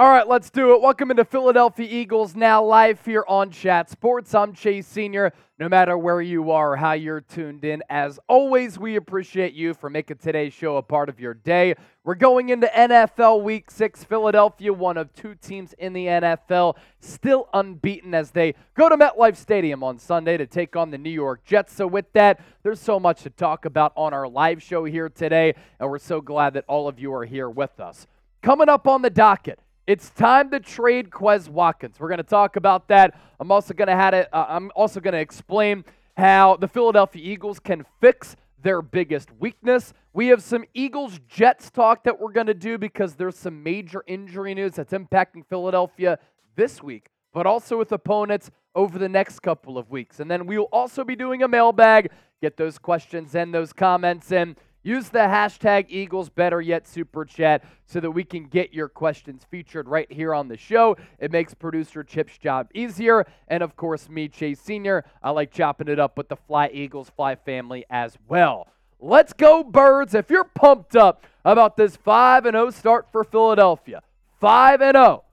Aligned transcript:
All 0.00 0.08
right, 0.08 0.28
let's 0.28 0.48
do 0.48 0.74
it. 0.74 0.80
Welcome 0.80 1.10
into 1.10 1.24
Philadelphia 1.24 1.88
Eagles 1.90 2.36
now 2.36 2.62
live 2.62 3.04
here 3.04 3.24
on 3.26 3.50
Chat 3.50 3.90
Sports. 3.90 4.32
I'm 4.32 4.52
Chase 4.52 4.86
Senior. 4.86 5.32
No 5.58 5.68
matter 5.68 5.98
where 5.98 6.22
you 6.22 6.52
are 6.52 6.74
or 6.74 6.76
how 6.76 6.92
you're 6.92 7.20
tuned 7.20 7.64
in, 7.64 7.82
as 7.90 8.20
always, 8.28 8.78
we 8.78 8.94
appreciate 8.94 9.54
you 9.54 9.74
for 9.74 9.90
making 9.90 10.18
today's 10.18 10.52
show 10.52 10.76
a 10.76 10.82
part 10.82 11.08
of 11.08 11.18
your 11.18 11.34
day. 11.34 11.74
We're 12.04 12.14
going 12.14 12.50
into 12.50 12.68
NFL 12.68 13.42
Week 13.42 13.72
6. 13.72 14.04
Philadelphia, 14.04 14.72
one 14.72 14.98
of 14.98 15.12
two 15.14 15.34
teams 15.34 15.72
in 15.80 15.94
the 15.94 16.06
NFL, 16.06 16.76
still 17.00 17.48
unbeaten 17.52 18.14
as 18.14 18.30
they 18.30 18.54
go 18.76 18.88
to 18.88 18.96
MetLife 18.96 19.36
Stadium 19.36 19.82
on 19.82 19.98
Sunday 19.98 20.36
to 20.36 20.46
take 20.46 20.76
on 20.76 20.92
the 20.92 20.98
New 20.98 21.10
York 21.10 21.44
Jets. 21.44 21.74
So, 21.74 21.88
with 21.88 22.12
that, 22.12 22.40
there's 22.62 22.78
so 22.78 23.00
much 23.00 23.24
to 23.24 23.30
talk 23.30 23.64
about 23.64 23.94
on 23.96 24.14
our 24.14 24.28
live 24.28 24.62
show 24.62 24.84
here 24.84 25.08
today, 25.08 25.56
and 25.80 25.90
we're 25.90 25.98
so 25.98 26.20
glad 26.20 26.54
that 26.54 26.64
all 26.68 26.86
of 26.86 27.00
you 27.00 27.12
are 27.12 27.24
here 27.24 27.50
with 27.50 27.80
us. 27.80 28.06
Coming 28.42 28.68
up 28.68 28.86
on 28.86 29.02
the 29.02 29.10
docket, 29.10 29.58
it's 29.88 30.10
time 30.10 30.50
to 30.50 30.60
trade 30.60 31.08
Quez 31.08 31.48
Watkins. 31.48 31.98
We're 31.98 32.08
going 32.08 32.18
to 32.18 32.22
talk 32.22 32.56
about 32.56 32.88
that. 32.88 33.18
I'm 33.40 33.50
also 33.50 33.72
going 33.72 33.88
to 33.88 33.96
have 33.96 34.12
it, 34.12 34.28
uh, 34.34 34.44
I'm 34.46 34.70
also 34.76 35.00
going 35.00 35.14
to 35.14 35.18
explain 35.18 35.82
how 36.14 36.56
the 36.56 36.68
Philadelphia 36.68 37.22
Eagles 37.24 37.58
can 37.58 37.86
fix 37.98 38.36
their 38.62 38.82
biggest 38.82 39.30
weakness. 39.38 39.94
We 40.12 40.26
have 40.26 40.42
some 40.42 40.66
Eagles 40.74 41.18
Jets 41.26 41.70
talk 41.70 42.04
that 42.04 42.20
we're 42.20 42.32
going 42.32 42.48
to 42.48 42.54
do 42.54 42.76
because 42.76 43.14
there's 43.14 43.38
some 43.38 43.62
major 43.62 44.04
injury 44.06 44.52
news 44.52 44.74
that's 44.74 44.92
impacting 44.92 45.46
Philadelphia 45.48 46.18
this 46.54 46.82
week, 46.82 47.08
but 47.32 47.46
also 47.46 47.78
with 47.78 47.90
opponents 47.90 48.50
over 48.74 48.98
the 48.98 49.08
next 49.08 49.40
couple 49.40 49.78
of 49.78 49.90
weeks. 49.90 50.20
And 50.20 50.30
then 50.30 50.46
we 50.46 50.58
will 50.58 50.68
also 50.70 51.02
be 51.02 51.16
doing 51.16 51.44
a 51.44 51.48
mailbag. 51.48 52.10
Get 52.42 52.58
those 52.58 52.76
questions 52.76 53.34
and 53.34 53.54
those 53.54 53.72
comments 53.72 54.32
in. 54.32 54.54
Use 54.82 55.08
the 55.08 55.18
hashtag 55.18 55.86
Eagles 55.88 56.28
Better 56.28 56.60
Yet 56.60 56.86
Super 56.86 57.24
Chat 57.24 57.64
so 57.86 58.00
that 58.00 58.10
we 58.10 58.22
can 58.22 58.44
get 58.44 58.72
your 58.72 58.88
questions 58.88 59.44
featured 59.50 59.88
right 59.88 60.10
here 60.10 60.32
on 60.32 60.48
the 60.48 60.56
show. 60.56 60.96
It 61.18 61.32
makes 61.32 61.52
producer 61.52 62.04
Chip's 62.04 62.38
job 62.38 62.68
easier. 62.74 63.26
And 63.48 63.62
of 63.62 63.76
course, 63.76 64.08
me, 64.08 64.28
Chase 64.28 64.60
Sr., 64.60 65.04
I 65.22 65.30
like 65.30 65.50
chopping 65.50 65.88
it 65.88 65.98
up 65.98 66.16
with 66.16 66.28
the 66.28 66.36
Fly 66.36 66.70
Eagles 66.72 67.10
Fly 67.10 67.34
family 67.34 67.84
as 67.90 68.16
well. 68.28 68.68
Let's 69.00 69.32
go, 69.32 69.62
Birds. 69.62 70.14
If 70.14 70.30
you're 70.30 70.44
pumped 70.44 70.96
up 70.96 71.24
about 71.44 71.76
this 71.76 71.96
5 71.96 72.44
0 72.44 72.70
start 72.70 73.08
for 73.10 73.24
Philadelphia, 73.24 74.02
5 74.40 74.80
0, 74.80 75.24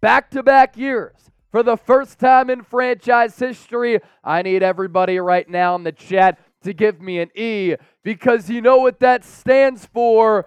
back 0.00 0.30
to 0.30 0.42
back 0.42 0.76
years. 0.76 1.30
For 1.50 1.62
the 1.62 1.76
first 1.76 2.18
time 2.18 2.48
in 2.48 2.62
franchise 2.62 3.38
history, 3.38 4.00
I 4.24 4.40
need 4.40 4.62
everybody 4.62 5.18
right 5.18 5.46
now 5.48 5.74
in 5.74 5.84
the 5.84 5.92
chat 5.92 6.38
to 6.62 6.72
give 6.72 7.00
me 7.00 7.20
an 7.20 7.30
E 7.34 7.76
because 8.02 8.50
you 8.50 8.60
know 8.60 8.78
what 8.78 9.00
that 9.00 9.24
stands 9.24 9.86
for? 9.86 10.46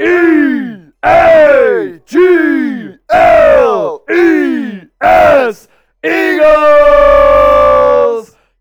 E 0.00 0.90
A 1.02 2.00
G 2.04 2.94
L 3.10 4.04
E 4.10 4.80
S 5.00 5.68
Eagles! 6.04 7.16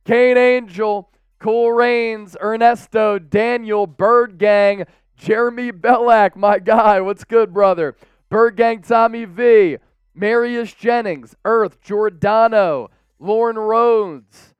Kane 0.06 0.38
Angel, 0.38 1.10
Cool 1.40 1.72
Rains, 1.74 2.38
Ernesto, 2.42 3.20
Daniel, 3.20 3.88
Bird 3.88 4.38
Gang, 4.38 4.86
Jeremy 5.18 5.72
Bellac, 5.72 6.36
my 6.36 6.60
guy. 6.60 7.02
What's 7.02 7.24
good, 7.24 7.54
brother? 7.54 7.96
Bird 8.30 8.56
Gang, 8.56 8.82
Tommy 8.82 9.26
V, 9.26 9.78
Marius 10.14 10.74
Jennings, 10.74 11.36
Earth, 11.44 11.82
Giordano, 11.82 12.90
Lauren 13.20 13.58
Rhodes, 13.58 14.54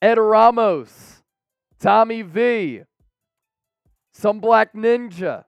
Ed 0.00 0.18
Ramos. 0.18 1.21
Tommy 1.82 2.22
V, 2.22 2.82
some 4.12 4.38
Black 4.38 4.72
Ninja. 4.72 5.46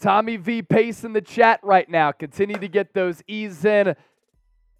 Tommy 0.00 0.38
V 0.38 0.62
pace 0.62 1.04
in 1.04 1.12
the 1.12 1.20
chat 1.20 1.60
right 1.62 1.86
now. 1.86 2.12
Continue 2.12 2.56
to 2.56 2.68
get 2.68 2.94
those 2.94 3.22
E's 3.26 3.62
in 3.66 3.94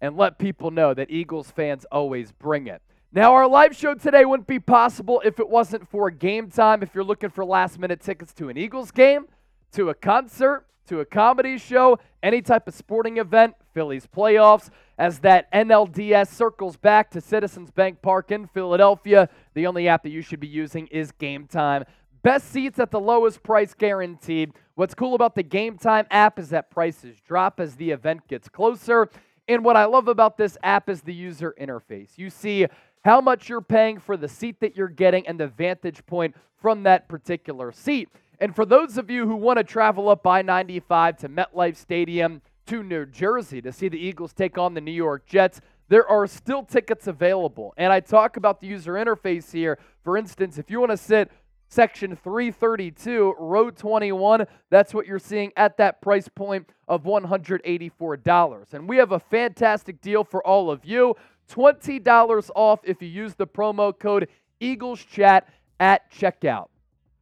and 0.01 0.17
let 0.17 0.39
people 0.39 0.71
know 0.71 0.95
that 0.95 1.11
Eagles 1.11 1.51
fans 1.51 1.85
always 1.91 2.31
bring 2.31 2.65
it. 2.65 2.81
Now, 3.11 3.35
our 3.35 3.47
live 3.47 3.75
show 3.75 3.93
today 3.93 4.25
wouldn't 4.25 4.47
be 4.47 4.59
possible 4.59 5.21
if 5.23 5.39
it 5.39 5.47
wasn't 5.47 5.87
for 5.87 6.09
Gametime. 6.09 6.81
If 6.81 6.95
you're 6.95 7.03
looking 7.03 7.29
for 7.29 7.45
last 7.45 7.77
minute 7.77 8.01
tickets 8.01 8.33
to 8.33 8.49
an 8.49 8.57
Eagles 8.57 8.89
game, 8.89 9.27
to 9.73 9.89
a 9.89 9.93
concert, 9.93 10.65
to 10.87 10.99
a 11.01 11.05
comedy 11.05 11.59
show, 11.59 11.99
any 12.23 12.41
type 12.41 12.67
of 12.67 12.73
sporting 12.73 13.17
event, 13.17 13.53
Phillies 13.77 14.07
playoffs, 14.07 14.71
as 14.97 15.19
that 15.19 15.51
NLDS 15.51 16.29
circles 16.29 16.77
back 16.77 17.11
to 17.11 17.21
Citizens 17.21 17.69
Bank 17.69 18.01
Park 18.01 18.31
in 18.31 18.47
Philadelphia. 18.47 19.29
The 19.53 19.67
only 19.67 19.87
app 19.87 20.01
that 20.01 20.09
you 20.09 20.23
should 20.23 20.39
be 20.39 20.47
using 20.47 20.87
is 20.87 21.11
Gametime. 21.11 21.85
Best 22.23 22.49
seats 22.49 22.79
at 22.79 22.89
the 22.89 22.99
lowest 22.99 23.43
price 23.43 23.75
guaranteed. 23.75 24.53
What's 24.73 24.95
cool 24.95 25.13
about 25.13 25.35
the 25.35 25.43
Gametime 25.43 26.07
app 26.09 26.39
is 26.39 26.49
that 26.49 26.71
prices 26.71 27.17
drop 27.19 27.59
as 27.59 27.75
the 27.75 27.91
event 27.91 28.27
gets 28.27 28.49
closer. 28.49 29.11
And 29.47 29.63
what 29.63 29.75
I 29.75 29.85
love 29.85 30.07
about 30.07 30.37
this 30.37 30.57
app 30.63 30.89
is 30.89 31.03
the 31.03 31.13
user 31.13 31.53
interface. 31.61 32.17
You 32.17 32.31
see 32.31 32.65
how 33.05 33.21
much 33.21 33.47
you're 33.47 33.61
paying 33.61 33.99
for 33.99 34.17
the 34.17 34.27
seat 34.27 34.59
that 34.61 34.75
you're 34.75 34.87
getting 34.87 35.27
and 35.27 35.39
the 35.39 35.49
vantage 35.49 36.03
point 36.07 36.35
from 36.59 36.81
that 36.81 37.07
particular 37.07 37.71
seat. 37.71 38.09
And 38.39 38.55
for 38.55 38.65
those 38.65 38.97
of 38.97 39.11
you 39.11 39.27
who 39.27 39.35
want 39.35 39.57
to 39.57 39.63
travel 39.63 40.09
up 40.09 40.25
I 40.25 40.41
95 40.41 41.17
to 41.17 41.29
MetLife 41.29 41.75
Stadium 41.75 42.41
to 42.67 42.83
New 42.83 43.05
Jersey 43.05 43.61
to 43.61 43.71
see 43.71 43.89
the 43.89 43.97
Eagles 43.97 44.33
take 44.33 44.57
on 44.57 44.73
the 44.73 44.81
New 44.81 44.91
York 44.91 45.25
Jets, 45.25 45.61
there 45.89 46.07
are 46.07 46.27
still 46.27 46.63
tickets 46.63 47.07
available. 47.07 47.73
And 47.77 47.91
I 47.91 47.99
talk 47.99 48.37
about 48.37 48.59
the 48.59 48.67
user 48.67 48.93
interface 48.93 49.51
here. 49.51 49.79
For 50.03 50.17
instance, 50.17 50.57
if 50.57 50.69
you 50.69 50.79
want 50.79 50.91
to 50.91 50.97
sit 50.97 51.31
section 51.69 52.15
332, 52.15 53.35
row 53.39 53.69
21, 53.69 54.45
that's 54.69 54.93
what 54.93 55.05
you're 55.05 55.19
seeing 55.19 55.51
at 55.55 55.77
that 55.77 56.01
price 56.01 56.27
point 56.27 56.69
of 56.87 57.03
$184. 57.03 58.73
And 58.73 58.87
we 58.87 58.97
have 58.97 59.11
a 59.11 59.19
fantastic 59.19 60.01
deal 60.01 60.23
for 60.23 60.45
all 60.45 60.69
of 60.69 60.85
you 60.85 61.15
$20 61.51 62.49
off 62.55 62.79
if 62.83 63.01
you 63.01 63.07
use 63.07 63.35
the 63.35 63.47
promo 63.47 63.97
code 63.97 64.27
EaglesChat 64.61 65.43
at 65.79 66.11
checkout. 66.11 66.67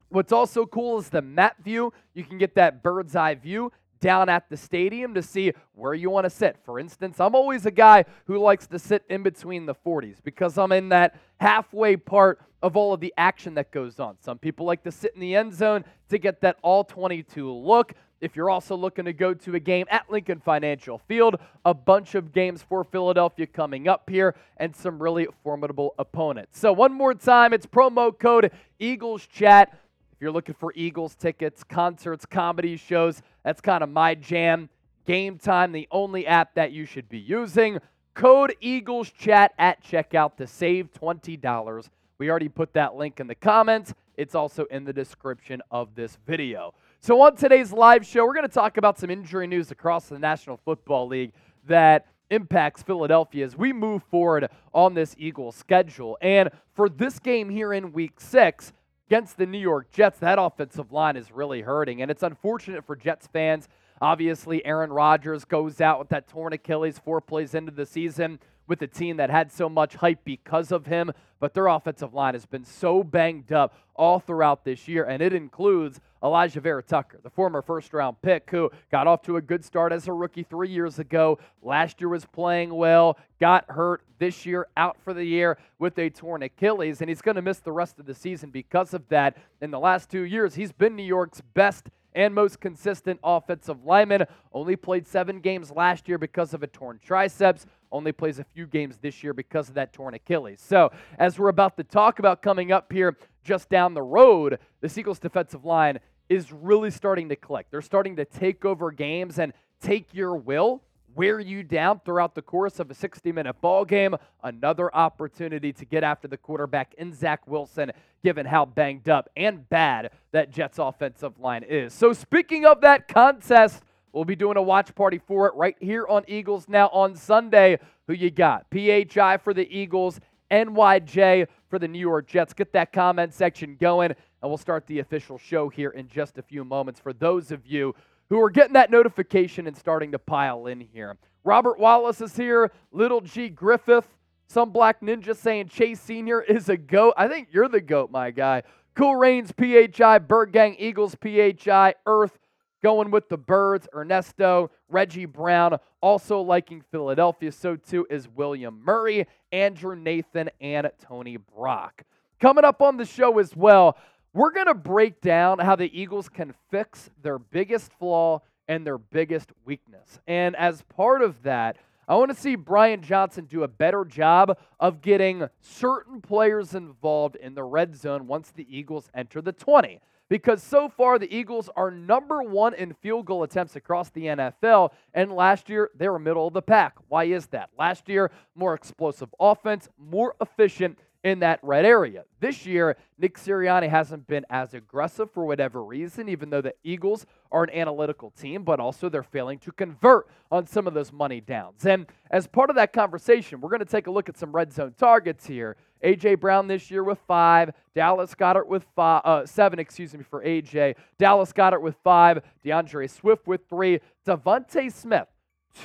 What's 0.10 0.32
also 0.32 0.66
cool 0.66 1.00
is 1.00 1.10
the 1.10 1.22
map 1.22 1.64
view. 1.64 1.92
You 2.14 2.24
can 2.24 2.38
get 2.38 2.56
that 2.56 2.82
bird's 2.82 3.16
eye 3.16 3.36
view 3.36 3.72
down 4.00 4.30
at 4.30 4.50
the 4.50 4.58
stadium 4.58 5.14
to 5.14 5.22
see 5.22 5.54
where 5.74 5.94
you 5.94 6.10
want 6.10 6.26
to 6.26 6.30
sit. 6.30 6.58
For 6.64 6.80
instance, 6.80 7.20
I'm 7.20 7.36
always 7.36 7.66
a 7.66 7.72
guy 7.72 8.06
who 8.26 8.38
likes 8.38 8.68
to 8.68 8.80
sit 8.80 9.04
in 9.10 9.24
between 9.24 9.66
the 9.66 9.76
40s 9.76 10.18
because 10.24 10.58
I'm 10.58 10.72
in 10.72 10.90
that 10.90 11.20
halfway 11.38 11.96
part 11.96 12.42
of 12.62 12.76
all 12.76 12.94
of 12.94 13.00
the 13.00 13.14
action 13.18 13.54
that 13.56 13.72
goes 13.72 14.00
on. 14.00 14.18
Some 14.20 14.40
people 14.40 14.66
like 14.66 14.84
to 14.84 14.92
sit 14.92 15.14
in 15.14 15.22
the 15.22 15.36
end 15.36 15.54
zone 15.54 15.86
to 16.10 16.18
get 16.18 16.42
that 16.42 16.58
all 16.62 16.84
22 16.84 17.52
look. 17.52 17.94
If 18.22 18.36
you're 18.36 18.50
also 18.50 18.76
looking 18.76 19.06
to 19.06 19.14
go 19.14 19.34
to 19.34 19.56
a 19.56 19.60
game 19.60 19.86
at 19.92 20.10
Lincoln 20.10 20.40
Financial 20.40 20.98
Field, 20.98 21.36
a 21.64 21.74
bunch 21.74 22.16
of 22.16 22.32
games 22.32 22.64
for 22.64 22.84
Philadelphia 22.84 23.46
coming 23.46 23.88
up 23.88 24.10
here 24.10 24.36
and 24.58 24.76
some 24.76 25.02
really 25.04 25.28
formidable 25.44 25.94
opponents. 26.00 26.58
So, 26.58 26.72
one 26.72 26.94
more 26.94 27.14
time, 27.14 27.54
it's 27.54 27.66
promo 27.66 28.18
code 28.18 28.52
Eagles 28.80 29.28
Chat 29.28 29.78
if 30.16 30.22
you're 30.22 30.32
looking 30.32 30.56
for 30.56 30.72
Eagles 30.76 31.14
tickets, 31.14 31.62
concerts, 31.62 32.26
comedy 32.26 32.78
shows, 32.78 33.22
that's 33.44 33.60
kind 33.60 33.84
of 33.84 33.90
my 33.90 34.16
jam. 34.16 34.70
Gametime, 35.06 35.74
the 35.74 35.90
only 35.92 36.26
app 36.26 36.56
that 36.56 36.72
you 36.72 36.86
should 36.86 37.10
be 37.10 37.20
using. 37.20 37.80
Code 38.14 38.56
Eagles 38.62 39.12
Chat 39.12 39.54
at 39.60 39.84
checkout 39.84 40.38
to 40.38 40.48
save 40.48 40.90
$20. 40.94 41.90
We 42.18 42.30
already 42.30 42.48
put 42.48 42.72
that 42.74 42.96
link 42.96 43.20
in 43.20 43.28
the 43.28 43.36
comments. 43.36 43.94
It's 44.16 44.36
also 44.36 44.64
in 44.72 44.86
the 44.86 44.94
description 44.94 45.62
of 45.70 45.96
this 45.96 46.18
video. 46.26 46.74
So, 47.02 47.20
on 47.22 47.36
today's 47.36 47.74
live 47.74 48.06
show, 48.06 48.26
we're 48.26 48.34
going 48.34 48.48
to 48.48 48.54
talk 48.54 48.78
about 48.78 48.98
some 48.98 49.10
injury 49.10 49.48
news 49.48 49.70
across 49.70 50.08
the 50.08 50.18
National 50.18 50.56
Football 50.56 51.08
League 51.08 51.34
that 51.68 52.08
impacts 52.30 52.82
Philadelphia 52.84 53.46
as 53.46 53.58
we 53.58 53.74
move 53.74 54.02
forward 54.04 54.50
on 54.74 54.94
this 54.94 55.14
Eagles 55.20 55.58
schedule. 55.58 56.18
And 56.22 56.50
for 56.74 56.88
this 56.88 57.20
game 57.20 57.50
here 57.50 57.74
in 57.74 57.92
week 57.92 58.22
six, 58.22 58.72
against 59.08 59.38
the 59.38 59.46
New 59.46 59.60
York 59.60 59.92
Jets, 59.92 60.20
that 60.20 60.40
offensive 60.40 60.92
line 60.92 61.16
is 61.16 61.32
really 61.32 61.62
hurting. 61.62 62.02
And 62.02 62.10
it's 62.10 62.24
unfortunate 62.24 62.86
for 62.86 62.96
Jets 62.96 63.28
fans. 63.28 63.68
Obviously, 64.02 64.66
Aaron 64.66 64.92
Rodgers 64.92 65.46
goes 65.46 65.80
out 65.80 66.00
with 66.00 66.10
that 66.10 66.28
torn 66.28 66.54
Achilles 66.54 67.00
four 67.00 67.22
plays 67.22 67.54
into 67.54 67.72
the 67.72 67.86
season. 67.86 68.40
with 68.68 68.82
a 68.82 68.88
team 68.88 69.18
that 69.18 69.30
had 69.30 69.52
so 69.52 69.70
much 69.70 69.96
hype 69.96 70.24
because 70.24 70.72
of 70.72 70.86
him, 70.86 71.12
but 71.40 71.54
their 71.54 71.68
offensive 71.68 72.14
line 72.14 72.34
has 72.34 72.46
been 72.46 72.66
so 72.66 73.04
banged 73.04 73.52
up 73.52 73.76
all 73.96 74.20
throughout 74.20 74.66
this 74.66 74.88
year, 74.88 75.04
and 75.04 75.22
it 75.22 75.34
includes 75.34 76.00
Alijah 76.26 76.60
Vera-Tucker, 76.60 77.20
the 77.22 77.30
former 77.30 77.62
first 77.62 77.94
round 77.94 78.20
pick 78.24 78.50
who 78.50 78.72
got 78.92 79.06
off 79.06 79.22
to 79.22 79.38
a 79.38 79.42
good 79.42 79.64
start 79.64 79.92
as 79.92 80.08
a 80.08 80.12
rookie 80.12 80.42
three 80.42 80.70
years 80.70 80.98
ago. 80.98 81.38
Last 81.62 82.02
year 82.02 82.10
was 82.10 82.26
playing 82.26 82.74
well, 82.74 83.20
got 83.40 83.70
hurt 83.70 84.02
this 84.18 84.44
year, 84.44 84.68
out 84.76 84.98
for 85.04 85.14
the 85.14 85.24
year 85.24 85.60
with 85.78 86.00
a 86.00 86.10
torn 86.10 86.42
Achilles, 86.42 87.02
and 87.02 87.10
he's 87.10 87.22
going 87.22 87.36
to 87.36 87.44
miss 87.44 87.60
the 87.60 87.72
rest 87.72 88.00
of 88.00 88.08
the 88.08 88.16
season 88.16 88.50
because 88.50 88.96
of 88.96 89.08
that. 89.10 89.38
In 89.62 89.70
the 89.70 89.80
last 89.80 90.10
two 90.10 90.24
years, 90.24 90.56
he's 90.56 90.72
been 90.72 90.96
New 90.96 91.04
York's 91.04 91.42
best 91.54 91.90
and 92.16 92.34
most 92.34 92.60
consistent 92.60 93.20
offensive 93.24 93.86
lineman. 93.86 94.26
Only 94.52 94.76
played 94.76 95.06
seven 95.06 95.42
games 95.42 95.70
last 95.70 96.08
year 96.08 96.18
because 96.18 96.56
of 96.56 96.64
a 96.64 96.68
torn 96.68 97.00
triceps. 97.06 97.68
Only 97.92 98.14
plays 98.14 98.40
a 98.40 98.44
few 98.44 98.66
games 98.66 98.98
this 98.98 99.24
year 99.24 99.34
because 99.34 99.70
of 99.70 99.76
that 99.76 99.94
torn 99.94 100.16
Achilles. 100.16 100.60
So, 100.60 100.92
as 101.20 101.38
we're 101.38 101.50
about 101.50 101.78
to 101.78 101.84
talk 101.84 102.18
about 102.18 102.42
coming 102.42 102.72
up 102.72 102.92
here 102.92 103.16
just 103.44 103.70
down 103.70 103.94
the 103.94 104.02
road, 104.02 104.58
the 104.82 104.92
Eagles 105.00 105.20
defensive 105.20 105.66
line 105.66 106.00
is 106.30 106.52
really 106.52 106.92
starting 106.92 107.30
to 107.30 107.36
click. 107.36 107.68
They're 107.70 107.82
starting 107.82 108.16
to 108.18 108.26
take 108.26 108.66
over 108.66 108.92
games 108.92 109.40
and 109.40 109.54
take 109.82 110.14
your 110.14 110.36
will 110.36 110.82
wear 111.16 111.40
you 111.40 111.64
down 111.64 112.02
throughout 112.04 112.36
the 112.36 112.42
course 112.42 112.80
of 112.80 112.92
a 112.92 112.94
60 112.94 113.32
minute 113.32 113.60
ball 113.62 113.86
game. 113.86 114.16
Another 114.44 114.94
opportunity 114.96 115.74
to 115.74 115.86
get 115.86 116.04
after 116.04 116.28
the 116.28 116.38
quarterback 116.38 116.94
in 116.98 117.14
Zach 117.14 117.48
Wilson, 117.48 117.92
given 118.24 118.46
how 118.46 118.66
banged 118.66 119.10
up 119.10 119.30
and 119.36 119.68
bad 119.70 120.12
that 120.32 120.52
Jets 120.52 120.78
offensive 120.78 121.40
line 121.40 121.64
is. 121.64 121.94
So, 121.94 122.14
speaking 122.14 122.66
of 122.66 122.82
that 122.82 123.08
contest, 123.08 123.82
we'll 124.12 124.26
be 124.26 124.36
doing 124.36 124.58
a 124.58 124.62
watch 124.62 124.94
party 124.94 125.20
for 125.26 125.48
it 125.48 125.56
right 125.56 125.76
here 125.80 126.06
on 126.08 126.24
Eagles 126.28 126.68
Now 126.68 126.90
on 126.90 127.16
Sunday. 127.16 127.80
Who 128.08 128.14
you 128.14 128.30
got? 128.30 128.66
PHI 128.72 129.38
for 129.38 129.54
the 129.54 129.68
Eagles, 129.76 130.20
NYJ 130.52 131.48
for 131.70 131.80
the 131.80 131.88
New 131.88 132.00
York 132.00 132.28
Jets. 132.28 132.54
Get 132.54 132.74
that 132.74 132.92
comment 132.92 133.34
section 133.34 133.78
going, 133.80 134.14
and 134.46 134.52
we'll 134.52 134.60
start 134.60 134.86
the 134.86 135.00
official 135.00 135.40
show 135.40 135.70
here 135.70 135.90
in 135.90 136.08
just 136.08 136.38
a 136.38 136.42
few 136.44 136.64
moments. 136.64 137.00
For 137.00 137.14
those 137.14 137.52
of 137.52 137.66
you 137.66 137.96
who 138.30 138.40
are 138.40 138.52
getting 138.52 138.74
that 138.74 138.92
notification 138.92 139.66
and 139.66 139.76
starting 139.76 140.12
to 140.12 140.20
pile 140.20 140.68
in 140.68 140.80
here. 140.80 141.18
Robert 141.44 141.80
Wallace 141.80 142.22
is 142.22 142.38
here, 142.38 142.72
Little 142.92 143.22
G 143.22 143.50
Griffith, 143.50 144.08
some 144.46 144.70
black 144.70 145.02
ninja 145.02 145.36
saying 145.36 145.70
Chase 145.70 146.00
Sr. 146.00 146.42
is 146.42 146.70
a 146.70 146.78
goat. 146.78 147.16
I 147.18 147.28
think 147.28 147.48
you're 147.52 147.68
the 147.68 147.82
goat, 147.82 148.12
my 148.12 148.30
guy. 148.30 148.62
Cool 148.94 149.16
Rains, 149.16 149.52
PHI, 149.52 150.20
Bird 150.20 150.52
Gang, 150.52 150.76
Eagles, 150.78 151.16
PHI, 151.20 151.96
Earth, 152.06 152.38
going 152.84 153.10
with 153.10 153.30
the 153.30 153.38
Birds, 153.38 153.88
Ernesto, 153.96 154.70
Reggie 154.90 155.26
Brown, 155.26 155.80
also 156.02 156.40
liking 156.40 156.84
Philadelphia. 156.92 157.52
So 157.52 157.78
too 157.78 158.06
is 158.12 158.30
William 158.30 158.84
Murray, 158.86 159.26
Andrew 159.52 159.96
Nathan, 159.96 160.52
and 160.62 160.92
Tony 161.02 161.38
Brock. 161.38 162.04
Coming 162.40 162.66
up 162.66 162.82
on 162.82 162.98
the 162.98 163.06
show 163.06 163.40
as 163.40 163.56
well, 163.56 163.98
we're 164.36 164.52
going 164.52 164.68
to 164.68 164.74
break 164.74 165.22
down 165.22 165.60
how 165.60 165.78
the 165.78 165.90
Eagles 165.98 166.28
can 166.28 166.54
fix 166.70 167.10
their 167.24 167.40
biggest 167.40 167.94
flaw 167.94 168.42
and 168.68 168.86
their 168.86 168.98
biggest 168.98 169.54
weakness. 169.64 170.20
And 170.28 170.58
as 170.58 170.82
part 170.82 171.22
of 171.22 171.42
that, 171.44 171.78
I 172.06 172.16
want 172.16 172.32
to 172.32 172.38
see 172.38 172.56
Brian 172.56 173.02
Johnson 173.02 173.46
do 173.46 173.64
a 173.64 173.68
better 173.70 174.04
job 174.04 174.58
of 174.78 175.02
getting 175.02 175.48
certain 175.62 176.20
players 176.20 176.76
involved 176.76 177.38
in 177.38 177.56
the 177.56 177.64
red 177.64 177.96
zone 177.96 178.28
once 178.28 178.52
the 178.52 178.68
Eagles 178.70 179.10
enter 179.16 179.42
the 179.42 179.54
20. 179.54 180.02
Because 180.28 180.62
so 180.62 180.90
far, 180.90 181.18
the 181.18 181.34
Eagles 181.34 181.70
are 181.76 181.90
number 181.90 182.42
one 182.44 182.74
in 182.74 182.94
field 182.94 183.28
goal 183.28 183.44
attempts 183.44 183.76
across 183.76 184.10
the 184.10 184.26
NFL, 184.26 184.92
and 185.14 185.32
last 185.32 185.70
year 185.70 185.92
they 185.96 186.10
were 186.10 186.20
middle 186.20 186.48
of 186.48 186.54
the 186.54 186.62
pack. 186.62 186.96
Why 187.08 187.26
is 187.26 187.46
that? 187.48 187.70
Last 187.78 188.10
year, 188.10 188.32
more 188.56 188.74
explosive 188.74 189.34
offense, 189.40 189.88
more 189.98 190.36
efficient, 190.42 190.98
in 191.26 191.40
that 191.40 191.60
red 191.64 191.86
area. 191.86 192.24
This 192.40 192.68
year, 192.68 192.96
Nick 193.18 193.40
Sirianni 193.40 193.90
hasn't 193.90 194.28
been 194.28 194.46
as 194.52 194.76
aggressive 194.76 195.32
for 195.32 195.44
whatever 195.44 195.84
reason, 195.84 196.30
even 196.30 196.52
though 196.52 196.62
the 196.62 196.76
Eagles 196.84 197.26
are 197.52 197.64
an 197.64 197.72
analytical 197.72 198.30
team, 198.30 198.64
but 198.64 198.80
also 198.80 199.10
they're 199.10 199.24
failing 199.24 199.58
to 199.60 199.72
convert 199.72 200.28
on 200.52 200.68
some 200.68 200.86
of 200.86 200.94
those 200.94 201.12
money 201.12 201.42
downs. 201.42 201.84
And 201.84 202.06
as 202.30 202.46
part 202.46 202.70
of 202.70 202.76
that 202.76 202.94
conversation, 202.94 203.60
we're 203.60 203.70
going 203.70 203.80
to 203.80 203.86
take 203.86 204.06
a 204.06 204.12
look 204.12 204.30
at 204.30 204.38
some 204.38 204.52
red 204.52 204.72
zone 204.72 204.94
targets 205.00 205.48
here. 205.48 205.78
AJ 206.04 206.40
Brown 206.40 206.68
this 206.68 206.92
year 206.92 207.04
with 207.04 207.18
five, 207.28 207.72
Dallas 207.96 208.36
Goedert 208.36 208.68
with 208.68 208.86
five, 208.96 209.22
uh, 209.26 209.48
seven, 209.48 209.80
excuse 209.80 210.14
me, 210.14 210.24
for 210.24 210.44
AJ. 210.44 210.94
Dallas 211.18 211.52
Goedert 211.52 211.82
with 211.82 211.96
five, 212.04 212.44
D'Andre 212.64 213.08
Swift 213.08 213.48
with 213.48 213.68
three, 213.68 214.00
DeVonta 214.28 214.94
Smith, 214.94 215.28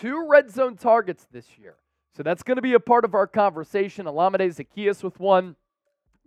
two 0.01 0.27
red 0.29 0.51
zone 0.51 0.77
targets 0.77 1.27
this 1.33 1.47
year. 1.59 1.77
So 2.21 2.25
that's 2.25 2.43
going 2.43 2.57
to 2.57 2.63
be 2.63 2.75
a 2.75 2.81
part 2.81 3.07
of 3.07 3.15
our 3.15 3.27
conversation. 3.27 4.05
Olamide 4.05 4.55
Zaccheaus 4.55 5.03
with 5.03 5.19
one, 5.19 5.57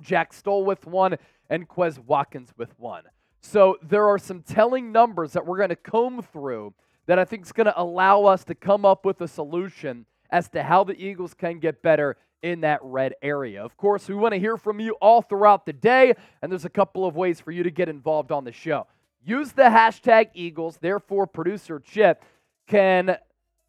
Jack 0.02 0.34
Stoll 0.34 0.66
with 0.66 0.88
one, 0.88 1.18
and 1.52 1.70
Quez 1.70 2.00
Watkins 2.00 2.52
with 2.58 2.74
one. 2.80 3.04
So 3.42 3.78
there 3.80 4.08
are 4.08 4.18
some 4.18 4.42
telling 4.42 4.92
numbers 4.92 5.34
that 5.34 5.46
we're 5.46 5.58
going 5.58 5.70
to 5.70 5.76
comb 5.76 6.24
through 6.24 6.74
that 7.06 7.20
I 7.20 7.26
think 7.26 7.46
is 7.46 7.52
going 7.52 7.68
to 7.68 7.80
allow 7.80 8.26
us 8.26 8.44
to 8.46 8.56
come 8.56 8.86
up 8.86 9.06
with 9.06 9.22
a 9.22 9.28
solution 9.28 10.08
as 10.32 10.50
to 10.50 10.64
how 10.64 10.84
the 10.84 11.00
Eagles 11.00 11.36
can 11.36 11.60
get 11.60 11.84
better 11.84 12.18
in 12.42 12.62
that 12.62 12.80
red 12.82 13.14
area. 13.22 13.64
Of 13.64 13.78
course, 13.78 14.10
we 14.10 14.16
want 14.16 14.34
to 14.34 14.40
hear 14.40 14.58
from 14.58 14.80
you 14.80 14.96
all 15.00 15.22
throughout 15.22 15.68
the 15.68 15.74
day, 15.74 16.16
and 16.42 16.52
there's 16.52 16.66
a 16.66 16.70
couple 16.70 17.06
of 17.06 17.16
ways 17.16 17.40
for 17.40 17.52
you 17.52 17.62
to 17.62 17.70
get 17.70 17.88
involved 17.88 18.32
on 18.32 18.46
the 18.46 18.52
show. 18.52 18.88
Use 19.24 19.52
the 19.52 19.62
hashtag 19.62 20.32
Eagles, 20.34 20.80
therefore, 20.82 21.28
producer 21.28 21.80
Chip 21.80 22.26
can 22.66 23.16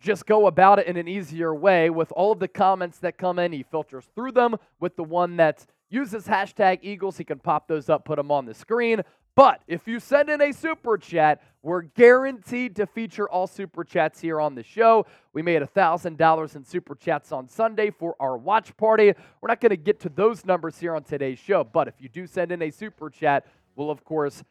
just 0.04 0.26
go 0.26 0.46
about 0.46 0.78
it 0.78 0.86
in 0.86 0.96
an 0.96 1.08
easier 1.08 1.54
way 1.54 1.88
with 1.90 2.12
all 2.12 2.32
of 2.32 2.38
the 2.38 2.46
comments 2.46 2.98
that 2.98 3.16
come 3.16 3.38
in. 3.38 3.52
He 3.52 3.62
filters 3.62 4.04
through 4.14 4.32
them 4.32 4.56
with 4.78 4.94
the 4.96 5.02
one 5.02 5.38
that 5.38 5.66
uses 5.88 6.26
hashtag 6.26 6.80
Eagles. 6.82 7.16
He 7.16 7.24
can 7.24 7.38
pop 7.38 7.66
those 7.66 7.88
up, 7.88 8.04
put 8.04 8.16
them 8.16 8.30
on 8.30 8.44
the 8.44 8.54
screen. 8.54 9.00
But 9.34 9.62
if 9.66 9.88
you 9.88 9.98
send 9.98 10.28
in 10.28 10.40
a 10.40 10.52
super 10.52 10.96
chat, 10.96 11.42
we're 11.62 11.82
guaranteed 11.82 12.76
to 12.76 12.86
feature 12.86 13.28
all 13.28 13.46
super 13.46 13.82
chats 13.82 14.20
here 14.20 14.40
on 14.40 14.54
the 14.54 14.62
show. 14.62 15.06
We 15.32 15.42
made 15.42 15.62
$1,000 15.62 16.56
in 16.56 16.64
super 16.64 16.94
chats 16.94 17.32
on 17.32 17.48
Sunday 17.48 17.90
for 17.90 18.14
our 18.20 18.36
watch 18.36 18.76
party. 18.76 19.12
We're 19.40 19.48
not 19.48 19.60
going 19.60 19.70
to 19.70 19.76
get 19.76 19.98
to 20.00 20.08
those 20.10 20.44
numbers 20.44 20.78
here 20.78 20.94
on 20.94 21.02
today's 21.02 21.38
show, 21.38 21.64
but 21.64 21.88
if 21.88 21.94
you 21.98 22.08
do 22.08 22.26
send 22.26 22.52
in 22.52 22.62
a 22.62 22.70
super 22.70 23.10
chat, 23.10 23.46
we'll, 23.74 23.90
of 23.90 24.04
course, 24.04 24.44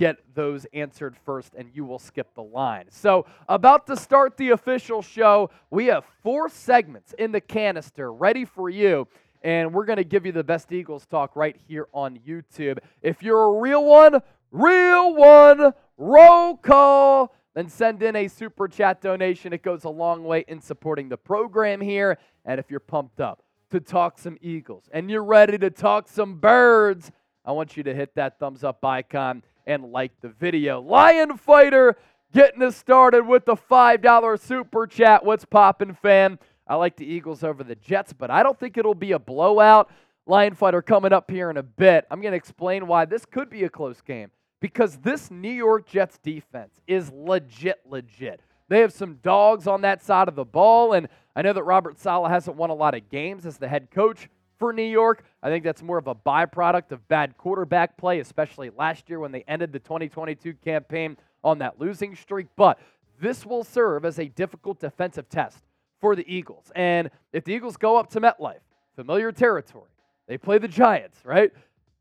get 0.00 0.16
those 0.34 0.66
answered 0.72 1.14
first 1.26 1.54
and 1.54 1.68
you 1.74 1.84
will 1.84 1.98
skip 1.98 2.34
the 2.34 2.42
line. 2.42 2.86
So, 2.88 3.26
about 3.50 3.86
to 3.88 3.96
start 3.96 4.38
the 4.38 4.48
official 4.48 5.02
show, 5.02 5.50
we 5.70 5.86
have 5.86 6.06
four 6.22 6.48
segments 6.48 7.12
in 7.18 7.32
the 7.32 7.40
canister 7.40 8.10
ready 8.10 8.46
for 8.46 8.70
you. 8.70 9.06
And 9.42 9.74
we're 9.74 9.84
going 9.84 9.98
to 9.98 10.04
give 10.04 10.24
you 10.24 10.32
the 10.32 10.42
best 10.42 10.72
Eagles 10.72 11.04
talk 11.04 11.36
right 11.36 11.54
here 11.68 11.86
on 11.92 12.18
YouTube. 12.26 12.78
If 13.02 13.22
you're 13.22 13.42
a 13.42 13.60
real 13.60 13.84
one, 13.84 14.22
real 14.50 15.14
one, 15.14 15.72
roll 15.98 16.56
call, 16.56 17.34
then 17.54 17.68
send 17.68 18.02
in 18.02 18.16
a 18.16 18.26
super 18.26 18.68
chat 18.68 19.02
donation. 19.02 19.52
It 19.52 19.62
goes 19.62 19.84
a 19.84 19.90
long 19.90 20.24
way 20.24 20.46
in 20.48 20.62
supporting 20.62 21.10
the 21.10 21.18
program 21.18 21.80
here. 21.80 22.18
And 22.46 22.58
if 22.58 22.70
you're 22.70 22.80
pumped 22.80 23.20
up 23.20 23.42
to 23.70 23.80
talk 23.80 24.18
some 24.18 24.38
Eagles 24.40 24.88
and 24.92 25.10
you're 25.10 25.24
ready 25.24 25.58
to 25.58 25.68
talk 25.68 26.08
some 26.08 26.36
birds, 26.36 27.12
I 27.44 27.52
want 27.52 27.76
you 27.76 27.82
to 27.82 27.94
hit 27.94 28.14
that 28.14 28.38
thumbs 28.38 28.64
up 28.64 28.82
icon 28.84 29.42
and 29.70 29.92
like 29.92 30.12
the 30.20 30.28
video. 30.28 30.80
Lion 30.80 31.36
Fighter 31.36 31.96
getting 32.32 32.62
us 32.62 32.76
started 32.76 33.26
with 33.26 33.44
the 33.44 33.56
$5 33.56 34.40
super 34.40 34.86
chat. 34.86 35.24
What's 35.24 35.44
poppin', 35.44 35.94
fam? 35.94 36.38
I 36.66 36.74
like 36.74 36.96
the 36.96 37.06
Eagles 37.06 37.44
over 37.44 37.62
the 37.62 37.76
Jets, 37.76 38.12
but 38.12 38.30
I 38.30 38.42
don't 38.42 38.58
think 38.58 38.76
it'll 38.76 38.94
be 38.94 39.12
a 39.12 39.18
blowout. 39.18 39.90
Lion 40.26 40.54
Fighter 40.54 40.82
coming 40.82 41.12
up 41.12 41.30
here 41.30 41.50
in 41.50 41.56
a 41.56 41.62
bit. 41.62 42.04
I'm 42.10 42.20
going 42.20 42.32
to 42.32 42.36
explain 42.36 42.86
why 42.86 43.04
this 43.04 43.24
could 43.24 43.48
be 43.48 43.64
a 43.64 43.68
close 43.68 44.00
game 44.00 44.30
because 44.60 44.98
this 44.98 45.30
New 45.30 45.52
York 45.52 45.88
Jets 45.88 46.18
defense 46.18 46.80
is 46.86 47.10
legit, 47.12 47.80
legit. 47.88 48.40
They 48.68 48.80
have 48.80 48.92
some 48.92 49.18
dogs 49.22 49.66
on 49.66 49.80
that 49.82 50.02
side 50.02 50.28
of 50.28 50.34
the 50.34 50.44
ball, 50.44 50.92
and 50.92 51.08
I 51.34 51.42
know 51.42 51.52
that 51.52 51.62
Robert 51.64 51.98
Saleh 51.98 52.30
hasn't 52.30 52.56
won 52.56 52.70
a 52.70 52.74
lot 52.74 52.94
of 52.94 53.08
games 53.08 53.46
as 53.46 53.56
the 53.56 53.68
head 53.68 53.90
coach, 53.90 54.28
for 54.60 54.72
New 54.72 54.82
York. 54.82 55.24
I 55.42 55.48
think 55.48 55.64
that's 55.64 55.82
more 55.82 55.98
of 55.98 56.06
a 56.06 56.14
byproduct 56.14 56.92
of 56.92 57.08
bad 57.08 57.36
quarterback 57.36 57.96
play, 57.96 58.20
especially 58.20 58.70
last 58.70 59.08
year 59.08 59.18
when 59.18 59.32
they 59.32 59.42
ended 59.48 59.72
the 59.72 59.80
2022 59.80 60.54
campaign 60.62 61.16
on 61.42 61.58
that 61.58 61.80
losing 61.80 62.14
streak. 62.14 62.46
But 62.54 62.78
this 63.20 63.44
will 63.44 63.64
serve 63.64 64.04
as 64.04 64.20
a 64.20 64.26
difficult 64.26 64.78
defensive 64.78 65.28
test 65.28 65.64
for 66.00 66.14
the 66.14 66.32
Eagles. 66.32 66.70
And 66.76 67.10
if 67.32 67.44
the 67.44 67.52
Eagles 67.52 67.76
go 67.76 67.96
up 67.96 68.10
to 68.10 68.20
MetLife, 68.20 68.60
familiar 68.94 69.32
territory, 69.32 69.90
they 70.28 70.38
play 70.38 70.58
the 70.58 70.68
Giants, 70.68 71.18
right? 71.24 71.50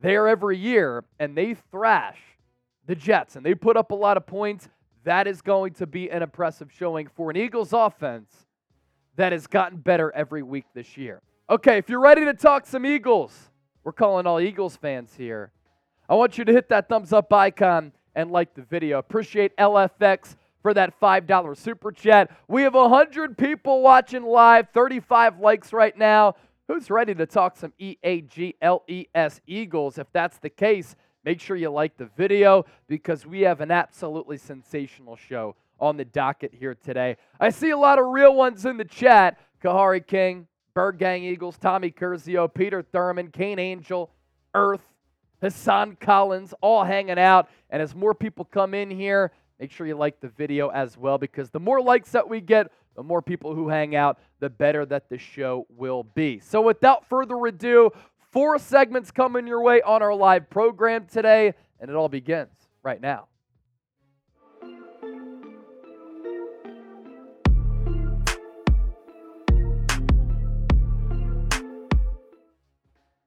There 0.01 0.27
every 0.27 0.57
year, 0.57 1.03
and 1.17 1.35
they 1.35 1.55
thrash 1.71 2.19
the 2.85 2.95
Jets 2.95 3.35
and 3.35 3.45
they 3.45 3.55
put 3.55 3.77
up 3.77 3.91
a 3.91 3.95
lot 3.95 4.17
of 4.17 4.25
points. 4.25 4.67
That 5.05 5.27
is 5.27 5.41
going 5.41 5.73
to 5.75 5.87
be 5.87 6.09
an 6.11 6.21
impressive 6.21 6.71
showing 6.77 7.07
for 7.07 7.29
an 7.29 7.37
Eagles 7.37 7.71
offense 7.71 8.33
that 9.15 9.31
has 9.31 9.47
gotten 9.47 9.77
better 9.77 10.11
every 10.13 10.43
week 10.43 10.65
this 10.73 10.97
year. 10.97 11.21
Okay, 11.51 11.79
if 11.79 11.89
you're 11.89 11.99
ready 11.99 12.25
to 12.25 12.33
talk 12.35 12.67
some 12.67 12.85
Eagles, 12.85 13.49
we're 13.83 13.91
calling 13.91 14.27
all 14.27 14.39
Eagles 14.39 14.75
fans 14.75 15.15
here. 15.17 15.51
I 16.07 16.13
want 16.13 16.37
you 16.37 16.45
to 16.45 16.51
hit 16.51 16.69
that 16.69 16.87
thumbs 16.87 17.11
up 17.11 17.33
icon 17.33 17.91
and 18.13 18.29
like 18.29 18.53
the 18.53 18.61
video. 18.61 18.99
Appreciate 18.99 19.57
LFX 19.57 20.35
for 20.61 20.75
that 20.75 20.99
$5 21.01 21.57
super 21.57 21.91
chat. 21.91 22.29
We 22.47 22.61
have 22.61 22.75
100 22.75 23.35
people 23.35 23.81
watching 23.81 24.25
live, 24.25 24.67
35 24.75 25.39
likes 25.39 25.73
right 25.73 25.97
now. 25.97 26.35
Who's 26.67 26.91
ready 26.91 27.15
to 27.15 27.25
talk 27.25 27.57
some 27.57 27.73
E 27.79 27.97
A 28.03 28.21
G 28.21 28.53
L 28.61 28.83
E 28.87 29.07
S 29.15 29.41
Eagles? 29.47 29.97
If 29.97 30.05
that's 30.13 30.37
the 30.37 30.51
case, 30.51 30.95
make 31.25 31.41
sure 31.41 31.55
you 31.55 31.71
like 31.71 31.97
the 31.97 32.11
video 32.15 32.67
because 32.87 33.25
we 33.25 33.41
have 33.41 33.59
an 33.59 33.71
absolutely 33.71 34.37
sensational 34.37 35.15
show 35.15 35.55
on 35.79 35.97
the 35.97 36.05
docket 36.05 36.53
here 36.53 36.75
today. 36.75 37.17
I 37.39 37.49
see 37.49 37.71
a 37.71 37.77
lot 37.77 37.97
of 37.97 38.05
real 38.05 38.35
ones 38.35 38.67
in 38.67 38.77
the 38.77 38.85
chat. 38.85 39.39
Kahari 39.63 40.05
King, 40.05 40.45
Bird 40.79 40.97
Gang 40.97 41.25
Eagles, 41.25 41.57
Tommy 41.57 41.91
Curzio, 41.91 42.47
Peter 42.47 42.81
Thurman, 42.81 43.31
Kane 43.31 43.59
Angel, 43.59 44.09
Earth, 44.55 44.85
Hassan 45.41 45.97
Collins, 45.99 46.53
all 46.61 46.85
hanging 46.85 47.19
out. 47.19 47.49
And 47.69 47.81
as 47.81 47.93
more 47.93 48.13
people 48.13 48.45
come 48.45 48.73
in 48.73 48.89
here, 48.89 49.33
make 49.59 49.73
sure 49.73 49.85
you 49.85 49.97
like 49.97 50.21
the 50.21 50.29
video 50.29 50.69
as 50.69 50.97
well 50.97 51.17
because 51.17 51.49
the 51.49 51.59
more 51.59 51.81
likes 51.81 52.11
that 52.11 52.29
we 52.29 52.39
get, 52.39 52.71
the 52.95 53.03
more 53.03 53.21
people 53.21 53.53
who 53.53 53.67
hang 53.67 53.93
out, 53.93 54.19
the 54.39 54.49
better 54.49 54.85
that 54.85 55.09
the 55.09 55.17
show 55.17 55.67
will 55.67 56.03
be. 56.03 56.39
So 56.39 56.61
without 56.61 57.05
further 57.09 57.45
ado, 57.45 57.91
four 58.31 58.57
segments 58.57 59.11
coming 59.11 59.47
your 59.47 59.61
way 59.61 59.81
on 59.81 60.01
our 60.01 60.15
live 60.15 60.49
program 60.49 61.07
today, 61.11 61.55
and 61.81 61.89
it 61.89 61.95
all 61.97 62.07
begins 62.07 62.55
right 62.83 63.01
now. 63.01 63.28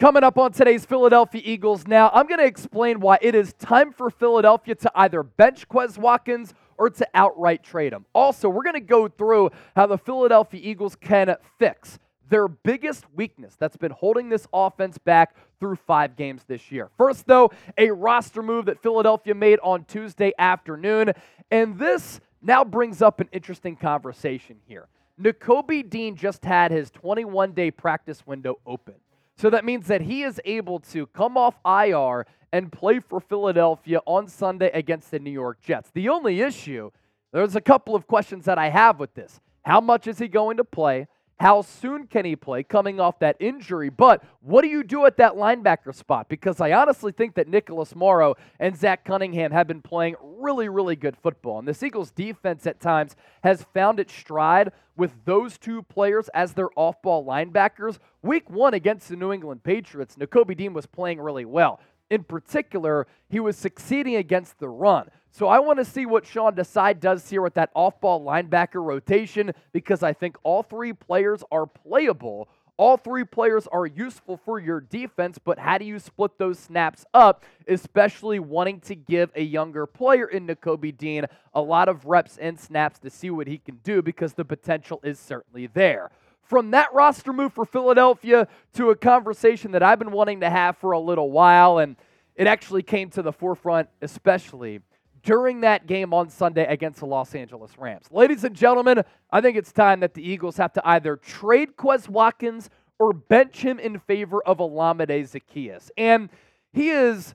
Coming 0.02 0.24
up 0.24 0.36
on 0.36 0.50
today's 0.50 0.84
Philadelphia 0.84 1.40
Eagles 1.44 1.86
now, 1.86 2.10
I'm 2.12 2.26
going 2.26 2.40
to 2.40 2.44
explain 2.44 2.98
why 2.98 3.18
it 3.22 3.36
is 3.36 3.52
time 3.52 3.92
for 3.92 4.10
Philadelphia 4.10 4.74
to 4.74 4.90
either 4.96 5.22
bench 5.22 5.68
Quez 5.68 5.96
Watkins 5.96 6.54
or 6.76 6.90
to 6.90 7.06
outright 7.14 7.62
trade 7.62 7.92
him. 7.92 8.04
Also, 8.12 8.48
we're 8.48 8.64
going 8.64 8.74
to 8.74 8.80
go 8.80 9.06
through 9.06 9.50
how 9.76 9.86
the 9.86 9.96
Philadelphia 9.96 10.60
Eagles 10.60 10.96
can 10.96 11.36
fix 11.56 12.00
their 12.28 12.48
biggest 12.48 13.04
weakness 13.14 13.54
that's 13.56 13.76
been 13.76 13.92
holding 13.92 14.28
this 14.28 14.48
offense 14.52 14.98
back 14.98 15.36
through 15.60 15.76
five 15.76 16.16
games 16.16 16.42
this 16.48 16.72
year. 16.72 16.90
First, 16.98 17.28
though, 17.28 17.52
a 17.78 17.92
roster 17.92 18.42
move 18.42 18.64
that 18.64 18.82
Philadelphia 18.82 19.36
made 19.36 19.60
on 19.62 19.84
Tuesday 19.84 20.32
afternoon. 20.36 21.12
And 21.52 21.78
this 21.78 22.18
now 22.42 22.64
brings 22.64 23.02
up 23.02 23.20
an 23.20 23.28
interesting 23.30 23.76
conversation 23.76 24.56
here. 24.66 24.88
Nakobe 25.20 25.88
Dean 25.88 26.16
just 26.16 26.44
had 26.44 26.72
his 26.72 26.90
21 26.90 27.52
day 27.52 27.70
practice 27.70 28.26
window 28.26 28.58
open. 28.66 28.94
So 29.36 29.50
that 29.50 29.64
means 29.64 29.86
that 29.88 30.02
he 30.02 30.22
is 30.22 30.40
able 30.44 30.80
to 30.80 31.06
come 31.08 31.36
off 31.36 31.56
IR 31.64 32.26
and 32.52 32.70
play 32.70 33.00
for 33.00 33.18
Philadelphia 33.18 34.00
on 34.06 34.28
Sunday 34.28 34.70
against 34.72 35.10
the 35.10 35.18
New 35.18 35.30
York 35.30 35.60
Jets. 35.60 35.90
The 35.92 36.08
only 36.08 36.40
issue, 36.40 36.90
there's 37.32 37.56
a 37.56 37.60
couple 37.60 37.94
of 37.94 38.06
questions 38.06 38.44
that 38.44 38.58
I 38.58 38.68
have 38.68 39.00
with 39.00 39.14
this. 39.14 39.40
How 39.62 39.80
much 39.80 40.06
is 40.06 40.18
he 40.18 40.28
going 40.28 40.58
to 40.58 40.64
play? 40.64 41.06
How 41.40 41.62
soon 41.62 42.06
can 42.06 42.24
he 42.24 42.36
play 42.36 42.62
coming 42.62 43.00
off 43.00 43.18
that 43.18 43.36
injury? 43.40 43.88
But 43.88 44.22
what 44.40 44.62
do 44.62 44.68
you 44.68 44.84
do 44.84 45.06
at 45.06 45.16
that 45.16 45.32
linebacker 45.32 45.94
spot? 45.94 46.28
Because 46.28 46.60
I 46.60 46.72
honestly 46.72 47.10
think 47.10 47.34
that 47.34 47.48
Nicholas 47.48 47.96
Morrow 47.96 48.36
and 48.60 48.76
Zach 48.76 49.04
Cunningham 49.04 49.50
have 49.50 49.66
been 49.66 49.82
playing 49.82 50.14
really, 50.22 50.68
really 50.68 50.94
good 50.94 51.16
football. 51.16 51.58
And 51.58 51.66
this 51.66 51.82
Eagles 51.82 52.12
defense 52.12 52.64
at 52.66 52.80
times 52.80 53.16
has 53.42 53.66
found 53.74 53.98
its 53.98 54.12
stride 54.12 54.70
with 54.96 55.24
those 55.24 55.58
two 55.58 55.82
players 55.82 56.28
as 56.34 56.52
their 56.52 56.68
off 56.76 57.02
ball 57.02 57.24
linebackers. 57.24 57.98
Week 58.22 58.48
one 58.48 58.74
against 58.74 59.08
the 59.08 59.16
New 59.16 59.32
England 59.32 59.64
Patriots, 59.64 60.16
Nakobe 60.16 60.56
Dean 60.56 60.74
was 60.74 60.86
playing 60.86 61.20
really 61.20 61.44
well. 61.44 61.80
In 62.10 62.22
particular, 62.22 63.06
he 63.28 63.40
was 63.40 63.56
succeeding 63.56 64.16
against 64.16 64.58
the 64.58 64.68
run. 64.68 65.08
So 65.34 65.48
I 65.48 65.60
want 65.60 65.78
to 65.78 65.84
see 65.86 66.04
what 66.04 66.26
Sean 66.26 66.54
Desai 66.54 67.00
does 67.00 67.28
here 67.30 67.40
with 67.40 67.54
that 67.54 67.70
off 67.74 67.98
ball 68.02 68.22
linebacker 68.22 68.84
rotation 68.84 69.52
because 69.72 70.02
I 70.02 70.12
think 70.12 70.36
all 70.42 70.62
three 70.62 70.92
players 70.92 71.42
are 71.50 71.64
playable. 71.64 72.50
All 72.76 72.98
three 72.98 73.24
players 73.24 73.66
are 73.66 73.86
useful 73.86 74.36
for 74.36 74.58
your 74.58 74.82
defense, 74.82 75.38
but 75.42 75.58
how 75.58 75.78
do 75.78 75.86
you 75.86 75.98
split 75.98 76.36
those 76.36 76.58
snaps 76.58 77.06
up, 77.14 77.44
especially 77.66 78.40
wanting 78.40 78.80
to 78.80 78.94
give 78.94 79.30
a 79.34 79.42
younger 79.42 79.86
player 79.86 80.26
in 80.26 80.46
Nakobe 80.46 80.98
Dean 80.98 81.24
a 81.54 81.62
lot 81.62 81.88
of 81.88 82.04
reps 82.04 82.36
and 82.36 82.60
snaps 82.60 82.98
to 82.98 83.08
see 83.08 83.30
what 83.30 83.46
he 83.46 83.56
can 83.56 83.76
do 83.82 84.02
because 84.02 84.34
the 84.34 84.44
potential 84.44 85.00
is 85.02 85.18
certainly 85.18 85.66
there. 85.66 86.10
From 86.42 86.72
that 86.72 86.92
roster 86.92 87.32
move 87.32 87.54
for 87.54 87.64
Philadelphia 87.64 88.48
to 88.74 88.90
a 88.90 88.96
conversation 88.96 89.70
that 89.72 89.82
I've 89.82 89.98
been 89.98 90.12
wanting 90.12 90.40
to 90.40 90.50
have 90.50 90.76
for 90.76 90.92
a 90.92 91.00
little 91.00 91.30
while, 91.30 91.78
and 91.78 91.96
it 92.36 92.46
actually 92.46 92.82
came 92.82 93.08
to 93.10 93.22
the 93.22 93.32
forefront, 93.32 93.88
especially 94.02 94.80
during 95.22 95.60
that 95.60 95.86
game 95.86 96.12
on 96.12 96.28
Sunday 96.28 96.66
against 96.66 97.00
the 97.00 97.06
Los 97.06 97.34
Angeles 97.34 97.78
Rams. 97.78 98.06
Ladies 98.10 98.44
and 98.44 98.54
gentlemen, 98.54 99.02
I 99.30 99.40
think 99.40 99.56
it's 99.56 99.72
time 99.72 100.00
that 100.00 100.14
the 100.14 100.28
Eagles 100.28 100.56
have 100.56 100.72
to 100.74 100.88
either 100.88 101.16
trade 101.16 101.76
Quez 101.76 102.08
Watkins 102.08 102.70
or 102.98 103.12
bench 103.12 103.62
him 103.62 103.78
in 103.78 103.98
favor 103.98 104.42
of 104.44 104.58
Olamide 104.58 105.08
Zaccheaus. 105.08 105.90
And 105.96 106.28
he 106.72 106.90
is 106.90 107.34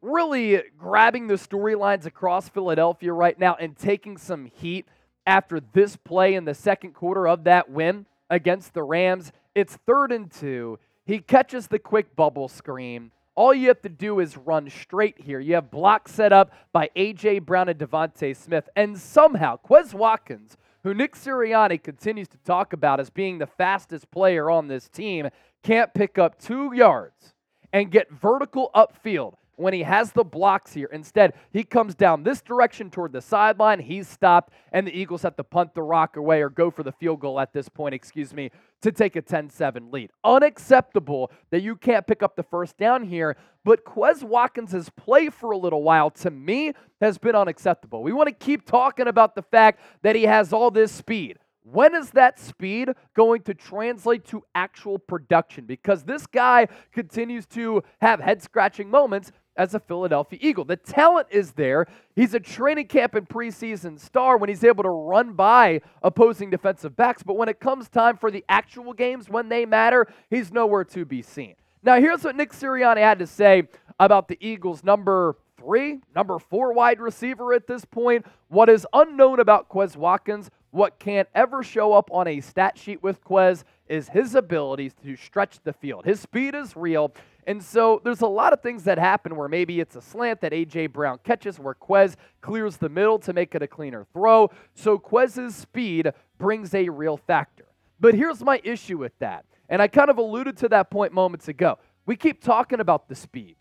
really 0.00 0.62
grabbing 0.76 1.26
the 1.26 1.34
storylines 1.34 2.06
across 2.06 2.48
Philadelphia 2.48 3.12
right 3.12 3.38
now 3.38 3.56
and 3.58 3.76
taking 3.76 4.16
some 4.16 4.46
heat 4.46 4.86
after 5.26 5.60
this 5.60 5.96
play 5.96 6.34
in 6.34 6.44
the 6.44 6.54
second 6.54 6.94
quarter 6.94 7.28
of 7.28 7.44
that 7.44 7.70
win 7.70 8.06
against 8.30 8.74
the 8.74 8.82
Rams. 8.82 9.32
It's 9.54 9.76
third 9.86 10.12
and 10.12 10.30
two. 10.30 10.78
He 11.04 11.18
catches 11.18 11.66
the 11.66 11.78
quick 11.78 12.14
bubble 12.14 12.48
screen. 12.48 13.10
All 13.38 13.54
you 13.54 13.68
have 13.68 13.82
to 13.82 13.88
do 13.88 14.18
is 14.18 14.36
run 14.36 14.68
straight 14.68 15.20
here. 15.20 15.38
You 15.38 15.54
have 15.54 15.70
blocks 15.70 16.10
set 16.10 16.32
up 16.32 16.50
by 16.72 16.90
A.J. 16.96 17.38
Brown 17.38 17.68
and 17.68 17.78
DeVonta 17.78 18.34
Smith. 18.34 18.68
And 18.74 18.98
somehow, 18.98 19.60
Quez 19.64 19.94
Watkins, 19.94 20.56
who 20.82 20.92
Nick 20.92 21.14
Sirianni 21.14 21.80
continues 21.80 22.26
to 22.30 22.38
talk 22.38 22.72
about 22.72 22.98
as 22.98 23.10
being 23.10 23.38
the 23.38 23.46
fastest 23.46 24.10
player 24.10 24.50
on 24.50 24.66
this 24.66 24.88
team, 24.88 25.28
can't 25.62 25.94
pick 25.94 26.18
up 26.18 26.40
two 26.40 26.74
yards 26.74 27.32
and 27.72 27.92
get 27.92 28.10
vertical 28.10 28.72
upfield 28.74 29.34
when 29.58 29.74
he 29.74 29.82
has 29.82 30.12
the 30.12 30.24
blocks 30.24 30.72
here. 30.72 30.88
Instead, 30.92 31.34
he 31.52 31.64
comes 31.64 31.94
down 31.94 32.22
this 32.22 32.40
direction 32.40 32.90
toward 32.90 33.12
the 33.12 33.20
sideline. 33.20 33.80
He's 33.80 34.08
stopped, 34.08 34.52
and 34.72 34.86
the 34.86 34.96
Eagles 34.96 35.22
have 35.22 35.36
to 35.36 35.44
punt 35.44 35.74
the 35.74 35.82
rock 35.82 36.16
away 36.16 36.42
or 36.42 36.48
go 36.48 36.70
for 36.70 36.82
the 36.82 36.92
field 36.92 37.20
goal 37.20 37.40
at 37.40 37.52
this 37.52 37.68
point, 37.68 37.94
excuse 37.94 38.32
me, 38.32 38.50
to 38.82 38.92
take 38.92 39.16
a 39.16 39.22
10 39.22 39.50
7 39.50 39.90
lead. 39.90 40.10
Unacceptable 40.24 41.30
that 41.50 41.62
you 41.62 41.76
can't 41.76 42.06
pick 42.06 42.22
up 42.22 42.36
the 42.36 42.42
first 42.42 42.76
down 42.76 43.04
here, 43.04 43.36
but 43.64 43.84
Quez 43.84 44.22
Watkins' 44.22 44.90
play 44.96 45.28
for 45.28 45.50
a 45.50 45.58
little 45.58 45.82
while, 45.82 46.10
to 46.10 46.30
me, 46.30 46.72
has 47.00 47.18
been 47.18 47.34
unacceptable. 47.34 48.02
We 48.02 48.12
want 48.12 48.28
to 48.28 48.34
keep 48.34 48.64
talking 48.64 49.08
about 49.08 49.34
the 49.34 49.42
fact 49.42 49.80
that 50.02 50.16
he 50.16 50.22
has 50.24 50.52
all 50.52 50.70
this 50.70 50.92
speed. 50.92 51.38
When 51.70 51.94
is 51.94 52.10
that 52.12 52.38
speed 52.38 52.88
going 53.14 53.42
to 53.42 53.52
translate 53.52 54.24
to 54.26 54.42
actual 54.54 54.98
production? 54.98 55.66
Because 55.66 56.02
this 56.02 56.26
guy 56.26 56.68
continues 56.92 57.44
to 57.48 57.82
have 58.00 58.20
head 58.20 58.42
scratching 58.42 58.88
moments 58.88 59.32
as 59.58 59.74
a 59.74 59.80
Philadelphia 59.80 60.38
Eagle. 60.40 60.64
The 60.64 60.76
talent 60.76 61.26
is 61.30 61.52
there. 61.52 61.86
He's 62.16 62.32
a 62.32 62.40
training 62.40 62.86
camp 62.86 63.14
and 63.14 63.28
preseason 63.28 63.98
star 64.00 64.38
when 64.38 64.48
he's 64.48 64.64
able 64.64 64.84
to 64.84 64.88
run 64.88 65.34
by 65.34 65.82
opposing 66.02 66.48
defensive 66.48 66.96
backs. 66.96 67.22
But 67.22 67.36
when 67.36 67.48
it 67.48 67.60
comes 67.60 67.88
time 67.88 68.16
for 68.16 68.30
the 68.30 68.44
actual 68.48 68.92
games, 68.92 69.28
when 69.28 69.48
they 69.48 69.66
matter, 69.66 70.06
he's 70.30 70.52
nowhere 70.52 70.84
to 70.84 71.04
be 71.04 71.20
seen. 71.20 71.56
Now, 71.82 72.00
here's 72.00 72.24
what 72.24 72.36
Nick 72.36 72.52
Sirianni 72.52 72.98
had 72.98 73.18
to 73.18 73.26
say 73.26 73.64
about 74.00 74.28
the 74.28 74.38
Eagles' 74.40 74.82
number 74.84 75.36
three, 75.58 76.00
number 76.14 76.38
four 76.38 76.72
wide 76.72 77.00
receiver 77.00 77.52
at 77.52 77.66
this 77.66 77.84
point. 77.84 78.24
What 78.48 78.68
is 78.68 78.86
unknown 78.92 79.40
about 79.40 79.68
Quez 79.68 79.96
Watkins, 79.96 80.50
what 80.70 80.98
can't 80.98 81.28
ever 81.34 81.62
show 81.62 81.92
up 81.92 82.10
on 82.12 82.28
a 82.28 82.40
stat 82.40 82.78
sheet 82.78 83.02
with 83.02 83.22
Quez, 83.24 83.64
is 83.88 84.08
his 84.08 84.34
abilities 84.34 84.94
to 85.02 85.16
stretch 85.16 85.60
the 85.64 85.72
field. 85.72 86.04
His 86.04 86.20
speed 86.20 86.54
is 86.54 86.76
real. 86.76 87.12
And 87.48 87.64
so 87.64 87.98
there's 88.04 88.20
a 88.20 88.26
lot 88.26 88.52
of 88.52 88.60
things 88.60 88.84
that 88.84 88.98
happen 88.98 89.34
where 89.34 89.48
maybe 89.48 89.80
it's 89.80 89.96
a 89.96 90.02
slant 90.02 90.42
that 90.42 90.52
A.J. 90.52 90.88
Brown 90.88 91.18
catches, 91.24 91.58
where 91.58 91.74
Quez 91.74 92.14
clears 92.42 92.76
the 92.76 92.90
middle 92.90 93.18
to 93.20 93.32
make 93.32 93.54
it 93.54 93.62
a 93.62 93.66
cleaner 93.66 94.04
throw. 94.12 94.50
So 94.74 94.98
Quez's 94.98 95.56
speed 95.56 96.12
brings 96.36 96.74
a 96.74 96.90
real 96.90 97.16
factor. 97.16 97.64
But 97.98 98.12
here's 98.12 98.44
my 98.44 98.60
issue 98.64 98.98
with 98.98 99.18
that. 99.20 99.46
And 99.70 99.80
I 99.80 99.88
kind 99.88 100.10
of 100.10 100.18
alluded 100.18 100.58
to 100.58 100.68
that 100.68 100.90
point 100.90 101.14
moments 101.14 101.48
ago. 101.48 101.78
We 102.04 102.16
keep 102.16 102.44
talking 102.44 102.80
about 102.80 103.08
the 103.08 103.14
speed. 103.14 103.56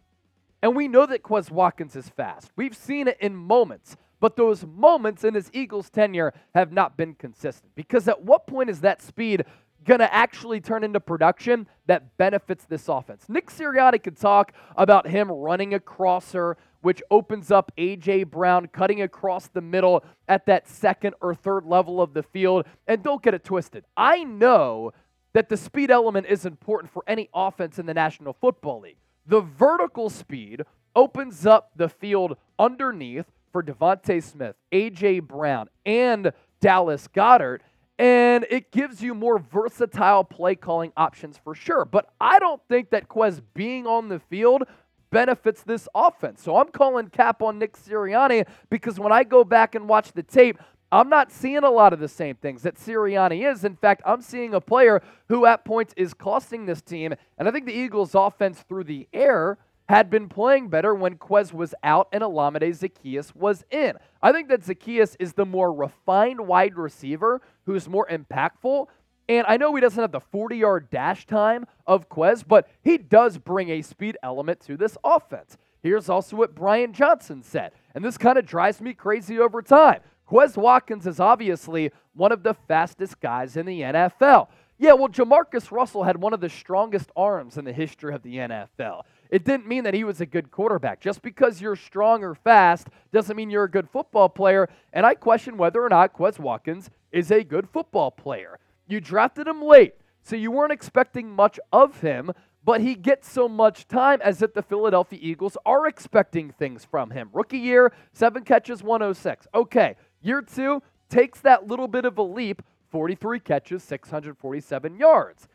And 0.61 0.75
we 0.75 0.89
know 0.89 1.05
that 1.05 1.23
Quez 1.23 1.49
Watkins 1.49 1.95
is 1.95 2.09
fast. 2.09 2.51
We've 2.57 2.75
seen 2.75 3.07
it 3.07 3.17
in 3.21 3.37
moments. 3.37 3.95
But 4.19 4.35
those 4.35 4.65
moments 4.65 5.23
in 5.23 5.33
his 5.33 5.49
Eagles 5.53 5.89
tenure 5.89 6.33
have 6.53 6.73
not 6.73 6.97
been 6.97 7.13
consistent. 7.13 7.71
Because 7.73 8.09
at 8.09 8.21
what 8.21 8.47
point 8.47 8.69
is 8.69 8.81
that 8.81 9.01
speed 9.01 9.45
going 9.87 10.01
to 10.01 10.13
actually 10.13 10.59
turn 10.59 10.83
into 10.83 10.99
production 10.99 11.65
that 11.87 12.17
benefits 12.17 12.65
this 12.65 12.89
offense. 12.89 13.25
Nick 13.29 13.49
Sirianni 13.49 14.03
could 14.03 14.17
talk 14.17 14.51
about 14.75 15.07
him 15.07 15.31
running 15.31 15.73
a 15.73 15.79
crosser, 15.79 16.57
which 16.81 17.01
opens 17.09 17.49
up 17.49 17.71
A.J. 17.77 18.25
Brown 18.25 18.67
cutting 18.67 19.01
across 19.01 19.47
the 19.47 19.61
middle 19.61 20.03
at 20.27 20.45
that 20.45 20.67
second 20.67 21.15
or 21.21 21.33
third 21.33 21.65
level 21.65 22.01
of 22.01 22.13
the 22.13 22.21
field. 22.21 22.65
And 22.85 23.01
don't 23.01 23.23
get 23.23 23.33
it 23.33 23.45
twisted. 23.45 23.85
I 23.95 24.25
know 24.25 24.91
that 25.33 25.49
the 25.49 25.57
speed 25.57 25.89
element 25.89 26.27
is 26.27 26.45
important 26.45 26.91
for 26.91 27.03
any 27.07 27.29
offense 27.33 27.79
in 27.79 27.85
the 27.85 27.93
National 27.93 28.33
Football 28.33 28.81
League. 28.81 28.97
The 29.25 29.41
vertical 29.41 30.09
speed 30.09 30.63
opens 30.95 31.45
up 31.45 31.71
the 31.75 31.89
field 31.89 32.37
underneath 32.59 33.25
for 33.51 33.63
DeVonta 33.63 34.21
Smith, 34.21 34.55
A.J. 34.71 35.21
Brown, 35.21 35.69
and 35.85 36.31
Dallas 36.59 37.07
Goedert. 37.07 37.61
And 37.99 38.45
it 38.49 38.71
gives 38.71 39.01
you 39.01 39.15
more 39.15 39.39
versatile 39.39 40.23
play 40.23 40.55
calling 40.55 40.93
options 40.95 41.37
for 41.37 41.55
sure. 41.55 41.83
But 41.83 42.09
I 42.21 42.37
don't 42.39 42.61
think 42.69 42.91
that 42.91 43.07
Quez 43.07 43.41
being 43.53 43.87
on 43.87 44.09
the 44.09 44.19
field 44.19 44.63
benefits 45.09 45.63
this 45.63 45.87
offense. 45.95 46.43
So 46.43 46.57
I'm 46.57 46.67
calling 46.67 47.07
cap 47.09 47.41
on 47.41 47.59
Nick 47.59 47.75
Sirianni 47.77 48.47
because 48.69 48.99
when 48.99 49.11
I 49.11 49.23
go 49.23 49.43
back 49.43 49.73
and 49.73 49.89
watch 49.89 50.11
the 50.11 50.23
tape, 50.23 50.59
I'm 50.91 51.09
not 51.09 51.31
seeing 51.31 51.63
a 51.63 51.69
lot 51.69 51.91
of 51.91 51.99
the 51.99 52.07
same 52.07 52.35
things 52.35 52.61
that 52.61 52.75
Sirianni 52.75 53.51
is. 53.51 53.63
In 53.65 53.75
fact, 53.75 54.01
I'm 54.05 54.21
seeing 54.21 54.53
a 54.53 54.61
player 54.61 55.01
who 55.27 55.45
at 55.45 55.65
points 55.65 55.93
is 55.97 56.13
costing 56.13 56.65
this 56.65 56.81
team. 56.81 57.13
And 57.37 57.47
I 57.47 57.51
think 57.51 57.65
the 57.65 57.73
Eagles' 57.73 58.15
offense 58.15 58.61
through 58.61 58.85
the 58.85 59.07
air 59.11 59.57
had 59.89 60.09
been 60.09 60.27
playing 60.27 60.69
better 60.69 60.93
when 60.93 61.17
Quez 61.17 61.53
was 61.53 61.73
out 61.83 62.09
and 62.11 62.21
Olamide 62.21 62.77
Zaccheaus 62.77 63.33
was 63.35 63.63
in. 63.71 63.93
I 64.21 64.31
think 64.31 64.49
that 64.49 64.61
Zaccheaus 64.61 65.15
is 65.19 65.33
the 65.33 65.45
more 65.45 65.71
refined 65.71 66.41
wide 66.41 66.75
receiver 66.75 67.41
who's 67.65 67.87
more 67.87 68.07
impactful. 68.07 68.87
And 69.29 69.45
I 69.47 69.57
know 69.57 69.73
he 69.75 69.81
doesn't 69.81 70.01
have 70.01 70.11
the 70.11 70.19
40 70.19 70.57
yard 70.57 70.89
dash 70.89 71.25
time 71.25 71.65
of 71.85 72.09
Quez, 72.09 72.43
but 72.45 72.69
he 72.81 72.97
does 72.97 73.37
bring 73.37 73.69
a 73.69 73.81
speed 73.81 74.17
element 74.23 74.59
to 74.61 74.77
this 74.77 74.97
offense. 75.03 75.57
Here's 75.81 76.09
also 76.09 76.35
what 76.35 76.55
Brian 76.55 76.91
Johnson 76.91 77.43
said, 77.43 77.71
and 77.93 78.03
this 78.03 78.17
kind 78.17 78.37
of 78.37 78.45
drives 78.45 78.81
me 78.81 78.93
crazy 78.93 79.39
over 79.39 79.61
time. 79.61 80.01
Quez 80.29 80.57
Watkins 80.57 81.07
is 81.07 81.19
obviously 81.19 81.91
one 82.13 82.31
of 82.31 82.43
the 82.43 82.53
fastest 82.53 83.21
guys 83.21 83.55
in 83.55 83.65
the 83.65 83.81
NFL. 83.81 84.47
Yeah, 84.79 84.93
well, 84.93 85.07
JaMarcus 85.07 85.71
Russell 85.71 86.03
had 86.03 86.21
one 86.21 86.33
of 86.33 86.41
the 86.41 86.49
strongest 86.49 87.09
arms 87.15 87.57
in 87.57 87.65
the 87.65 87.73
history 87.73 88.13
of 88.13 88.21
the 88.21 88.35
NFL. 88.35 89.03
It 89.29 89.43
didn't 89.43 89.67
mean 89.67 89.83
that 89.83 89.93
he 89.93 90.03
was 90.03 90.21
a 90.21 90.25
good 90.25 90.51
quarterback. 90.51 90.99
Just 90.99 91.21
because 91.21 91.61
you're 91.61 91.75
strong 91.75 92.23
or 92.23 92.35
fast 92.35 92.87
doesn't 93.11 93.35
mean 93.35 93.49
you're 93.49 93.63
a 93.63 93.69
good 93.69 93.89
football 93.89 94.29
player. 94.29 94.69
And 94.93 95.05
I 95.05 95.15
question 95.15 95.57
whether 95.57 95.83
or 95.83 95.89
not 95.89 96.13
Quez 96.13 96.39
Watkins 96.39 96.89
is 97.11 97.31
a 97.31 97.43
good 97.43 97.69
football 97.69 98.11
player. 98.11 98.59
You 98.87 99.01
drafted 99.01 99.47
him 99.47 99.61
late, 99.61 99.95
so 100.23 100.35
you 100.35 100.51
weren't 100.51 100.71
expecting 100.71 101.29
much 101.29 101.59
of 101.71 102.01
him, 102.01 102.31
but 102.63 102.81
he 102.81 102.95
gets 102.95 103.29
so 103.29 103.47
much 103.47 103.87
time 103.87 104.19
as 104.21 104.41
if 104.41 104.53
the 104.53 104.61
Philadelphia 104.61 105.19
Eagles 105.21 105.57
are 105.65 105.87
expecting 105.87 106.51
things 106.51 106.85
from 106.85 107.11
him. 107.11 107.29
Rookie 107.33 107.57
year, 107.57 107.93
seven 108.13 108.43
catches, 108.43 108.83
106. 108.83 109.47
Okay, 109.53 109.95
year 110.21 110.41
two 110.41 110.81
takes 111.09 111.39
that 111.41 111.67
little 111.67 111.87
bit 111.87 112.05
of 112.05 112.17
a 112.17 112.23
leap 112.23 112.61
43 112.89 113.39
catches, 113.39 113.83
647 113.83 114.97
yards. 114.97 115.47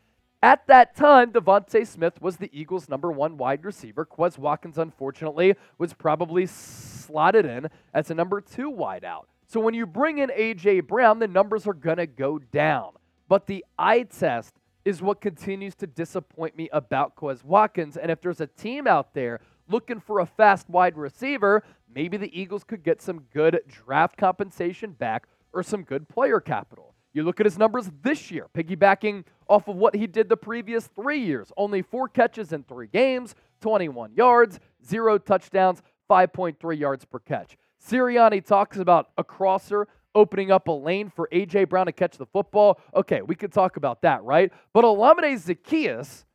At 0.43 0.67
that 0.67 0.93
time, 0.93 1.31
DeVonta 1.31 1.87
Smith 1.87 2.21
was 2.21 2.35
the 2.35 2.49
Eagles' 2.51 2.89
number 2.89 3.09
one 3.13 3.37
wide 3.37 3.63
receiver. 3.63 4.05
Quez 4.05 4.37
Watkins, 4.37 4.77
unfortunately, 4.77 5.55
was 5.77 5.93
probably 5.93 6.47
slotted 6.47 7.45
in 7.45 7.69
as 7.93 8.11
a 8.11 8.13
number 8.13 8.41
two 8.41 8.69
wideout. 8.69 9.23
So 9.47 9.61
when 9.61 9.73
you 9.73 9.85
bring 9.85 10.17
in 10.17 10.29
A.J. 10.35 10.81
Brown, 10.81 11.19
the 11.19 11.29
numbers 11.29 11.65
are 11.65 11.73
going 11.73 11.95
to 11.95 12.05
go 12.05 12.39
down. 12.39 12.91
But 13.29 13.47
the 13.47 13.63
eye 13.79 14.03
test 14.03 14.55
is 14.83 15.01
what 15.01 15.21
continues 15.21 15.75
to 15.75 15.87
disappoint 15.87 16.57
me 16.57 16.67
about 16.73 17.15
Quez 17.15 17.41
Watkins. 17.45 17.95
And 17.95 18.11
if 18.11 18.19
there's 18.19 18.41
a 18.41 18.47
team 18.47 18.85
out 18.85 19.13
there 19.13 19.39
looking 19.69 20.01
for 20.01 20.19
a 20.19 20.25
fast 20.25 20.69
wide 20.69 20.97
receiver, 20.97 21.63
maybe 21.95 22.17
the 22.17 22.37
Eagles 22.37 22.65
could 22.65 22.83
get 22.83 23.01
some 23.01 23.27
good 23.33 23.61
draft 23.69 24.17
compensation 24.17 24.91
back 24.91 25.25
or 25.53 25.63
some 25.63 25.83
good 25.83 26.09
player 26.09 26.41
capital. 26.41 26.93
You 27.13 27.21
look 27.21 27.39
at 27.39 27.45
his 27.45 27.59
numbers 27.59 27.91
this 28.01 28.31
year, 28.31 28.47
piggybacking 28.57 29.23
off 29.47 29.67
of 29.67 29.75
what 29.75 29.95
he 29.95 30.07
did 30.07 30.29
the 30.29 30.37
previous 30.37 30.87
three 30.87 31.19
years. 31.19 31.51
Only 31.57 31.81
four 31.81 32.07
catches 32.07 32.53
in 32.53 32.63
three 32.63 32.87
games, 32.87 33.35
21 33.61 34.13
yards, 34.15 34.59
zero 34.85 35.17
touchdowns, 35.17 35.81
5.3 36.09 36.77
yards 36.77 37.05
per 37.05 37.19
catch. 37.19 37.57
Sirianni 37.85 38.45
talks 38.45 38.77
about 38.77 39.09
a 39.17 39.23
crosser 39.23 39.87
opening 40.15 40.51
up 40.51 40.67
a 40.67 40.71
lane 40.71 41.09
for 41.09 41.27
A.J. 41.31 41.65
Brown 41.65 41.87
to 41.87 41.91
catch 41.91 42.17
the 42.17 42.25
football. 42.25 42.79
Okay, 42.95 43.21
we 43.21 43.35
could 43.35 43.51
talk 43.51 43.77
about 43.77 44.01
that, 44.03 44.23
right? 44.23 44.51
But 44.73 44.83
Olamide 44.83 45.33
Zaccheaus 45.43 46.25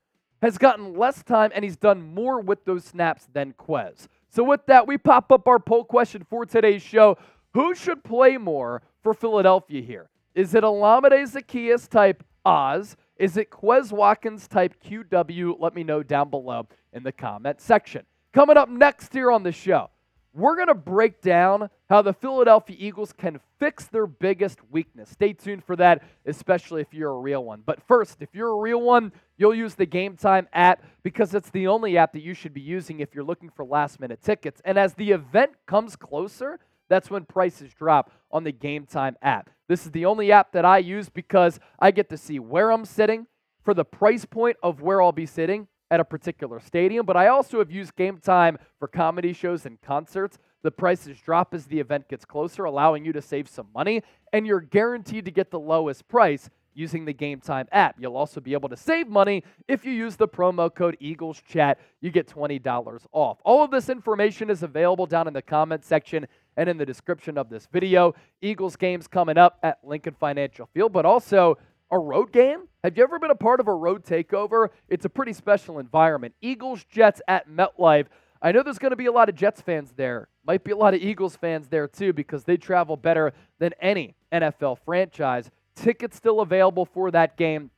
has 0.43 0.59
gotten 0.59 0.95
less 0.95 1.23
time 1.23 1.51
and 1.55 1.65
he's 1.65 1.77
done 1.77 2.03
more 2.03 2.41
with 2.41 2.65
those 2.65 2.85
snaps 2.85 3.29
than 3.33 3.53
Quez. 3.55 4.09
So, 4.31 4.45
with 4.45 4.67
that, 4.67 4.87
we 4.87 4.99
pop 4.99 5.33
up 5.33 5.49
our 5.49 5.59
poll 5.59 5.85
question 5.85 6.27
for 6.29 6.45
today's 6.45 6.83
show. 6.83 7.17
Who 7.55 7.75
should 7.75 8.05
play 8.05 8.37
more 8.37 8.83
for 9.03 9.15
Philadelphia 9.15 9.81
here? 9.81 10.11
Is 10.35 10.55
it 10.55 10.65
Olamide 10.65 11.25
Zaccheaus 11.25 11.89
type 11.89 12.23
Oz? 12.49 12.97
Is 13.17 13.37
it 13.37 13.51
Quez 13.51 13.93
Watkins 13.93 14.49
type 14.49 14.75
QW? 14.83 15.57
Let 15.61 15.75
me 15.75 15.85
know 15.85 16.03
down 16.03 16.31
below 16.31 16.67
in 16.95 17.03
the 17.03 17.13
comment 17.13 17.61
section. 17.61 18.07
Coming 18.33 18.57
up 18.57 18.71
next 18.71 19.13
here 19.13 19.31
on 19.31 19.43
the 19.43 19.53
show, 19.53 19.91
we're 20.33 20.57
going 20.57 20.69
to 20.69 20.75
break 20.75 21.21
down 21.21 21.69
how 21.91 22.01
the 22.01 22.15
Philadelphia 22.15 22.77
Eagles 22.79 23.13
can 23.13 23.39
fix 23.59 23.85
their 23.87 24.07
biggest 24.07 24.61
weakness. 24.71 25.11
Stay 25.11 25.35
tuned 25.35 25.63
for 25.63 25.77
that, 25.77 26.03
especially 26.25 26.81
if 26.81 26.95
you're 26.95 27.11
a 27.11 27.21
real 27.21 27.45
one. 27.45 27.63
But 27.67 27.83
first, 27.87 28.23
if 28.23 28.31
you're 28.33 28.53
a 28.53 28.61
real 28.61 28.81
one, 28.81 29.13
you'll 29.37 29.55
use 29.55 29.75
the 29.75 29.87
Gametime 29.87 30.47
app 30.55 30.83
because 31.03 31.35
it's 31.35 31.51
the 31.51 31.67
only 31.67 31.99
app 31.99 32.15
that 32.15 32.23
you 32.23 32.33
should 32.33 32.55
be 32.55 32.63
using 32.63 33.01
if 33.01 33.15
you're 33.15 33.25
looking 33.25 33.51
for 33.51 33.65
last 33.67 34.01
minute 34.01 34.23
tickets. 34.23 34.63
And 34.65 34.79
as 34.79 34.95
the 34.95 35.11
event 35.11 35.51
comes 35.67 35.97
closer, 35.97 36.61
that's 36.89 37.11
when 37.11 37.27
prices 37.27 37.75
drop 37.75 38.11
on 38.31 38.45
the 38.45 38.53
Gametime 38.53 39.17
app. 39.21 39.51
This 39.69 39.85
is 39.85 39.93
the 39.93 40.07
only 40.07 40.33
app 40.33 40.53
that 40.53 40.65
I 40.65 40.79
use 40.79 41.09
because 41.09 41.61
I 41.79 41.91
get 41.91 42.09
to 42.09 42.17
see 42.17 42.39
where 42.39 42.73
I'm 42.73 42.85
sitting 42.85 43.27
for 43.63 43.75
the 43.75 43.85
price 43.85 44.25
point 44.25 44.57
of 44.63 44.81
where 44.81 45.03
I'll 45.03 45.13
be 45.13 45.27
sitting 45.27 45.69
at 45.91 46.01
a 46.01 46.05
particular 46.05 46.59
stadium. 46.61 47.05
But 47.05 47.17
I 47.17 47.29
also 47.29 47.59
have 47.59 47.71
used 47.71 47.95
Gametime 47.97 48.57
for 48.79 48.89
comedy 48.89 49.33
shows 49.33 49.67
and 49.67 49.81
concerts. 49.83 50.39
The 50.63 50.71
prices 50.71 51.19
drop 51.21 51.55
as 51.55 51.67
the 51.67 51.79
event 51.79 52.09
gets 52.09 52.25
closer, 52.25 52.65
allowing 52.65 53.05
you 53.05 53.13
to 53.13 53.23
save 53.23 53.49
some 53.49 53.69
money, 53.75 54.03
and 54.33 54.47
you're 54.47 54.61
guaranteed 54.61 55.25
to 55.27 55.31
get 55.31 55.51
the 55.51 55.61
lowest 55.61 56.09
price 56.09 56.51
using 56.75 57.05
the 57.05 57.15
Gametime 57.15 57.67
app. 57.73 57.97
You'll 57.99 58.17
also 58.17 58.41
be 58.41 58.53
able 58.53 58.69
to 58.69 58.77
save 58.77 59.09
money 59.09 59.43
if 59.67 59.85
you 59.85 59.93
use 59.93 60.17
the 60.17 60.29
promo 60.29 60.73
code 60.73 60.97
Eagles 61.01 61.43
Chat. 61.47 61.79
You 62.01 62.11
get 62.11 62.29
$20 62.29 63.07
off. 63.13 63.39
All 63.45 63.65
of 63.65 63.71
this 63.71 63.89
information 63.89 64.49
is 64.49 64.63
available 64.63 65.07
down 65.07 65.27
in 65.27 65.35
the 65.35 65.43
comment 65.43 65.85
section 65.85 66.27
and 66.59 66.69
in 66.69 66.77
the 66.77 66.85
description 66.85 67.39
of 67.39 67.49
this 67.49 67.67
video. 67.73 68.15
Eagles 68.43 68.77
games 68.77 69.07
coming 69.07 69.39
up 69.39 69.59
at 69.63 69.79
Lincoln 69.85 70.17
Financial 70.19 70.69
Field, 70.75 70.93
but 70.93 71.07
also 71.07 71.57
a 71.91 71.99
road 71.99 72.33
game. 72.33 72.65
Have 72.83 72.99
you 72.99 73.05
ever 73.05 73.19
been 73.19 73.31
a 73.31 73.37
part 73.37 73.61
of 73.61 73.69
a 73.69 73.73
road 73.73 74.05
takeover? 74.05 74.69
It's 74.89 75.05
a 75.05 75.09
pretty 75.09 75.33
special 75.33 75.79
environment. 75.79 76.35
Eagles 76.43 76.85
Jets 76.91 77.23
at 77.29 77.49
MetLife. 77.49 78.07
I 78.43 78.53
know 78.53 78.63
there's 78.63 78.79
going 78.79 78.91
to 78.91 78.97
be 78.97 79.07
a 79.07 79.13
lot 79.13 79.29
of 79.29 79.37
Jets 79.37 79.61
fans 79.61 79.93
there. 79.97 80.29
Might 80.45 80.65
be 80.65 80.73
a 80.73 80.77
lot 80.77 80.95
of 80.95 81.01
Eagles 81.01 81.37
fans 81.37 81.69
there 81.69 81.87
too 81.87 82.13
because 82.13 82.43
they 82.43 82.57
travel 82.57 82.97
better 82.97 83.33
than 83.61 83.73
any 83.81 84.17
NFL 84.33 84.79
franchise. 84.85 85.51
Tickets 85.77 86.17
still 86.17 86.41
available 86.41 86.85
for 86.85 87.13
that 87.13 87.37
game 87.37 87.71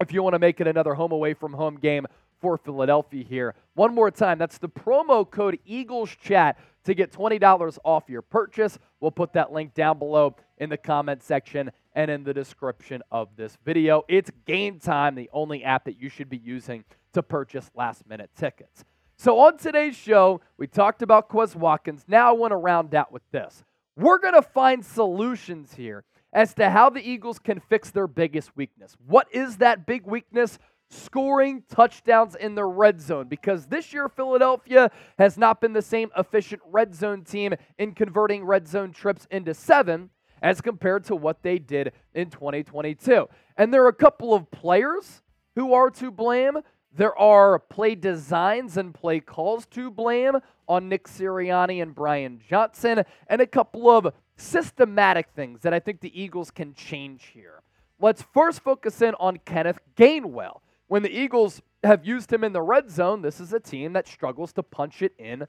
if 0.00 0.12
you 0.12 0.22
want 0.22 0.34
to 0.34 0.38
make 0.38 0.60
it 0.60 0.66
another 0.66 0.94
home 0.94 1.12
away 1.12 1.32
from 1.34 1.54
home 1.54 1.76
game 1.76 2.06
for 2.40 2.56
Philadelphia 2.56 3.24
here. 3.24 3.54
One 3.74 3.94
more 3.94 4.10
time, 4.10 4.38
that's 4.38 4.58
the 4.58 4.68
promo 4.68 5.28
code 5.28 5.58
Eagles 5.64 6.10
Chat 6.22 6.58
to 6.84 6.94
get 6.94 7.12
$20 7.12 7.78
off 7.84 8.04
your 8.08 8.22
purchase. 8.22 8.78
We'll 9.00 9.10
put 9.10 9.32
that 9.34 9.52
link 9.52 9.74
down 9.74 9.98
below 9.98 10.36
in 10.58 10.70
the 10.70 10.76
comment 10.76 11.22
section 11.22 11.70
and 11.94 12.10
in 12.10 12.24
the 12.24 12.34
description 12.34 13.02
of 13.10 13.28
this 13.36 13.58
video. 13.64 14.04
It's 14.08 14.30
Gametime, 14.46 15.16
the 15.16 15.28
only 15.32 15.64
app 15.64 15.84
that 15.84 16.00
you 16.00 16.08
should 16.08 16.28
be 16.28 16.38
using 16.38 16.84
to 17.12 17.22
purchase 17.22 17.70
last 17.74 18.08
minute 18.08 18.30
tickets. 18.36 18.84
So, 19.16 19.40
on 19.40 19.58
today's 19.58 19.96
show, 19.96 20.40
we 20.58 20.68
talked 20.68 21.02
about 21.02 21.28
Quez 21.28 21.56
Watkins. 21.56 22.04
Now, 22.06 22.28
I 22.28 22.32
want 22.32 22.52
to 22.52 22.56
round 22.56 22.94
out 22.94 23.12
with 23.12 23.28
this. 23.32 23.64
We're 23.96 24.18
going 24.18 24.34
to 24.34 24.42
find 24.42 24.84
solutions 24.84 25.74
here 25.74 26.04
as 26.32 26.54
to 26.54 26.70
how 26.70 26.90
the 26.90 27.00
Eagles 27.00 27.38
can 27.40 27.58
fix 27.58 27.90
their 27.90 28.06
biggest 28.06 28.56
weakness. 28.56 28.96
What 29.06 29.26
is 29.32 29.56
that 29.56 29.86
big 29.86 30.06
weakness? 30.06 30.58
Scoring 30.90 31.62
touchdowns 31.68 32.34
in 32.34 32.54
the 32.54 32.64
red 32.64 33.00
zone 33.00 33.28
because 33.28 33.66
this 33.66 33.92
year 33.92 34.08
Philadelphia 34.08 34.90
has 35.18 35.36
not 35.36 35.60
been 35.60 35.72
the 35.72 35.82
same 35.82 36.10
efficient 36.16 36.62
red 36.70 36.94
zone 36.94 37.24
team 37.24 37.54
in 37.78 37.92
converting 37.92 38.44
red 38.44 38.66
zone 38.66 38.92
trips 38.92 39.26
into 39.30 39.52
seven 39.52 40.10
as 40.42 40.60
compared 40.60 41.04
to 41.04 41.16
what 41.16 41.42
they 41.42 41.58
did 41.58 41.92
in 42.14 42.30
2022. 42.30 43.28
And 43.56 43.72
there 43.72 43.84
are 43.84 43.88
a 43.88 43.92
couple 43.92 44.32
of 44.32 44.50
players 44.50 45.22
who 45.56 45.74
are 45.74 45.90
to 45.90 46.10
blame. 46.10 46.58
There 46.96 47.16
are 47.18 47.58
play 47.58 47.94
designs 47.94 48.76
and 48.76 48.94
play 48.94 49.20
calls 49.20 49.66
to 49.66 49.90
blame 49.90 50.38
on 50.68 50.88
Nick 50.88 51.06
Sirianni 51.08 51.82
and 51.82 51.94
Brian 51.94 52.40
Johnson, 52.48 53.04
and 53.26 53.40
a 53.40 53.46
couple 53.46 53.90
of 53.90 54.12
systematic 54.36 55.28
things 55.34 55.62
that 55.62 55.74
I 55.74 55.80
think 55.80 56.00
the 56.00 56.20
Eagles 56.20 56.50
can 56.50 56.74
change 56.74 57.30
here. 57.34 57.62
Let's 58.00 58.22
first 58.22 58.60
focus 58.60 59.02
in 59.02 59.14
on 59.14 59.38
Kenneth 59.44 59.80
Gainwell. 59.96 60.60
When 60.88 61.02
the 61.02 61.10
Eagles 61.10 61.60
have 61.84 62.06
used 62.06 62.32
him 62.32 62.42
in 62.42 62.54
the 62.54 62.62
red 62.62 62.90
zone, 62.90 63.20
this 63.20 63.40
is 63.40 63.52
a 63.52 63.60
team 63.60 63.92
that 63.92 64.08
struggles 64.08 64.52
to 64.54 64.62
punch 64.62 65.02
it 65.02 65.12
in 65.18 65.46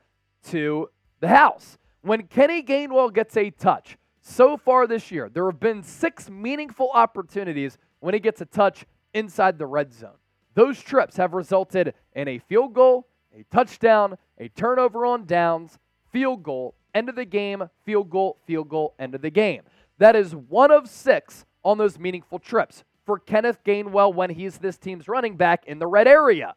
to 0.49 0.89
the 1.21 1.30
house. 1.30 1.78
When 2.02 2.28
Kenny 2.28 2.62
Gainwell 2.62 3.13
gets 3.13 3.36
a 3.38 3.49
touch, 3.49 3.97
so 4.21 4.58
far 4.58 4.86
this 4.86 5.12
year, 5.12 5.30
there 5.30 5.45
have 5.49 5.60
been 5.60 5.82
six 5.82 6.30
meaningful 6.30 6.91
opportunities 6.93 7.78
when 7.99 8.13
he 8.13 8.19
gets 8.19 8.41
a 8.41 8.45
touch 8.45 8.86
inside 9.13 9.58
the 9.58 9.65
red 9.65 9.93
zone. 9.93 10.17
Those 10.56 10.82
trips 10.82 11.15
have 11.15 11.34
resulted 11.34 11.93
in 12.13 12.28
a 12.28 12.39
field 12.39 12.73
goal, 12.73 13.08
a 13.34 13.43
touchdown, 13.43 14.17
a 14.38 14.49
turnover 14.49 15.06
on 15.06 15.25
downs, 15.25 15.80
field 16.12 16.43
goal, 16.43 16.75
end 16.93 17.08
of 17.08 17.15
the 17.15 17.25
game, 17.25 17.69
field 17.86 18.10
goal, 18.10 18.38
field 18.45 18.67
goal, 18.67 18.93
end 18.99 19.15
of 19.15 19.21
the 19.21 19.30
game. 19.30 19.62
That 19.99 20.15
is 20.17 20.36
one 20.36 20.71
of 20.71 20.89
six 20.89 21.45
on 21.63 21.78
those 21.78 21.97
meaningful 21.97 22.39
trips 22.39 22.84
for 23.10 23.17
Kenneth 23.17 23.63
Gainwell 23.63 24.13
when 24.13 24.30
he's 24.30 24.60
this 24.60 24.78
team's 24.78 25.08
running 25.08 25.36
back 25.36 25.65
in 25.65 25.80
the 25.80 25.88
red 25.88 26.08
area. 26.08 26.54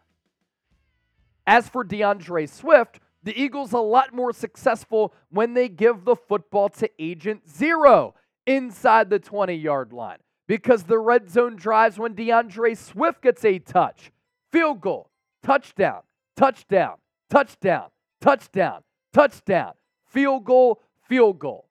As 1.46 1.66
for 1.66 1.82
D'Andre 1.82 2.44
Swift, 2.44 3.00
the 3.22 3.34
Eagles 3.42 3.72
a 3.72 3.78
lot 3.78 4.12
more 4.12 4.34
successful 4.34 5.14
when 5.30 5.54
they 5.54 5.70
give 5.70 6.04
the 6.04 6.14
football 6.14 6.68
to 6.68 6.90
agent 6.98 7.48
zero 7.48 8.14
inside 8.46 9.08
the 9.08 9.18
20 9.18 9.54
yard 9.54 9.94
line 9.94 10.18
because 10.46 10.82
the 10.82 10.98
red 10.98 11.30
zone 11.30 11.56
drives 11.56 11.98
when 11.98 12.14
D'Andre 12.14 12.74
Swift 12.74 13.22
gets 13.22 13.46
a 13.46 13.58
touch. 13.58 14.12
Field 14.50 14.82
goal, 14.82 15.08
touchdown, 15.42 16.02
touchdown, 16.36 16.96
touchdown, 17.30 17.88
touchdown, 18.20 18.82
touchdown, 19.14 19.72
field 20.04 20.44
goal, 20.44 20.82
field 21.08 21.38
goal. 21.38 21.70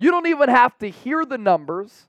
You 0.00 0.10
don't 0.10 0.26
even 0.26 0.48
have 0.48 0.76
to 0.78 0.90
hear 0.90 1.24
the 1.24 1.38
numbers. 1.38 2.08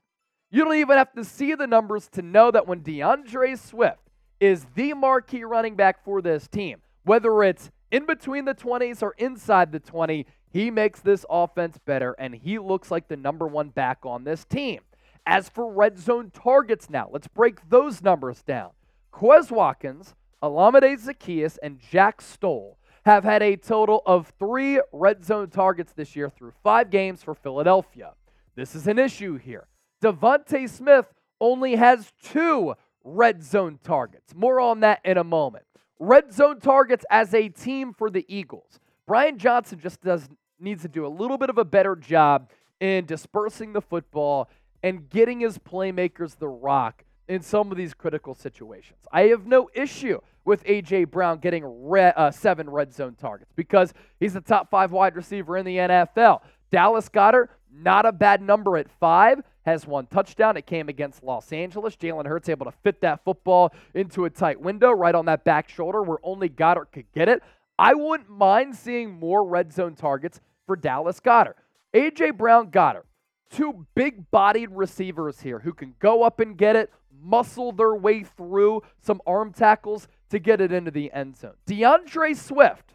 You 0.50 0.64
don't 0.64 0.76
even 0.76 0.96
have 0.96 1.12
to 1.12 1.24
see 1.24 1.54
the 1.54 1.66
numbers 1.66 2.08
to 2.12 2.22
know 2.22 2.50
that 2.50 2.66
when 2.66 2.82
D'Andre 2.82 3.54
Swift 3.54 4.00
is 4.40 4.64
the 4.74 4.94
marquee 4.94 5.44
running 5.44 5.76
back 5.76 6.02
for 6.02 6.22
this 6.22 6.48
team, 6.48 6.78
whether 7.04 7.42
it's 7.42 7.70
in 7.90 8.06
between 8.06 8.46
the 8.46 8.54
20s 8.54 9.02
or 9.02 9.14
inside 9.18 9.72
the 9.72 9.80
20, 9.80 10.24
he 10.50 10.70
makes 10.70 11.00
this 11.00 11.26
offense 11.28 11.76
better 11.84 12.14
and 12.18 12.34
he 12.34 12.58
looks 12.58 12.90
like 12.90 13.08
the 13.08 13.16
number 13.16 13.46
one 13.46 13.68
back 13.68 13.98
on 14.04 14.24
this 14.24 14.46
team. 14.46 14.80
As 15.26 15.50
for 15.50 15.70
red 15.70 15.98
zone 15.98 16.30
targets 16.30 16.88
now, 16.88 17.10
let's 17.12 17.28
break 17.28 17.68
those 17.68 18.00
numbers 18.00 18.42
down. 18.42 18.70
Quez 19.12 19.50
Watkins, 19.50 20.14
Olamide 20.42 20.98
Zaccheaus, 20.98 21.58
and 21.62 21.78
Jack 21.78 22.22
Stoll 22.22 22.78
have 23.04 23.24
had 23.24 23.42
a 23.42 23.56
total 23.56 24.02
of 24.06 24.32
three 24.38 24.80
red 24.92 25.22
zone 25.22 25.50
targets 25.50 25.92
this 25.92 26.16
year 26.16 26.30
through 26.30 26.52
five 26.62 26.88
games 26.88 27.22
for 27.22 27.34
Philadelphia. 27.34 28.14
This 28.54 28.74
is 28.74 28.86
an 28.86 28.98
issue 28.98 29.36
here. 29.36 29.66
DeVonta 30.02 30.68
Smith 30.68 31.06
only 31.40 31.76
has 31.76 32.12
two 32.22 32.74
red 33.04 33.42
zone 33.42 33.78
targets. 33.82 34.34
More 34.34 34.60
on 34.60 34.80
that 34.80 35.00
in 35.04 35.18
a 35.18 35.24
moment. 35.24 35.64
Red 35.98 36.32
zone 36.32 36.60
targets 36.60 37.04
as 37.10 37.34
a 37.34 37.48
team 37.48 37.92
for 37.92 38.10
the 38.10 38.24
Eagles. 38.28 38.78
Brian 39.06 39.38
Johnson 39.38 39.80
just 39.80 40.00
does 40.00 40.28
needs 40.60 40.82
to 40.82 40.88
do 40.88 41.06
a 41.06 41.08
little 41.08 41.38
bit 41.38 41.50
of 41.50 41.58
a 41.58 41.64
better 41.64 41.94
job 41.96 42.50
in 42.80 43.04
dispersing 43.06 43.72
the 43.72 43.80
football 43.80 44.48
and 44.82 45.08
getting 45.08 45.40
his 45.40 45.58
playmakers 45.58 46.36
the 46.38 46.48
rock 46.48 47.04
in 47.28 47.42
some 47.42 47.70
of 47.70 47.76
these 47.76 47.94
critical 47.94 48.34
situations. 48.34 48.98
I 49.12 49.22
have 49.22 49.46
no 49.46 49.68
issue 49.74 50.20
with 50.44 50.62
A.J. 50.66 51.04
Brown 51.04 51.38
getting 51.38 51.64
red, 51.64 52.14
uh, 52.16 52.30
seven 52.30 52.70
red 52.70 52.92
zone 52.92 53.14
targets 53.14 53.52
because 53.54 53.92
he's 54.18 54.34
the 54.34 54.40
top 54.40 54.70
five 54.70 54.92
wide 54.92 55.14
receiver 55.14 55.56
in 55.56 55.66
the 55.66 55.76
NFL. 55.76 56.40
Dallas 56.70 57.08
Goedert, 57.08 57.48
not 57.72 58.06
a 58.06 58.12
bad 58.12 58.40
number 58.40 58.76
at 58.76 58.90
five, 58.98 59.42
has 59.68 59.86
one 59.86 60.06
touchdown. 60.06 60.56
It 60.56 60.66
came 60.66 60.88
against 60.88 61.22
Los 61.22 61.52
Angeles. 61.52 61.96
Jalen 61.96 62.26
Hurts 62.26 62.48
able 62.48 62.66
to 62.66 62.72
fit 62.82 63.00
that 63.02 63.24
football 63.24 63.72
into 63.94 64.24
a 64.24 64.30
tight 64.30 64.60
window 64.60 64.90
right 64.90 65.14
on 65.14 65.26
that 65.26 65.44
back 65.44 65.68
shoulder 65.68 66.02
where 66.02 66.18
only 66.22 66.48
Goedert 66.48 66.90
could 66.92 67.10
get 67.12 67.28
it. 67.28 67.42
I 67.78 67.94
wouldn't 67.94 68.30
mind 68.30 68.74
seeing 68.74 69.18
more 69.18 69.44
red 69.44 69.72
zone 69.72 69.94
targets 69.94 70.40
for 70.66 70.74
Dallas 70.74 71.20
Goedert. 71.20 71.54
A.J. 71.94 72.32
Brown 72.32 72.70
Goedert, 72.70 73.06
two 73.50 73.86
big 73.94 74.30
bodied 74.30 74.70
receivers 74.72 75.40
here 75.40 75.60
who 75.60 75.72
can 75.72 75.94
go 76.00 76.22
up 76.22 76.40
and 76.40 76.56
get 76.56 76.76
it, 76.76 76.92
muscle 77.22 77.72
their 77.72 77.94
way 77.94 78.24
through 78.24 78.82
some 79.00 79.20
arm 79.26 79.52
tackles 79.52 80.08
to 80.30 80.38
get 80.38 80.60
it 80.60 80.72
into 80.72 80.90
the 80.90 81.12
end 81.12 81.36
zone. 81.36 81.54
D'Andre 81.66 82.34
Swift, 82.34 82.94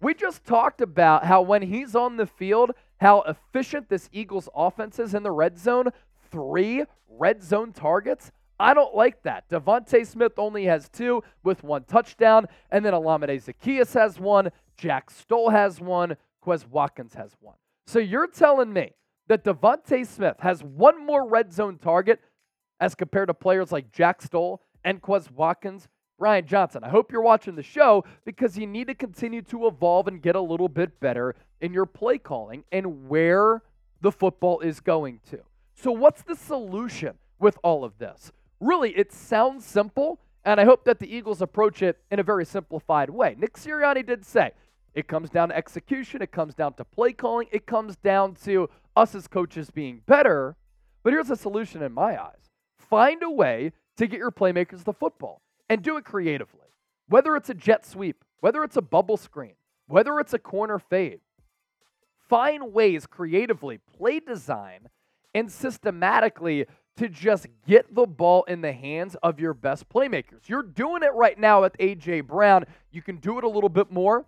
we 0.00 0.14
just 0.14 0.44
talked 0.44 0.80
about 0.80 1.24
how 1.24 1.42
when 1.42 1.62
he's 1.62 1.94
on 1.94 2.16
the 2.16 2.26
field, 2.26 2.72
how 3.00 3.22
efficient 3.22 3.88
this 3.88 4.08
Eagles 4.12 4.48
offense 4.54 4.98
is 4.98 5.14
in 5.14 5.22
the 5.22 5.30
red 5.30 5.58
zone. 5.58 5.90
Three 6.30 6.84
red 7.08 7.42
zone 7.42 7.72
targets. 7.72 8.32
I 8.58 8.72
don't 8.72 8.94
like 8.94 9.22
that. 9.24 9.48
DeVonta 9.50 10.06
Smith 10.06 10.38
only 10.38 10.64
has 10.66 10.88
two 10.88 11.22
with 11.42 11.64
one 11.64 11.84
touchdown, 11.84 12.46
and 12.70 12.84
then 12.84 12.92
Olamide 12.92 13.42
Zaccheaus 13.42 13.94
has 13.94 14.20
one, 14.20 14.50
Jack 14.76 15.10
Stoll 15.10 15.50
has 15.50 15.80
one, 15.80 16.16
Quez 16.44 16.66
Watkins 16.68 17.14
has 17.14 17.32
one. 17.40 17.56
So 17.86 17.98
you're 17.98 18.28
telling 18.28 18.72
me 18.72 18.92
that 19.28 19.44
DeVonta 19.44 20.06
Smith 20.06 20.36
has 20.40 20.62
one 20.62 21.04
more 21.04 21.28
red 21.28 21.52
zone 21.52 21.78
target 21.78 22.20
as 22.80 22.94
compared 22.94 23.28
to 23.28 23.34
players 23.34 23.72
like 23.72 23.92
Jack 23.92 24.22
Stoll 24.22 24.62
and 24.84 25.02
Quez 25.02 25.30
Watkins? 25.30 25.88
Brian 26.16 26.46
Johnson, 26.46 26.84
I 26.84 26.90
hope 26.90 27.10
you're 27.10 27.22
watching 27.22 27.56
the 27.56 27.62
show 27.62 28.04
because 28.24 28.56
you 28.56 28.68
need 28.68 28.86
to 28.86 28.94
continue 28.94 29.42
to 29.42 29.66
evolve 29.66 30.06
and 30.06 30.22
get 30.22 30.36
a 30.36 30.40
little 30.40 30.68
bit 30.68 31.00
better 31.00 31.34
in 31.60 31.72
your 31.72 31.86
play 31.86 32.18
calling 32.18 32.64
and 32.72 33.08
where 33.08 33.62
the 34.00 34.12
football 34.12 34.60
is 34.60 34.80
going 34.80 35.20
to. 35.30 35.40
So, 35.74 35.90
what's 35.90 36.22
the 36.22 36.36
solution 36.36 37.14
with 37.38 37.58
all 37.62 37.84
of 37.84 37.98
this? 37.98 38.32
Really, 38.60 38.96
it 38.96 39.12
sounds 39.12 39.64
simple, 39.64 40.20
and 40.44 40.60
I 40.60 40.64
hope 40.64 40.84
that 40.84 40.98
the 40.98 41.14
Eagles 41.14 41.42
approach 41.42 41.82
it 41.82 41.98
in 42.10 42.18
a 42.18 42.22
very 42.22 42.44
simplified 42.44 43.10
way. 43.10 43.34
Nick 43.38 43.54
Sirianni 43.54 44.06
did 44.06 44.24
say 44.24 44.52
it 44.94 45.08
comes 45.08 45.30
down 45.30 45.48
to 45.48 45.56
execution, 45.56 46.22
it 46.22 46.32
comes 46.32 46.54
down 46.54 46.74
to 46.74 46.84
play 46.84 47.12
calling, 47.12 47.48
it 47.50 47.66
comes 47.66 47.96
down 47.96 48.34
to 48.44 48.70
us 48.96 49.14
as 49.14 49.26
coaches 49.26 49.70
being 49.70 50.02
better. 50.06 50.56
But 51.02 51.12
here's 51.12 51.30
a 51.30 51.36
solution 51.36 51.82
in 51.82 51.92
my 51.92 52.20
eyes 52.20 52.50
find 52.78 53.22
a 53.22 53.30
way 53.30 53.72
to 53.96 54.06
get 54.06 54.18
your 54.18 54.30
playmakers 54.30 54.84
the 54.84 54.92
football 54.92 55.42
and 55.68 55.82
do 55.82 55.96
it 55.96 56.04
creatively. 56.04 56.60
Whether 57.08 57.36
it's 57.36 57.50
a 57.50 57.54
jet 57.54 57.84
sweep, 57.84 58.24
whether 58.40 58.62
it's 58.62 58.76
a 58.76 58.82
bubble 58.82 59.16
screen, 59.16 59.54
whether 59.86 60.18
it's 60.18 60.32
a 60.32 60.38
corner 60.38 60.78
fade, 60.78 61.20
find 62.28 62.72
ways 62.72 63.06
creatively, 63.06 63.78
play 63.96 64.20
design, 64.20 64.88
and 65.34 65.50
systematically 65.50 66.66
to 66.96 67.08
just 67.08 67.46
get 67.66 67.94
the 67.94 68.06
ball 68.06 68.44
in 68.44 68.60
the 68.60 68.72
hands 68.72 69.16
of 69.22 69.40
your 69.40 69.52
best 69.52 69.88
playmakers. 69.88 70.48
You're 70.48 70.62
doing 70.62 71.02
it 71.02 71.12
right 71.14 71.38
now 71.38 71.62
with 71.62 71.74
A.J. 71.80 72.22
Brown. 72.22 72.64
You 72.92 73.02
can 73.02 73.16
do 73.16 73.38
it 73.38 73.44
a 73.44 73.48
little 73.48 73.68
bit 73.68 73.90
more 73.90 74.26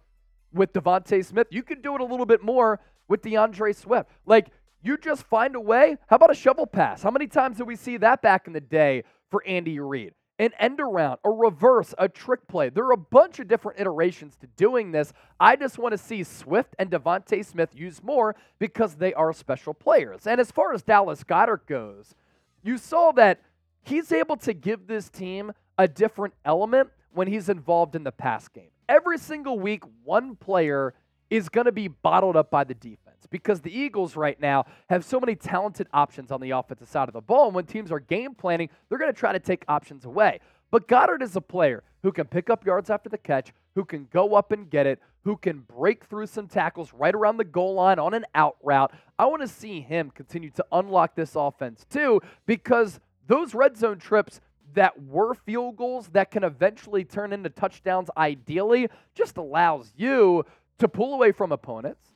with 0.52 0.72
DeVonta 0.72 1.24
Smith. 1.24 1.46
You 1.50 1.62
can 1.62 1.80
do 1.80 1.94
it 1.94 2.00
a 2.00 2.04
little 2.04 2.26
bit 2.26 2.42
more 2.42 2.80
with 3.08 3.22
D'Andre 3.22 3.72
Swift. 3.72 4.10
Like, 4.24 4.48
you 4.82 4.96
just 4.96 5.22
find 5.24 5.54
a 5.54 5.60
way. 5.60 5.96
How 6.08 6.16
about 6.16 6.30
a 6.30 6.34
shovel 6.34 6.66
pass? 6.66 7.02
How 7.02 7.10
many 7.10 7.26
times 7.28 7.58
did 7.58 7.66
we 7.66 7.76
see 7.76 7.96
that 7.98 8.20
back 8.20 8.46
in 8.46 8.52
the 8.52 8.60
day 8.60 9.04
for 9.30 9.44
Andy 9.46 9.78
Reid? 9.78 10.14
An 10.38 10.50
end 10.58 10.80
around, 10.80 11.18
a 11.24 11.30
reverse, 11.30 11.94
a 11.96 12.08
trick 12.08 12.46
play. 12.46 12.68
There 12.68 12.84
are 12.84 12.92
a 12.92 12.98
bunch 12.98 13.38
of 13.38 13.48
different 13.48 13.80
iterations 13.80 14.36
to 14.36 14.46
doing 14.48 14.92
this. 14.92 15.12
I 15.40 15.56
just 15.56 15.78
want 15.78 15.92
to 15.92 15.98
see 15.98 16.22
Swift 16.22 16.76
and 16.78 16.90
DeVonta 16.90 17.42
Smith 17.44 17.70
use 17.74 18.02
more 18.02 18.36
because 18.58 18.96
they 18.96 19.14
are 19.14 19.32
special 19.32 19.72
players. 19.72 20.26
And 20.26 20.38
as 20.38 20.50
far 20.50 20.74
as 20.74 20.82
Dallas 20.82 21.24
Goedert 21.24 21.66
goes, 21.66 22.14
you 22.62 22.76
saw 22.76 23.12
that 23.12 23.40
he's 23.82 24.12
able 24.12 24.36
to 24.38 24.52
give 24.52 24.86
this 24.86 25.08
team 25.08 25.52
a 25.78 25.88
different 25.88 26.34
element 26.44 26.90
when 27.12 27.28
he's 27.28 27.48
involved 27.48 27.96
in 27.96 28.04
the 28.04 28.12
pass 28.12 28.46
game. 28.48 28.70
Every 28.90 29.16
single 29.16 29.58
week, 29.58 29.84
one 30.04 30.36
player 30.36 30.92
is 31.30 31.48
going 31.48 31.64
to 31.64 31.72
be 31.72 31.88
bottled 31.88 32.36
up 32.36 32.50
by 32.50 32.64
the 32.64 32.74
defense 32.74 33.05
because 33.30 33.60
the 33.60 33.76
Eagles 33.76 34.16
right 34.16 34.40
now 34.40 34.64
have 34.88 35.04
so 35.04 35.20
many 35.20 35.34
talented 35.34 35.86
options 35.92 36.30
on 36.30 36.40
the 36.40 36.50
offensive 36.50 36.88
side 36.88 37.08
of 37.08 37.14
the 37.14 37.20
ball. 37.20 37.46
And 37.46 37.54
when 37.54 37.66
teams 37.66 37.92
are 37.92 38.00
game 38.00 38.34
planning, 38.34 38.68
they're 38.88 38.98
going 38.98 39.12
to 39.12 39.18
try 39.18 39.32
to 39.32 39.38
take 39.38 39.64
options 39.68 40.04
away. 40.04 40.40
But 40.70 40.88
Goedert 40.88 41.22
is 41.22 41.36
a 41.36 41.40
player 41.40 41.82
who 42.02 42.12
can 42.12 42.26
pick 42.26 42.50
up 42.50 42.64
yards 42.64 42.90
after 42.90 43.08
the 43.08 43.18
catch, 43.18 43.52
who 43.74 43.84
can 43.84 44.08
go 44.12 44.34
up 44.34 44.52
and 44.52 44.68
get 44.68 44.86
it, 44.86 45.00
who 45.24 45.36
can 45.36 45.60
break 45.60 46.04
through 46.04 46.26
some 46.26 46.46
tackles 46.46 46.92
right 46.92 47.14
around 47.14 47.36
the 47.36 47.44
goal 47.44 47.74
line 47.74 47.98
on 47.98 48.14
an 48.14 48.24
out 48.34 48.56
route. 48.62 48.92
I 49.18 49.26
want 49.26 49.42
to 49.42 49.48
see 49.48 49.80
him 49.80 50.10
continue 50.10 50.50
to 50.50 50.64
unlock 50.72 51.14
this 51.14 51.34
offense 51.34 51.84
too 51.90 52.20
because 52.46 53.00
those 53.26 53.54
red 53.54 53.76
zone 53.76 53.98
trips 53.98 54.40
that 54.74 55.02
were 55.04 55.34
field 55.34 55.76
goals 55.76 56.08
that 56.08 56.30
can 56.30 56.44
eventually 56.44 57.04
turn 57.04 57.32
into 57.32 57.48
touchdowns 57.48 58.08
ideally 58.16 58.88
just 59.14 59.36
allows 59.36 59.92
you 59.96 60.44
to 60.78 60.88
pull 60.88 61.14
away 61.14 61.32
from 61.32 61.52
opponents, 61.52 62.10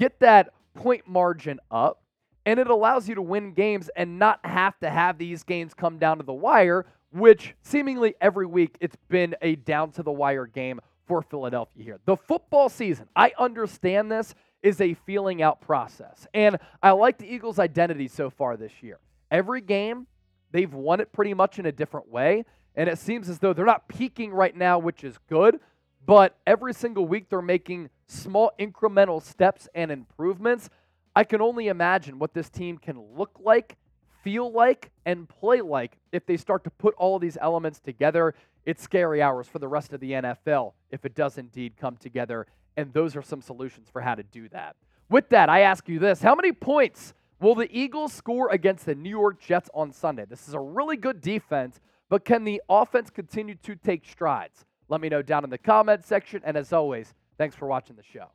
get 0.00 0.18
that 0.20 0.48
point 0.74 1.06
margin 1.06 1.60
up, 1.70 2.02
and 2.46 2.58
it 2.58 2.68
allows 2.68 3.08
you 3.08 3.14
to 3.14 3.22
win 3.22 3.52
games 3.52 3.90
and 3.94 4.18
not 4.18 4.40
have 4.44 4.78
to 4.80 4.88
have 4.88 5.18
these 5.18 5.42
games 5.44 5.74
come 5.74 5.98
down 5.98 6.16
to 6.16 6.24
the 6.24 6.32
wire, 6.32 6.86
which 7.12 7.54
seemingly 7.62 8.14
every 8.20 8.46
week 8.46 8.76
it's 8.80 8.96
been 9.08 9.36
a 9.42 9.56
down 9.56 9.92
to 9.92 10.02
the 10.02 10.10
wire 10.10 10.46
game 10.46 10.80
for 11.06 11.20
Philadelphia 11.20 11.84
here. 11.84 12.00
The 12.06 12.16
football 12.16 12.70
season, 12.70 13.08
I 13.14 13.32
understand 13.38 14.10
this, 14.10 14.34
is 14.62 14.80
a 14.80 14.94
feeling 14.94 15.42
out 15.42 15.60
process. 15.60 16.26
And 16.32 16.56
I 16.82 16.92
like 16.92 17.18
the 17.18 17.32
Eagles' 17.32 17.58
identity 17.58 18.08
so 18.08 18.30
far 18.30 18.56
this 18.56 18.72
year. 18.80 18.98
Every 19.30 19.60
game, 19.60 20.06
they've 20.50 20.72
won 20.72 21.00
it 21.00 21.12
pretty 21.12 21.34
much 21.34 21.58
in 21.58 21.66
a 21.66 21.72
different 21.72 22.08
way. 22.08 22.44
And 22.74 22.88
it 22.88 22.98
seems 22.98 23.28
as 23.28 23.38
though 23.38 23.52
they're 23.52 23.66
not 23.66 23.88
peaking 23.88 24.32
right 24.32 24.56
now, 24.56 24.78
which 24.78 25.02
is 25.04 25.18
good. 25.28 25.60
But 26.06 26.36
every 26.46 26.72
single 26.72 27.06
week, 27.06 27.28
they're 27.28 27.42
making 27.42 27.90
small 28.10 28.52
incremental 28.58 29.22
steps 29.22 29.68
and 29.74 29.90
improvements. 29.90 30.68
I 31.14 31.24
can 31.24 31.40
only 31.40 31.68
imagine 31.68 32.18
what 32.18 32.34
this 32.34 32.48
team 32.48 32.78
can 32.78 33.00
look 33.16 33.38
like, 33.40 33.76
feel 34.22 34.50
like, 34.52 34.90
and 35.04 35.28
play 35.28 35.60
like 35.60 35.96
if 36.12 36.26
they 36.26 36.36
start 36.36 36.64
to 36.64 36.70
put 36.70 36.94
all 36.94 37.18
these 37.18 37.38
elements 37.40 37.80
together. 37.80 38.34
It's 38.64 38.82
scary 38.82 39.22
hours 39.22 39.48
for 39.48 39.58
the 39.58 39.68
rest 39.68 39.92
of 39.92 40.00
the 40.00 40.12
NFL 40.12 40.72
if 40.90 41.04
it 41.04 41.14
does 41.14 41.38
indeed 41.38 41.74
come 41.76 41.96
together. 41.96 42.46
And 42.76 42.92
those 42.92 43.16
are 43.16 43.22
some 43.22 43.42
solutions 43.42 43.88
for 43.90 44.00
how 44.00 44.14
to 44.14 44.22
do 44.22 44.48
that. 44.50 44.76
With 45.08 45.28
that, 45.30 45.48
I 45.48 45.60
ask 45.60 45.88
you 45.88 45.98
this 45.98 46.22
How 46.22 46.34
many 46.34 46.52
points 46.52 47.14
will 47.40 47.54
the 47.54 47.68
Eagles 47.76 48.12
score 48.12 48.50
against 48.50 48.86
the 48.86 48.94
New 48.94 49.10
York 49.10 49.40
Jets 49.40 49.68
on 49.74 49.92
Sunday? 49.92 50.24
This 50.24 50.46
is 50.46 50.54
a 50.54 50.60
really 50.60 50.96
good 50.96 51.20
defense, 51.20 51.80
but 52.08 52.24
can 52.24 52.44
the 52.44 52.62
offense 52.68 53.10
continue 53.10 53.56
to 53.56 53.74
take 53.74 54.06
strides? 54.06 54.64
Let 54.88 55.00
me 55.00 55.08
know 55.08 55.22
down 55.22 55.44
in 55.44 55.50
the 55.50 55.58
comment 55.58 56.04
section. 56.04 56.42
And 56.44 56.56
as 56.56 56.72
always, 56.72 57.14
thanks 57.40 57.56
for 57.56 57.66
watching 57.66 57.96
the 57.96 58.02
show. 58.02 58.26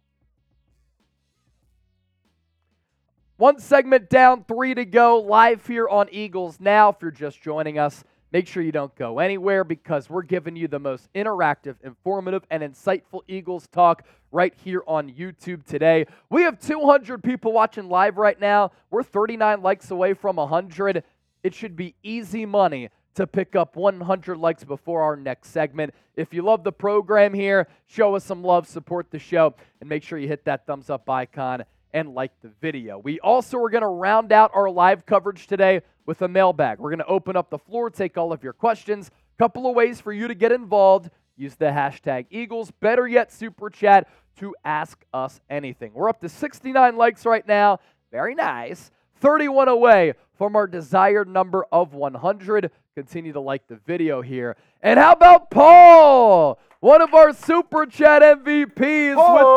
One 3.38 3.60
segment 3.60 4.10
down, 4.10 4.44
three 4.46 4.74
to 4.74 4.84
go, 4.84 5.20
live 5.20 5.68
here 5.68 5.88
on 5.88 6.08
Eagles 6.12 6.58
Now. 6.60 6.90
If 6.90 6.96
you're 7.04 7.12
just 7.12 7.40
joining 7.40 7.78
us, 7.78 8.04
make 8.32 8.48
sure 8.48 8.64
you 8.64 8.72
don't 8.72 8.96
go 8.96 9.20
anywhere 9.20 9.64
because 9.64 10.10
we're 10.10 10.24
giving 10.24 10.56
you 10.56 10.68
the 10.68 10.80
most 10.80 11.08
interactive, 11.14 11.76
informative, 11.84 12.48
and 12.50 12.64
insightful 12.64 13.22
Eagles 13.28 13.68
talk 13.68 14.02
right 14.32 14.56
here 14.64 14.82
on 14.88 15.12
YouTube 15.12 15.64
today. 15.68 16.08
We 16.32 16.42
have 16.42 16.60
200 16.60 17.24
people 17.24 17.54
watching 17.54 17.88
live 17.88 18.18
right 18.18 18.40
now. 18.40 18.72
We're 18.90 19.04
39 19.04 19.62
likes 19.62 19.92
away 19.92 20.16
from 20.16 20.38
100. 20.38 21.04
It 21.44 21.54
should 21.54 21.76
be 21.76 21.94
easy 22.02 22.48
money 22.48 22.90
to 23.16 23.28
pick 23.28 23.56
up 23.56 23.76
100 23.76 24.38
likes 24.38 24.64
before 24.64 25.02
our 25.02 25.16
next 25.16 25.50
segment. 25.50 25.94
If 26.16 26.34
you 26.34 26.42
love 26.42 26.64
the 26.64 26.72
program 26.72 27.34
here, 27.34 27.68
show 27.88 28.16
us 28.16 28.24
some 28.24 28.44
love, 28.44 28.68
support 28.68 29.12
the 29.12 29.20
show, 29.20 29.56
and 29.82 29.90
make 29.90 30.04
sure 30.04 30.18
you 30.18 30.28
hit 30.28 30.46
that 30.46 30.66
thumbs 30.66 30.90
up 30.90 31.10
icon 31.10 31.64
and 31.94 32.14
like 32.14 32.32
the 32.42 32.52
video. 32.62 32.98
We 32.98 33.20
also 33.22 33.58
are 33.60 33.70
going 33.70 33.82
to 33.82 33.88
round 33.88 34.32
out 34.32 34.52
our 34.54 34.70
live 34.70 35.06
coverage 35.06 35.48
today 35.48 35.82
with 36.06 36.22
a 36.22 36.28
mailbag. 36.28 36.80
We're 36.80 36.90
going 36.90 37.00
to 37.00 37.08
open 37.08 37.36
up 37.36 37.50
the 37.50 37.58
floor, 37.58 37.90
take 37.90 38.18
all 38.18 38.34
of 38.34 38.44
your 38.44 38.54
questions. 38.54 39.12
Couple 39.38 39.68
of 39.68 39.76
ways 39.76 40.00
for 40.00 40.14
you 40.14 40.28
to 40.28 40.36
get 40.36 40.52
involved. 40.52 41.10
Use 41.38 41.56
the 41.56 41.66
hashtag 41.66 42.28
Eagles, 42.30 42.72
better 42.72 43.06
yet, 43.06 43.32
super 43.32 43.70
chat 43.70 44.08
to 44.38 44.56
ask 44.64 45.04
us 45.14 45.42
anything. 45.50 45.92
We're 45.94 46.10
up 46.10 46.22
to 46.22 46.30
69 46.30 46.96
likes 46.96 47.26
right 47.26 47.46
now. 47.46 47.80
Very 48.12 48.36
nice. 48.36 48.92
31 49.20 49.68
away 49.68 50.14
from 50.38 50.56
our 50.56 50.68
desired 50.68 51.28
number 51.28 51.66
of 51.72 51.94
100. 51.94 52.72
Continue 52.96 53.34
to 53.34 53.40
like 53.40 53.68
the 53.68 53.76
video 53.76 54.22
here. 54.22 54.56
And 54.82 55.00
how 55.00 55.14
about 55.14 55.50
Paul? 55.50 56.60
One 56.80 57.02
of 57.02 57.14
our 57.14 57.34
super 57.34 57.86
chat 57.86 58.22
MVPs 58.22 59.16
oh. 59.18 59.56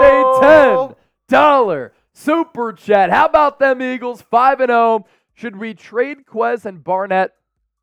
with 0.88 0.96
a 1.30 1.34
$10 1.34 1.90
super 2.18 2.72
chat. 2.72 3.10
How 3.10 3.26
about 3.26 3.58
them 3.58 3.80
Eagles 3.80 4.22
5 4.22 4.60
and 4.60 4.70
0? 4.70 5.06
Should 5.34 5.56
we 5.56 5.74
trade 5.74 6.26
Quez 6.26 6.64
and 6.64 6.82
Barnett 6.82 7.34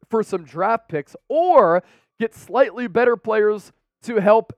for 0.10 0.24
some 0.24 0.44
draft 0.44 0.90
picks 0.90 1.16
or 1.30 1.84
get 2.20 2.36
slightly 2.36 2.88
better 2.88 3.16
players 3.16 3.72
to 4.04 4.18
help 4.18 4.54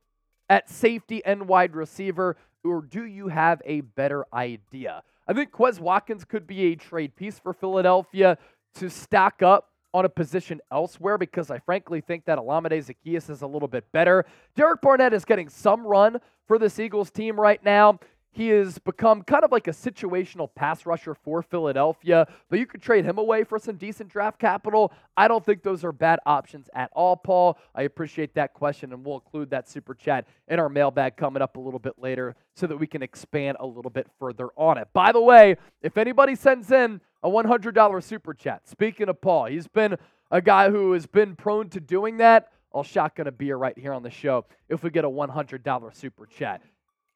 at 0.49 0.69
safety 0.69 1.23
and 1.23 1.47
wide 1.47 1.75
receiver? 1.75 2.37
Or 2.63 2.81
do 2.81 3.03
you 3.05 3.27
have 3.27 3.61
a 3.65 3.81
better 3.81 4.25
idea? 4.33 5.03
I 5.27 5.33
think 5.33 5.51
Quez 5.51 5.79
Watkins 5.79 6.23
could 6.23 6.47
be 6.47 6.71
a 6.71 6.75
trade 6.75 7.15
piece 7.15 7.39
for 7.39 7.53
Philadelphia 7.53 8.37
to 8.75 8.89
stack 8.89 9.41
up 9.41 9.69
on 9.93 10.05
a 10.05 10.09
position 10.09 10.61
elsewhere 10.71 11.17
because 11.17 11.49
I 11.49 11.59
frankly 11.59 12.01
think 12.01 12.25
that 12.25 12.37
Olamide 12.37 12.85
Zaccheaus 12.85 13.29
is 13.29 13.41
a 13.41 13.47
little 13.47 13.67
bit 13.67 13.91
better. 13.91 14.25
Derek 14.55 14.81
Barnett 14.81 15.13
is 15.13 15.25
getting 15.25 15.49
some 15.49 15.85
run 15.85 16.19
for 16.47 16.59
this 16.59 16.79
Eagles 16.79 17.09
team 17.09 17.39
right 17.39 17.63
now. 17.63 17.99
He 18.37 18.49
has 18.49 18.77
become 18.77 19.23
kind 19.23 19.43
of 19.43 19.51
like 19.51 19.67
a 19.67 19.71
situational 19.71 20.47
pass 20.53 20.85
rusher 20.85 21.15
for 21.15 21.41
Philadelphia, 21.41 22.27
but 22.51 22.59
you 22.59 22.67
could 22.67 22.83
trade 22.83 23.03
him 23.03 23.17
away 23.17 23.43
for 23.43 23.57
some 23.57 23.77
decent 23.77 24.11
draft 24.11 24.37
capital. 24.37 24.93
I 25.17 25.27
don't 25.27 25.43
think 25.43 25.63
those 25.63 25.83
are 25.83 25.91
bad 25.91 26.19
options 26.23 26.69
at 26.75 26.91
all, 26.93 27.15
Paul. 27.15 27.57
I 27.73 27.81
appreciate 27.81 28.35
that 28.35 28.53
question, 28.53 28.93
and 28.93 29.03
we'll 29.03 29.15
include 29.15 29.49
that 29.49 29.67
super 29.67 29.95
chat 29.95 30.27
in 30.47 30.59
our 30.59 30.69
mailbag 30.69 31.17
coming 31.17 31.41
up 31.41 31.57
a 31.57 31.59
little 31.59 31.79
bit 31.79 31.93
later 31.97 32.35
so 32.53 32.67
that 32.67 32.77
we 32.77 32.85
can 32.85 33.01
expand 33.01 33.57
a 33.59 33.65
little 33.65 33.89
bit 33.89 34.05
further 34.19 34.49
on 34.55 34.77
it. 34.77 34.87
By 34.93 35.11
the 35.11 35.21
way, 35.21 35.55
if 35.81 35.97
anybody 35.97 36.35
sends 36.35 36.71
in 36.71 37.01
a 37.23 37.29
$100 37.29 38.03
super 38.03 38.35
chat, 38.35 38.67
speaking 38.67 39.09
of 39.09 39.19
Paul, 39.19 39.45
he's 39.45 39.67
been 39.67 39.95
a 40.29 40.43
guy 40.43 40.69
who 40.69 40.91
has 40.91 41.07
been 41.07 41.35
prone 41.35 41.69
to 41.69 41.79
doing 41.79 42.17
that. 42.17 42.51
I'll 42.71 42.83
shotgun 42.83 43.25
a 43.25 43.31
beer 43.31 43.57
right 43.57 43.75
here 43.75 43.93
on 43.93 44.03
the 44.03 44.11
show 44.11 44.45
if 44.69 44.83
we 44.83 44.91
get 44.91 45.05
a 45.05 45.09
$100 45.09 45.95
super 45.95 46.27
chat. 46.27 46.61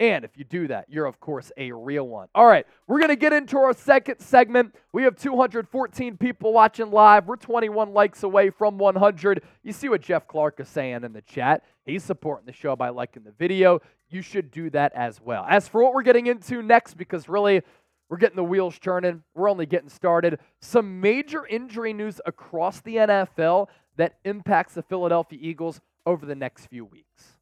And 0.01 0.25
if 0.25 0.35
you 0.35 0.43
do 0.43 0.67
that, 0.69 0.87
you're, 0.89 1.05
of 1.05 1.19
course, 1.19 1.51
a 1.57 1.71
real 1.71 2.07
one. 2.07 2.27
All 2.33 2.47
right, 2.47 2.65
we're 2.87 2.97
going 2.97 3.09
to 3.09 3.15
get 3.15 3.33
into 3.33 3.59
our 3.59 3.71
second 3.71 4.19
segment. 4.19 4.73
We 4.91 5.03
have 5.03 5.15
214 5.15 6.17
people 6.17 6.53
watching 6.53 6.89
live. 6.89 7.27
We're 7.27 7.35
21 7.35 7.93
likes 7.93 8.23
away 8.23 8.49
from 8.49 8.79
100. 8.79 9.43
You 9.61 9.71
see 9.71 9.89
what 9.89 10.01
Jeff 10.01 10.27
Clark 10.27 10.59
is 10.59 10.67
saying 10.69 11.03
in 11.03 11.13
the 11.13 11.21
chat. 11.21 11.63
He's 11.85 12.03
supporting 12.03 12.47
the 12.47 12.51
show 12.51 12.75
by 12.75 12.89
liking 12.89 13.21
the 13.21 13.31
video. 13.31 13.79
You 14.09 14.23
should 14.23 14.49
do 14.49 14.71
that 14.71 14.91
as 14.95 15.21
well. 15.21 15.45
As 15.47 15.67
for 15.67 15.83
what 15.83 15.93
we're 15.93 16.01
getting 16.01 16.25
into 16.25 16.63
next, 16.63 16.95
because 16.95 17.29
really, 17.29 17.61
we're 18.09 18.17
getting 18.17 18.37
the 18.37 18.43
wheels 18.43 18.79
turning, 18.79 19.21
we're 19.35 19.51
only 19.51 19.67
getting 19.67 19.89
started. 19.89 20.39
Some 20.61 20.99
major 20.99 21.45
injury 21.45 21.93
news 21.93 22.19
across 22.25 22.81
the 22.81 22.95
NFL 22.95 23.67
that 23.97 24.15
impacts 24.25 24.73
the 24.73 24.81
Philadelphia 24.81 25.37
Eagles 25.39 25.79
over 26.07 26.25
the 26.25 26.33
next 26.33 26.65
few 26.65 26.85
weeks. 26.85 27.37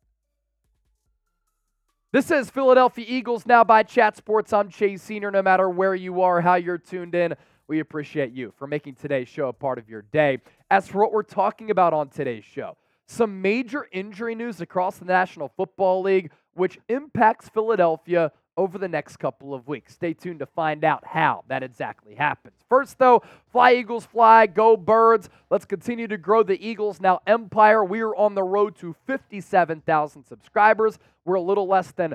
This 2.12 2.32
is 2.32 2.50
Philadelphia 2.50 3.06
Eagles 3.08 3.45
now 3.45 3.63
by 3.63 3.84
Chat 3.84 4.17
Sports. 4.17 4.52
I'm 4.52 4.69
Chase 4.69 5.04
Senior. 5.04 5.30
No 5.30 5.43
matter 5.43 5.69
where 5.69 5.93
you 5.93 6.24
are, 6.24 6.41
how 6.41 6.56
you're 6.56 6.80
tuned 6.80 7.13
in, 7.13 7.36
we 7.67 7.82
appreciate 7.82 8.32
you 8.32 8.52
for 8.58 8.65
making 8.65 8.95
today's 8.95 9.28
show 9.28 9.50
a 9.50 9.54
part 9.54 9.78
of 9.78 9.88
your 9.88 10.02
day. 10.02 10.39
As 10.72 10.88
for 10.88 11.04
what 11.04 11.13
we're 11.13 11.22
talking 11.22 11.69
about 11.69 11.93
on 11.93 12.10
today's 12.10 12.45
show, 12.45 12.78
some 13.06 13.43
major 13.43 13.88
injury 13.91 14.34
news 14.34 14.60
across 14.60 14.98
the 14.98 15.06
National 15.06 15.50
Football 15.50 16.02
League, 16.02 16.32
which 16.56 16.80
impacts 16.89 17.48
Philadelphia 17.48 18.32
over 18.58 18.80
the 18.80 18.88
next 18.88 19.17
couple 19.17 19.54
of 19.54 19.67
weeks. 19.67 19.93
Stay 19.93 20.15
tuned 20.15 20.39
to 20.39 20.48
find 20.48 20.84
out 20.84 21.06
how 21.06 21.43
that 21.48 21.62
exactly 21.62 22.15
happens. 22.15 22.59
First, 22.70 23.00
though, 23.00 23.24
fly 23.52 23.74
Eagles 23.74 24.06
fly, 24.06 24.46
go 24.46 24.78
birds. 24.78 25.28
Let's 25.50 25.66
continue 25.66 26.08
to 26.08 26.18
grow 26.18 26.44
the 26.44 26.66
Eagles 26.66 27.02
Now 27.02 27.20
empire. 27.26 27.84
We 27.84 28.02
are 28.02 28.16
on 28.16 28.36
the 28.36 28.44
road 28.44 28.76
to 28.78 28.96
57,000 29.08 30.24
subscribers. 30.24 31.00
We're 31.26 31.36
a 31.36 31.42
little 31.42 31.68
less 31.68 31.92
than 31.92 32.14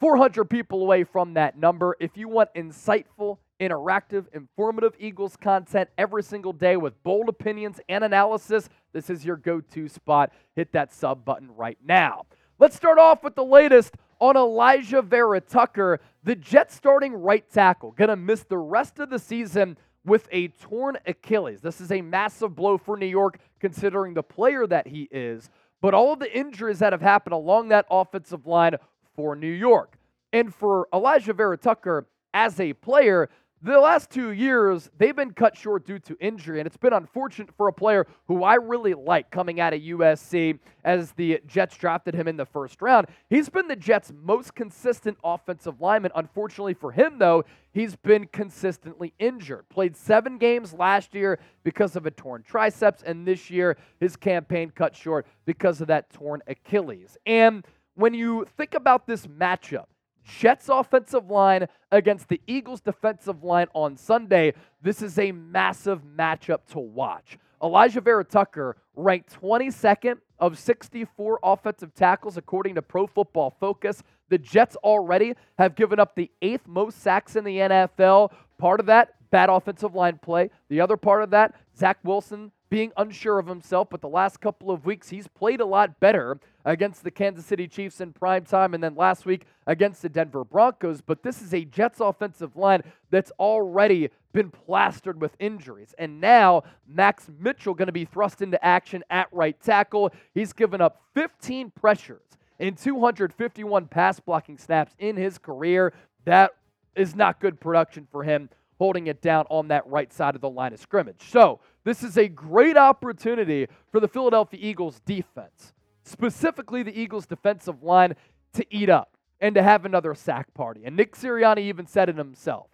400 0.00 0.46
people 0.46 0.82
away 0.82 1.04
from 1.04 1.34
that 1.34 1.56
number. 1.56 1.96
If 2.00 2.16
you 2.16 2.28
want 2.28 2.52
insightful, 2.54 3.38
interactive, 3.60 4.26
informative 4.34 4.94
Eagles 4.98 5.36
content 5.36 5.88
every 5.96 6.24
single 6.24 6.52
day 6.52 6.76
with 6.76 7.00
bold 7.04 7.28
opinions 7.28 7.80
and 7.88 8.02
analysis, 8.02 8.68
this 8.92 9.08
is 9.08 9.24
your 9.24 9.36
go 9.36 9.60
to 9.60 9.88
spot. 9.88 10.32
Hit 10.56 10.72
that 10.72 10.92
sub 10.92 11.24
button 11.24 11.54
right 11.56 11.78
now. 11.84 12.26
Let's 12.58 12.76
start 12.76 12.98
off 12.98 13.22
with 13.22 13.36
the 13.36 13.44
latest 13.44 13.94
on 14.24 14.36
Alijah 14.36 15.04
Vera 15.04 15.38
Tucker, 15.38 16.00
the 16.22 16.34
Jets 16.34 16.74
starting 16.74 17.12
right 17.12 17.44
tackle, 17.50 17.90
going 17.90 18.08
to 18.08 18.16
miss 18.16 18.42
the 18.42 18.56
rest 18.56 18.98
of 18.98 19.10
the 19.10 19.18
season 19.18 19.76
with 20.02 20.28
a 20.32 20.48
torn 20.48 20.96
Achilles. 21.06 21.60
This 21.60 21.78
is 21.78 21.92
a 21.92 22.00
massive 22.00 22.56
blow 22.56 22.78
for 22.78 22.96
New 22.96 23.04
York 23.04 23.38
considering 23.60 24.14
the 24.14 24.22
player 24.22 24.66
that 24.66 24.86
he 24.86 25.08
is, 25.10 25.50
but 25.82 25.92
all 25.92 26.14
of 26.14 26.20
the 26.20 26.34
injuries 26.34 26.78
that 26.78 26.94
have 26.94 27.02
happened 27.02 27.34
along 27.34 27.68
that 27.68 27.84
offensive 27.90 28.46
line 28.46 28.76
for 29.14 29.36
New 29.36 29.46
York. 29.46 29.98
And 30.32 30.54
for 30.54 30.88
Alijah 30.90 31.36
Vera 31.36 31.58
Tucker 31.58 32.06
as 32.32 32.58
a 32.58 32.72
player, 32.72 33.28
the 33.72 33.80
last 33.80 34.10
two 34.10 34.32
years, 34.32 34.90
they've 34.98 35.16
been 35.16 35.32
cut 35.32 35.56
short 35.56 35.86
due 35.86 35.98
to 36.00 36.16
injury, 36.20 36.60
and 36.60 36.66
it's 36.66 36.76
been 36.76 36.92
unfortunate 36.92 37.50
for 37.56 37.68
a 37.68 37.72
player 37.72 38.06
who 38.28 38.44
I 38.44 38.56
really 38.56 38.92
like 38.92 39.30
coming 39.30 39.58
out 39.58 39.72
of 39.72 39.80
USC 39.80 40.58
as 40.84 41.12
the 41.12 41.40
Jets 41.46 41.76
drafted 41.76 42.14
him 42.14 42.28
in 42.28 42.36
the 42.36 42.44
first 42.44 42.82
round. 42.82 43.06
He's 43.30 43.48
been 43.48 43.66
the 43.66 43.76
Jets' 43.76 44.12
most 44.22 44.54
consistent 44.54 45.16
offensive 45.24 45.80
lineman. 45.80 46.12
Unfortunately 46.14 46.74
for 46.74 46.92
him, 46.92 47.18
though, 47.18 47.44
he's 47.72 47.96
been 47.96 48.26
consistently 48.26 49.14
injured. 49.18 49.66
Played 49.70 49.96
seven 49.96 50.36
games 50.36 50.74
last 50.74 51.14
year 51.14 51.38
because 51.62 51.96
of 51.96 52.04
a 52.04 52.10
torn 52.10 52.42
triceps, 52.42 53.02
and 53.02 53.26
this 53.26 53.48
year 53.48 53.78
his 53.98 54.14
campaign 54.14 54.70
cut 54.74 54.94
short 54.94 55.26
because 55.46 55.80
of 55.80 55.86
that 55.88 56.12
torn 56.12 56.42
Achilles. 56.48 57.16
And 57.24 57.64
when 57.94 58.12
you 58.12 58.46
think 58.56 58.74
about 58.74 59.06
this 59.06 59.26
matchup, 59.26 59.86
Jets 60.24 60.68
offensive 60.68 61.30
line 61.30 61.66
against 61.92 62.28
the 62.28 62.40
Eagles 62.46 62.80
defensive 62.80 63.44
line 63.44 63.68
on 63.74 63.96
Sunday. 63.96 64.54
This 64.82 65.02
is 65.02 65.18
a 65.18 65.32
massive 65.32 66.02
matchup 66.02 66.66
to 66.72 66.78
watch. 66.80 67.38
Alijah 67.62 68.02
Vera 68.02 68.24
Tucker 68.24 68.76
ranked 68.96 69.40
22nd 69.40 70.18
of 70.38 70.58
64 70.58 71.38
offensive 71.42 71.94
tackles 71.94 72.36
according 72.36 72.74
to 72.74 72.82
Pro 72.82 73.06
Football 73.06 73.54
Focus. 73.60 74.02
The 74.28 74.38
Jets 74.38 74.76
already 74.76 75.34
have 75.58 75.74
given 75.74 76.00
up 76.00 76.14
the 76.14 76.30
eighth 76.42 76.66
most 76.66 77.00
sacks 77.00 77.36
in 77.36 77.44
the 77.44 77.58
NFL. 77.58 78.32
Part 78.58 78.80
of 78.80 78.86
that, 78.86 79.14
bad 79.30 79.48
offensive 79.48 79.94
line 79.94 80.18
play. 80.18 80.50
The 80.68 80.80
other 80.80 80.96
part 80.96 81.22
of 81.22 81.30
that, 81.30 81.54
Zach 81.76 81.98
Wilson 82.02 82.52
being 82.70 82.92
unsure 82.96 83.38
of 83.38 83.46
himself, 83.46 83.88
but 83.90 84.00
the 84.00 84.08
last 84.08 84.40
couple 84.40 84.70
of 84.70 84.84
weeks 84.84 85.10
he's 85.10 85.28
played 85.28 85.60
a 85.60 85.66
lot 85.66 86.00
better 86.00 86.40
against 86.64 87.04
the 87.04 87.10
Kansas 87.10 87.44
City 87.44 87.68
Chiefs 87.68 88.00
in 88.00 88.12
prime 88.12 88.44
time 88.44 88.74
and 88.74 88.82
then 88.82 88.94
last 88.94 89.26
week 89.26 89.46
against 89.66 90.02
the 90.02 90.08
Denver 90.08 90.44
Broncos. 90.44 91.00
But 91.00 91.22
this 91.22 91.42
is 91.42 91.52
a 91.52 91.64
Jets 91.64 92.00
offensive 92.00 92.56
line 92.56 92.82
that's 93.10 93.30
already 93.38 94.10
been 94.32 94.50
plastered 94.50 95.20
with 95.20 95.36
injuries. 95.38 95.94
And 95.98 96.20
now 96.20 96.64
Max 96.86 97.30
Mitchell 97.38 97.74
going 97.74 97.86
to 97.86 97.92
be 97.92 98.04
thrust 98.04 98.42
into 98.42 98.62
action 98.64 99.04
at 99.10 99.28
right 99.30 99.60
tackle. 99.60 100.10
He's 100.32 100.52
given 100.52 100.80
up 100.80 101.02
15 101.14 101.70
pressures 101.70 102.22
in 102.58 102.74
251 102.74 103.86
pass 103.86 104.20
blocking 104.20 104.58
snaps 104.58 104.94
in 104.98 105.16
his 105.16 105.38
career. 105.38 105.92
That 106.24 106.52
is 106.96 107.14
not 107.14 107.40
good 107.40 107.60
production 107.60 108.06
for 108.10 108.24
him 108.24 108.48
holding 108.78 109.06
it 109.06 109.22
down 109.22 109.46
on 109.50 109.68
that 109.68 109.86
right 109.86 110.12
side 110.12 110.34
of 110.34 110.40
the 110.40 110.50
line 110.50 110.72
of 110.72 110.80
scrimmage. 110.80 111.30
So, 111.30 111.60
this 111.84 112.02
is 112.02 112.16
a 112.16 112.28
great 112.28 112.76
opportunity 112.76 113.68
for 113.92 114.00
the 114.00 114.08
Philadelphia 114.08 114.58
Eagles 114.62 115.00
defense, 115.04 115.72
specifically 116.02 116.82
the 116.82 116.98
Eagles 116.98 117.26
defensive 117.26 117.82
line, 117.82 118.14
to 118.54 118.66
eat 118.74 118.88
up 118.88 119.16
and 119.40 119.54
to 119.54 119.62
have 119.62 119.84
another 119.84 120.14
sack 120.14 120.52
party. 120.54 120.82
And 120.84 120.96
Nick 120.96 121.14
Sirianni 121.14 121.58
even 121.58 121.86
said 121.86 122.08
it 122.08 122.16
himself 122.16 122.68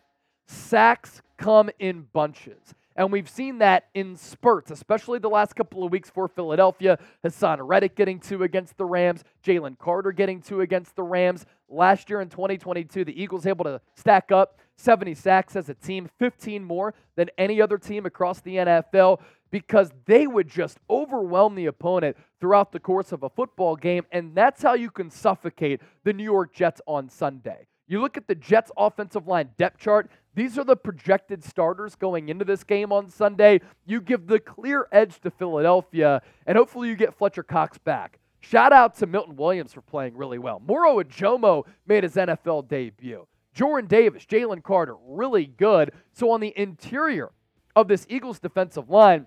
sacks 0.47 1.23
come 1.37 1.71
in 1.79 2.07
bunches. 2.13 2.75
And 3.01 3.11
we've 3.11 3.31
seen 3.31 3.61
that 3.61 3.87
in 3.95 4.15
spurts, 4.15 4.71
especially 4.71 5.19
the 5.21 5.31
last 5.31 5.57
couple 5.57 5.83
of 5.83 5.91
weeks 5.91 6.11
for 6.11 6.29
Philadelphia. 6.29 6.99
Haason 7.25 7.57
Reddick 7.63 7.97
getting 7.97 8.21
two 8.21 8.43
against 8.43 8.77
the 8.77 8.85
Rams, 8.85 9.25
Jalen 9.43 9.79
Carter 9.79 10.13
getting 10.13 10.43
two 10.43 10.61
against 10.61 10.97
the 10.97 11.03
Rams. 11.03 11.47
Last 11.71 12.11
year 12.11 12.21
in 12.21 12.29
2022, 12.29 13.07
the 13.07 13.19
Eagles 13.19 13.47
able 13.47 13.65
to 13.65 13.81
stack 13.95 14.31
up 14.31 14.59
70 14.77 15.15
sacks 15.15 15.57
as 15.57 15.71
a 15.71 15.75
team, 15.75 16.11
15 16.19 16.63
more 16.63 16.93
than 17.17 17.31
any 17.39 17.63
other 17.63 17.79
team 17.79 18.05
across 18.05 18.43
the 18.43 18.57
NFL 18.57 19.23
because 19.51 19.91
they 20.05 20.27
would 20.27 20.49
just 20.49 20.77
overwhelm 20.91 21.55
the 21.55 21.65
opponent 21.65 22.19
throughout 22.39 22.71
the 22.71 22.81
course 22.81 23.13
of 23.13 23.23
a 23.23 23.31
football 23.31 23.77
game. 23.77 24.05
And 24.13 24.35
that's 24.35 24.63
how 24.63 24.75
you 24.75 24.91
can 24.91 25.09
suffocate 25.09 25.81
the 26.05 26.13
New 26.13 26.25
York 26.25 26.53
Jets 26.53 26.83
on 26.87 27.09
Sunday. 27.09 27.67
You 27.91 28.01
look 28.01 28.17
at 28.17 28.29
the 28.29 28.37
Jets' 28.37 28.71
offensive 28.77 29.27
line 29.27 29.51
depth 29.59 29.81
chart, 29.81 30.09
these 30.35 30.59
are 30.59 30.65
the 30.65 30.77
projected 30.77 31.45
starters 31.45 31.95
going 31.95 32.29
into 32.29 32.45
this 32.45 32.63
game 32.65 32.93
on 32.93 33.09
Sunday. 33.09 33.61
You 33.85 34.01
give 34.01 34.27
the 34.27 34.39
clear 34.39 34.87
edge 34.93 35.21
to 35.21 35.31
Philadelphia, 35.31 36.23
and 36.47 36.57
hopefully 36.57 36.89
you 36.89 36.97
get 36.97 37.15
Fletcher 37.15 37.43
Cox 37.43 37.79
back. 37.79 38.19
Shout 38.41 38.73
out 38.73 38.95
to 38.97 39.07
Milton 39.07 39.37
Williams 39.37 39.73
for 39.73 39.83
playing 39.83 40.17
really 40.17 40.39
well. 40.39 40.63
Moro 40.65 41.03
Ojomo 41.03 41.65
made 41.87 42.05
his 42.05 42.15
NFL 42.15 42.69
debut. 42.69 43.27
Jordan 43.53 43.89
Davis, 43.89 44.25
Jalen 44.25 44.63
Carter, 44.63 44.97
really 45.07 45.47
good. 45.47 45.93
So 46.13 46.31
on 46.31 46.41
the 46.41 46.53
interior 46.57 47.31
of 47.77 47.89
this 47.89 48.07
Eagles 48.09 48.39
defensive 48.39 48.89
line, 48.89 49.27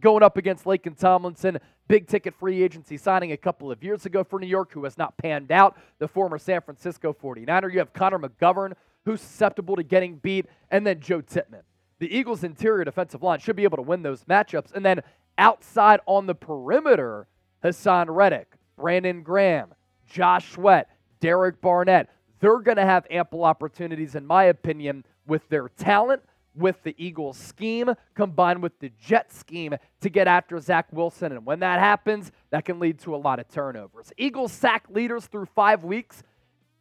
going 0.00 0.22
up 0.22 0.36
against 0.36 0.64
Laken 0.64 0.98
Tomlinson, 0.98 1.58
big 1.88 2.06
ticket 2.06 2.34
free 2.34 2.62
agency 2.62 2.96
signing 2.96 3.32
a 3.32 3.36
couple 3.36 3.70
of 3.70 3.82
years 3.82 4.06
ago 4.06 4.24
for 4.24 4.38
New 4.38 4.46
York, 4.46 4.72
who 4.72 4.84
has 4.84 4.98
not 4.98 5.16
panned 5.16 5.52
out, 5.52 5.76
the 5.98 6.08
former 6.08 6.38
San 6.38 6.60
Francisco 6.60 7.12
49er. 7.12 7.72
You 7.72 7.78
have 7.78 7.92
Connor 7.92 8.18
McGovern, 8.18 8.72
who's 9.04 9.20
susceptible 9.20 9.76
to 9.76 9.82
getting 9.82 10.16
beat, 10.16 10.46
and 10.70 10.86
then 10.86 11.00
Joe 11.00 11.20
Tippmann. 11.20 11.62
The 11.98 12.14
Eagles' 12.14 12.44
interior 12.44 12.84
defensive 12.84 13.22
line 13.22 13.38
should 13.38 13.56
be 13.56 13.64
able 13.64 13.76
to 13.76 13.82
win 13.82 14.02
those 14.02 14.24
matchups. 14.24 14.72
And 14.74 14.84
then 14.84 15.02
outside 15.38 16.00
on 16.06 16.26
the 16.26 16.34
perimeter, 16.34 17.26
Haason 17.62 18.06
Reddick, 18.08 18.56
Brandon 18.76 19.22
Graham, 19.22 19.74
Josh 20.06 20.52
Sweat, 20.52 20.90
Derek 21.20 21.60
Barnett. 21.60 22.10
They're 22.40 22.58
going 22.58 22.76
to 22.76 22.84
have 22.84 23.06
ample 23.10 23.44
opportunities, 23.44 24.14
in 24.14 24.26
my 24.26 24.44
opinion, 24.44 25.04
with 25.26 25.48
their 25.48 25.68
talent, 25.68 26.22
with 26.54 26.82
the 26.82 26.94
Eagles 26.98 27.38
scheme, 27.38 27.94
combined 28.14 28.62
with 28.62 28.78
the 28.80 28.92
Jet 29.00 29.32
scheme 29.32 29.74
to 30.00 30.10
get 30.10 30.28
after 30.28 30.58
Zach 30.60 30.86
Wilson. 30.92 31.32
And 31.32 31.46
when 31.46 31.60
that 31.60 31.80
happens, 31.80 32.32
that 32.50 32.64
can 32.64 32.78
lead 32.78 32.98
to 33.00 33.14
a 33.14 33.16
lot 33.16 33.38
of 33.38 33.48
turnovers. 33.48 34.12
Eagles 34.18 34.52
sack 34.52 34.84
leaders 34.90 35.26
through 35.26 35.46
five 35.46 35.84
weeks. 35.84 36.22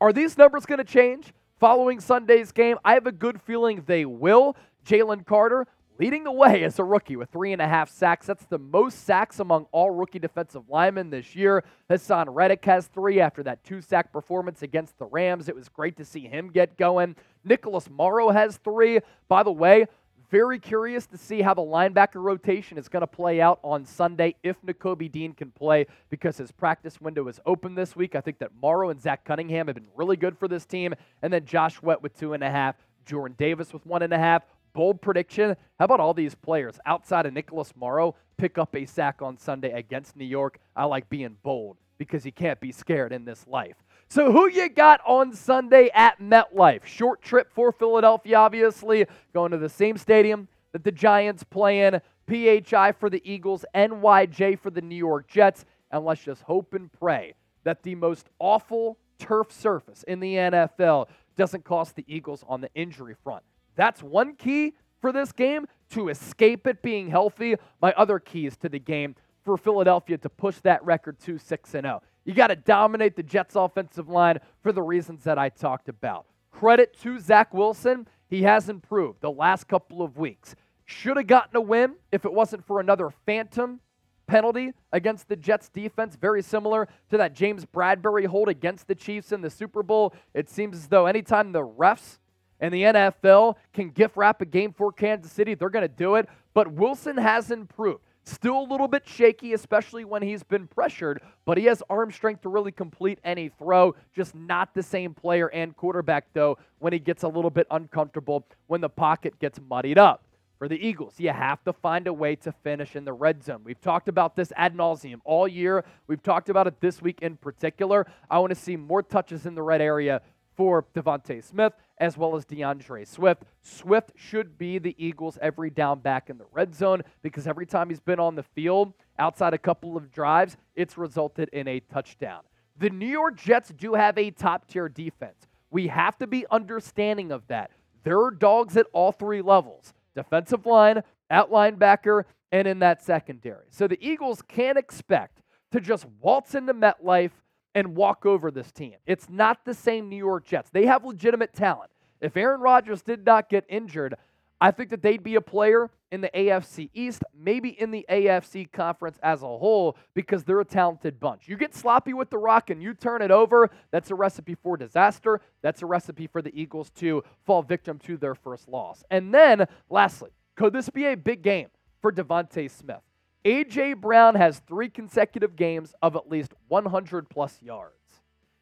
Are 0.01 0.11
these 0.11 0.37
numbers 0.37 0.65
going 0.65 0.79
to 0.79 0.83
change 0.83 1.33
following 1.63 2.01
Sunday's 2.01 2.51
game? 2.51 2.77
I 2.83 2.95
have 2.95 3.07
a 3.07 3.11
good 3.13 3.41
feeling 3.41 3.83
they 3.85 4.03
will. 4.03 4.57
Jalen 4.85 5.25
Carter 5.25 5.65
leading 5.97 6.25
the 6.25 6.31
way 6.33 6.61
as 6.65 6.77
a 6.77 6.83
rookie 6.83 7.15
with 7.15 7.29
three 7.29 7.53
and 7.53 7.61
a 7.61 7.67
half 7.69 7.89
sacks. 7.89 8.25
That's 8.25 8.43
the 8.43 8.59
most 8.59 9.05
sacks 9.05 9.39
among 9.39 9.67
all 9.71 9.89
rookie 9.89 10.19
defensive 10.19 10.67
linemen 10.67 11.09
this 11.09 11.37
year. 11.37 11.63
Haason 11.89 12.25
Reddick 12.27 12.65
has 12.65 12.87
three 12.87 13.21
after 13.21 13.43
that 13.43 13.63
two 13.63 13.79
sack 13.79 14.11
performance 14.11 14.61
against 14.61 14.99
the 14.99 15.05
Rams. 15.05 15.47
It 15.47 15.55
was 15.55 15.69
great 15.69 15.95
to 15.95 16.03
see 16.03 16.27
him 16.27 16.51
get 16.51 16.75
going. 16.75 17.15
Nicholas 17.45 17.89
Morrow 17.89 18.31
has 18.31 18.57
three. 18.57 18.99
By 19.29 19.43
the 19.43 19.53
way, 19.53 19.85
very 20.33 20.57
curious 20.57 21.05
to 21.05 21.15
see 21.15 21.43
how 21.43 21.53
the 21.53 21.61
linebacker 21.61 22.15
rotation 22.15 22.75
is 22.75 22.89
going 22.89 23.01
to 23.01 23.07
play 23.07 23.39
out 23.39 23.59
on 23.61 23.85
Sunday 23.85 24.33
if 24.41 24.59
Nakobe 24.63 25.11
Dean 25.11 25.31
can 25.31 25.51
play 25.51 25.85
because 26.09 26.37
his 26.37 26.51
practice 26.51 26.99
window 26.99 27.27
is 27.27 27.39
open 27.45 27.75
this 27.75 27.95
week. 27.95 28.15
I 28.15 28.21
think 28.21 28.39
that 28.39 28.49
Morrow 28.59 28.89
and 28.89 28.99
Zach 28.99 29.25
Cunningham 29.25 29.67
have 29.67 29.75
been 29.75 29.85
really 29.95 30.17
good 30.17 30.35
for 30.35 30.47
this 30.47 30.65
team. 30.65 30.95
And 31.21 31.31
then 31.31 31.45
Josh 31.45 31.75
Sweat 31.75 32.01
with 32.01 32.17
two 32.17 32.33
and 32.33 32.43
a 32.43 32.49
half, 32.49 32.73
Jordan 33.05 33.35
Davis 33.37 33.73
with 33.73 33.85
one 33.85 34.01
and 34.01 34.11
a 34.11 34.17
half. 34.17 34.41
Bold 34.73 35.03
prediction. 35.03 35.55
How 35.77 35.85
about 35.85 35.99
all 35.99 36.15
these 36.15 36.33
players 36.33 36.79
outside 36.87 37.27
of 37.27 37.33
Nicholas 37.33 37.71
Morrow 37.75 38.15
pick 38.37 38.57
up 38.57 38.75
a 38.75 38.87
sack 38.87 39.21
on 39.21 39.37
Sunday 39.37 39.73
against 39.73 40.15
New 40.15 40.25
York? 40.25 40.57
I 40.75 40.85
like 40.85 41.07
being 41.09 41.37
bold 41.43 41.77
because 41.99 42.25
you 42.25 42.31
can't 42.31 42.59
be 42.59 42.71
scared 42.71 43.13
in 43.13 43.23
this 43.23 43.45
life. 43.45 43.75
So, 44.13 44.31
who 44.31 44.47
you 44.47 44.69
got 44.69 45.01
on 45.07 45.33
Sunday 45.33 45.89
at 45.91 46.19
MetLife? 46.21 46.85
Short 46.85 47.23
trip 47.23 47.51
for 47.51 47.71
Philadelphia, 47.71 48.37
obviously, 48.37 49.07
going 49.33 49.49
to 49.49 49.57
the 49.57 49.67
same 49.67 49.97
stadium 49.97 50.47
that 50.71 50.83
the 50.83 50.91
Giants 50.91 51.43
play 51.43 51.79
in. 51.87 51.99
PHI 52.27 52.91
for 52.91 53.09
the 53.09 53.23
Eagles, 53.25 53.65
NYJ 53.73 54.59
for 54.59 54.69
the 54.69 54.81
New 54.81 54.95
York 54.95 55.27
Jets. 55.27 55.65
And 55.89 56.05
let's 56.05 56.23
just 56.23 56.43
hope 56.43 56.75
and 56.75 56.93
pray 56.93 57.33
that 57.63 57.81
the 57.81 57.95
most 57.95 58.29
awful 58.37 58.99
turf 59.17 59.51
surface 59.51 60.03
in 60.03 60.19
the 60.19 60.35
NFL 60.35 61.07
doesn't 61.35 61.65
cost 61.65 61.95
the 61.95 62.05
Eagles 62.07 62.43
on 62.47 62.61
the 62.61 62.69
injury 62.75 63.15
front. 63.23 63.41
That's 63.75 64.03
one 64.03 64.35
key 64.35 64.75
for 65.01 65.11
this 65.11 65.31
game 65.31 65.65
to 65.89 66.09
escape 66.09 66.67
it 66.67 66.83
being 66.83 67.09
healthy. 67.09 67.55
My 67.81 67.93
other 67.93 68.19
keys 68.19 68.57
to 68.57 68.69
the 68.69 68.77
game 68.77 69.15
for 69.43 69.57
Philadelphia 69.57 70.19
to 70.19 70.29
push 70.29 70.57
that 70.59 70.85
record 70.85 71.19
to 71.21 71.39
6 71.39 71.69
0. 71.71 72.01
You 72.25 72.33
got 72.33 72.47
to 72.47 72.55
dominate 72.55 73.15
the 73.15 73.23
Jets' 73.23 73.55
offensive 73.55 74.09
line 74.09 74.39
for 74.61 74.71
the 74.71 74.81
reasons 74.81 75.23
that 75.23 75.37
I 75.37 75.49
talked 75.49 75.89
about. 75.89 76.25
Credit 76.51 76.97
to 77.01 77.19
Zach 77.19 77.53
Wilson. 77.53 78.07
He 78.29 78.43
has 78.43 78.69
improved 78.69 79.21
the 79.21 79.31
last 79.31 79.67
couple 79.67 80.01
of 80.01 80.17
weeks. 80.17 80.55
Should 80.85 81.17
have 81.17 81.27
gotten 81.27 81.55
a 81.55 81.61
win 81.61 81.95
if 82.11 82.25
it 82.25 82.33
wasn't 82.33 82.65
for 82.65 82.79
another 82.79 83.09
phantom 83.25 83.79
penalty 84.27 84.73
against 84.91 85.27
the 85.27 85.35
Jets 85.35 85.69
defense, 85.69 86.15
very 86.15 86.41
similar 86.41 86.87
to 87.09 87.17
that 87.17 87.33
James 87.33 87.65
Bradberry 87.65 88.25
hold 88.25 88.49
against 88.49 88.87
the 88.87 88.95
Chiefs 88.95 89.31
in 89.31 89.41
the 89.41 89.49
Super 89.49 89.83
Bowl. 89.83 90.13
It 90.33 90.49
seems 90.49 90.77
as 90.77 90.87
though 90.87 91.05
anytime 91.05 91.51
the 91.51 91.65
refs 91.65 92.19
and 92.59 92.73
the 92.73 92.83
NFL 92.83 93.55
can 93.73 93.89
gift 93.89 94.15
wrap 94.15 94.41
a 94.41 94.45
game 94.45 94.71
for 94.71 94.91
Kansas 94.91 95.31
City, 95.31 95.53
they're 95.53 95.69
going 95.69 95.87
to 95.87 95.93
do 95.93 96.15
it. 96.15 96.29
But 96.53 96.71
Wilson 96.71 97.17
has 97.17 97.51
improved. 97.51 98.01
Still 98.25 98.59
a 98.59 98.63
little 98.63 98.87
bit 98.87 99.07
shaky, 99.07 99.53
especially 99.53 100.05
when 100.05 100.21
he's 100.21 100.43
been 100.43 100.65
pressured, 100.67 101.21
but 101.45 101.57
he 101.57 101.65
has 101.65 101.83
arm 101.89 102.09
strength 102.11 102.41
to 102.43 102.49
really 102.49 102.71
complete 102.71 103.19
any 103.23 103.49
throw. 103.49 103.95
Just 104.15 104.33
not 104.33 104.73
the 104.73 104.83
same 104.83 105.13
player 105.13 105.49
and 105.49 105.75
quarterback, 105.75 106.27
though, 106.33 106.57
when 106.79 106.93
he 106.93 106.99
gets 106.99 107.23
a 107.23 107.27
little 107.27 107.49
bit 107.49 107.67
uncomfortable, 107.69 108.47
when 108.67 108.79
the 108.79 108.89
pocket 108.89 109.39
gets 109.39 109.59
muddied 109.59 109.97
up. 109.97 110.23
For 110.57 110.69
the 110.69 110.87
Eagles, 110.87 111.15
you 111.19 111.31
have 111.31 111.61
to 111.65 111.73
find 111.73 112.07
a 112.07 112.13
way 112.13 112.37
to 112.37 112.53
finish 112.63 112.95
in 112.95 113.03
the 113.03 113.11
red 113.11 113.43
zone. 113.43 113.63
We've 113.65 113.81
talked 113.81 114.07
about 114.07 114.37
this 114.37 114.53
ad 114.55 114.73
nauseum 114.73 115.19
all 115.25 115.45
year. 115.45 115.83
We've 116.07 116.23
talked 116.23 116.47
about 116.47 116.67
it 116.67 116.79
this 116.79 117.01
week 117.01 117.19
in 117.21 117.35
particular. 117.35 118.07
I 118.29 118.39
want 118.39 118.51
to 118.51 118.55
see 118.55 118.77
more 118.77 119.03
touches 119.03 119.45
in 119.45 119.55
the 119.55 119.61
red 119.61 119.81
area 119.81 120.21
for 120.55 120.85
DeVonta 120.95 121.43
Smith 121.43 121.73
as 121.97 122.17
well 122.17 122.35
as 122.35 122.45
D'Andre 122.45 123.05
Swift. 123.05 123.43
Swift 123.61 124.11
should 124.15 124.57
be 124.57 124.77
the 124.77 124.95
Eagles' 124.97 125.37
every 125.41 125.69
down 125.69 125.99
back 125.99 126.29
in 126.29 126.37
the 126.37 126.45
red 126.51 126.75
zone 126.75 127.01
because 127.21 127.47
every 127.47 127.65
time 127.65 127.89
he's 127.89 127.99
been 127.99 128.19
on 128.19 128.35
the 128.35 128.43
field, 128.43 128.93
outside 129.19 129.53
a 129.53 129.57
couple 129.57 129.95
of 129.95 130.11
drives, 130.11 130.57
it's 130.75 130.97
resulted 130.97 131.49
in 131.53 131.67
a 131.67 131.79
touchdown. 131.79 132.41
The 132.77 132.89
New 132.89 133.07
York 133.07 133.37
Jets 133.37 133.69
do 133.69 133.93
have 133.93 134.17
a 134.17 134.31
top 134.31 134.67
tier 134.67 134.89
defense. 134.89 135.47
We 135.69 135.87
have 135.87 136.17
to 136.17 136.27
be 136.27 136.45
understanding 136.51 137.31
of 137.31 137.47
that. 137.47 137.71
There 138.03 138.21
are 138.21 138.31
dogs 138.31 138.75
at 138.75 138.87
all 138.93 139.11
three 139.11 139.41
levels 139.41 139.93
defensive 140.15 140.65
line, 140.65 141.01
at 141.29 141.49
linebacker, 141.49 142.25
and 142.51 142.67
in 142.67 142.79
that 142.79 143.01
secondary. 143.01 143.65
So 143.71 143.87
the 143.87 143.97
Eagles 144.05 144.43
can't 144.43 144.77
expect 144.77 145.41
to 145.71 145.79
just 145.79 146.05
waltz 146.21 146.53
into 146.53 146.73
MetLife 146.73 147.31
and 147.75 147.95
walk 147.95 148.25
over 148.25 148.51
this 148.51 148.71
team. 148.71 148.95
It's 149.05 149.29
not 149.29 149.65
the 149.65 149.73
same 149.73 150.09
New 150.09 150.17
York 150.17 150.45
Jets. 150.45 150.69
They 150.69 150.85
have 150.85 151.03
legitimate 151.03 151.53
talent. 151.53 151.91
If 152.21 152.37
Aaron 152.37 152.61
Rodgers 152.61 153.01
did 153.01 153.25
not 153.25 153.49
get 153.49 153.65
injured, 153.67 154.15
I 154.61 154.71
think 154.71 154.91
that 154.91 155.01
they'd 155.01 155.21
be 155.21 155.35
a 155.35 155.41
player 155.41 155.89
in 156.09 156.21
the 156.21 156.29
AFC 156.29 156.89
East, 156.93 157.23
maybe 157.37 157.69
in 157.69 157.91
the 157.91 158.05
AFC 158.09 158.71
conference 158.71 159.17
as 159.21 159.41
a 159.41 159.47
whole, 159.47 159.97
because 160.13 160.43
they're 160.43 160.61
a 160.61 160.65
talented 160.65 161.19
bunch. 161.19 161.49
You 161.49 161.57
get 161.57 161.75
sloppy 161.75 162.13
with 162.13 162.29
the 162.29 162.37
rock 162.37 162.69
and 162.69 162.81
you 162.81 162.93
turn 162.93 163.21
it 163.21 163.31
over, 163.31 163.69
that's 163.91 164.09
a 164.11 164.15
recipe 164.15 164.55
for 164.55 164.77
disaster. 164.77 165.41
That's 165.61 165.81
a 165.81 165.85
recipe 165.85 166.27
for 166.27 166.41
the 166.41 166.57
Eagles 166.57 166.91
to 166.91 167.23
fall 167.45 167.61
victim 167.61 167.99
to 168.05 168.15
their 168.15 168.35
first 168.35 168.69
loss. 168.69 169.03
And 169.11 169.33
then, 169.33 169.67
lastly, 169.89 170.29
could 170.55 170.71
this 170.71 170.89
be 170.89 171.07
a 171.07 171.17
big 171.17 171.41
game 171.41 171.67
for 172.01 172.11
DeVonta 172.11 172.69
Smith? 172.71 173.01
A.J. 173.45 173.93
Brown 173.93 174.35
has 174.35 174.59
three 174.59 174.89
consecutive 174.89 175.55
games 175.55 175.93
of 176.01 176.15
at 176.15 176.29
least 176.29 176.53
100 176.69 177.29
plus 177.29 177.61
yards. 177.61 177.93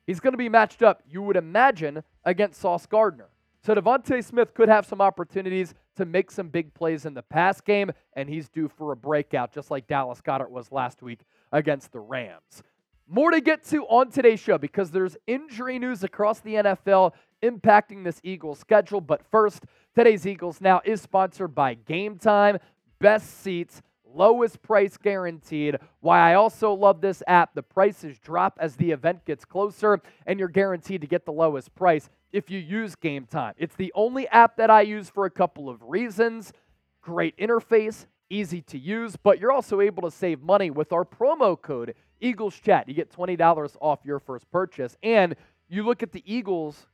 He's 0.08 0.20
going 0.20 0.34
to 0.34 0.38
be 0.38 0.50
matched 0.50 0.82
up, 0.82 1.04
you 1.08 1.22
would 1.22 1.38
imagine, 1.38 2.04
against 2.26 2.60
Sauce 2.60 2.86
Gardner. 2.86 3.30
So 3.64 3.76
DeVonta 3.76 4.24
Smith 4.24 4.56
could 4.56 4.70
have 4.70 4.88
some 4.88 5.02
opportunities 5.02 5.76
to 5.96 6.06
make 6.06 6.32
some 6.32 6.50
big 6.50 6.74
plays 6.74 7.06
in 7.06 7.14
the 7.14 7.22
pass 7.22 7.62
game, 7.62 7.92
and 8.14 8.28
he's 8.28 8.50
due 8.50 8.68
for 8.68 8.92
a 8.92 8.96
breakout, 8.96 9.54
just 9.54 9.70
like 9.70 9.88
Dallas 9.88 10.20
Goedert 10.22 10.50
was 10.50 10.72
last 10.72 11.04
week 11.04 11.20
against 11.52 11.92
the 11.92 12.00
Rams. 12.00 12.64
More 13.08 13.30
to 13.30 13.42
get 13.42 13.64
to 13.66 13.84
on 13.86 14.10
today's 14.10 14.40
show 14.40 14.58
because 14.58 14.90
there's 14.90 15.18
injury 15.28 15.78
news 15.78 16.04
across 16.04 16.40
the 16.40 16.56
NFL 16.56 17.12
impacting 17.44 18.04
this 18.04 18.20
Eagles 18.24 18.58
schedule. 18.58 19.02
But 19.02 19.22
first, 19.30 19.64
today's 19.94 20.26
Eagles 20.26 20.62
Now 20.62 20.82
is 20.84 21.02
sponsored 21.02 21.54
by 21.54 21.76
Gametime, 21.76 22.60
best 23.00 23.42
seats, 23.42 23.82
lowest 24.16 24.62
price 24.62 24.98
guaranteed. 24.98 25.78
Why 26.00 26.32
I 26.32 26.36
also 26.36 26.74
love 26.74 27.02
this 27.02 27.24
app 27.28 27.54
the 27.54 27.64
prices 27.64 28.18
drop 28.20 28.58
as 28.60 28.76
the 28.76 28.92
event 28.92 29.26
gets 29.26 29.46
closer, 29.46 30.00
and 30.26 30.40
you're 30.40 30.48
guaranteed 30.48 31.02
to 31.02 31.08
get 31.08 31.26
the 31.26 31.32
lowest 31.32 31.74
price 31.76 32.10
if 32.32 32.50
you 32.50 32.60
use 32.60 32.96
Gametime. 32.96 33.54
It's 33.58 33.76
the 33.76 33.92
only 33.96 34.28
app 34.30 34.58
that 34.58 34.70
I 34.70 34.82
use 34.82 35.10
for 35.10 35.26
a 35.26 35.32
couple 35.32 35.70
of 35.70 35.82
reasons. 35.84 36.54
Great 37.02 37.38
interface, 37.38 38.06
easy 38.30 38.62
to 38.62 38.78
use, 38.78 39.16
but 39.16 39.40
you're 39.40 39.52
also 39.52 39.82
able 39.82 40.04
to 40.04 40.12
save 40.12 40.42
money 40.42 40.70
with 40.70 40.94
our 40.94 41.04
promo 41.04 41.60
code 41.60 41.94
Eagles 42.22 42.58
Chat. 42.60 42.88
You 42.88 42.94
get 42.94 43.12
$20 43.12 43.76
off 43.82 44.00
your 44.06 44.20
first 44.20 44.50
purchase. 44.52 44.96
And 45.04 45.36
you 45.68 45.84
look 45.84 46.04
at 46.04 46.12
the 46.12 46.24
Eagles 46.26 46.88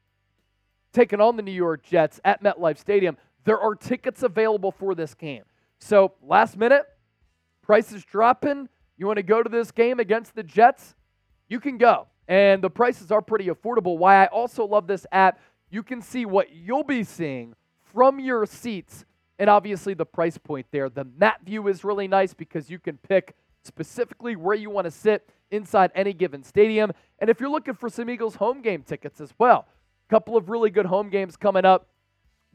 taking 0.93 1.21
on 1.21 1.35
the 1.35 1.43
New 1.43 1.51
York 1.51 1.83
Jets 1.83 2.19
at 2.25 2.41
MetLife 2.41 2.77
Stadium. 2.77 3.17
There 3.43 3.59
are 3.59 3.75
tickets 3.75 4.23
available 4.23 4.71
for 4.71 4.95
this 4.95 5.13
game. 5.13 5.43
So, 5.79 6.13
last 6.23 6.57
minute, 6.57 6.83
prices 7.67 8.03
dropping. 8.05 8.69
You 8.97 9.05
want 9.05 9.17
to 9.17 9.23
go 9.23 9.43
to 9.43 9.49
this 9.49 9.69
game 9.69 9.99
against 9.99 10.33
the 10.33 10.41
Jets? 10.41 10.95
You 11.49 11.59
can 11.59 11.77
go. 11.77 12.07
And 12.27 12.63
the 12.63 12.69
prices 12.69 13.11
are 13.11 13.21
pretty 13.21 13.47
affordable. 13.47 13.97
Why 13.97 14.23
I 14.23 14.27
also 14.27 14.65
love 14.65 14.87
this 14.87 15.05
app, 15.11 15.39
you 15.69 15.83
can 15.83 16.01
see 16.01 16.25
what 16.25 16.51
you'll 16.51 16.83
be 16.83 17.03
seeing 17.03 17.53
from 17.93 18.19
your 18.19 18.45
seats 18.45 19.05
and 19.37 19.49
obviously 19.49 19.93
the 19.93 20.05
price 20.05 20.37
point 20.37 20.65
there. 20.71 20.89
The 20.89 21.03
map 21.03 21.45
view 21.45 21.67
is 21.67 21.83
really 21.83 22.07
nice 22.07 22.33
because 22.33 22.69
you 22.69 22.79
can 22.79 22.97
pick 22.97 23.35
specifically 23.63 24.35
where 24.35 24.55
you 24.55 24.69
want 24.69 24.85
to 24.85 24.91
sit 24.91 25.29
inside 25.51 25.91
any 25.93 26.13
given 26.13 26.43
stadium. 26.43 26.91
And 27.19 27.29
if 27.29 27.39
you're 27.39 27.49
looking 27.49 27.75
for 27.75 27.89
some 27.89 28.09
Eagles 28.09 28.35
home 28.35 28.61
game 28.61 28.81
tickets 28.81 29.21
as 29.21 29.33
well, 29.37 29.67
a 30.07 30.09
couple 30.09 30.37
of 30.37 30.49
really 30.49 30.69
good 30.69 30.85
home 30.85 31.09
games 31.09 31.35
coming 31.35 31.65
up. 31.65 31.87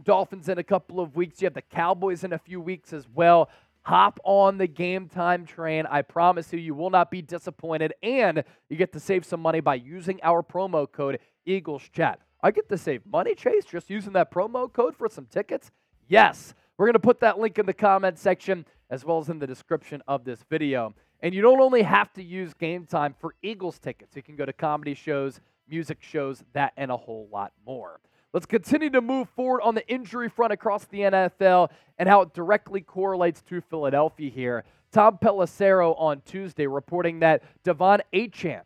Dolphins 0.02 0.48
in 0.48 0.58
a 0.58 0.64
couple 0.64 1.00
of 1.00 1.14
weeks. 1.14 1.40
You 1.40 1.46
have 1.46 1.54
the 1.54 1.62
Cowboys 1.62 2.24
in 2.24 2.32
a 2.32 2.38
few 2.38 2.60
weeks 2.60 2.92
as 2.92 3.06
well. 3.14 3.50
Hop 3.82 4.20
on 4.24 4.58
the 4.58 4.68
Gametime 4.68 5.46
train. 5.46 5.86
I 5.86 6.02
promise 6.02 6.52
you, 6.52 6.58
you 6.58 6.74
will 6.74 6.90
not 6.90 7.10
be 7.10 7.20
disappointed. 7.20 7.94
And 8.02 8.44
you 8.68 8.76
get 8.76 8.92
to 8.92 9.00
save 9.00 9.24
some 9.24 9.40
money 9.40 9.60
by 9.60 9.74
using 9.74 10.20
our 10.22 10.42
promo 10.42 10.90
code 10.90 11.18
Eagles 11.44 11.82
Chat. 11.92 12.20
I 12.42 12.50
get 12.50 12.68
to 12.68 12.78
save 12.78 13.04
money, 13.06 13.34
Chase, 13.34 13.64
just 13.64 13.90
using 13.90 14.12
that 14.14 14.30
promo 14.32 14.72
code 14.72 14.96
for 14.96 15.08
some 15.08 15.26
tickets? 15.26 15.70
Yes. 16.08 16.54
We're 16.76 16.86
going 16.86 16.94
to 16.94 17.00
put 17.00 17.20
that 17.20 17.38
link 17.38 17.58
in 17.58 17.66
the 17.66 17.74
comment 17.74 18.18
section 18.18 18.66
as 18.90 19.04
well 19.04 19.18
as 19.18 19.28
in 19.28 19.38
the 19.38 19.46
description 19.46 20.02
of 20.06 20.24
this 20.24 20.40
video. 20.50 20.94
And 21.20 21.34
you 21.34 21.40
don't 21.40 21.60
only 21.60 21.82
have 21.82 22.12
to 22.14 22.22
use 22.22 22.52
Gametime 22.54 23.14
for 23.20 23.34
Eagles 23.42 23.78
tickets, 23.78 24.16
you 24.16 24.22
can 24.22 24.36
go 24.36 24.44
to 24.44 24.52
comedy 24.52 24.94
shows, 24.94 25.40
music 25.68 25.98
shows, 26.00 26.44
that, 26.52 26.72
and 26.76 26.90
a 26.90 26.96
whole 26.96 27.28
lot 27.32 27.52
more. 27.64 28.00
Let's 28.32 28.46
continue 28.46 28.90
to 28.90 29.00
move 29.00 29.28
forward 29.30 29.62
on 29.62 29.74
the 29.74 29.86
injury 29.88 30.28
front 30.28 30.52
across 30.52 30.84
the 30.86 31.00
NFL 31.00 31.70
and 31.98 32.08
how 32.08 32.22
it 32.22 32.32
directly 32.32 32.80
correlates 32.80 33.42
to 33.42 33.60
Philadelphia 33.60 34.30
here. 34.30 34.64
Tom 34.90 35.18
Pelissero 35.18 35.94
on 35.98 36.22
Tuesday 36.24 36.66
reporting 36.66 37.20
that 37.20 37.42
De'Von 37.64 38.00
Achane 38.12 38.62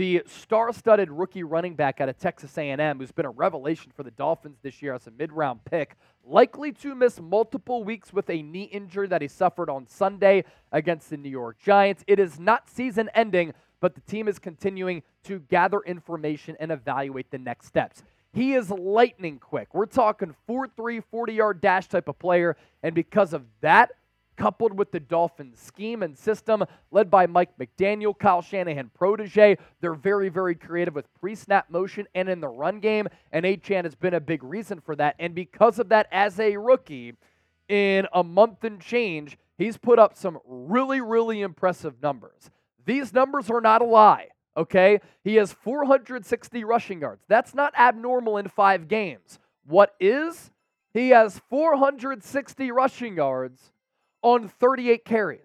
the 0.00 0.22
star-studded 0.26 1.10
rookie 1.10 1.42
running 1.42 1.74
back 1.74 2.00
out 2.00 2.08
of 2.08 2.16
Texas 2.16 2.56
A&M, 2.56 2.98
who's 2.98 3.12
been 3.12 3.26
a 3.26 3.30
revelation 3.30 3.92
for 3.94 4.02
the 4.02 4.10
Dolphins 4.10 4.56
this 4.62 4.80
year 4.80 4.94
as 4.94 5.06
a 5.06 5.10
mid-round 5.10 5.62
pick, 5.64 5.96
likely 6.24 6.72
to 6.72 6.94
miss 6.94 7.20
multiple 7.20 7.84
weeks 7.84 8.10
with 8.10 8.30
a 8.30 8.40
knee 8.40 8.64
injury 8.64 9.08
that 9.08 9.20
he 9.20 9.28
suffered 9.28 9.68
on 9.68 9.86
Sunday 9.86 10.44
against 10.72 11.10
the 11.10 11.18
New 11.18 11.28
York 11.28 11.58
Giants. 11.58 12.02
It 12.06 12.18
is 12.18 12.38
not 12.38 12.70
season-ending, 12.70 13.52
but 13.80 13.94
the 13.94 14.00
team 14.02 14.28
is 14.28 14.38
continuing 14.38 15.02
to 15.24 15.40
gather 15.40 15.80
information 15.80 16.56
and 16.60 16.72
evaluate 16.72 17.30
the 17.30 17.38
next 17.38 17.66
steps. 17.66 18.02
He 18.32 18.54
is 18.54 18.70
lightning 18.70 19.38
quick. 19.38 19.74
We're 19.74 19.86
talking 19.86 20.34
4-3, 20.48 21.02
40-yard 21.12 21.60
dash 21.60 21.88
type 21.88 22.08
of 22.08 22.18
player, 22.18 22.56
and 22.82 22.94
because 22.94 23.32
of 23.32 23.44
that, 23.60 23.90
coupled 24.36 24.78
with 24.78 24.90
the 24.90 25.00
Dolphins' 25.00 25.60
scheme 25.60 26.02
and 26.02 26.16
system 26.16 26.64
led 26.90 27.10
by 27.10 27.26
Mike 27.26 27.50
McDaniel, 27.58 28.18
Kyle 28.18 28.40
Shanahan 28.40 28.90
protege. 28.94 29.58
They're 29.82 29.94
very, 29.94 30.30
very 30.30 30.54
creative 30.54 30.94
with 30.94 31.12
pre 31.20 31.34
snap 31.34 31.68
motion 31.68 32.06
and 32.14 32.28
in 32.28 32.40
the 32.40 32.48
run 32.48 32.80
game, 32.80 33.08
and 33.32 33.44
Achane 33.44 33.84
has 33.84 33.94
been 33.94 34.14
a 34.14 34.20
big 34.20 34.42
reason 34.42 34.80
for 34.80 34.96
that. 34.96 35.16
And 35.18 35.34
because 35.34 35.78
of 35.78 35.90
that, 35.90 36.08
as 36.10 36.40
a 36.40 36.56
rookie, 36.56 37.14
in 37.68 38.06
a 38.12 38.24
month 38.24 38.64
and 38.64 38.80
change, 38.80 39.38
he's 39.58 39.76
put 39.76 39.98
up 39.98 40.16
some 40.16 40.38
really, 40.46 41.00
really 41.00 41.42
impressive 41.42 42.02
numbers. 42.02 42.50
These 42.84 43.12
numbers 43.12 43.50
are 43.50 43.60
not 43.60 43.82
a 43.82 43.84
lie, 43.84 44.28
okay? 44.56 45.00
He 45.22 45.36
has 45.36 45.52
460 45.52 46.64
rushing 46.64 47.00
yards. 47.00 47.24
That's 47.28 47.54
not 47.54 47.78
abnormal 47.78 48.36
in 48.36 48.48
five 48.48 48.88
games. 48.88 49.38
What 49.66 49.94
is? 50.00 50.50
He 50.92 51.10
has 51.10 51.40
460 51.48 52.70
rushing 52.70 53.16
yards 53.16 53.72
on 54.22 54.48
38 54.48 55.04
carries. 55.04 55.40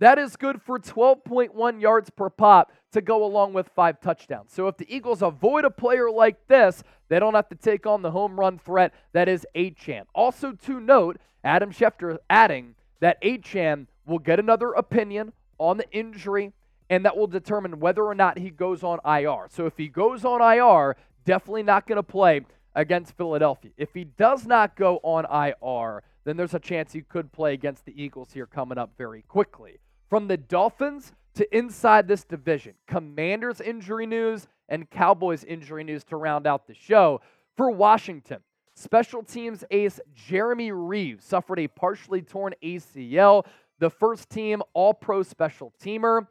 That 0.00 0.18
is 0.18 0.36
good 0.36 0.60
for 0.60 0.78
12.1 0.78 1.80
yards 1.80 2.10
per 2.10 2.28
pop 2.28 2.72
to 2.92 3.00
go 3.00 3.24
along 3.24 3.52
with 3.52 3.68
five 3.68 4.00
touchdowns. 4.00 4.52
So 4.52 4.66
if 4.68 4.76
the 4.76 4.92
Eagles 4.92 5.22
avoid 5.22 5.64
a 5.64 5.70
player 5.70 6.10
like 6.10 6.48
this, 6.48 6.82
they 7.08 7.18
don't 7.18 7.34
have 7.34 7.48
to 7.48 7.54
take 7.54 7.86
on 7.86 8.02
the 8.02 8.10
home 8.10 8.38
run 8.38 8.58
threat 8.58 8.92
that 9.12 9.28
is 9.28 9.46
Achane. 9.54 10.04
Also 10.14 10.52
to 10.52 10.80
note, 10.80 11.18
Adam 11.44 11.72
Schefter 11.72 12.18
adding 12.28 12.74
that 13.00 13.22
Achane 13.22 13.86
will 14.06 14.18
get 14.18 14.40
another 14.40 14.72
opinion 14.72 15.32
on 15.58 15.76
the 15.76 15.90
injury 15.92 16.52
and 16.90 17.04
that 17.04 17.16
will 17.16 17.26
determine 17.26 17.80
whether 17.80 18.04
or 18.04 18.14
not 18.14 18.38
he 18.38 18.50
goes 18.50 18.82
on 18.82 18.98
IR. 19.04 19.46
So 19.48 19.66
if 19.66 19.76
he 19.76 19.88
goes 19.88 20.24
on 20.24 20.40
IR, 20.40 20.96
definitely 21.24 21.62
not 21.62 21.86
going 21.86 21.96
to 21.96 22.02
play 22.02 22.42
against 22.74 23.16
Philadelphia. 23.16 23.70
If 23.76 23.94
he 23.94 24.04
does 24.04 24.46
not 24.46 24.76
go 24.76 25.00
on 25.02 25.24
IR, 25.24 26.02
then 26.24 26.36
there's 26.36 26.54
a 26.54 26.58
chance 26.58 26.92
he 26.92 27.02
could 27.02 27.32
play 27.32 27.54
against 27.54 27.84
the 27.84 28.02
Eagles 28.02 28.32
here 28.32 28.46
coming 28.46 28.78
up 28.78 28.90
very 28.96 29.22
quickly. 29.22 29.78
From 30.08 30.28
the 30.28 30.36
Dolphins 30.36 31.12
to 31.34 31.56
inside 31.56 32.08
this 32.08 32.24
division, 32.24 32.74
Commanders 32.86 33.60
injury 33.60 34.06
news 34.06 34.46
and 34.68 34.90
Cowboys 34.90 35.44
injury 35.44 35.84
news 35.84 36.04
to 36.04 36.16
round 36.16 36.46
out 36.46 36.66
the 36.66 36.74
show. 36.74 37.20
For 37.56 37.70
Washington, 37.70 38.38
special 38.74 39.22
teams 39.22 39.64
ace 39.70 40.00
Jeremy 40.14 40.72
Reaves 40.72 41.24
suffered 41.24 41.58
a 41.58 41.68
partially 41.68 42.22
torn 42.22 42.54
ACL. 42.62 43.46
The 43.78 43.90
first 43.90 44.30
team 44.30 44.62
All 44.72 44.94
Pro 44.94 45.22
special 45.22 45.72
teamer 45.82 46.26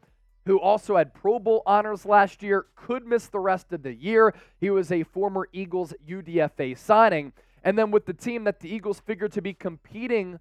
who 0.45 0.59
also 0.59 0.97
had 0.97 1.13
Pro 1.13 1.39
Bowl 1.39 1.63
honors 1.65 2.05
last 2.05 2.43
year, 2.43 2.65
could 2.75 3.05
miss 3.05 3.27
the 3.27 3.39
rest 3.39 3.71
of 3.71 3.83
the 3.83 3.93
year. 3.93 4.33
He 4.59 4.69
was 4.69 4.91
a 4.91 5.03
former 5.03 5.47
Eagles 5.53 5.93
UDFA 6.07 6.77
signing. 6.77 7.33
And 7.63 7.77
then 7.77 7.91
with 7.91 8.05
the 8.05 8.13
team 8.13 8.43
that 8.43 8.59
the 8.59 8.73
Eagles 8.73 8.99
figured 8.99 9.31
to 9.33 9.41
be 9.41 9.53
competing 9.53 10.39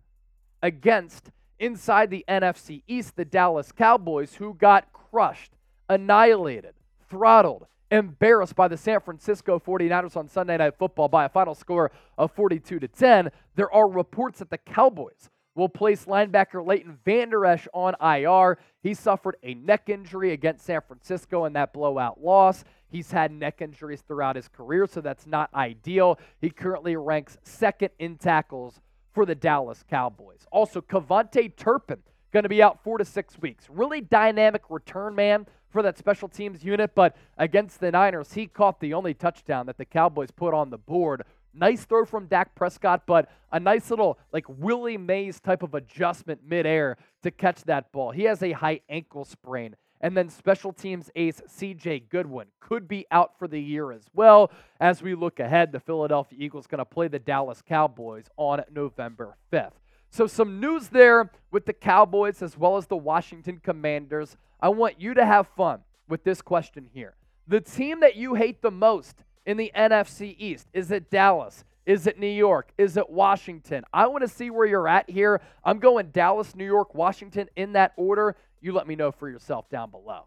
against 0.62 1.30
inside 1.58 2.10
the 2.10 2.24
NFC 2.28 2.82
East, 2.88 3.14
the 3.16 3.24
Dallas 3.24 3.70
Cowboys, 3.70 4.34
who 4.34 4.54
got 4.54 4.92
crushed, 4.92 5.52
annihilated, 5.88 6.74
throttled, 7.08 7.66
embarrassed 7.92 8.56
by 8.56 8.66
the 8.66 8.76
San 8.76 9.00
Francisco 9.00 9.60
49ers 9.60 10.16
on 10.16 10.26
Sunday 10.26 10.56
Night 10.56 10.74
Football 10.76 11.08
by 11.08 11.26
a 11.26 11.28
final 11.28 11.54
score 11.54 11.92
of 12.18 12.32
42 12.32 12.80
to 12.80 12.88
10. 12.88 13.30
There 13.54 13.72
are 13.72 13.88
reports 13.88 14.40
that 14.40 14.50
the 14.50 14.58
Cowboys 14.58 15.30
will 15.54 15.68
place 15.68 16.06
linebacker 16.06 16.66
Leighton 16.66 16.98
Vander 17.04 17.44
Esch 17.44 17.68
on 17.72 17.94
IR. 18.00 18.58
He 18.82 18.94
suffered 18.94 19.36
a 19.42 19.54
neck 19.54 19.88
injury 19.88 20.32
against 20.32 20.64
San 20.64 20.80
Francisco 20.86 21.44
in 21.44 21.52
that 21.54 21.72
blowout 21.72 22.22
loss. 22.22 22.64
He's 22.88 23.10
had 23.10 23.32
neck 23.32 23.62
injuries 23.62 24.02
throughout 24.02 24.36
his 24.36 24.48
career, 24.48 24.86
so 24.86 25.00
that's 25.00 25.26
not 25.26 25.52
ideal. 25.54 26.18
He 26.40 26.50
currently 26.50 26.96
ranks 26.96 27.38
second 27.42 27.90
in 27.98 28.16
tackles 28.16 28.80
for 29.12 29.24
the 29.26 29.34
Dallas 29.34 29.84
Cowboys. 29.88 30.46
Also, 30.50 30.80
KaVontae 30.80 31.56
Turpin 31.56 32.02
going 32.32 32.42
to 32.42 32.48
be 32.48 32.62
out 32.62 32.82
four 32.82 32.98
to 32.98 33.04
six 33.04 33.38
weeks. 33.38 33.68
Really 33.68 34.00
dynamic 34.00 34.62
return 34.70 35.14
man 35.14 35.46
for 35.70 35.82
that 35.82 35.98
special 35.98 36.28
teams 36.28 36.64
unit, 36.64 36.94
but 36.94 37.16
against 37.38 37.80
the 37.80 37.90
Niners, 37.90 38.32
he 38.32 38.46
caught 38.46 38.80
the 38.80 38.94
only 38.94 39.14
touchdown 39.14 39.66
that 39.66 39.78
the 39.78 39.84
Cowboys 39.84 40.30
put 40.30 40.54
on 40.54 40.70
the 40.70 40.78
board. 40.78 41.24
Nice 41.54 41.84
throw 41.84 42.04
from 42.04 42.26
Dak 42.26 42.54
Prescott, 42.54 43.02
but 43.06 43.28
a 43.52 43.60
nice 43.60 43.90
little 43.90 44.18
like 44.32 44.46
Willie 44.48 44.96
Mays 44.96 45.40
type 45.40 45.62
of 45.62 45.74
adjustment 45.74 46.40
midair 46.46 46.96
to 47.22 47.30
catch 47.30 47.62
that 47.64 47.92
ball. 47.92 48.10
He 48.10 48.24
has 48.24 48.42
a 48.42 48.52
high 48.52 48.80
ankle 48.88 49.24
sprain. 49.24 49.76
And 50.02 50.16
then 50.16 50.28
special 50.28 50.72
teams 50.72 51.10
ace 51.14 51.40
CJ 51.48 52.08
Goodwin 52.08 52.48
could 52.58 52.88
be 52.88 53.06
out 53.12 53.38
for 53.38 53.46
the 53.46 53.60
year 53.60 53.92
as 53.92 54.02
well. 54.12 54.50
As 54.80 55.00
we 55.00 55.14
look 55.14 55.38
ahead, 55.38 55.70
the 55.70 55.78
Philadelphia 55.78 56.38
Eagles 56.40 56.66
going 56.66 56.80
to 56.80 56.84
play 56.84 57.06
the 57.06 57.20
Dallas 57.20 57.62
Cowboys 57.62 58.24
on 58.36 58.64
November 58.70 59.36
5th. 59.52 59.74
So, 60.10 60.26
some 60.26 60.60
news 60.60 60.88
there 60.88 61.30
with 61.52 61.66
the 61.66 61.72
Cowboys 61.72 62.42
as 62.42 62.58
well 62.58 62.76
as 62.76 62.86
the 62.86 62.96
Washington 62.96 63.60
Commanders. 63.62 64.36
I 64.60 64.70
want 64.70 65.00
you 65.00 65.14
to 65.14 65.24
have 65.24 65.46
fun 65.56 65.80
with 66.08 66.24
this 66.24 66.42
question 66.42 66.88
here. 66.92 67.14
The 67.46 67.60
team 67.60 68.00
that 68.00 68.16
you 68.16 68.34
hate 68.34 68.60
the 68.60 68.70
most 68.70 69.24
in 69.46 69.56
the 69.56 69.72
NFC 69.76 70.34
East, 70.38 70.68
is 70.72 70.90
it 70.90 71.10
Dallas? 71.10 71.64
Is 71.84 72.06
it 72.06 72.18
New 72.18 72.26
York? 72.28 72.72
Is 72.78 72.96
it 72.96 73.10
Washington? 73.10 73.84
I 73.92 74.06
want 74.06 74.22
to 74.22 74.28
see 74.28 74.50
where 74.50 74.66
you're 74.66 74.86
at 74.86 75.10
here. 75.10 75.40
I'm 75.64 75.78
going 75.80 76.10
Dallas, 76.10 76.54
New 76.54 76.64
York, 76.64 76.94
Washington 76.94 77.48
in 77.56 77.72
that 77.72 77.92
order. 77.96 78.36
You 78.60 78.72
let 78.72 78.86
me 78.86 78.94
know 78.94 79.10
for 79.10 79.28
yourself 79.28 79.68
down 79.68 79.90
below. 79.90 80.26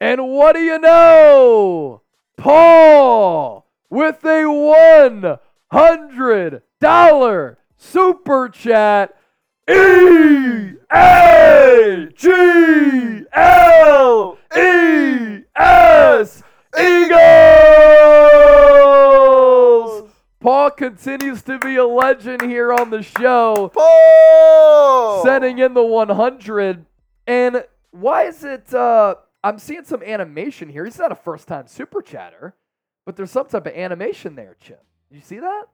And 0.00 0.28
what 0.28 0.54
do 0.54 0.60
you 0.60 0.78
know? 0.78 2.02
Paul 2.36 3.66
with 3.88 4.22
a 4.24 4.44
$100 5.72 7.56
super 7.76 8.48
chat. 8.50 9.16
E 9.68 10.74
A 10.92 12.08
G 12.14 13.24
L 13.32 14.38
E 14.56 15.40
S 15.56 16.42
Eagles! 16.78 17.16
Paul 20.66 20.72
continues 20.72 21.42
to 21.42 21.60
be 21.60 21.76
a 21.76 21.86
legend 21.86 22.42
here 22.42 22.72
on 22.72 22.90
the 22.90 23.00
show. 23.00 23.70
Paul! 23.72 25.22
Sending 25.22 25.60
in 25.60 25.74
the 25.74 25.84
100. 25.84 26.84
And 27.28 27.64
why 27.92 28.24
is 28.24 28.42
it? 28.42 28.74
Uh, 28.74 29.14
I'm 29.44 29.60
seeing 29.60 29.84
some 29.84 30.02
animation 30.02 30.68
here. 30.68 30.84
He's 30.84 30.98
not 30.98 31.12
a 31.12 31.14
first 31.14 31.46
time 31.46 31.68
super 31.68 32.02
chatter, 32.02 32.56
but 33.04 33.14
there's 33.14 33.30
some 33.30 33.46
type 33.46 33.66
of 33.66 33.74
animation 33.74 34.34
there, 34.34 34.56
Chip. 34.60 34.84
You 35.08 35.20
see 35.20 35.38
that? 35.38 35.66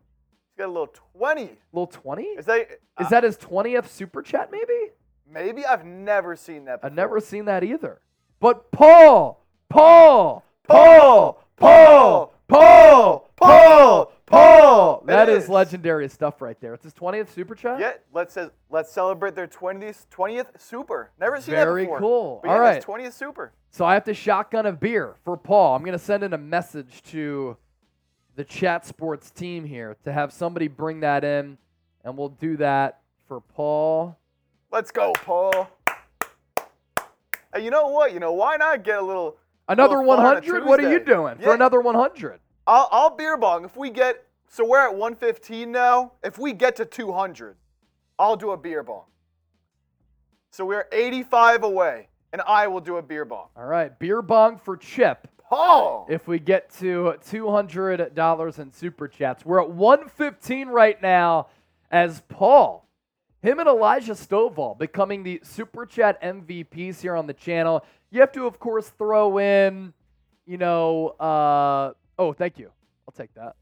He's 0.50 0.58
got 0.58 0.66
a 0.66 0.72
little 0.72 0.92
20. 1.16 1.52
Little 1.72 1.86
20? 1.86 2.22
Is 2.24 2.44
that, 2.44 2.60
Is 2.60 2.78
uh, 2.98 3.08
that 3.08 3.24
his 3.24 3.38
20th 3.38 3.88
super 3.88 4.20
chat, 4.20 4.50
maybe? 4.52 4.90
maybe? 5.26 5.64
I've 5.64 5.86
never 5.86 6.36
seen 6.36 6.66
that 6.66 6.82
before. 6.82 6.90
I've 6.90 6.96
never 6.96 7.18
seen 7.18 7.46
that 7.46 7.64
either. 7.64 8.02
But 8.40 8.70
Paul, 8.70 9.42
Paul, 9.70 10.44
Paul, 10.64 11.42
Paul, 11.56 12.34
Paul, 12.46 12.46
Paul, 12.46 13.30
Paul. 13.36 14.11
That 14.32 15.26
that 15.26 15.28
is. 15.28 15.44
is. 15.44 15.50
legendary 15.50 16.08
stuff 16.08 16.40
right 16.40 16.58
there. 16.60 16.74
It's 16.74 16.84
his 16.84 16.94
20th 16.94 17.30
super 17.30 17.54
chat? 17.54 17.80
Yeah, 17.80 17.92
let's 18.12 18.36
uh, 18.36 18.50
let's 18.70 18.92
celebrate 18.92 19.34
their 19.34 19.46
20th 19.46 20.06
20th 20.14 20.46
super. 20.58 21.10
Never 21.20 21.40
seen 21.40 21.54
Very 21.54 21.82
that 21.82 21.86
before. 21.86 21.98
Very 21.98 22.00
cool. 22.00 22.40
But 22.42 22.48
All 22.48 22.56
yeah, 22.56 22.60
right. 22.60 22.76
his 22.76 22.84
20th 22.84 23.12
super. 23.12 23.52
So 23.70 23.84
I 23.84 23.94
have 23.94 24.04
to 24.04 24.14
shotgun 24.14 24.66
a 24.66 24.72
beer 24.72 25.16
for 25.24 25.36
Paul. 25.36 25.76
I'm 25.76 25.82
going 25.82 25.98
to 25.98 26.04
send 26.04 26.22
in 26.22 26.32
a 26.32 26.38
message 26.38 27.02
to 27.04 27.56
the 28.36 28.44
chat 28.44 28.86
sports 28.86 29.30
team 29.30 29.64
here 29.64 29.96
to 30.04 30.12
have 30.12 30.32
somebody 30.32 30.68
bring 30.68 31.00
that 31.00 31.24
in, 31.24 31.58
and 32.04 32.16
we'll 32.16 32.28
do 32.30 32.56
that 32.58 33.00
for 33.26 33.40
Paul. 33.40 34.18
Let's 34.70 34.90
go, 34.90 35.12
Paul. 35.12 35.70
Hey, 37.54 37.64
you 37.64 37.70
know 37.70 37.88
what? 37.88 38.12
You 38.12 38.20
know 38.20 38.32
why 38.32 38.56
not 38.56 38.82
get 38.84 38.98
a 38.98 39.02
little? 39.02 39.36
Another 39.68 39.98
little 39.98 40.16
fun 40.16 40.26
on 40.26 40.34
100? 40.34 40.64
What 40.64 40.80
are 40.80 40.90
you 40.90 41.00
doing 41.00 41.36
for 41.38 41.54
another 41.54 41.80
100? 41.80 42.40
I'll, 42.66 42.88
I'll 42.90 43.16
beer 43.16 43.36
bong 43.36 43.64
if 43.64 43.76
we 43.76 43.90
get. 43.90 44.24
So 44.48 44.66
we're 44.66 44.86
at 44.86 44.92
115 44.92 45.72
now. 45.72 46.12
If 46.22 46.38
we 46.38 46.52
get 46.52 46.76
to 46.76 46.84
200, 46.84 47.56
I'll 48.18 48.36
do 48.36 48.50
a 48.50 48.56
beer 48.56 48.82
bong. 48.82 49.04
So 50.50 50.66
we're 50.66 50.86
85 50.92 51.64
away, 51.64 52.08
and 52.32 52.42
I 52.42 52.66
will 52.66 52.80
do 52.80 52.98
a 52.98 53.02
beer 53.02 53.24
bong. 53.24 53.48
All 53.56 53.64
right, 53.64 53.98
beer 53.98 54.20
bong 54.20 54.58
for 54.58 54.76
Chip. 54.76 55.28
Paul. 55.52 56.06
if 56.08 56.26
we 56.26 56.38
get 56.38 56.72
to 56.78 57.14
$200 57.30 58.58
in 58.58 58.72
super 58.72 59.06
chats. 59.06 59.44
We're 59.44 59.60
at 59.60 59.68
115 59.68 60.68
right 60.68 61.00
now 61.02 61.48
as 61.90 62.22
Paul, 62.30 62.88
him 63.42 63.58
and 63.58 63.68
Elijah 63.68 64.14
Stovall 64.14 64.78
becoming 64.78 65.22
the 65.22 65.40
super 65.42 65.84
chat 65.84 66.22
MVPs 66.22 67.02
here 67.02 67.14
on 67.14 67.26
the 67.26 67.34
channel. 67.34 67.84
You 68.10 68.20
have 68.20 68.32
to, 68.32 68.46
of 68.46 68.58
course, 68.58 68.88
throw 68.96 69.38
in, 69.38 69.92
you 70.46 70.56
know, 70.56 71.08
uh, 71.20 71.92
oh, 72.22 72.32
thank 72.32 72.58
you. 72.58 72.70
I'll 73.08 73.12
take 73.12 73.34
that. 73.34 73.56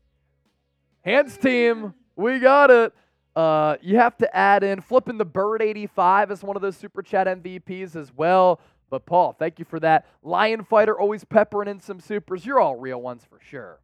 Hands 1.03 1.37
team, 1.39 1.95
we 2.17 2.39
got 2.39 2.71
it. 2.71 2.93
Uh, 3.35 3.77
you 3.81 3.97
have 3.97 4.17
to 4.19 4.37
add 4.37 4.63
in 4.63 4.81
flipping 4.81 5.17
the 5.17 5.25
bird 5.25 5.63
85 5.63 6.31
as 6.31 6.43
one 6.43 6.57
of 6.57 6.63
those 6.63 6.77
super 6.77 7.03
chat 7.03 7.27
MVPs 7.27 7.97
as 7.97 8.13
well. 8.15 8.61
But 8.91 9.07
Paul, 9.07 9.35
thank 9.39 9.59
you 9.59 9.65
for 9.65 9.81
that. 9.81 10.07
Lion 10.23 10.65
Fighter 10.65 10.99
always 10.99 11.25
peppering 11.25 11.69
in 11.69 11.81
some 11.81 12.01
supers. 12.01 12.45
You're 12.45 12.61
all 12.61 12.77
real 12.77 13.01
ones 13.01 13.25
for 13.29 13.39
sure. 13.41 13.79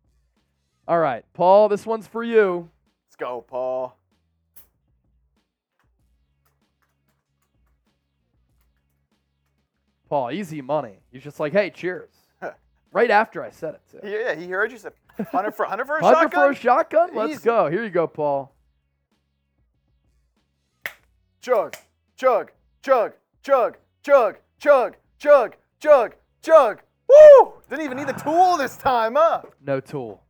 All 0.88 0.98
right, 0.98 1.24
Paul, 1.32 1.68
this 1.68 1.86
one's 1.86 2.06
for 2.06 2.22
you. 2.22 2.68
Let's 3.06 3.16
go, 3.16 3.44
Paul. 3.46 3.96
Paul, 10.08 10.30
easy 10.30 10.60
money. 10.60 10.98
He's 11.10 11.22
just 11.22 11.40
like, 11.40 11.52
hey, 11.52 11.70
cheers. 11.70 12.10
Right 12.92 13.10
after 13.10 13.42
I 13.42 13.50
said 13.50 13.74
it 13.74 13.80
too. 13.90 14.00
Yeah, 14.08 14.34
he 14.34 14.46
heard 14.48 14.70
you 14.72 14.78
said 14.78 14.92
100 15.16 15.52
for 15.52 15.64
100 15.64 15.86
for 15.86 15.96
a 15.96 16.00
Hunter 16.04 16.20
shotgun. 16.22 16.30
for 16.30 16.50
a 16.50 16.54
shotgun? 16.54 17.10
Let's 17.14 17.32
Easy. 17.34 17.44
go. 17.44 17.70
Here 17.70 17.82
you 17.84 17.90
go, 17.90 18.06
Paul. 18.06 18.52
Chug, 21.40 21.76
chug, 22.16 22.50
chug, 22.82 23.12
chug, 23.42 23.76
chug, 24.02 24.36
chug, 24.58 24.96
chug, 25.18 25.56
chug, 25.80 26.14
chug. 26.42 26.80
Woo! 27.08 27.52
Didn't 27.70 27.84
even 27.84 27.96
need 27.98 28.08
the 28.08 28.12
tool 28.14 28.56
this 28.56 28.76
time, 28.76 29.14
huh? 29.16 29.42
No 29.64 29.78
tool. 29.80 30.22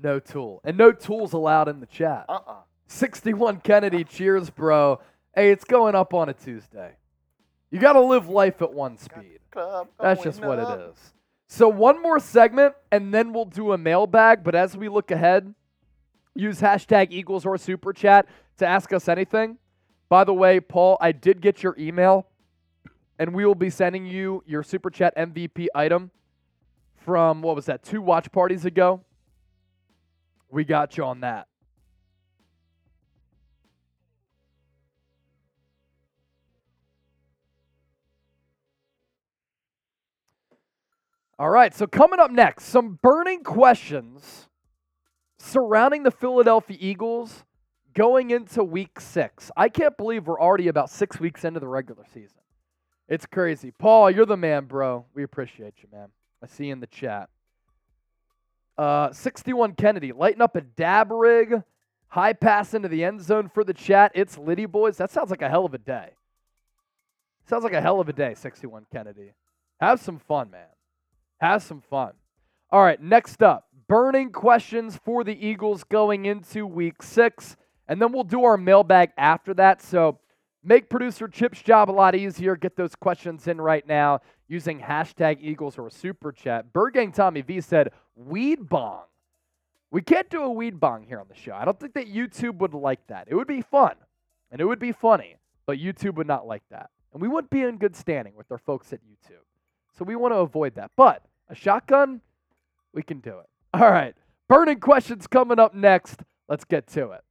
No 0.00 0.20
tool. 0.20 0.60
And 0.64 0.76
no 0.78 0.92
tools 0.92 1.32
allowed 1.32 1.68
in 1.68 1.80
the 1.80 1.86
chat. 1.86 2.24
Uh-uh. 2.28 2.58
61 2.86 3.60
Kennedy, 3.60 4.04
cheers, 4.04 4.50
bro. 4.50 5.00
Hey, 5.34 5.50
it's 5.50 5.64
going 5.64 5.94
up 5.96 6.14
on 6.14 6.28
a 6.28 6.32
Tuesday. 6.34 6.92
You 7.70 7.80
got 7.80 7.94
to 7.94 8.00
live 8.00 8.28
life 8.28 8.62
at 8.62 8.72
one 8.72 8.96
speed. 8.98 9.40
Club 9.54 9.88
That's 10.00 10.22
just 10.22 10.42
what 10.42 10.58
up. 10.58 10.78
it 10.78 10.90
is. 10.90 11.12
So, 11.46 11.68
one 11.68 12.02
more 12.02 12.18
segment, 12.18 12.74
and 12.90 13.14
then 13.14 13.32
we'll 13.32 13.44
do 13.44 13.72
a 13.72 13.78
mailbag. 13.78 14.42
But 14.42 14.54
as 14.54 14.76
we 14.76 14.88
look 14.88 15.10
ahead, 15.10 15.54
use 16.34 16.60
hashtag 16.60 17.08
Eagles 17.10 17.46
or 17.46 17.56
Super 17.56 17.92
Chat 17.92 18.26
to 18.58 18.66
ask 18.66 18.92
us 18.92 19.08
anything. 19.08 19.58
By 20.08 20.24
the 20.24 20.34
way, 20.34 20.60
Paul, 20.60 20.98
I 21.00 21.12
did 21.12 21.40
get 21.40 21.62
your 21.62 21.76
email, 21.78 22.26
and 23.18 23.34
we 23.34 23.46
will 23.46 23.54
be 23.54 23.70
sending 23.70 24.06
you 24.06 24.42
your 24.46 24.62
Super 24.62 24.90
Chat 24.90 25.16
MVP 25.16 25.68
item 25.74 26.10
from, 26.96 27.40
what 27.42 27.54
was 27.54 27.66
that, 27.66 27.82
two 27.84 28.02
watch 28.02 28.32
parties 28.32 28.64
ago? 28.64 29.02
We 30.50 30.64
got 30.64 30.96
you 30.96 31.04
on 31.04 31.20
that. 31.20 31.46
All 41.36 41.50
right, 41.50 41.74
so 41.74 41.88
coming 41.88 42.20
up 42.20 42.30
next, 42.30 42.66
some 42.66 42.98
burning 43.02 43.42
questions 43.42 44.48
surrounding 45.36 46.04
the 46.04 46.12
Philadelphia 46.12 46.76
Eagles 46.78 47.44
going 47.92 48.30
into 48.30 48.62
week 48.62 49.00
six. 49.00 49.50
I 49.56 49.68
can't 49.68 49.96
believe 49.96 50.28
we're 50.28 50.40
already 50.40 50.68
about 50.68 50.90
six 50.90 51.18
weeks 51.18 51.44
into 51.44 51.58
the 51.58 51.66
regular 51.66 52.04
season. 52.12 52.38
It's 53.08 53.26
crazy. 53.26 53.72
Paul, 53.72 54.12
you're 54.12 54.26
the 54.26 54.36
man, 54.36 54.66
bro. 54.66 55.06
We 55.12 55.24
appreciate 55.24 55.74
you, 55.82 55.88
man. 55.92 56.08
I 56.40 56.46
see 56.46 56.66
you 56.66 56.72
in 56.72 56.80
the 56.80 56.86
chat. 56.86 57.28
Uh, 58.78 59.12
61 59.12 59.74
Kennedy, 59.74 60.12
lighting 60.12 60.40
up 60.40 60.54
a 60.54 60.60
dab 60.60 61.10
rig, 61.10 61.62
high 62.08 62.32
pass 62.32 62.74
into 62.74 62.88
the 62.88 63.02
end 63.02 63.22
zone 63.22 63.50
for 63.52 63.64
the 63.64 63.74
chat. 63.74 64.12
It's 64.14 64.38
Liddy 64.38 64.66
boys. 64.66 64.96
That 64.98 65.10
sounds 65.10 65.30
like 65.30 65.42
a 65.42 65.48
hell 65.48 65.64
of 65.64 65.74
a 65.74 65.78
day. 65.78 66.10
Sounds 67.48 67.64
like 67.64 67.72
a 67.72 67.80
hell 67.80 68.00
of 68.00 68.08
a 68.08 68.12
day, 68.12 68.34
61 68.34 68.86
Kennedy. 68.92 69.32
Have 69.80 70.00
some 70.00 70.18
fun, 70.18 70.50
man. 70.50 70.66
Have 71.44 71.62
some 71.62 71.82
fun. 71.82 72.12
All 72.70 72.82
right, 72.82 72.98
next 72.98 73.42
up, 73.42 73.68
burning 73.86 74.32
questions 74.32 74.98
for 75.04 75.24
the 75.24 75.46
Eagles 75.46 75.84
going 75.84 76.24
into 76.24 76.66
week 76.66 77.02
six. 77.02 77.58
And 77.86 78.00
then 78.00 78.12
we'll 78.12 78.24
do 78.24 78.44
our 78.44 78.56
mailbag 78.56 79.10
after 79.18 79.52
that. 79.52 79.82
So 79.82 80.20
make 80.62 80.88
producer 80.88 81.28
Chip's 81.28 81.60
job 81.60 81.90
a 81.90 81.92
lot 81.92 82.14
easier. 82.14 82.56
Get 82.56 82.76
those 82.76 82.94
questions 82.94 83.46
in 83.46 83.60
right 83.60 83.86
now 83.86 84.22
using 84.48 84.80
hashtag 84.80 85.36
Eagles 85.42 85.76
or 85.76 85.88
a 85.88 85.90
super 85.90 86.32
chat. 86.32 86.72
Bergang 86.72 87.12
Tommy 87.12 87.42
V 87.42 87.60
said, 87.60 87.90
weed 88.16 88.66
bong. 88.66 89.02
We 89.90 90.00
can't 90.00 90.30
do 90.30 90.40
a 90.40 90.50
weed 90.50 90.80
bong 90.80 91.04
here 91.06 91.20
on 91.20 91.26
the 91.28 91.34
show. 91.34 91.52
I 91.52 91.66
don't 91.66 91.78
think 91.78 91.92
that 91.92 92.08
YouTube 92.08 92.56
would 92.56 92.72
like 92.72 93.06
that. 93.08 93.28
It 93.28 93.34
would 93.34 93.46
be 93.46 93.60
fun 93.60 93.96
and 94.50 94.62
it 94.62 94.64
would 94.64 94.78
be 94.78 94.92
funny, 94.92 95.36
but 95.66 95.76
YouTube 95.76 96.14
would 96.14 96.26
not 96.26 96.46
like 96.46 96.62
that. 96.70 96.88
And 97.12 97.20
we 97.20 97.28
wouldn't 97.28 97.50
be 97.50 97.60
in 97.60 97.76
good 97.76 97.94
standing 97.94 98.34
with 98.34 98.50
our 98.50 98.56
folks 98.56 98.94
at 98.94 99.00
YouTube. 99.00 99.44
So 99.98 100.06
we 100.06 100.16
want 100.16 100.32
to 100.32 100.38
avoid 100.38 100.76
that. 100.76 100.90
But 100.96 101.22
a 101.48 101.54
shotgun, 101.54 102.20
we 102.92 103.02
can 103.02 103.20
do 103.20 103.38
it. 103.38 103.46
All 103.74 103.90
right. 103.90 104.14
Burning 104.48 104.80
questions 104.80 105.26
coming 105.26 105.58
up 105.58 105.74
next. 105.74 106.20
Let's 106.48 106.64
get 106.64 106.86
to 106.88 107.12
it. 107.12 107.22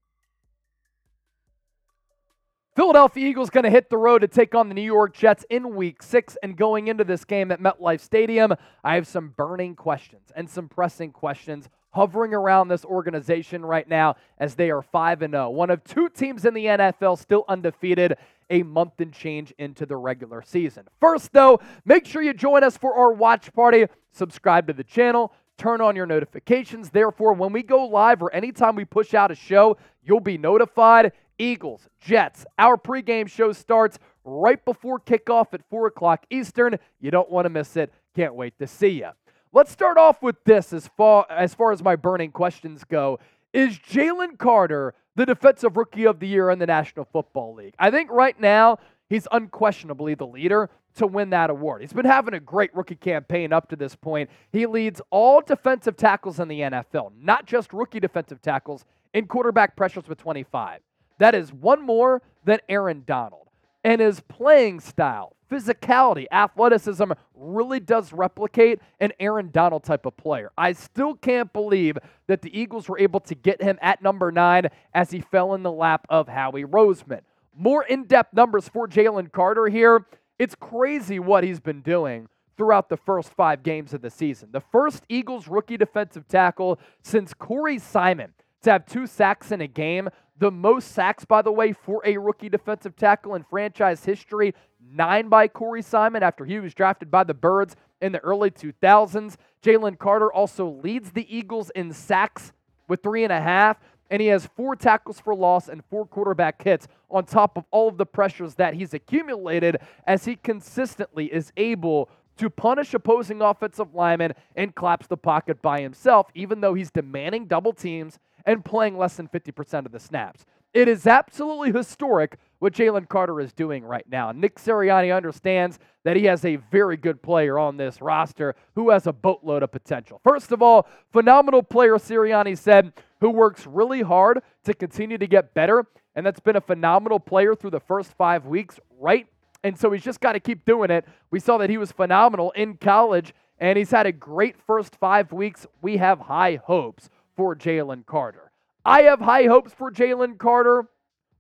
Philadelphia 2.76 3.28
Eagles 3.28 3.52
going 3.52 3.66
to 3.66 3.70
hit 3.70 3.92
the 3.92 3.98
road 3.98 4.20
to 4.20 4.28
take 4.28 4.56
on 4.56 4.68
the 4.68 4.74
New 4.74 4.82
York 4.82 5.14
Jets 5.14 5.46
in 5.50 5.76
week 5.76 6.02
six. 6.02 6.36
And 6.42 6.58
going 6.58 6.88
into 6.88 7.04
this 7.04 7.24
game 7.24 7.52
at 7.52 7.62
MetLife 7.62 8.00
Stadium, 8.00 8.56
I 8.84 8.96
have 8.96 9.06
some 9.06 9.30
burning 9.30 9.76
questions 9.76 10.32
and 10.36 10.50
some 10.50 10.68
pressing 10.68 11.12
questions 11.12 11.70
hovering 11.94 12.34
around 12.34 12.68
this 12.68 12.84
organization 12.84 13.66
right 13.66 13.88
now 13.88 14.16
as 14.38 14.56
they 14.56 14.70
are 14.72 14.82
5 14.82 15.22
and 15.22 15.34
0. 15.34 15.52
One 15.52 15.70
of 15.70 15.84
two 15.84 16.10
teams 16.10 16.46
in 16.46 16.54
the 16.54 16.66
NFL 16.66 17.20
still 17.20 17.46
undefeated 17.48 18.18
a 18.50 18.64
month 18.64 19.00
and 19.00 19.14
change 19.14 19.54
into 19.58 19.86
the 19.86 19.96
regular 19.96 20.42
season. 20.42 20.88
First, 21.00 21.32
though, 21.34 21.60
make 21.86 22.06
sure 22.06 22.22
you 22.22 22.34
join 22.34 22.64
us 22.64 22.78
for 22.78 22.94
our 22.96 23.14
watch 23.14 23.54
party. 23.54 23.86
Subscribe 24.12 24.68
to 24.68 24.74
the 24.74 24.84
channel, 24.84 25.34
turn 25.58 25.82
on 25.82 25.96
your 25.96 26.06
notifications. 26.06 26.90
Therefore, 26.90 27.34
when 27.34 27.54
we 27.54 27.64
go 27.64 27.86
live 27.86 28.22
or 28.22 28.34
anytime 28.34 28.76
we 28.76 28.86
push 28.86 29.14
out 29.14 29.32
a 29.32 29.36
show, 29.36 29.78
you'll 30.04 30.20
be 30.20 30.38
notified. 30.38 31.14
Eagles, 31.40 31.88
Jets. 32.00 32.46
Our 32.60 32.78
pregame 32.78 33.28
show 33.28 33.54
starts 33.54 33.98
right 34.24 34.64
before 34.64 35.00
kickoff 35.00 35.54
at 35.54 35.62
4 35.70 35.88
o'clock 35.88 36.26
Eastern. 36.30 36.78
You 37.00 37.12
don't 37.12 37.30
want 37.30 37.46
to 37.46 37.50
miss 37.50 37.76
it. 37.76 37.92
Can't 38.16 38.36
wait 38.36 38.58
to 38.60 38.68
see 38.68 38.90
you. 38.90 39.10
Let's 39.56 39.72
start 39.72 40.00
off 40.00 40.24
with 40.24 40.44
this 40.46 40.74
as 40.74 40.88
far 40.88 41.28
as 41.30 41.54
far 41.54 41.72
as 41.72 41.84
my 41.84 41.96
burning 41.96 42.32
questions 42.32 42.84
go. 42.84 43.20
Is 43.54 43.78
Jalen 43.78 44.40
Carter 44.40 44.96
the 45.16 45.28
defensive 45.28 45.78
rookie 45.78 46.06
of 46.06 46.20
the 46.20 46.28
year 46.28 46.50
in 46.50 46.58
the 46.58 46.66
National 46.66 47.06
Football 47.06 47.54
League? 47.54 47.76
I 47.78 47.92
think 47.92 48.10
right 48.10 48.40
now 48.40 48.80
he's 49.10 49.28
unquestionably 49.32 50.16
the 50.16 50.26
leader 50.26 50.72
to 50.96 51.06
win 51.06 51.30
that 51.30 51.52
award. 51.52 51.82
He's 51.82 51.94
been 51.94 52.04
having 52.04 52.34
a 52.34 52.40
great 52.40 52.76
rookie 52.76 52.96
campaign 52.96 53.54
up 53.54 53.70
to 53.70 53.76
this 53.76 53.96
point. 53.96 54.32
He 54.52 54.66
leads 54.66 55.02
all 55.12 55.40
defensive 55.40 55.98
tackles 55.98 56.40
in 56.40 56.48
the 56.48 56.62
NFL, 56.62 57.12
not 57.22 57.46
just 57.46 57.74
rookie 57.74 58.00
defensive 58.00 58.42
tackles, 58.42 58.86
in 59.14 59.28
quarterback 59.28 59.76
pressures 59.76 60.08
with 60.08 60.18
25. 60.18 60.80
That 61.20 61.36
is 61.36 61.54
one 61.54 61.86
more 61.86 62.24
than 62.44 62.58
Aaron 62.70 63.04
Donald. 63.06 63.50
And 63.84 64.02
his 64.02 64.20
playing 64.20 64.80
style, 64.80 65.36
physicality, 65.54 66.26
athleticism 66.32 67.12
really 67.36 67.80
does 67.80 68.12
replicate 68.12 68.80
an 69.00 69.12
Aaron 69.20 69.52
Donald 69.52 69.84
type 69.84 70.06
of 70.06 70.18
player. 70.18 70.52
I 70.58 70.74
still 70.74 71.14
can't 71.16 71.54
believe 71.54 71.98
that 72.28 72.42
the 72.42 72.58
Eagles 72.58 72.90
were 72.90 72.98
able 72.98 73.20
to 73.22 73.36
get 73.36 73.62
him 73.62 73.78
at 73.82 74.02
number 74.02 74.32
nine 74.32 74.70
as 74.94 75.12
he 75.12 75.22
fell 75.22 75.54
in 75.54 75.62
the 75.64 75.72
lap 75.72 76.08
of 76.10 76.28
Howie 76.28 76.66
Roseman. 76.66 77.22
More 77.56 77.84
in 77.84 78.06
depth 78.06 78.34
numbers 78.34 78.68
for 78.68 78.88
Jalen 78.88 79.32
Carter 79.32 79.68
here. 79.68 80.08
It's 80.40 80.56
crazy 80.56 81.20
what 81.20 81.44
he's 81.44 81.60
been 81.60 81.82
doing 81.82 82.28
throughout 82.58 82.90
the 82.90 82.98
first 82.98 83.30
five 83.30 83.62
games 83.62 83.94
of 83.94 84.02
the 84.02 84.10
season. 84.10 84.50
The 84.52 84.62
first 84.62 85.04
Eagles 85.08 85.48
rookie 85.48 85.78
defensive 85.78 86.28
tackle 86.28 86.80
since 87.04 87.34
Corey 87.34 87.78
Simon 87.78 88.34
to 88.64 88.72
have 88.72 88.86
two 88.86 89.06
sacks 89.06 89.52
in 89.52 89.62
a 89.62 89.68
game. 89.68 90.10
The 90.40 90.52
most 90.52 90.92
sacks, 90.92 91.26
by 91.26 91.42
the 91.42 91.52
way, 91.52 91.74
for 91.74 92.02
a 92.06 92.18
rookie 92.18 92.50
defensive 92.50 92.96
tackle 92.96 93.36
in 93.36 93.44
franchise 93.44 94.04
history 94.04 94.56
nine 94.94 95.30
by 95.30 95.48
Corey 95.48 95.82
Simon 95.82 96.24
after 96.24 96.46
he 96.46 96.60
was 96.60 96.74
drafted 96.74 97.10
by 97.10 97.24
the 97.24 97.34
Birds 97.34 97.76
in 98.02 98.12
the 98.12 98.20
early 98.20 98.52
2000s. 98.52 99.36
Jalen 99.64 99.98
Carter 99.98 100.32
also 100.32 100.70
leads 100.70 101.12
the 101.12 101.36
Eagles 101.36 101.70
in 101.72 101.92
sacks 101.94 102.52
with 102.88 103.02
three 103.02 103.24
and 103.24 103.34
a 103.34 103.42
half, 103.42 103.78
and 104.12 104.22
he 104.22 104.28
has 104.28 104.46
four 104.46 104.76
tackles 104.76 105.20
for 105.20 105.34
loss 105.34 105.70
and 105.70 105.84
four 105.86 106.06
quarterback 106.06 106.62
hits 106.62 106.88
on 107.10 107.26
top 107.26 107.58
of 107.58 107.66
all 107.72 107.88
of 107.88 107.98
the 107.98 108.06
pressures 108.06 108.56
that 108.56 108.74
he's 108.74 108.94
accumulated 108.94 109.78
as 110.06 110.26
he 110.26 110.36
consistently 110.36 111.34
is 111.34 111.52
able 111.58 112.10
to 112.38 112.50
punish 112.50 112.94
opposing 112.94 113.42
offensive 113.42 113.94
linemen 113.94 114.34
and 114.56 114.76
collapse 114.76 115.08
the 115.08 115.18
pocket 115.18 115.62
by 115.62 115.82
himself, 115.82 116.28
even 116.34 116.62
though 116.62 116.74
he's 116.74 116.92
demanding 116.92 117.46
double 117.46 117.74
teams 117.74 118.20
and 118.46 118.66
playing 118.66 118.98
less 118.98 119.16
than 119.16 119.28
50% 119.28 119.86
of 119.86 119.92
the 119.92 120.00
snaps. 120.00 120.46
It 120.74 120.88
is 120.88 121.06
absolutely 121.06 121.72
historic 121.72 122.38
what 122.58 122.74
Jalen 122.74 123.08
Carter 123.08 123.40
is 123.40 123.54
doing 123.54 123.84
right 123.84 124.06
now. 124.10 124.32
Nick 124.32 124.56
Sirianni 124.56 125.16
understands 125.16 125.78
that 126.04 126.16
he 126.16 126.26
has 126.26 126.44
a 126.46 126.56
very 126.56 126.98
good 126.98 127.22
player 127.22 127.60
on 127.60 127.78
this 127.78 128.02
roster 128.02 128.56
who 128.74 128.90
has 128.90 129.06
a 129.06 129.14
boatload 129.14 129.64
of 129.64 129.72
potential. 129.72 130.20
First 130.24 130.52
of 130.52 130.62
all, 130.62 130.88
phenomenal 131.12 131.62
player, 131.62 131.96
Sirianni 131.98 132.58
said, 132.58 132.94
who 133.22 133.30
works 133.30 133.68
really 133.68 134.02
hard 134.02 134.42
to 134.64 134.74
continue 134.74 135.18
to 135.18 135.28
get 135.28 135.54
better. 135.54 135.86
And 136.16 136.26
that's 136.26 136.40
been 136.40 136.56
a 136.56 136.62
phenomenal 136.62 137.20
player 137.20 137.54
through 137.54 137.72
the 137.72 137.80
first 137.80 138.14
five 138.14 138.46
weeks, 138.46 138.80
right? 139.00 139.28
And 139.64 139.78
so 139.78 139.92
he's 139.92 140.04
just 140.04 140.22
got 140.22 140.34
to 140.34 140.40
keep 140.40 140.66
doing 140.66 140.90
it. 140.90 141.06
We 141.32 141.40
saw 141.40 141.58
that 141.58 141.70
he 141.70 141.78
was 141.78 141.92
phenomenal 141.92 142.52
in 142.52 142.78
college, 142.78 143.34
and 143.60 143.78
he's 143.78 143.92
had 143.92 144.06
a 144.06 144.12
great 144.12 144.56
first 144.66 144.96
five 144.96 145.32
weeks. 145.32 145.68
We 145.82 145.98
have 145.98 146.20
high 146.20 146.60
hopes 146.64 147.10
for 147.36 147.56
Jalen 147.56 148.06
Carter. 148.06 148.52
I 148.86 149.04
have 149.04 149.22
high 149.22 149.46
hopes 149.46 149.74
for 149.74 149.92
Jalen 149.92 150.38
Carter. 150.38 150.88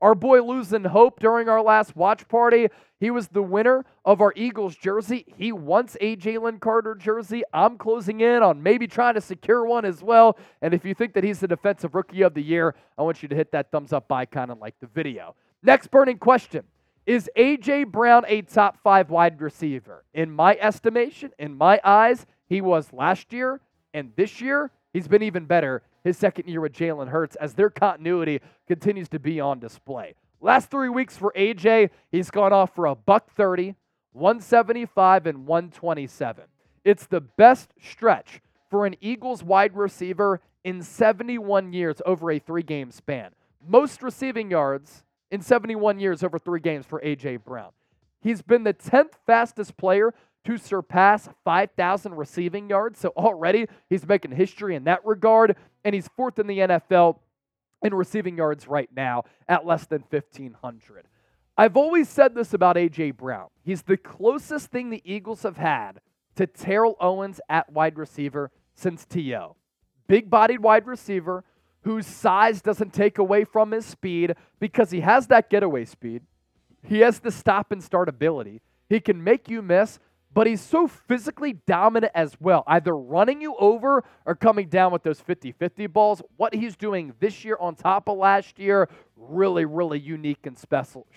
Our 0.01 0.15
boy 0.15 0.41
losing 0.41 0.83
hope 0.83 1.19
during 1.19 1.47
our 1.47 1.61
last 1.61 1.95
watch 1.95 2.27
party. 2.27 2.67
He 2.99 3.09
was 3.11 3.27
the 3.29 3.43
winner 3.43 3.85
of 4.05 4.21
our 4.21 4.33
Eagles 4.35 4.75
jersey. 4.75 5.25
He 5.37 5.51
wants 5.51 5.97
a 5.99 6.15
Jalen 6.15 6.59
Carter 6.59 6.95
jersey. 6.95 7.43
I'm 7.53 7.77
closing 7.77 8.21
in 8.21 8.43
on 8.43 8.63
maybe 8.63 8.87
trying 8.87 9.15
to 9.15 9.21
secure 9.21 9.65
one 9.65 9.85
as 9.85 10.01
well. 10.01 10.37
And 10.61 10.73
if 10.73 10.85
you 10.85 10.93
think 10.93 11.13
that 11.13 11.23
he's 11.23 11.39
the 11.39 11.47
defensive 11.47 11.95
rookie 11.95 12.21
of 12.21 12.33
the 12.33 12.43
year, 12.43 12.75
I 12.97 13.03
want 13.03 13.23
you 13.23 13.29
to 13.29 13.35
hit 13.35 13.51
that 13.51 13.71
thumbs 13.71 13.93
up 13.93 14.11
icon 14.11 14.51
and 14.51 14.59
like 14.59 14.75
the 14.79 14.87
video. 14.87 15.35
Next 15.61 15.91
burning 15.91 16.17
question 16.17 16.63
Is 17.05 17.29
A.J. 17.35 17.85
Brown 17.85 18.23
a 18.27 18.41
top 18.41 18.77
five 18.83 19.09
wide 19.09 19.41
receiver? 19.41 20.05
In 20.13 20.31
my 20.31 20.57
estimation, 20.61 21.31
in 21.39 21.57
my 21.57 21.79
eyes, 21.83 22.25
he 22.47 22.61
was 22.61 22.91
last 22.93 23.33
year. 23.33 23.59
And 23.93 24.11
this 24.15 24.41
year, 24.41 24.71
he's 24.91 25.07
been 25.07 25.23
even 25.23 25.45
better 25.45 25.83
his 26.03 26.17
second 26.17 26.47
year 26.47 26.61
with 26.61 26.73
Jalen 26.73 27.09
Hurts 27.09 27.35
as 27.37 27.53
their 27.53 27.69
continuity 27.69 28.41
continues 28.67 29.09
to 29.09 29.19
be 29.19 29.39
on 29.39 29.59
display. 29.59 30.15
Last 30.41 30.69
three 30.69 30.89
weeks 30.89 31.17
for 31.17 31.31
AJ, 31.37 31.89
he's 32.11 32.29
gone 32.29 32.51
off 32.51 32.75
for 32.75 32.85
a 32.85 32.95
buck 32.95 33.31
30, 33.31 33.75
175, 34.11 35.25
and 35.25 35.47
127. 35.47 36.43
It's 36.83 37.05
the 37.05 37.21
best 37.21 37.73
stretch 37.81 38.41
for 38.69 38.85
an 38.85 38.95
Eagles 38.99 39.43
wide 39.43 39.75
receiver 39.75 40.41
in 40.63 40.81
71 40.81 41.73
years 41.73 42.01
over 42.05 42.31
a 42.31 42.39
three 42.39 42.63
game 42.63 42.91
span. 42.91 43.31
Most 43.65 44.03
receiving 44.03 44.51
yards 44.51 45.03
in 45.31 45.41
71 45.41 45.99
years 45.99 46.23
over 46.23 46.37
three 46.37 46.59
games 46.59 46.85
for 46.85 46.99
AJ 47.01 47.43
Brown. 47.43 47.71
He's 48.21 48.41
been 48.41 48.63
the 48.63 48.73
10th 48.73 49.13
fastest 49.25 49.77
player 49.77 50.13
to 50.45 50.57
surpass 50.57 51.29
5,000 51.43 52.15
receiving 52.15 52.69
yards. 52.69 52.99
So 52.99 53.09
already 53.15 53.67
he's 53.89 54.05
making 54.05 54.31
history 54.31 54.75
in 54.75 54.83
that 54.85 55.05
regard, 55.05 55.55
and 55.83 55.93
he's 55.95 56.07
fourth 56.15 56.39
in 56.39 56.47
the 56.47 56.59
NFL 56.59 57.19
in 57.83 57.93
receiving 57.93 58.37
yards 58.37 58.67
right 58.67 58.89
now 58.95 59.23
at 59.47 59.65
less 59.65 59.85
than 59.85 60.03
1,500. 60.09 61.07
I've 61.57 61.77
always 61.77 62.09
said 62.09 62.33
this 62.33 62.53
about 62.53 62.77
A.J. 62.77 63.11
Brown. 63.11 63.49
He's 63.63 63.83
the 63.83 63.97
closest 63.97 64.71
thing 64.71 64.89
the 64.89 65.03
Eagles 65.05 65.43
have 65.43 65.57
had 65.57 65.99
to 66.35 66.47
Terrell 66.47 66.95
Owens 66.99 67.39
at 67.47 67.71
wide 67.71 67.97
receiver 67.97 68.51
since 68.75 69.05
T.O. 69.05 69.55
Big 70.07 70.29
bodied 70.29 70.61
wide 70.61 70.87
receiver 70.87 71.43
whose 71.81 72.07
size 72.07 72.61
doesn't 72.61 72.93
take 72.93 73.17
away 73.17 73.43
from 73.43 73.71
his 73.71 73.85
speed 73.85 74.35
because 74.59 74.91
he 74.91 75.01
has 75.01 75.27
that 75.27 75.49
getaway 75.49 75.85
speed. 75.85 76.23
He 76.81 76.99
has 76.99 77.19
the 77.19 77.31
stop 77.31 77.71
and 77.71 77.83
start 77.83 78.09
ability. 78.09 78.61
He 78.89 78.99
can 78.99 79.23
make 79.23 79.49
you 79.49 79.61
miss, 79.61 79.99
but 80.33 80.47
he's 80.47 80.61
so 80.61 80.87
physically 80.87 81.53
dominant 81.67 82.11
as 82.15 82.35
well, 82.39 82.63
either 82.67 82.95
running 82.95 83.41
you 83.41 83.55
over 83.57 84.03
or 84.25 84.35
coming 84.35 84.67
down 84.67 84.91
with 84.91 85.03
those 85.03 85.19
50 85.19 85.51
50 85.51 85.87
balls. 85.87 86.21
What 86.37 86.53
he's 86.53 86.75
doing 86.75 87.13
this 87.19 87.45
year 87.45 87.57
on 87.59 87.75
top 87.75 88.09
of 88.09 88.17
last 88.17 88.57
year, 88.57 88.89
really, 89.15 89.65
really 89.65 89.99
unique 89.99 90.45
and 90.45 90.57
special, 90.57 91.07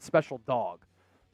special 0.00 0.38
dog. 0.46 0.80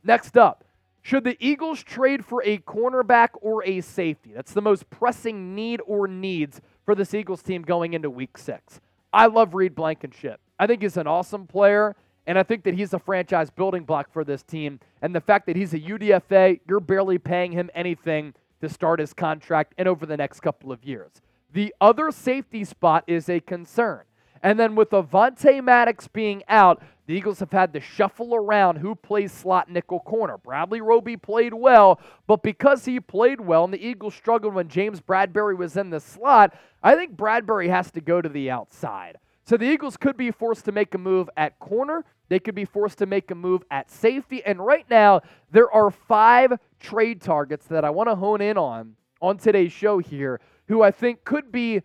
Next 0.05 0.37
up, 0.37 0.65
should 1.03 1.25
the 1.25 1.37
Eagles 1.39 1.83
trade 1.83 2.25
for 2.25 2.43
a 2.45 2.59
cornerback 2.59 3.31
or 3.41 3.65
a 3.65 3.81
safety? 3.81 4.33
That's 4.35 4.53
the 4.53 4.63
most 4.63 4.89
pressing 4.91 5.55
need 5.55 5.81
or 5.87 6.09
needs 6.09 6.61
for 6.85 6.95
this 6.95 7.15
Eagles 7.15 7.43
team 7.43 7.63
going 7.63 7.95
into 7.95 8.11
week 8.11 8.39
six. 8.39 8.81
I 9.13 9.27
love 9.27 9.55
Reed 9.55 9.75
Blankenship. 9.75 10.41
I 10.59 10.67
think 10.67 10.83
he's 10.83 10.97
an 10.97 11.07
awesome 11.07 11.47
player. 11.47 11.97
And 12.27 12.39
I 12.39 12.43
think 12.43 12.65
that 12.65 12.75
he's 12.75 12.93
a 12.93 12.99
franchise 12.99 13.51
building 13.51 13.85
block 13.85 14.13
for 14.13 14.25
this 14.25 14.43
team. 14.43 14.81
And 15.03 15.15
the 15.15 15.21
fact 15.21 15.47
that 15.47 15.57
he's 15.57 15.75
a 15.75 15.81
UDFA, 15.81 16.61
you're 16.69 16.81
barely 16.81 17.19
paying 17.19 17.53
him 17.53 17.71
anything 17.75 18.35
to 18.61 18.69
start 18.69 19.01
his 19.01 19.13
contract 19.13 19.75
and 19.79 19.87
over 19.87 20.07
the 20.07 20.17
next 20.17 20.41
couple 20.41 20.73
of 20.73 20.85
years. 20.85 21.13
The 21.53 21.75
other 21.81 22.11
safety 22.11 22.65
spot 22.65 23.05
is 23.07 23.29
a 23.29 23.41
concern. 23.41 24.03
And 24.43 24.59
then 24.59 24.75
with 24.75 24.91
Avonte 24.91 25.63
Maddox 25.63 26.09
being 26.09 26.43
out, 26.49 26.83
the 27.07 27.15
Eagles 27.15 27.39
have 27.39 27.53
had 27.53 27.73
to 27.73 27.81
shuffle 27.81 28.35
around 28.35 28.77
who 28.77 28.95
plays 28.95 29.33
slot 29.33 29.71
nickel 29.71 30.01
corner. 30.01 30.37
Bradley 30.39 30.81
Roby 30.81 31.17
played 31.17 31.55
well, 31.55 32.01
but 32.27 32.43
because 32.43 32.85
he 32.85 32.99
played 32.99 33.41
well 33.41 33.65
and 33.65 33.73
the 33.73 33.85
Eagles 33.85 34.15
struggled 34.15 34.55
when 34.55 34.69
James 34.69 35.01
Bradberry 35.01 35.57
was 35.57 35.77
in 35.77 35.91
the 35.91 36.01
slot, 36.01 36.55
I 36.83 36.97
think 36.97 37.17
Bradberry 37.17 37.69
has 37.69 37.91
to 37.93 38.01
go 38.01 38.21
to 38.21 38.29
the 38.29 38.51
outside. 38.51 39.19
So 39.45 39.57
the 39.57 39.67
Eagles 39.67 39.97
could 39.97 40.17
be 40.17 40.33
forced 40.33 40.65
to 40.65 40.73
make 40.73 40.95
a 40.95 40.99
move 40.99 41.31
at 41.37 41.59
corner. 41.61 42.05
They 42.29 42.39
could 42.39 42.55
be 42.55 42.65
forced 42.65 42.99
to 42.99 43.07
make 43.07 43.31
a 43.31 43.35
move 43.35 43.63
at 43.71 43.91
safety. 43.91 44.43
And 44.45 44.65
right 44.65 44.87
now, 44.91 45.23
there 45.51 45.71
are 45.71 45.91
five 45.91 46.53
trade 46.81 47.21
targets 47.21 47.67
that 47.67 47.85
I 47.85 47.91
want 47.91 48.09
to 48.09 48.15
hone 48.15 48.41
in 48.41 48.59
on 48.59 48.97
on 49.21 49.39
today's 49.39 49.73
show 49.73 49.99
here 49.99 50.41
who 50.69 50.83
I 50.83 50.91
think 50.91 51.25
could 51.25 51.53
be 51.53 51.83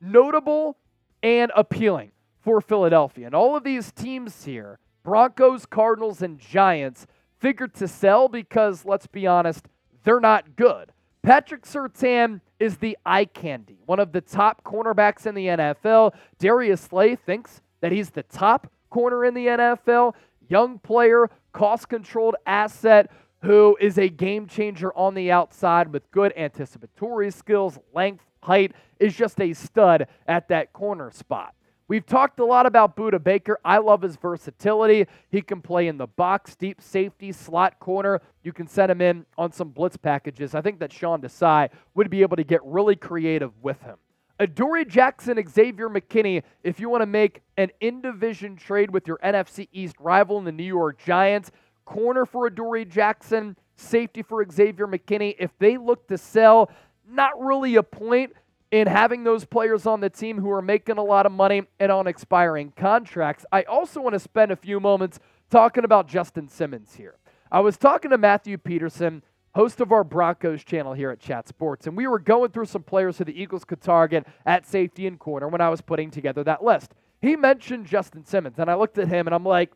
notable 0.00 0.76
and 1.22 1.50
appealing 1.56 2.12
for 2.40 2.60
Philadelphia. 2.60 3.26
And 3.26 3.34
all 3.34 3.56
of 3.56 3.64
these 3.64 3.90
teams 3.92 4.44
here, 4.44 4.78
Broncos, 5.02 5.66
Cardinals, 5.66 6.22
and 6.22 6.38
Giants, 6.38 7.06
figured 7.38 7.74
to 7.74 7.88
sell 7.88 8.28
because, 8.28 8.84
let's 8.84 9.06
be 9.06 9.26
honest, 9.26 9.66
they're 10.04 10.20
not 10.20 10.56
good. 10.56 10.92
Patrick 11.22 11.64
Surtain 11.64 12.40
is 12.58 12.78
the 12.78 12.96
eye 13.04 13.24
candy, 13.24 13.78
one 13.86 14.00
of 14.00 14.12
the 14.12 14.20
top 14.20 14.64
cornerbacks 14.64 15.26
in 15.26 15.34
the 15.34 15.46
NFL. 15.46 16.14
Darius 16.38 16.80
Slay 16.80 17.16
thinks 17.16 17.60
that 17.80 17.92
he's 17.92 18.10
the 18.10 18.22
top 18.22 18.70
corner 18.90 19.24
in 19.24 19.34
the 19.34 19.46
NFL, 19.46 20.14
young 20.48 20.78
player, 20.78 21.30
cost 21.52 21.88
controlled 21.88 22.36
asset 22.46 23.10
who 23.42 23.76
is 23.80 23.98
a 23.98 24.08
game 24.08 24.46
changer 24.46 24.92
on 24.94 25.14
the 25.14 25.30
outside 25.30 25.92
with 25.92 26.10
good 26.10 26.32
anticipatory 26.36 27.30
skills, 27.30 27.78
length, 27.94 28.24
height, 28.42 28.72
is 28.98 29.14
just 29.14 29.40
a 29.40 29.52
stud 29.52 30.06
at 30.26 30.48
that 30.48 30.72
corner 30.72 31.10
spot. 31.10 31.54
We've 31.86 32.04
talked 32.04 32.38
a 32.38 32.44
lot 32.44 32.66
about 32.66 32.96
Budda 32.96 33.22
Baker. 33.22 33.58
I 33.64 33.78
love 33.78 34.02
his 34.02 34.16
versatility. 34.16 35.06
He 35.30 35.40
can 35.40 35.62
play 35.62 35.88
in 35.88 35.96
the 35.96 36.06
box, 36.06 36.54
deep 36.54 36.82
safety, 36.82 37.32
slot 37.32 37.78
corner. 37.78 38.20
You 38.42 38.52
can 38.52 38.66
set 38.66 38.90
him 38.90 39.00
in 39.00 39.24
on 39.38 39.52
some 39.52 39.70
blitz 39.70 39.96
packages. 39.96 40.54
I 40.54 40.60
think 40.60 40.80
that 40.80 40.92
Sean 40.92 41.22
Desai 41.22 41.70
would 41.94 42.10
be 42.10 42.20
able 42.20 42.36
to 42.36 42.44
get 42.44 42.62
really 42.62 42.94
creative 42.94 43.52
with 43.62 43.80
him. 43.80 43.96
Adoree 44.40 44.84
Jackson, 44.84 45.42
Xavier 45.48 45.88
McKinney, 45.88 46.42
if 46.62 46.78
you 46.78 46.88
want 46.88 47.02
to 47.02 47.06
make 47.06 47.42
an 47.56 47.70
in 47.80 48.00
division 48.00 48.54
trade 48.54 48.90
with 48.90 49.08
your 49.08 49.18
NFC 49.18 49.68
East 49.72 49.96
rival 49.98 50.38
in 50.38 50.44
the 50.44 50.52
New 50.52 50.62
York 50.62 50.98
Giants, 51.04 51.50
corner 51.84 52.24
for 52.24 52.46
Adoree 52.46 52.84
Jackson, 52.84 53.56
safety 53.74 54.22
for 54.22 54.44
Xavier 54.48 54.86
McKinney, 54.86 55.34
if 55.40 55.50
they 55.58 55.76
look 55.76 56.06
to 56.08 56.16
sell, 56.16 56.70
not 57.08 57.32
really 57.40 57.74
a 57.76 57.82
point 57.82 58.32
in 58.70 58.86
having 58.86 59.24
those 59.24 59.44
players 59.44 59.86
on 59.86 60.00
the 60.00 60.10
team 60.10 60.38
who 60.38 60.50
are 60.50 60.62
making 60.62 60.98
a 60.98 61.02
lot 61.02 61.26
of 61.26 61.32
money 61.32 61.62
and 61.80 61.90
on 61.90 62.06
expiring 62.06 62.72
contracts. 62.76 63.44
I 63.50 63.62
also 63.62 64.00
want 64.00 64.12
to 64.12 64.20
spend 64.20 64.52
a 64.52 64.56
few 64.56 64.78
moments 64.78 65.18
talking 65.50 65.84
about 65.84 66.06
Justin 66.06 66.48
Simmons 66.48 66.94
here. 66.94 67.16
I 67.50 67.60
was 67.60 67.78
talking 67.78 68.10
to 68.10 68.18
Matthew 68.18 68.58
Peterson, 68.58 69.22
host 69.58 69.80
of 69.80 69.90
our 69.90 70.04
Broncos 70.04 70.62
channel 70.62 70.92
here 70.92 71.10
at 71.10 71.18
Chat 71.18 71.48
Sports, 71.48 71.88
and 71.88 71.96
we 71.96 72.06
were 72.06 72.20
going 72.20 72.52
through 72.52 72.66
some 72.66 72.84
players 72.84 73.18
who 73.18 73.24
the 73.24 73.42
Eagles 73.42 73.64
could 73.64 73.80
target 73.80 74.24
at 74.46 74.64
safety 74.64 75.04
and 75.04 75.18
corner 75.18 75.48
when 75.48 75.60
I 75.60 75.68
was 75.68 75.80
putting 75.80 76.12
together 76.12 76.44
that 76.44 76.62
list. 76.62 76.94
He 77.20 77.34
mentioned 77.34 77.86
Justin 77.86 78.24
Simmons, 78.24 78.60
and 78.60 78.70
I 78.70 78.76
looked 78.76 78.98
at 78.98 79.08
him 79.08 79.26
and 79.26 79.34
I'm 79.34 79.44
like, 79.44 79.72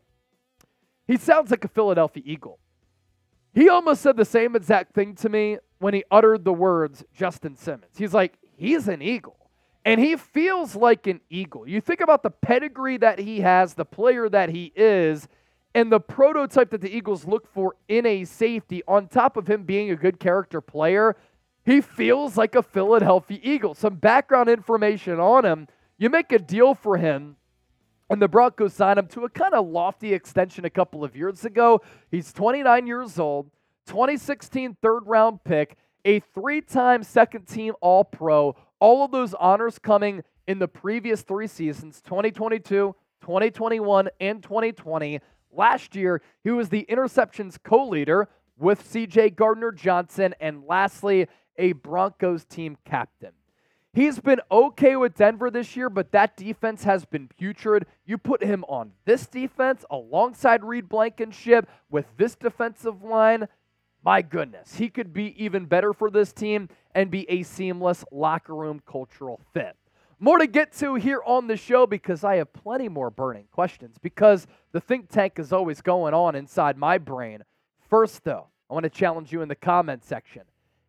he 1.08 1.16
sounds 1.16 1.50
like 1.50 1.64
a 1.64 1.68
Philadelphia 1.68 2.22
Eagle. 2.24 2.60
He 3.54 3.68
almost 3.68 4.02
said 4.02 4.16
the 4.16 4.24
same 4.24 4.54
exact 4.54 4.94
thing 4.94 5.16
to 5.16 5.28
me 5.28 5.58
when 5.80 5.94
he 5.94 6.04
uttered 6.12 6.44
the 6.44 6.52
words 6.52 7.04
Justin 7.12 7.56
Simmons. 7.56 7.98
He's 7.98 8.14
like, 8.14 8.38
he's 8.56 8.86
an 8.86 9.02
Eagle. 9.02 9.50
And 9.84 9.98
he 9.98 10.14
feels 10.14 10.76
like 10.76 11.08
an 11.08 11.20
Eagle. 11.28 11.66
You 11.66 11.80
think 11.80 12.00
about 12.00 12.22
the 12.22 12.30
pedigree 12.30 12.98
that 12.98 13.18
he 13.18 13.40
has, 13.40 13.74
the 13.74 13.84
player 13.84 14.28
that 14.28 14.50
he 14.50 14.72
is, 14.76 15.26
and 15.74 15.90
the 15.90 16.00
prototype 16.00 16.70
that 16.70 16.80
the 16.80 16.94
Eagles 16.94 17.26
look 17.26 17.46
for 17.52 17.76
in 17.88 18.04
a 18.06 18.24
safety, 18.24 18.82
on 18.86 19.08
top 19.08 19.36
of 19.36 19.48
him 19.48 19.64
being 19.64 19.90
a 19.90 19.96
good 19.96 20.20
character 20.20 20.60
player, 20.60 21.16
he 21.64 21.80
feels 21.80 22.36
like 22.36 22.54
a 22.54 22.62
Philadelphia 22.62 23.38
Eagle. 23.42 23.74
Some 23.74 23.94
background 23.94 24.48
information 24.48 25.20
on 25.20 25.44
him. 25.44 25.68
You 25.96 26.10
make 26.10 26.32
a 26.32 26.38
deal 26.38 26.74
for 26.74 26.96
him, 26.96 27.36
and 28.10 28.20
the 28.20 28.28
Broncos 28.28 28.74
sign 28.74 28.98
him 28.98 29.06
to 29.08 29.24
a 29.24 29.30
kind 29.30 29.54
of 29.54 29.66
lofty 29.66 30.12
extension 30.12 30.64
a 30.64 30.70
couple 30.70 31.04
of 31.04 31.16
years 31.16 31.44
ago. 31.44 31.80
He's 32.10 32.32
29 32.32 32.86
years 32.86 33.18
old, 33.18 33.50
2016 33.86 34.76
third 34.82 35.06
round 35.06 35.44
pick 35.44 35.76
a 36.04 36.20
three 36.20 36.60
time 36.60 37.02
second 37.02 37.46
team 37.46 37.74
All 37.80 38.04
Pro, 38.04 38.56
all 38.80 39.04
of 39.04 39.10
those 39.10 39.34
honors 39.34 39.78
coming 39.78 40.22
in 40.46 40.58
the 40.58 40.68
previous 40.68 41.22
three 41.22 41.46
seasons 41.46 42.00
2022, 42.02 42.94
2021, 43.20 44.08
and 44.20 44.42
2020. 44.42 45.20
Last 45.52 45.94
year, 45.94 46.22
he 46.42 46.50
was 46.50 46.70
the 46.70 46.86
interceptions 46.88 47.58
co 47.62 47.86
leader 47.86 48.28
with 48.58 48.82
CJ 48.92 49.36
Gardner 49.36 49.72
Johnson, 49.72 50.34
and 50.40 50.64
lastly, 50.66 51.28
a 51.58 51.72
Broncos 51.72 52.44
team 52.44 52.78
captain. 52.84 53.32
He's 53.94 54.18
been 54.18 54.40
okay 54.50 54.96
with 54.96 55.16
Denver 55.16 55.50
this 55.50 55.76
year, 55.76 55.90
but 55.90 56.12
that 56.12 56.34
defense 56.36 56.84
has 56.84 57.04
been 57.04 57.28
putrid. 57.28 57.84
You 58.06 58.16
put 58.16 58.42
him 58.42 58.64
on 58.64 58.92
this 59.04 59.26
defense 59.26 59.84
alongside 59.90 60.64
Reed 60.64 60.88
Blankenship 60.88 61.68
with 61.90 62.06
this 62.16 62.34
defensive 62.34 63.02
line, 63.02 63.48
my 64.02 64.22
goodness, 64.22 64.76
he 64.76 64.88
could 64.88 65.12
be 65.12 65.34
even 65.42 65.66
better 65.66 65.92
for 65.92 66.10
this 66.10 66.32
team 66.32 66.68
and 66.94 67.10
be 67.10 67.28
a 67.30 67.42
seamless 67.42 68.04
locker 68.10 68.54
room 68.54 68.80
cultural 68.84 69.40
fit. 69.52 69.76
More 70.22 70.38
to 70.38 70.46
get 70.46 70.72
to 70.74 70.94
here 70.94 71.20
on 71.26 71.48
the 71.48 71.56
show 71.56 71.84
because 71.84 72.22
I 72.22 72.36
have 72.36 72.52
plenty 72.52 72.88
more 72.88 73.10
burning 73.10 73.46
questions 73.50 73.96
because 74.00 74.46
the 74.70 74.78
think 74.78 75.08
tank 75.08 75.40
is 75.40 75.52
always 75.52 75.82
going 75.82 76.14
on 76.14 76.36
inside 76.36 76.76
my 76.76 76.96
brain. 76.96 77.42
First, 77.90 78.22
though, 78.22 78.46
I 78.70 78.74
want 78.74 78.84
to 78.84 78.88
challenge 78.88 79.32
you 79.32 79.42
in 79.42 79.48
the 79.48 79.56
comment 79.56 80.04
section. 80.04 80.42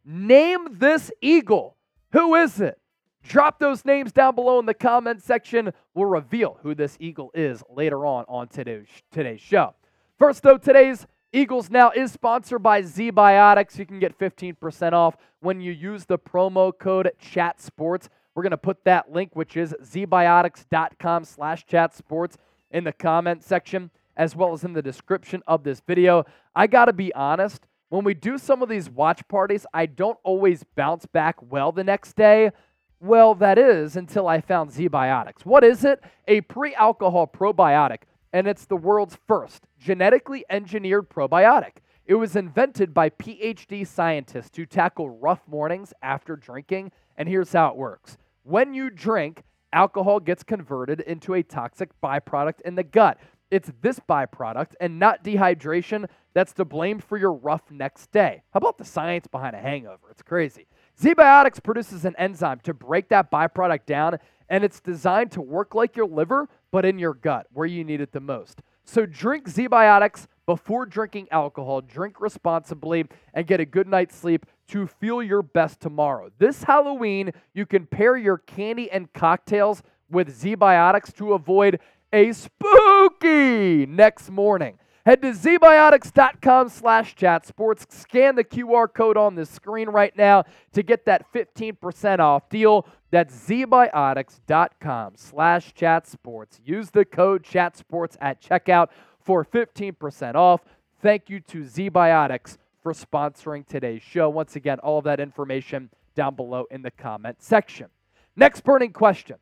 Name 0.05 0.77
this 0.77 1.11
Eagle. 1.19 1.77
Who 2.11 2.35
is 2.35 2.61
it? 2.61 2.79
Drop 3.23 3.57
those 3.57 3.83
names 3.85 4.11
down 4.11 4.35
below 4.35 4.59
in 4.59 4.67
the 4.67 4.73
comment 4.75 5.23
section. 5.23 5.73
We'll 5.95 6.05
reveal 6.05 6.59
who 6.61 6.75
this 6.75 6.95
Eagle 6.99 7.31
is 7.33 7.63
later 7.71 8.05
on 8.05 8.25
on 8.27 8.49
today's, 8.49 8.85
today's 9.11 9.41
show. 9.41 9.73
First, 10.19 10.43
though, 10.43 10.59
today's 10.59 11.07
Eagles 11.31 11.71
Now 11.71 11.89
is 11.89 12.11
sponsored 12.11 12.61
by 12.61 12.83
ZBiotics. 12.83 13.79
You 13.79 13.87
can 13.87 13.97
get 13.97 14.15
15% 14.15 14.93
off 14.93 15.17
when 15.39 15.59
you 15.59 15.71
use 15.71 16.05
the 16.05 16.19
promo 16.19 16.71
code 16.77 17.11
CHATSPORTS. 17.19 18.09
We're 18.35 18.43
going 18.43 18.51
to 18.51 18.57
put 18.57 18.83
that 18.85 19.11
link, 19.11 19.35
which 19.35 19.57
is 19.57 19.75
zbiotics.com 19.83 21.23
slash 21.25 21.65
chatsports, 21.65 22.35
in 22.71 22.83
the 22.83 22.91
comment 22.91 23.43
section, 23.43 23.91
as 24.17 24.35
well 24.35 24.51
as 24.53 24.63
in 24.63 24.73
the 24.73 24.81
description 24.81 25.43
of 25.45 25.63
this 25.63 25.81
video. 25.85 26.25
I 26.55 26.65
got 26.65 26.85
to 26.85 26.93
be 26.93 27.13
honest, 27.13 27.67
when 27.89 28.03
we 28.03 28.15
do 28.15 28.39
some 28.39 28.63
of 28.63 28.69
these 28.69 28.89
watch 28.89 29.27
parties, 29.27 29.67
I 29.73 29.85
don't 29.85 30.17
always 30.23 30.63
bounce 30.75 31.05
back 31.05 31.35
well 31.51 31.71
the 31.71 31.83
next 31.83 32.15
day. 32.15 32.51
Well, 32.99 33.35
that 33.35 33.59
is 33.59 33.95
until 33.95 34.27
I 34.27 34.41
found 34.41 34.71
ZBiotics. 34.71 35.45
What 35.45 35.63
is 35.63 35.85
it? 35.85 36.03
A 36.27 36.41
pre 36.41 36.73
alcohol 36.73 37.27
probiotic 37.27 37.99
and 38.33 38.47
it's 38.47 38.65
the 38.65 38.75
world's 38.75 39.17
first 39.27 39.67
genetically 39.79 40.43
engineered 40.49 41.09
probiotic. 41.09 41.77
It 42.05 42.15
was 42.15 42.35
invented 42.35 42.93
by 42.93 43.11
PhD 43.11 43.87
scientists 43.87 44.49
to 44.51 44.65
tackle 44.65 45.09
rough 45.09 45.41
mornings 45.47 45.93
after 46.01 46.35
drinking, 46.35 46.91
and 47.15 47.29
here's 47.29 47.53
how 47.53 47.69
it 47.69 47.77
works. 47.77 48.17
When 48.43 48.73
you 48.73 48.89
drink, 48.89 49.43
alcohol 49.71 50.19
gets 50.19 50.43
converted 50.43 50.99
into 50.99 51.33
a 51.33 51.43
toxic 51.43 51.89
byproduct 52.03 52.59
in 52.65 52.75
the 52.75 52.83
gut. 52.83 53.17
It's 53.49 53.71
this 53.81 54.01
byproduct 54.01 54.73
and 54.81 54.99
not 54.99 55.23
dehydration 55.23 56.07
that's 56.33 56.51
to 56.53 56.65
blame 56.65 56.99
for 56.99 57.17
your 57.17 57.31
rough 57.31 57.71
next 57.71 58.11
day. 58.11 58.43
How 58.53 58.57
about 58.57 58.77
the 58.77 58.83
science 58.83 59.27
behind 59.27 59.55
a 59.55 59.59
hangover? 59.59 60.09
It's 60.11 60.21
crazy. 60.21 60.67
ZBiotics 61.01 61.63
produces 61.63 62.03
an 62.03 62.15
enzyme 62.17 62.59
to 62.63 62.73
break 62.73 63.07
that 63.09 63.31
byproduct 63.31 63.85
down, 63.85 64.17
and 64.49 64.65
it's 64.65 64.81
designed 64.81 65.31
to 65.31 65.41
work 65.41 65.73
like 65.73 65.95
your 65.95 66.07
liver, 66.07 66.49
but 66.69 66.83
in 66.83 66.99
your 66.99 67.13
gut 67.13 67.47
where 67.53 67.65
you 67.65 67.85
need 67.85 68.01
it 68.01 68.11
the 68.11 68.19
most. 68.19 68.61
So 68.83 69.05
drink 69.05 69.49
ZBiotics 69.49 70.27
before 70.45 70.85
drinking 70.85 71.27
alcohol, 71.31 71.81
drink 71.81 72.19
responsibly, 72.19 73.05
and 73.33 73.47
get 73.47 73.59
a 73.59 73.65
good 73.65 73.87
night's 73.87 74.15
sleep 74.15 74.45
to 74.67 74.87
feel 74.87 75.21
your 75.21 75.41
best 75.41 75.79
tomorrow. 75.79 76.29
This 76.37 76.63
Halloween, 76.63 77.31
you 77.53 77.65
can 77.65 77.85
pair 77.85 78.17
your 78.17 78.37
candy 78.37 78.89
and 78.91 79.11
cocktails 79.13 79.83
with 80.09 80.41
ZBiotics 80.41 81.13
to 81.15 81.33
avoid 81.33 81.79
a 82.11 82.31
spooky 82.31 83.85
next 83.85 84.29
morning. 84.29 84.77
Head 85.05 85.21
to 85.21 85.31
zbiotics.com 85.31 86.69
slash 86.69 87.15
chat 87.15 87.45
sports. 87.45 87.85
Scan 87.89 88.35
the 88.35 88.43
QR 88.43 88.87
code 88.91 89.17
on 89.17 89.35
the 89.35 89.45
screen 89.45 89.89
right 89.89 90.15
now 90.15 90.45
to 90.71 90.81
get 90.81 91.05
that 91.05 91.25
15% 91.33 92.19
off 92.19 92.47
deal. 92.47 92.87
That's 93.11 93.35
zbiotics.com 93.35 95.13
slash 95.17 95.73
chat 95.73 96.07
sports. 96.07 96.61
Use 96.63 96.89
the 96.89 97.03
code 97.03 97.43
chat 97.43 97.75
sports 97.75 98.17
at 98.21 98.41
checkout 98.41 98.87
for 99.23 99.45
15% 99.45 100.35
off. 100.35 100.61
Thank 101.01 101.29
you 101.29 101.39
to 101.41 101.63
ZBiotics 101.63 102.57
for 102.81 102.93
sponsoring 102.93 103.65
today's 103.65 104.01
show. 104.01 104.29
Once 104.29 104.55
again, 104.55 104.79
all 104.79 104.99
of 104.99 105.05
that 105.05 105.19
information 105.19 105.89
down 106.15 106.35
below 106.35 106.65
in 106.69 106.81
the 106.81 106.91
comment 106.91 107.41
section. 107.41 107.87
Next 108.35 108.63
burning 108.63 108.93
question. 108.93 109.37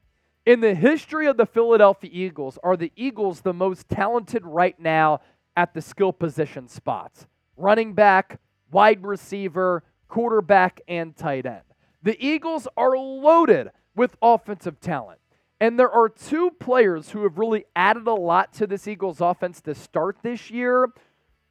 In 0.46 0.60
the 0.60 0.74
history 0.74 1.28
of 1.28 1.38
the 1.38 1.46
Philadelphia 1.46 2.10
Eagles, 2.12 2.58
are 2.64 2.76
the 2.76 2.92
Eagles 2.96 3.42
the 3.42 3.54
most 3.54 3.90
talented 3.90 4.46
right 4.46 4.80
now 4.80 5.22
at 5.56 5.74
the 5.74 5.82
skill 5.82 6.12
position 6.12 6.68
spots 6.68 7.28
running 7.58 7.94
back, 7.94 8.40
wide 8.72 9.06
receiver, 9.06 9.84
quarterback, 10.08 10.82
and 10.88 11.16
tight 11.16 11.46
end. 11.46 11.62
The 12.02 12.18
Eagles 12.26 12.68
are 12.76 12.98
loaded 12.98 13.70
with 13.96 14.16
offensive 14.22 14.80
talent. 14.80 15.21
And 15.62 15.78
there 15.78 15.92
are 15.92 16.10
two 16.10 16.50
players 16.60 17.12
who 17.12 17.22
have 17.22 17.38
really 17.38 17.66
added 17.76 18.08
a 18.08 18.16
lot 18.16 18.52
to 18.54 18.66
this 18.66 18.88
Eagles 18.88 19.22
offense 19.22 19.62
to 19.62 19.76
start 19.76 20.18
this 20.24 20.50
year 20.50 20.90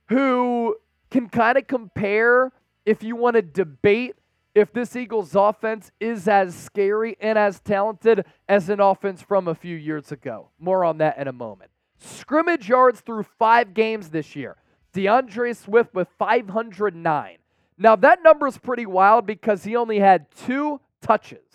who 0.08 0.74
can 1.12 1.28
kind 1.28 1.56
of 1.56 1.68
compare 1.68 2.50
if 2.84 3.04
you 3.04 3.14
want 3.14 3.36
to 3.36 3.42
debate 3.42 4.16
if 4.52 4.72
this 4.72 4.96
Eagles 4.96 5.36
offense 5.36 5.92
is 6.00 6.26
as 6.26 6.56
scary 6.56 7.16
and 7.20 7.38
as 7.38 7.60
talented 7.60 8.24
as 8.48 8.68
an 8.68 8.80
offense 8.80 9.22
from 9.22 9.46
a 9.46 9.54
few 9.54 9.76
years 9.76 10.10
ago. 10.10 10.50
More 10.58 10.84
on 10.84 10.98
that 10.98 11.16
in 11.16 11.28
a 11.28 11.32
moment. 11.32 11.70
Scrimmage 12.00 12.68
yards 12.68 13.00
through 13.02 13.22
five 13.38 13.74
games 13.74 14.08
this 14.08 14.34
year. 14.34 14.56
D'Andre 14.92 15.52
Swift 15.52 15.94
with 15.94 16.08
509. 16.18 17.36
Now, 17.78 17.94
that 17.94 18.24
number 18.24 18.48
is 18.48 18.58
pretty 18.58 18.86
wild 18.86 19.24
because 19.24 19.62
he 19.62 19.76
only 19.76 20.00
had 20.00 20.26
two 20.34 20.80
touches 21.00 21.49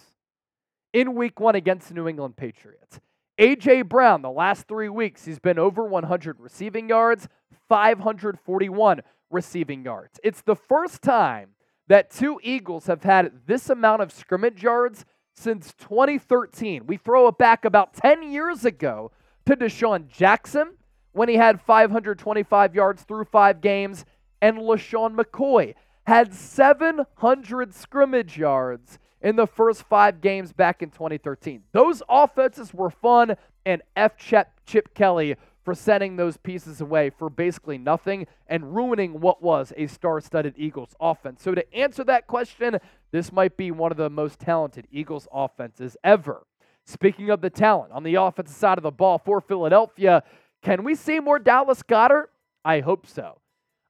in 0.96 1.14
week 1.14 1.42
one 1.42 1.56
against 1.56 1.90
the 1.90 1.94
New 1.94 2.08
England 2.08 2.38
Patriots. 2.38 3.02
A.J. 3.38 3.82
Brown, 3.82 4.22
the 4.22 4.32
last 4.32 4.66
three 4.66 4.88
weeks, 4.88 5.26
he's 5.26 5.40
been 5.40 5.60
over 5.60 5.84
100 5.84 6.40
receiving 6.40 6.88
yards, 6.88 7.28
541 7.68 9.02
receiving 9.30 9.84
yards. 9.84 10.22
It's 10.24 10.42
the 10.42 10.56
first 10.56 11.02
time 11.02 11.50
that 11.90 12.12
two 12.12 12.40
Eagles 12.42 12.86
have 12.88 13.04
had 13.04 13.42
this 13.46 13.70
amount 13.70 14.04
of 14.04 14.14
scrimmage 14.14 14.64
yards 14.64 15.04
since 15.34 15.74
2013. 15.74 16.88
We 16.88 16.96
throw 16.96 17.28
it 17.28 17.38
back 17.38 17.66
about 17.66 17.94
10 17.94 18.32
years 18.32 18.64
ago 18.64 19.12
to 19.48 19.58
DeSean 19.58 20.08
Jackson 20.08 20.76
when 21.12 21.28
he 21.28 21.36
had 21.36 21.60
525 21.60 22.74
yards 22.74 23.04
through 23.04 23.26
five 23.26 23.60
games, 23.60 24.06
and 24.42 24.60
LeSean 24.60 25.14
McCoy 25.14 25.76
had 26.08 26.34
700 26.34 27.76
scrimmage 27.76 28.38
yards 28.38 28.98
in 29.26 29.36
the 29.36 29.48
first 29.48 29.82
five 29.82 30.22
games 30.22 30.54
back 30.54 30.84
in 30.84 30.92
2013. 30.92 31.64
Those 31.72 32.04
offenses 32.08 32.74
were 32.74 32.92
fun, 32.92 33.36
and 33.66 33.82
F. 33.96 34.16
Chip, 34.18 34.94
Kelly 34.94 35.36
for 35.64 35.74
sending 35.74 36.16
those 36.16 36.38
pieces 36.38 36.80
away 36.80 37.10
for 37.10 37.28
basically 37.28 37.80
nothing 37.80 38.28
and 38.46 38.76
ruining 38.76 39.20
what 39.20 39.42
was 39.42 39.74
a 39.76 39.88
star 39.88 40.22
studded 40.22 40.54
Eagles 40.58 40.96
offense. 41.00 41.42
So, 41.42 41.56
to 41.56 41.76
answer 41.76 42.04
that 42.04 42.28
question, 42.28 42.78
this 43.12 43.32
might 43.32 43.58
be 43.58 43.72
one 43.72 43.90
of 43.90 43.98
the 43.98 44.12
most 44.12 44.40
talented 44.40 44.88
Eagles 44.92 45.28
offenses 45.34 45.98
ever. 46.04 46.46
Speaking 46.86 47.32
of 47.32 47.42
the 47.42 47.50
talent 47.50 47.94
on 47.94 48.04
the 48.04 48.14
offensive 48.14 48.56
side 48.56 48.78
of 48.78 48.84
the 48.84 48.92
ball 48.92 49.18
for 49.18 49.42
Philadelphia, 49.42 50.22
can 50.62 50.84
we 50.84 50.94
see 50.94 51.20
more 51.20 51.40
Dallas 51.40 51.82
Goedert? 51.82 52.28
I 52.64 52.82
hope 52.82 53.08
so. 53.08 53.40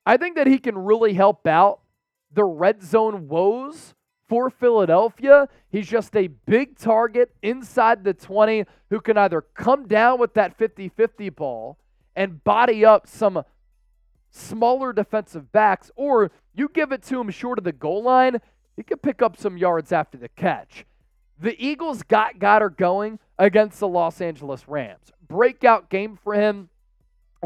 I 0.05 0.15
think 0.15 0.37
that 0.37 0.47
he 0.47 0.59
can 0.59 0.77
really 0.77 1.13
help 1.13 1.45
out 1.45 1.81
the 2.31 2.45
red 2.45 2.81
zone 2.81 3.27
woes 3.27 3.94
for 4.27 4.49
Philadelphia. 4.49 5.47
He's 5.69 5.87
just 5.87 6.15
a 6.15 6.27
big 6.27 6.77
target 6.77 7.33
inside 7.41 8.03
the 8.03 8.13
20 8.13 8.65
who 8.89 9.01
can 9.01 9.17
either 9.17 9.41
come 9.41 9.87
down 9.87 10.19
with 10.19 10.33
that 10.35 10.57
50 10.57 10.89
50 10.89 11.29
ball 11.29 11.77
and 12.15 12.43
body 12.43 12.85
up 12.85 13.07
some 13.07 13.43
smaller 14.31 14.93
defensive 14.93 15.51
backs, 15.51 15.91
or 15.95 16.31
you 16.53 16.69
give 16.73 16.91
it 16.91 17.03
to 17.03 17.19
him 17.19 17.29
short 17.29 17.57
of 17.57 17.63
the 17.63 17.71
goal 17.71 18.03
line, 18.03 18.39
he 18.75 18.83
can 18.83 18.97
pick 18.97 19.21
up 19.21 19.37
some 19.37 19.57
yards 19.57 19.91
after 19.91 20.17
the 20.17 20.29
catch. 20.29 20.85
The 21.39 21.55
Eagles 21.63 22.03
got 22.03 22.39
Goedert 22.39 22.77
going 22.77 23.19
against 23.37 23.79
the 23.79 23.87
Los 23.87 24.21
Angeles 24.21 24.67
Rams. 24.67 25.11
Breakout 25.27 25.89
game 25.89 26.17
for 26.21 26.33
him. 26.33 26.69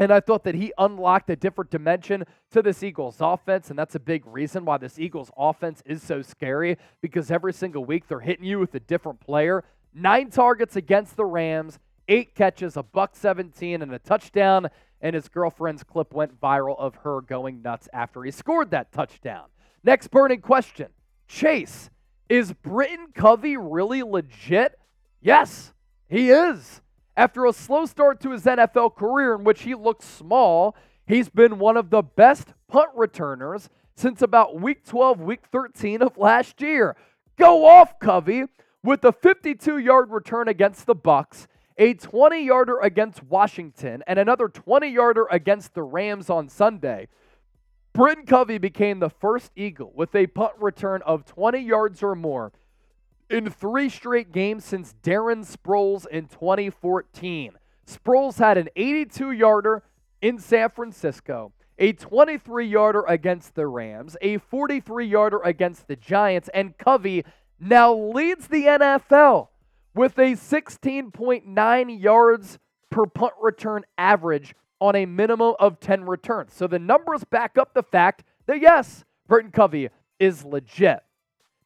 And 0.00 0.10
I 0.10 0.20
thought 0.20 0.44
that 0.44 0.54
he 0.54 0.72
unlocked 0.78 1.28
a 1.28 1.36
different 1.36 1.70
dimension 1.70 2.24
to 2.52 2.62
this 2.62 2.82
Eagles 2.82 3.18
offense. 3.20 3.68
And 3.68 3.78
that's 3.78 3.94
a 3.94 4.00
big 4.00 4.26
reason 4.26 4.64
why 4.64 4.78
this 4.78 4.98
Eagles 4.98 5.30
offense 5.36 5.82
is 5.84 6.02
so 6.02 6.22
scary 6.22 6.78
because 7.02 7.30
every 7.30 7.52
single 7.52 7.84
week 7.84 8.08
they're 8.08 8.20
hitting 8.20 8.46
you 8.46 8.58
with 8.58 8.74
a 8.74 8.80
different 8.80 9.20
player. 9.20 9.62
Nine 9.92 10.30
targets 10.30 10.74
against 10.74 11.16
the 11.16 11.26
Rams, 11.26 11.78
eight 12.08 12.34
catches, 12.34 12.78
a 12.78 12.82
buck 12.82 13.14
17, 13.14 13.82
and 13.82 13.92
a 13.92 13.98
touchdown. 13.98 14.68
And 15.02 15.14
his 15.14 15.28
girlfriend's 15.28 15.84
clip 15.84 16.14
went 16.14 16.40
viral 16.40 16.78
of 16.78 16.94
her 16.96 17.20
going 17.20 17.60
nuts 17.60 17.86
after 17.92 18.22
he 18.22 18.30
scored 18.30 18.70
that 18.70 18.92
touchdown. 18.92 19.48
Next 19.84 20.08
burning 20.08 20.40
question 20.40 20.88
Chase, 21.28 21.90
is 22.30 22.54
Britton 22.54 23.08
Covey 23.14 23.58
really 23.58 24.02
legit? 24.02 24.78
Yes, 25.20 25.74
he 26.08 26.30
is. 26.30 26.80
After 27.20 27.44
a 27.44 27.52
slow 27.52 27.84
start 27.84 28.18
to 28.20 28.30
his 28.30 28.44
NFL 28.44 28.96
career 28.96 29.34
in 29.34 29.44
which 29.44 29.64
he 29.64 29.74
looked 29.74 30.02
small, 30.02 30.74
he's 31.06 31.28
been 31.28 31.58
one 31.58 31.76
of 31.76 31.90
the 31.90 32.00
best 32.00 32.54
punt 32.66 32.88
returners 32.96 33.68
since 33.94 34.22
about 34.22 34.58
week 34.58 34.86
12, 34.86 35.20
week 35.20 35.40
13 35.52 36.00
of 36.00 36.16
last 36.16 36.62
year. 36.62 36.96
Go 37.36 37.66
off, 37.66 38.00
Covey, 38.00 38.44
with 38.82 39.04
a 39.04 39.12
52-yard 39.12 40.10
return 40.10 40.48
against 40.48 40.86
the 40.86 40.94
Bucks, 40.94 41.46
a 41.76 41.92
20-yarder 41.92 42.78
against 42.78 43.22
Washington, 43.24 44.02
and 44.06 44.18
another 44.18 44.48
20-yarder 44.48 45.26
against 45.30 45.74
the 45.74 45.82
Rams 45.82 46.30
on 46.30 46.48
Sunday. 46.48 47.06
Britton 47.92 48.24
Covey 48.24 48.56
became 48.56 48.98
the 48.98 49.10
first 49.10 49.52
Eagle 49.54 49.92
with 49.94 50.14
a 50.14 50.26
punt 50.28 50.54
return 50.58 51.02
of 51.04 51.26
20 51.26 51.58
yards 51.58 52.02
or 52.02 52.14
more 52.14 52.50
in 53.30 53.48
three 53.48 53.88
straight 53.88 54.32
games 54.32 54.64
since 54.64 54.94
Darren 55.02 55.46
Sproles 55.46 56.06
in 56.06 56.26
2014. 56.26 57.52
Sproles 57.86 58.38
had 58.38 58.58
an 58.58 58.68
82 58.76 59.30
yarder 59.30 59.82
in 60.20 60.38
San 60.38 60.68
Francisco, 60.70 61.52
a 61.78 61.92
23 61.92 62.66
yarder 62.66 63.04
against 63.08 63.54
the 63.54 63.66
Rams, 63.66 64.16
a 64.20 64.38
43 64.38 65.06
yarder 65.06 65.40
against 65.42 65.88
the 65.88 65.96
Giants, 65.96 66.50
and 66.52 66.76
Covey 66.76 67.24
now 67.58 67.94
leads 67.94 68.48
the 68.48 68.64
NFL 68.64 69.48
with 69.94 70.18
a 70.18 70.32
16.9 70.32 72.02
yards 72.02 72.58
per 72.90 73.06
punt 73.06 73.34
return 73.40 73.84
average 73.96 74.54
on 74.80 74.96
a 74.96 75.06
minimum 75.06 75.54
of 75.60 75.78
10 75.80 76.04
returns. 76.04 76.52
So 76.54 76.66
the 76.66 76.78
numbers 76.78 77.24
back 77.24 77.58
up 77.58 77.74
the 77.74 77.82
fact 77.82 78.24
that 78.46 78.60
yes, 78.60 79.04
Britton 79.28 79.52
Covey 79.52 79.90
is 80.18 80.44
legit. 80.44 81.00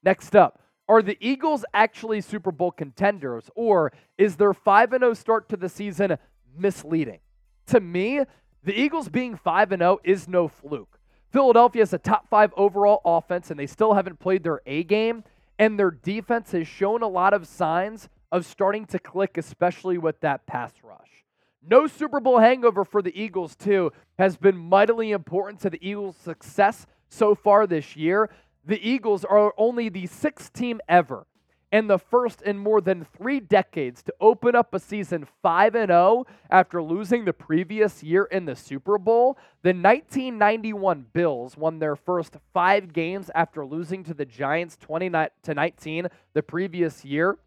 Next 0.02 0.36
up, 0.36 0.60
are 0.88 1.02
the 1.02 1.16
Eagles 1.20 1.64
actually 1.72 2.20
Super 2.20 2.52
Bowl 2.52 2.70
contenders, 2.70 3.50
or 3.54 3.92
is 4.18 4.36
their 4.36 4.52
5 4.52 4.90
0 4.90 5.14
start 5.14 5.48
to 5.48 5.56
the 5.56 5.68
season 5.68 6.18
misleading? 6.56 7.20
To 7.66 7.80
me, 7.80 8.20
the 8.62 8.78
Eagles 8.78 9.08
being 9.08 9.36
5 9.36 9.70
0 9.70 10.00
is 10.04 10.28
no 10.28 10.48
fluke. 10.48 10.98
Philadelphia 11.34 11.82
is 11.82 11.92
a 11.92 11.98
top 11.98 12.28
five 12.28 12.52
overall 12.56 13.00
offense, 13.04 13.50
and 13.50 13.58
they 13.58 13.66
still 13.66 13.94
haven't 13.94 14.20
played 14.20 14.44
their 14.44 14.60
A 14.66 14.84
game, 14.84 15.24
and 15.58 15.76
their 15.76 15.90
defense 15.90 16.52
has 16.52 16.68
shown 16.68 17.02
a 17.02 17.08
lot 17.08 17.34
of 17.34 17.48
signs 17.48 18.08
of 18.30 18.46
starting 18.46 18.86
to 18.86 19.00
click, 19.00 19.36
especially 19.36 19.98
with 19.98 20.20
that 20.20 20.46
pass 20.46 20.72
rush. 20.82 21.24
No 21.66 21.88
Super 21.88 22.20
Bowl 22.20 22.38
hangover 22.38 22.84
for 22.84 23.02
the 23.02 23.20
Eagles, 23.20 23.56
too, 23.56 23.90
has 24.16 24.36
been 24.36 24.56
mightily 24.56 25.10
important 25.10 25.60
to 25.62 25.70
the 25.70 25.84
Eagles' 25.84 26.16
success 26.16 26.86
so 27.08 27.34
far 27.34 27.66
this 27.66 27.96
year 27.96 28.30
the 28.66 28.88
Eagles 28.88 29.24
are 29.24 29.52
only 29.56 29.88
the 29.88 30.06
sixth 30.06 30.52
team 30.52 30.80
ever 30.88 31.26
and 31.74 31.90
the 31.90 31.98
first 31.98 32.40
in 32.42 32.56
more 32.56 32.80
than 32.80 33.04
three 33.04 33.40
decades 33.40 34.00
to 34.04 34.14
open 34.20 34.54
up 34.54 34.72
a 34.74 34.78
season 34.78 35.26
5 35.42 35.72
0 35.72 36.24
after 36.48 36.80
losing 36.80 37.24
the 37.24 37.32
previous 37.32 38.00
year 38.00 38.24
in 38.24 38.44
the 38.44 38.54
Super 38.54 38.96
Bowl. 38.96 39.36
The 39.62 39.70
1991 39.70 41.06
Bills 41.12 41.56
won 41.56 41.80
their 41.80 41.96
first 41.96 42.36
five 42.52 42.92
games 42.92 43.28
after 43.34 43.66
losing 43.66 44.04
to 44.04 44.14
the 44.14 44.24
Giants 44.24 44.76
20 44.76 45.10
to 45.10 45.54
19 45.54 46.06
the 46.32 46.42
previous 46.44 47.04
year. 47.04 47.38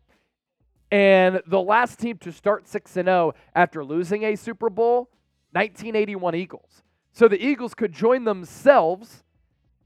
And 0.92 1.42
the 1.48 1.62
last 1.62 1.98
team 1.98 2.18
to 2.18 2.34
start 2.34 2.68
6 2.68 2.92
0 2.92 3.34
after 3.56 3.86
losing 3.86 4.24
a 4.24 4.36
Super 4.36 4.70
Bowl, 4.70 5.10
1981 5.52 6.36
Eagles. 6.36 6.84
So 7.14 7.30
the 7.30 7.42
Eagles 7.42 7.74
could 7.74 7.94
join 7.94 8.26
themselves 8.26 9.24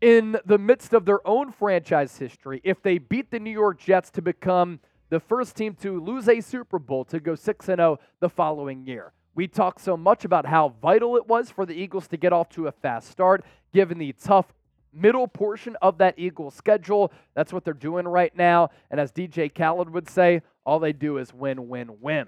in 0.02 0.36
the 0.46 0.58
midst 0.58 0.94
of 0.94 1.06
their 1.06 1.26
own 1.28 1.52
franchise 1.52 2.18
history 2.18 2.60
if 2.64 2.82
they 2.82 2.98
beat 2.98 3.30
the 3.32 3.40
New 3.40 3.52
York 3.52 3.80
Jets 3.80 4.10
to 4.12 4.22
become 4.22 4.80
the 5.10 5.20
first 5.20 5.56
team 5.56 5.76
to 5.76 6.00
lose 6.00 6.28
a 6.28 6.42
Super 6.42 6.80
Bowl 6.80 7.06
to 7.06 7.20
go 7.20 7.36
6 7.36 7.66
0 7.66 8.00
the 8.20 8.30
following 8.30 8.86
year. 8.86 9.14
We 9.36 9.48
talked 9.48 9.82
so 9.82 9.96
much 9.96 10.26
about 10.26 10.46
how 10.46 10.74
vital 10.82 11.16
it 11.16 11.28
was 11.28 11.50
for 11.50 11.66
the 11.66 11.74
Eagles 11.74 12.08
to 12.10 12.18
get 12.18 12.34
off 12.34 12.50
to 12.50 12.68
a 12.68 12.72
fast 12.72 13.10
start, 13.10 13.46
given 13.74 13.98
the 13.98 14.14
tough 14.14 14.54
middle 14.94 15.28
portion 15.28 15.78
of 15.82 16.00
that 16.00 16.16
Eagles 16.18 16.56
schedule. 16.56 17.14
That's 17.34 17.54
what 17.54 17.64
they're 17.64 17.74
doing 17.74 18.08
right 18.08 18.36
now. 18.36 18.72
And 18.90 19.00
as 19.00 19.12
DJ 19.12 19.54
Khaled 19.54 19.90
would 19.90 20.10
say, 20.10 20.42
all 20.66 20.80
they 20.80 20.94
do 20.94 21.18
is 21.18 21.34
win, 21.34 21.70
win, 21.70 22.02
win. 22.02 22.28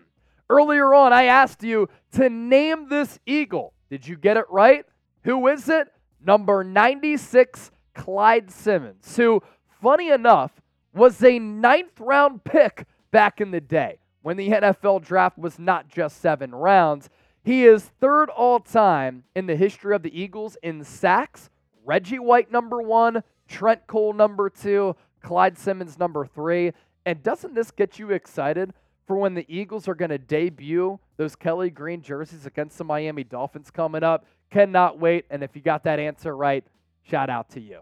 Earlier 0.49 0.93
on, 0.93 1.11
I 1.11 1.26
asked 1.26 1.63
you 1.63 1.89
to 2.13 2.30
name 2.30 2.88
this 2.89 3.19
Eagle. 3.26 3.74
Did 3.89 4.07
you 4.07 4.15
get 4.15 4.38
it 4.38 4.45
right? 4.49 4.86
Who 5.24 5.47
is 5.47 5.67
it? 5.69 5.88
Number 6.26 6.63
96, 6.63 7.71
Clyde 7.93 8.51
Simmons, 8.51 9.15
who, 9.15 9.41
funny 9.82 10.09
enough, 10.09 10.61
was 10.93 11.24
a 11.24 11.39
ninth 11.39 11.99
round 11.99 12.43
pick 12.43 12.86
back 13.11 13.41
in 13.41 13.51
the 13.51 13.61
day 13.61 13.99
when 14.21 14.38
the 14.38 14.49
NFL 14.49 15.03
draft 15.03 15.38
was 15.38 15.59
not 15.59 15.88
just 15.88 16.19
seven 16.19 16.53
rounds. 16.53 17.09
He 17.43 17.65
is 17.65 17.84
third 17.99 18.30
all 18.30 18.59
time 18.59 19.24
in 19.36 19.47
the 19.47 19.55
history 19.55 19.95
of 19.95 20.01
the 20.01 20.19
Eagles 20.19 20.57
in 20.63 20.84
sacks. 20.84 21.49
Reggie 21.86 22.19
White, 22.19 22.51
number 22.51 22.82
one, 22.82 23.24
Trent 23.47 23.86
Cole, 23.88 24.13
number 24.13 24.49
two, 24.49 24.95
Clyde 25.21 25.57
Simmons, 25.57 25.99
number 25.99 26.26
three. 26.26 26.71
And 27.05 27.21
doesn't 27.21 27.53
this 27.53 27.71
get 27.71 27.99
you 27.99 28.11
excited 28.11 28.74
for 29.05 29.17
when 29.17 29.34
the 29.34 29.45
Eagles 29.49 29.89
are 29.89 29.95
going 29.95 30.11
to 30.11 30.17
debut 30.17 30.99
those 31.17 31.36
Kelly 31.36 31.69
Green 31.69 32.01
jerseys 32.01 32.45
against 32.45 32.78
the 32.78 32.86
Miami 32.86 33.26
Dolphins 33.26 33.69
coming 33.69 34.03
up? 34.03 34.26
Cannot 34.53 34.99
wait. 34.99 35.25
And 35.31 35.43
if 35.43 35.55
you 35.55 35.63
got 35.63 35.83
that 35.85 35.97
answer 35.97 36.37
right, 36.37 36.63
shout 37.09 37.27
out 37.27 37.49
to 37.51 37.59
you. 37.59 37.79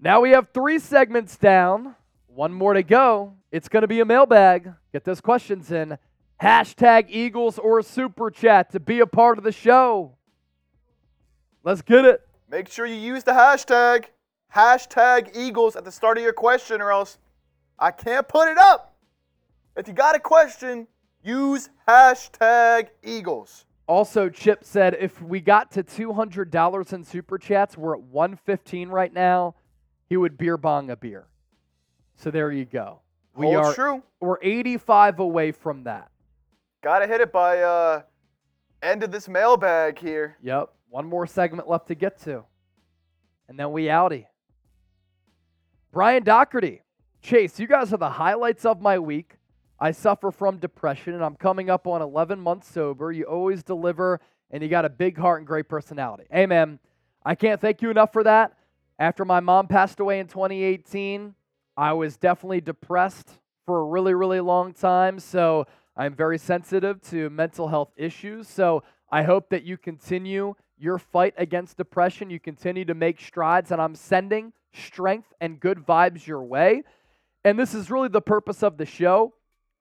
Now 0.00 0.20
we 0.20 0.30
have 0.30 0.48
three 0.52 0.80
segments 0.80 1.36
down. 1.36 1.94
One 2.26 2.52
more 2.52 2.74
to 2.74 2.82
go. 2.82 3.34
It's 3.52 3.68
going 3.68 3.82
to 3.82 3.86
be 3.86 4.00
a 4.00 4.04
mailbag. 4.04 4.72
Get 4.92 5.04
those 5.04 5.20
questions 5.20 5.70
in. 5.70 5.98
Hashtag 6.42 7.06
Eagles 7.08 7.60
or 7.60 7.80
Super 7.80 8.28
Chat 8.28 8.72
to 8.72 8.80
be 8.80 8.98
a 8.98 9.06
part 9.06 9.38
of 9.38 9.44
the 9.44 9.52
show. 9.52 10.16
Let's 11.62 11.82
get 11.82 12.04
it. 12.04 12.26
Make 12.50 12.68
sure 12.68 12.86
you 12.86 12.96
use 12.96 13.22
the 13.22 13.32
hashtag, 13.32 14.06
hashtag 14.54 15.36
Eagles 15.36 15.76
at 15.76 15.84
the 15.84 15.92
start 15.92 16.18
of 16.18 16.24
your 16.24 16.32
question, 16.32 16.80
or 16.80 16.90
else 16.90 17.18
I 17.78 17.92
can't 17.92 18.26
put 18.26 18.48
it 18.48 18.58
up. 18.58 18.96
If 19.76 19.86
you 19.86 19.94
got 19.94 20.16
a 20.16 20.20
question, 20.20 20.88
Use 21.26 21.70
hashtag 21.88 22.88
Eagles. 23.02 23.64
Also, 23.88 24.28
Chip 24.28 24.62
said 24.62 24.96
if 24.98 25.20
we 25.20 25.40
got 25.40 25.72
to 25.72 25.82
$200 25.82 26.92
in 26.92 27.04
super 27.04 27.36
chats, 27.36 27.76
we're 27.76 27.94
at 27.96 28.02
115 28.02 28.88
right 28.88 29.12
now. 29.12 29.56
he 30.08 30.16
would 30.16 30.38
beer 30.38 30.56
bong 30.56 30.88
a 30.90 30.96
beer. 30.96 31.26
So 32.14 32.30
there 32.30 32.52
you 32.52 32.64
go. 32.64 33.00
We 33.34 33.46
Holds 33.46 33.68
are 33.68 33.74
true. 33.74 34.02
we're 34.20 34.38
85 34.40 35.18
away 35.18 35.50
from 35.52 35.84
that. 35.84 36.10
Gotta 36.82 37.06
hit 37.08 37.20
it 37.20 37.32
by 37.32 37.60
uh 37.60 38.02
end 38.82 39.02
of 39.02 39.10
this 39.10 39.28
mailbag 39.28 39.98
here. 39.98 40.36
Yep. 40.42 40.70
One 40.88 41.06
more 41.06 41.26
segment 41.26 41.68
left 41.68 41.88
to 41.88 41.94
get 41.96 42.20
to. 42.22 42.44
And 43.48 43.58
then 43.58 43.72
we 43.72 43.84
outie. 43.86 44.26
Brian 45.92 46.22
Doherty. 46.22 46.82
Chase, 47.20 47.58
you 47.58 47.66
guys 47.66 47.92
are 47.92 47.96
the 47.96 48.10
highlights 48.10 48.64
of 48.64 48.80
my 48.80 48.98
week. 48.98 49.35
I 49.78 49.90
suffer 49.90 50.30
from 50.30 50.58
depression 50.58 51.14
and 51.14 51.24
I'm 51.24 51.36
coming 51.36 51.68
up 51.68 51.86
on 51.86 52.02
11 52.02 52.40
months 52.40 52.68
sober. 52.70 53.12
You 53.12 53.24
always 53.24 53.62
deliver 53.62 54.20
and 54.50 54.62
you 54.62 54.68
got 54.68 54.84
a 54.84 54.88
big 54.88 55.18
heart 55.18 55.40
and 55.40 55.46
great 55.46 55.68
personality. 55.68 56.24
Amen. 56.34 56.78
I 57.24 57.34
can't 57.34 57.60
thank 57.60 57.82
you 57.82 57.90
enough 57.90 58.12
for 58.12 58.24
that. 58.24 58.52
After 58.98 59.24
my 59.24 59.40
mom 59.40 59.66
passed 59.66 60.00
away 60.00 60.20
in 60.20 60.26
2018, 60.26 61.34
I 61.76 61.92
was 61.92 62.16
definitely 62.16 62.62
depressed 62.62 63.28
for 63.66 63.80
a 63.80 63.84
really, 63.84 64.14
really 64.14 64.40
long 64.40 64.72
time. 64.72 65.18
So 65.18 65.66
I'm 65.96 66.14
very 66.14 66.38
sensitive 66.38 67.02
to 67.10 67.28
mental 67.28 67.68
health 67.68 67.92
issues. 67.96 68.48
So 68.48 68.82
I 69.10 69.24
hope 69.24 69.50
that 69.50 69.64
you 69.64 69.76
continue 69.76 70.54
your 70.78 70.98
fight 70.98 71.34
against 71.36 71.76
depression. 71.76 72.30
You 72.30 72.40
continue 72.40 72.84
to 72.84 72.94
make 72.94 73.20
strides, 73.20 73.70
and 73.70 73.80
I'm 73.80 73.94
sending 73.94 74.52
strength 74.72 75.32
and 75.40 75.58
good 75.60 75.78
vibes 75.78 76.26
your 76.26 76.42
way. 76.42 76.82
And 77.44 77.58
this 77.58 77.74
is 77.74 77.90
really 77.90 78.08
the 78.08 78.20
purpose 78.20 78.62
of 78.62 78.76
the 78.76 78.86
show. 78.86 79.34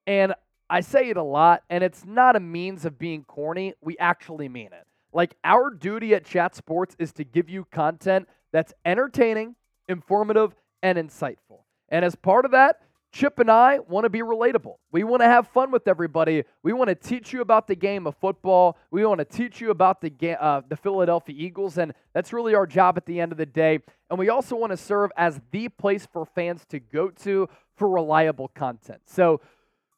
And 0.07 0.33
I 0.69 0.81
say 0.81 1.09
it 1.09 1.17
a 1.17 1.23
lot, 1.23 1.63
and 1.69 1.83
it's 1.83 2.05
not 2.05 2.35
a 2.35 2.39
means 2.39 2.85
of 2.85 2.97
being 2.97 3.23
corny. 3.23 3.73
We 3.81 3.97
actually 3.97 4.49
mean 4.49 4.67
it. 4.67 4.85
Like, 5.13 5.35
our 5.43 5.69
duty 5.69 6.13
at 6.13 6.25
Chat 6.25 6.55
Sports 6.55 6.95
is 6.99 7.13
to 7.13 7.23
give 7.23 7.49
you 7.49 7.65
content 7.71 8.27
that's 8.51 8.73
entertaining, 8.83 9.55
informative, 9.87 10.55
and 10.81 10.97
insightful. 10.97 11.61
And 11.89 12.03
as 12.03 12.15
part 12.15 12.45
of 12.45 12.51
that, 12.51 12.81
Chip 13.15 13.39
and 13.39 13.49
I 13.49 13.79
want 13.79 14.03
to 14.03 14.09
be 14.09 14.19
relatable. 14.19 14.75
We 14.91 15.05
want 15.05 15.21
to 15.21 15.25
have 15.27 15.47
fun 15.47 15.71
with 15.71 15.87
everybody. 15.87 16.43
We 16.63 16.73
want 16.73 16.89
to 16.89 16.95
teach 16.95 17.31
you 17.31 17.39
about 17.39 17.65
the 17.65 17.75
game 17.75 18.07
of 18.07 18.15
football. 18.17 18.77
We 18.91 19.05
want 19.05 19.19
to 19.19 19.25
teach 19.25 19.61
you 19.61 19.71
about 19.71 20.01
the 20.01 20.09
ga- 20.09 20.35
uh, 20.35 20.63
the 20.67 20.75
Philadelphia 20.75 21.33
Eagles, 21.37 21.77
and 21.77 21.93
that's 22.13 22.33
really 22.33 22.55
our 22.55 22.67
job 22.67 22.97
at 22.97 23.05
the 23.05 23.21
end 23.21 23.31
of 23.31 23.37
the 23.37 23.45
day. 23.45 23.79
And 24.09 24.19
we 24.19 24.27
also 24.27 24.57
want 24.57 24.71
to 24.71 24.77
serve 24.77 25.11
as 25.15 25.39
the 25.51 25.69
place 25.69 26.05
for 26.11 26.25
fans 26.25 26.65
to 26.67 26.79
go 26.79 27.09
to 27.09 27.47
for 27.77 27.87
reliable 27.87 28.49
content. 28.49 28.99
So, 29.05 29.39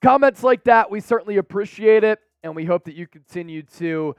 comments 0.02 0.44
like 0.44 0.64
that, 0.66 0.90
we 0.92 1.00
certainly 1.00 1.38
appreciate 1.38 2.04
it, 2.04 2.20
and 2.44 2.56
we 2.56 2.66
hope 2.66 2.86
that 2.86 2.96
you 2.96 3.08
continue 3.08 3.64
to 3.78 4.16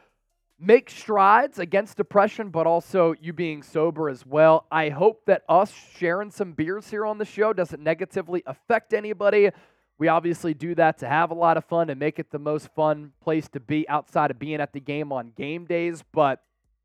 make 0.58 0.90
strides 0.90 1.58
against 1.58 1.96
depression, 1.96 2.50
but 2.50 2.66
also 2.66 3.14
you 3.20 3.32
being 3.32 3.62
sober 3.62 4.08
as 4.08 4.26
well. 4.26 4.66
I 4.70 4.88
hope 4.88 5.24
that 5.26 5.42
us 5.48 5.72
sharing 5.96 6.30
some 6.30 6.52
beers 6.52 6.90
here 6.90 7.06
on 7.06 7.18
the 7.18 7.24
show 7.24 7.52
doesn't 7.52 7.82
negatively 7.82 8.42
affect 8.46 8.92
anybody. 8.92 9.50
We 9.98 10.08
obviously 10.08 10.54
do 10.54 10.74
that 10.76 10.98
to 10.98 11.08
have 11.08 11.30
a 11.30 11.34
lot 11.34 11.56
of 11.56 11.64
fun 11.64 11.90
and 11.90 11.98
make 11.98 12.18
it 12.18 12.30
the 12.30 12.38
most 12.38 12.68
fun 12.74 13.12
place 13.20 13.48
to 13.50 13.60
be 13.60 13.88
outside 13.88 14.30
of 14.30 14.38
being 14.38 14.60
at 14.60 14.72
the 14.72 14.80
game 14.80 15.12
on 15.12 15.32
game 15.36 15.64
days, 15.64 16.02
but 16.12 16.42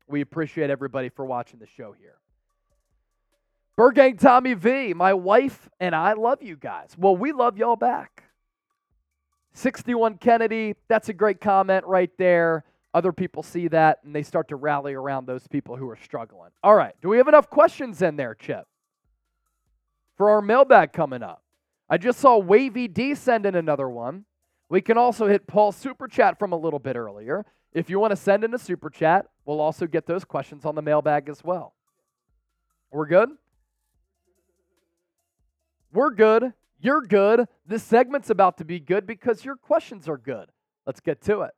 we 0.08 0.20
appreciate 0.20 0.70
everybody 0.70 1.08
for 1.08 1.24
watching 1.24 1.58
the 1.58 1.66
show 1.66 1.92
here. 1.92 2.16
Bird 3.76 3.96
Gang 3.96 4.16
Tommy 4.16 4.54
V, 4.54 4.94
my 4.94 5.14
wife 5.14 5.68
and 5.80 5.96
I 5.96 6.12
love 6.12 6.42
you 6.42 6.56
guys. 6.56 6.90
Well, 6.96 7.16
we 7.16 7.32
love 7.32 7.56
y'all 7.56 7.76
back. 7.76 8.23
61 9.54 10.18
Kennedy, 10.18 10.74
that's 10.88 11.08
a 11.08 11.12
great 11.12 11.40
comment 11.40 11.86
right 11.86 12.10
there. 12.18 12.64
Other 12.92 13.12
people 13.12 13.42
see 13.42 13.68
that 13.68 14.00
and 14.04 14.14
they 14.14 14.22
start 14.22 14.48
to 14.48 14.56
rally 14.56 14.94
around 14.94 15.26
those 15.26 15.46
people 15.48 15.76
who 15.76 15.88
are 15.88 15.96
struggling. 15.96 16.50
All 16.62 16.74
right, 16.74 16.94
do 17.02 17.08
we 17.08 17.16
have 17.16 17.28
enough 17.28 17.50
questions 17.50 18.02
in 18.02 18.16
there, 18.16 18.34
Chip? 18.34 18.66
For 20.16 20.30
our 20.30 20.42
mailbag 20.42 20.92
coming 20.92 21.22
up. 21.22 21.42
I 21.88 21.98
just 21.98 22.20
saw 22.20 22.38
Wavy 22.38 22.88
D 22.88 23.14
send 23.14 23.46
in 23.46 23.54
another 23.54 23.88
one. 23.88 24.24
We 24.68 24.80
can 24.80 24.96
also 24.96 25.26
hit 25.26 25.46
Paul's 25.46 25.76
super 25.76 26.08
chat 26.08 26.38
from 26.38 26.52
a 26.52 26.56
little 26.56 26.78
bit 26.78 26.96
earlier. 26.96 27.44
If 27.72 27.90
you 27.90 27.98
want 27.98 28.12
to 28.12 28.16
send 28.16 28.44
in 28.44 28.54
a 28.54 28.58
super 28.58 28.88
chat, 28.88 29.26
we'll 29.44 29.60
also 29.60 29.86
get 29.86 30.06
those 30.06 30.24
questions 30.24 30.64
on 30.64 30.74
the 30.74 30.82
mailbag 30.82 31.28
as 31.28 31.42
well. 31.44 31.74
We're 32.90 33.06
good? 33.06 33.30
We're 35.92 36.10
good. 36.10 36.52
You're 36.84 37.00
good. 37.00 37.48
This 37.66 37.82
segment's 37.82 38.28
about 38.28 38.58
to 38.58 38.64
be 38.64 38.78
good 38.78 39.06
because 39.06 39.42
your 39.42 39.56
questions 39.56 40.06
are 40.06 40.18
good. 40.18 40.50
Let's 40.86 41.00
get 41.00 41.22
to 41.22 41.40
it. 41.40 41.52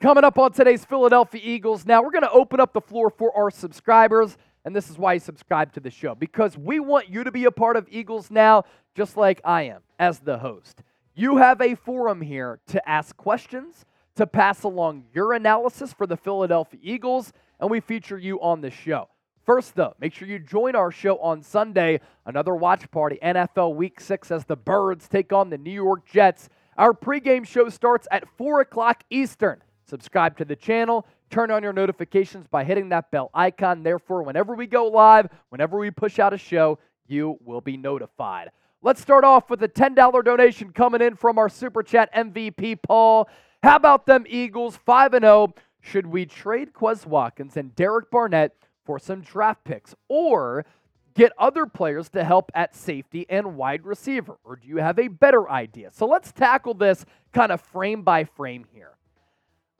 Coming 0.00 0.24
up 0.24 0.40
on 0.40 0.50
today's 0.50 0.84
Philadelphia 0.84 1.40
Eagles. 1.42 1.86
Now, 1.86 2.02
we're 2.02 2.10
going 2.10 2.22
to 2.22 2.30
open 2.32 2.58
up 2.58 2.72
the 2.72 2.80
floor 2.80 3.10
for 3.10 3.36
our 3.36 3.52
subscribers, 3.52 4.36
and 4.64 4.74
this 4.74 4.90
is 4.90 4.98
why 4.98 5.12
you 5.12 5.20
subscribe 5.20 5.72
to 5.74 5.80
the 5.80 5.90
show 5.90 6.16
because 6.16 6.58
we 6.58 6.80
want 6.80 7.08
you 7.08 7.22
to 7.22 7.30
be 7.30 7.44
a 7.44 7.52
part 7.52 7.76
of 7.76 7.86
Eagles 7.92 8.28
Now, 8.28 8.64
just 8.96 9.16
like 9.16 9.40
I 9.44 9.62
am 9.62 9.82
as 10.00 10.18
the 10.18 10.38
host. 10.38 10.82
You 11.14 11.36
have 11.36 11.60
a 11.60 11.76
forum 11.76 12.22
here 12.22 12.58
to 12.68 12.88
ask 12.88 13.16
questions, 13.16 13.84
to 14.16 14.26
pass 14.26 14.64
along 14.64 15.04
your 15.14 15.32
analysis 15.32 15.92
for 15.92 16.08
the 16.08 16.16
Philadelphia 16.16 16.80
Eagles, 16.82 17.32
and 17.60 17.70
we 17.70 17.78
feature 17.78 18.18
you 18.18 18.40
on 18.40 18.62
the 18.62 18.70
show. 18.72 19.08
First, 19.48 19.76
though, 19.76 19.94
make 19.98 20.12
sure 20.12 20.28
you 20.28 20.38
join 20.38 20.76
our 20.76 20.90
show 20.90 21.16
on 21.20 21.42
Sunday, 21.42 22.02
another 22.26 22.54
watch 22.54 22.90
party, 22.90 23.18
NFL 23.22 23.76
Week 23.76 23.98
6, 23.98 24.30
as 24.30 24.44
the 24.44 24.56
Birds 24.56 25.08
take 25.08 25.32
on 25.32 25.48
the 25.48 25.56
New 25.56 25.72
York 25.72 26.04
Jets. 26.04 26.50
Our 26.76 26.92
pregame 26.92 27.46
show 27.46 27.70
starts 27.70 28.06
at 28.10 28.28
4 28.36 28.60
o'clock 28.60 29.04
Eastern. 29.08 29.62
Subscribe 29.86 30.36
to 30.36 30.44
the 30.44 30.54
channel, 30.54 31.06
turn 31.30 31.50
on 31.50 31.62
your 31.62 31.72
notifications 31.72 32.46
by 32.46 32.62
hitting 32.62 32.90
that 32.90 33.10
bell 33.10 33.30
icon. 33.32 33.82
Therefore, 33.82 34.22
whenever 34.22 34.54
we 34.54 34.66
go 34.66 34.86
live, 34.86 35.28
whenever 35.48 35.78
we 35.78 35.90
push 35.90 36.18
out 36.18 36.34
a 36.34 36.38
show, 36.38 36.78
you 37.06 37.38
will 37.42 37.62
be 37.62 37.78
notified. 37.78 38.50
Let's 38.82 39.00
start 39.00 39.24
off 39.24 39.48
with 39.48 39.62
a 39.62 39.68
$10 39.68 40.24
donation 40.26 40.72
coming 40.74 41.00
in 41.00 41.16
from 41.16 41.38
our 41.38 41.48
Super 41.48 41.82
Chat 41.82 42.12
MVP, 42.12 42.82
Paul. 42.82 43.30
How 43.62 43.76
about 43.76 44.04
them 44.04 44.26
Eagles 44.28 44.76
5 44.84 45.12
0? 45.12 45.54
Should 45.80 46.06
we 46.06 46.26
trade 46.26 46.74
Quez 46.74 47.06
Watkins 47.06 47.56
and 47.56 47.74
Derek 47.74 48.10
Barnett 48.10 48.54
for 48.88 48.98
some 48.98 49.20
draft 49.20 49.64
picks 49.64 49.94
or 50.08 50.64
get 51.12 51.30
other 51.36 51.66
players 51.66 52.08
to 52.08 52.24
help 52.24 52.50
at 52.54 52.74
safety 52.74 53.26
and 53.28 53.54
wide 53.54 53.84
receiver? 53.84 54.38
Or 54.44 54.56
do 54.56 54.66
you 54.66 54.78
have 54.78 54.98
a 54.98 55.08
better 55.08 55.46
idea? 55.50 55.90
So 55.92 56.06
let's 56.06 56.32
tackle 56.32 56.72
this 56.72 57.04
kind 57.34 57.52
of 57.52 57.60
frame 57.60 58.00
by 58.00 58.24
frame 58.24 58.64
here. 58.72 58.92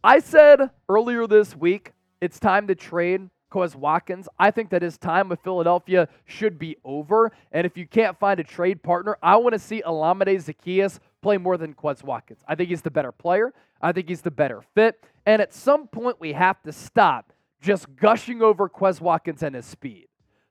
I 0.05 0.19
said 0.19 0.69
earlier 0.91 1.27
this 1.27 1.57
week 1.57 1.93
it's 2.21 2.39
time 2.39 2.67
to 2.67 2.75
trade 2.75 3.31
Quez 3.51 3.75
Watkins. 3.75 4.29
I 4.39 4.51
think 4.51 4.69
that 4.71 4.83
his 4.83 4.99
time 4.99 5.31
with 5.31 5.41
Philadelphia 5.41 6.07
should 6.27 6.59
be 6.59 6.77
over. 6.85 7.33
And 7.51 7.65
if 7.65 7.79
you 7.79 7.87
can't 7.87 8.21
find 8.21 8.39
a 8.39 8.45
trade 8.45 8.83
partner, 8.83 9.17
I 9.23 9.37
want 9.37 9.55
to 9.55 9.59
see 9.59 9.81
Olamide 9.87 10.37
Zaccheaus 10.37 10.99
play 11.23 11.39
more 11.39 11.57
than 11.57 11.73
Quez 11.73 12.05
Watkins. 12.05 12.41
I 12.47 12.57
think 12.57 12.69
he's 12.69 12.83
the 12.83 12.91
better 12.91 13.13
player. 13.13 13.55
I 13.81 13.93
think 13.93 14.11
he's 14.11 14.21
the 14.21 14.31
better 14.31 14.61
fit. 14.75 15.03
And 15.25 15.41
at 15.41 15.55
some 15.55 15.87
point, 15.87 16.21
we 16.21 16.35
have 16.35 16.63
to 16.65 16.73
stop 16.73 17.33
just 17.61 17.95
gushing 17.97 18.43
over 18.43 18.69
Quez 18.69 19.01
Watkins 19.01 19.43
and 19.43 19.55
his 19.55 19.67
speed. 19.67 20.07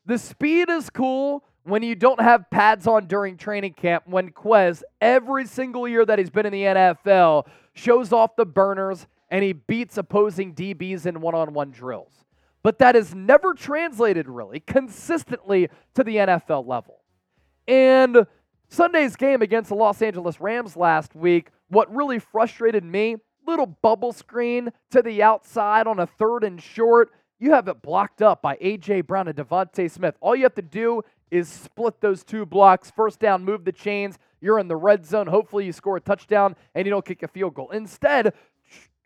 The 0.06 0.18
speed 0.18 0.70
is 0.70 0.90
cool 0.90 1.44
when 1.64 1.84
you 1.84 1.96
don't 1.96 2.22
have 2.22 2.50
pads 2.50 2.88
on 2.88 3.08
during 3.08 3.36
training 3.36 3.74
camp, 3.74 4.04
when 4.08 4.32
Quez, 4.32 4.84
every 5.02 5.46
single 5.46 5.88
year 5.88 6.06
that 6.06 6.18
he's 6.18 6.30
been 6.30 6.46
in 6.46 6.54
the 6.54 6.64
NFL, 6.64 7.46
shows 7.74 8.14
off 8.14 8.36
the 8.38 8.46
burners 8.46 9.06
and 9.30 9.44
he 9.44 9.52
beats 9.52 9.98
opposing 9.98 10.56
DBs 10.56 11.06
in 11.06 11.20
one 11.20 11.36
on 11.36 11.54
one 11.54 11.72
drills. 11.72 12.14
But 12.64 12.80
that 12.80 12.96
is 12.96 13.14
never 13.14 13.54
translated 13.54 14.28
really 14.30 14.62
consistently 14.62 15.70
to 15.96 16.04
the 16.04 16.16
NFL 16.16 16.66
level. 16.66 17.02
And 17.68 18.26
Sunday's 18.70 19.16
game 19.16 19.42
against 19.42 19.70
the 19.70 19.76
Los 19.76 20.02
Angeles 20.02 20.40
Rams 20.40 20.76
last 20.76 21.16
week, 21.16 21.50
what 21.70 21.94
really 21.94 22.20
frustrated 22.20 22.84
me, 22.84 23.18
little 23.48 23.66
bubble 23.66 24.14
screen 24.14 24.72
to 24.92 25.02
the 25.02 25.24
outside 25.24 25.88
on 25.88 26.00
a 26.00 26.06
third 26.06 26.44
and 26.44 26.62
short. 26.62 27.12
You 27.40 27.52
have 27.52 27.68
it 27.68 27.82
blocked 27.82 28.22
up 28.22 28.42
by 28.42 28.58
A.J. 28.60 29.02
Brown 29.02 29.28
and 29.28 29.38
DeVonta 29.38 29.90
Smith. 29.90 30.16
All 30.22 30.36
you 30.36 30.44
have 30.44 30.56
to 30.56 30.62
do 30.62 31.04
is 31.32 31.48
split 31.48 32.02
those 32.02 32.24
two 32.24 32.46
blocks. 32.46 32.92
First 32.92 33.20
down, 33.20 33.46
move 33.46 33.66
the 33.66 33.72
chains. 33.72 34.18
You're 34.42 34.60
in 34.60 34.68
the 34.68 34.76
red 34.76 35.06
zone. 35.06 35.28
Hopefully, 35.28 35.66
you 35.66 35.72
score 35.72 35.98
a 35.98 36.02
touchdown 36.02 36.56
and 36.76 36.86
you 36.86 36.92
don't 36.92 37.06
kick 37.06 37.24
a 37.24 37.28
field 37.28 37.54
goal. 37.54 37.70
Instead, 37.72 38.34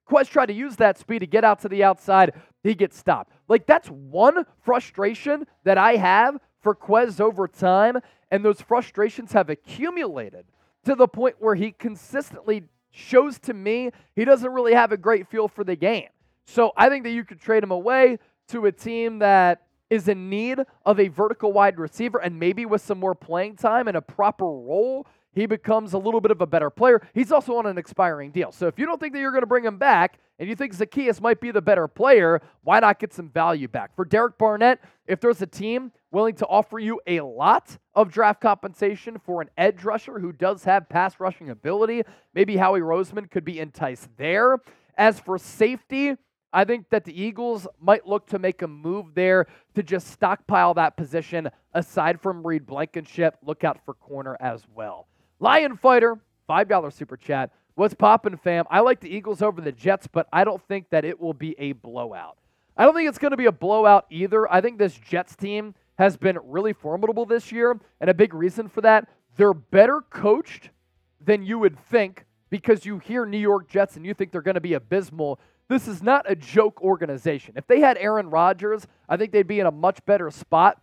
Quez 0.10 0.28
tried 0.28 0.48
to 0.48 0.54
use 0.54 0.76
that 0.78 0.98
speed 0.98 1.20
to 1.20 1.28
get 1.28 1.44
out 1.44 1.62
to 1.62 1.70
the 1.70 1.84
outside. 1.84 2.34
He 2.64 2.74
gets 2.74 2.98
stopped. 2.98 3.32
Like, 3.48 3.66
that's 3.66 3.88
one 3.88 4.46
frustration 4.64 5.46
that 5.64 5.78
I 5.78 5.96
have 5.96 6.38
for 6.62 6.76
Quez 6.76 7.20
over 7.20 7.48
time. 7.48 7.98
And 8.30 8.46
those 8.46 8.62
frustrations 8.62 9.32
have 9.34 9.50
accumulated 9.50 10.46
to 10.86 10.96
the 10.96 11.08
point 11.08 11.36
where 11.40 11.56
he 11.56 11.72
consistently 11.72 12.64
shows 12.92 13.40
to 13.40 13.54
me 13.54 13.92
he 14.16 14.26
doesn't 14.26 14.52
really 14.52 14.74
have 14.74 14.92
a 14.92 14.98
great 14.98 15.28
feel 15.28 15.48
for 15.48 15.64
the 15.64 15.76
game. 15.76 16.10
So 16.46 16.72
I 16.76 16.90
think 16.90 17.04
that 17.06 17.12
you 17.12 17.24
could 17.24 17.40
trade 17.40 17.64
him 17.64 17.72
away 17.72 18.20
to 18.50 18.66
a 18.66 18.72
team 18.72 19.20
that 19.20 19.62
is 19.90 20.08
in 20.08 20.30
need 20.30 20.60
of 20.86 21.00
a 21.00 21.08
vertical 21.10 21.52
wide 21.52 21.78
receiver 21.78 22.20
and 22.20 22.40
maybe 22.40 22.66
with 22.66 22.82
some 22.82 23.00
more 23.00 23.16
playing 23.16 23.56
time 23.56 23.88
and 23.88 23.98
a 23.98 24.02
proper 24.02 24.46
role, 24.46 25.06
he 25.34 25.46
becomes 25.46 25.94
a 25.94 25.98
little 25.98 26.20
bit 26.20 26.32
of 26.32 26.42
a 26.42 26.48
better 26.48 26.70
player. 26.70 27.02
He's 27.14 27.32
also 27.32 27.56
on 27.56 27.66
an 27.66 27.78
expiring 27.78 28.32
deal. 28.32 28.52
So 28.52 28.68
if 28.68 28.78
you 28.78 28.86
don't 28.86 29.00
think 29.00 29.14
that 29.14 29.20
you're 29.20 29.32
going 29.32 29.44
to 29.44 29.48
bring 29.48 29.64
him 29.64 29.78
back 29.78 30.20
and 30.40 30.50
you 30.50 30.56
think 30.56 30.76
Zaccheaus 30.76 31.22
might 31.22 31.40
be 31.40 31.52
the 31.52 31.62
better 31.62 31.88
player, 31.88 32.42
why 32.64 32.80
not 32.80 33.00
get 33.00 33.14
some 33.14 33.30
value 33.30 33.68
back? 33.68 33.96
For 33.96 34.04
Derek 34.04 34.38
Barnett, 34.38 34.80
if 35.08 35.20
there's 35.22 35.42
a 35.42 35.48
team 35.48 35.92
willing 36.12 36.36
to 36.36 36.46
offer 36.48 36.78
you 36.78 37.00
a 37.08 37.22
lot 37.22 37.78
of 37.96 38.12
draft 38.12 38.42
compensation 38.42 39.18
for 39.26 39.42
an 39.42 39.50
edge 39.58 39.84
rusher 39.84 40.20
who 40.20 40.32
does 40.32 40.64
have 40.66 40.90
pass 40.90 41.20
rushing 41.20 41.50
ability, 41.50 42.04
maybe 42.34 42.58
Howie 42.58 42.82
Roseman 42.82 43.30
could 43.32 43.46
be 43.46 43.60
enticed 43.60 44.10
there. 44.18 44.58
As 44.98 45.20
for 45.20 45.38
safety, 45.38 46.16
I 46.54 46.66
think 46.66 46.90
that 46.90 47.06
the 47.06 47.20
Eagles 47.20 47.68
might 47.80 48.06
look 48.06 48.28
to 48.28 48.40
make 48.40 48.62
a 48.62 48.68
move 48.68 49.14
there 49.16 49.48
to 49.76 49.84
just 49.84 50.08
stockpile 50.08 50.74
that 50.74 50.98
position 50.98 51.50
aside 51.74 52.20
from 52.22 52.46
Reed 52.46 52.66
Blankenship. 52.66 53.38
Look 53.42 53.64
out 53.64 53.80
for 53.86 53.94
corner 53.94 54.38
as 54.42 54.64
well. 54.76 55.08
Lion 55.40 55.78
Fighter, 55.78 56.20
$5 56.50 56.94
super 56.94 57.16
chat. 57.16 57.52
What's 57.76 57.94
poppin', 57.94 58.36
fam? 58.36 58.66
I 58.70 58.82
like 58.82 59.00
the 59.00 59.10
Eagles 59.10 59.42
over 59.42 59.62
the 59.62 59.72
Jets, 59.72 60.08
but 60.08 60.28
I 60.34 60.44
don't 60.44 60.62
think 60.68 60.90
that 60.90 61.06
it 61.06 61.20
will 61.20 61.34
be 61.34 61.56
a 61.58 61.72
blowout. 61.72 62.38
I 62.76 62.84
don't 62.84 62.94
think 62.94 63.08
it's 63.08 63.18
going 63.18 63.32
to 63.32 63.38
be 63.38 63.46
a 63.46 63.52
blowout 63.52 64.06
either. 64.10 64.52
I 64.52 64.60
think 64.60 64.78
this 64.78 64.94
Jets 64.94 65.36
team 65.36 65.74
has 66.02 66.18
been 66.18 66.40
really 66.46 66.74
formidable 66.74 67.28
this 67.28 67.52
year, 67.52 67.80
and 68.00 68.10
a 68.10 68.14
big 68.14 68.34
reason 68.34 68.68
for 68.68 68.82
that, 68.82 69.08
they're 69.38 69.54
better 69.54 70.02
coached 70.10 70.72
than 71.24 71.44
you 71.44 71.60
would 71.60 71.78
think 71.78 72.26
because 72.50 72.88
you 72.88 72.98
hear 72.98 73.24
New 73.24 73.38
York 73.38 73.70
Jets 73.70 73.98
and 73.98 74.04
you 74.04 74.16
think 74.16 74.32
they're 74.32 74.42
going 74.42 74.56
to 74.56 74.62
be 74.62 74.74
abysmal. 74.74 75.40
This 75.68 75.88
is 75.88 76.02
not 76.02 76.26
a 76.28 76.36
joke 76.36 76.82
organization. 76.82 77.54
If 77.56 77.68
they 77.68 77.82
had 77.82 78.00
Aaron 78.00 78.32
Rodgers, 78.32 78.88
I 79.08 79.16
think 79.16 79.32
they'd 79.32 79.46
be 79.46 79.60
in 79.60 79.68
a 79.68 79.72
much 79.72 80.04
better 80.08 80.32
spot 80.32 80.82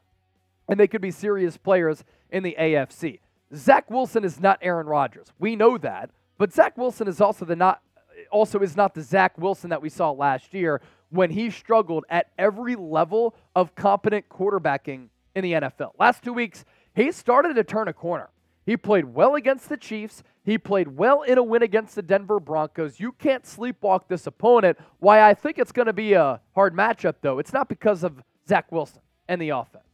and 0.68 0.78
they 0.78 0.86
could 0.86 1.02
be 1.02 1.10
serious 1.10 1.56
players 1.56 2.04
in 2.30 2.44
the 2.44 2.54
AFC. 2.56 3.18
Zach 3.52 3.90
Wilson 3.90 4.22
is 4.22 4.38
not 4.38 4.60
Aaron 4.62 4.86
Rodgers. 4.86 5.26
We 5.40 5.56
know 5.56 5.78
that. 5.78 6.10
But 6.38 6.52
Zach 6.52 6.78
Wilson 6.78 7.08
is 7.08 7.20
also 7.20 7.44
the 7.44 7.56
not 7.56 7.82
also 8.30 8.60
is 8.60 8.76
not 8.76 8.94
the 8.94 9.02
Zach 9.02 9.36
Wilson 9.36 9.70
that 9.70 9.82
we 9.82 9.88
saw 9.88 10.12
last 10.12 10.54
year 10.54 10.80
when 11.10 11.30
he 11.30 11.50
struggled 11.50 12.04
at 12.08 12.30
every 12.38 12.76
level 12.76 13.34
of 13.54 13.74
competent 13.74 14.28
quarterbacking 14.28 15.08
in 15.34 15.42
the 15.42 15.52
NFL. 15.52 15.92
Last 15.98 16.22
two 16.22 16.32
weeks, 16.32 16.64
he 16.94 17.12
started 17.12 17.54
to 17.54 17.64
turn 17.64 17.88
a 17.88 17.92
corner. 17.92 18.30
He 18.66 18.76
played 18.76 19.06
well 19.06 19.34
against 19.34 19.70
the 19.70 19.78
Chiefs. 19.78 20.22
He 20.44 20.58
played 20.58 20.88
well 20.88 21.22
in 21.22 21.38
a 21.38 21.42
win 21.42 21.62
against 21.62 21.94
the 21.94 22.02
Denver 22.02 22.38
Broncos. 22.38 23.00
You 23.00 23.12
can't 23.12 23.44
sleepwalk 23.44 24.08
this 24.08 24.26
opponent. 24.26 24.78
Why 24.98 25.22
I 25.22 25.32
think 25.32 25.58
it's 25.58 25.72
going 25.72 25.86
to 25.86 25.94
be 25.94 26.12
a 26.12 26.40
hard 26.54 26.74
matchup, 26.74 27.14
though, 27.22 27.38
it's 27.38 27.52
not 27.52 27.68
because 27.68 28.04
of 28.04 28.22
Zach 28.46 28.70
Wilson 28.70 29.00
and 29.26 29.40
the 29.40 29.50
offense. 29.50 29.84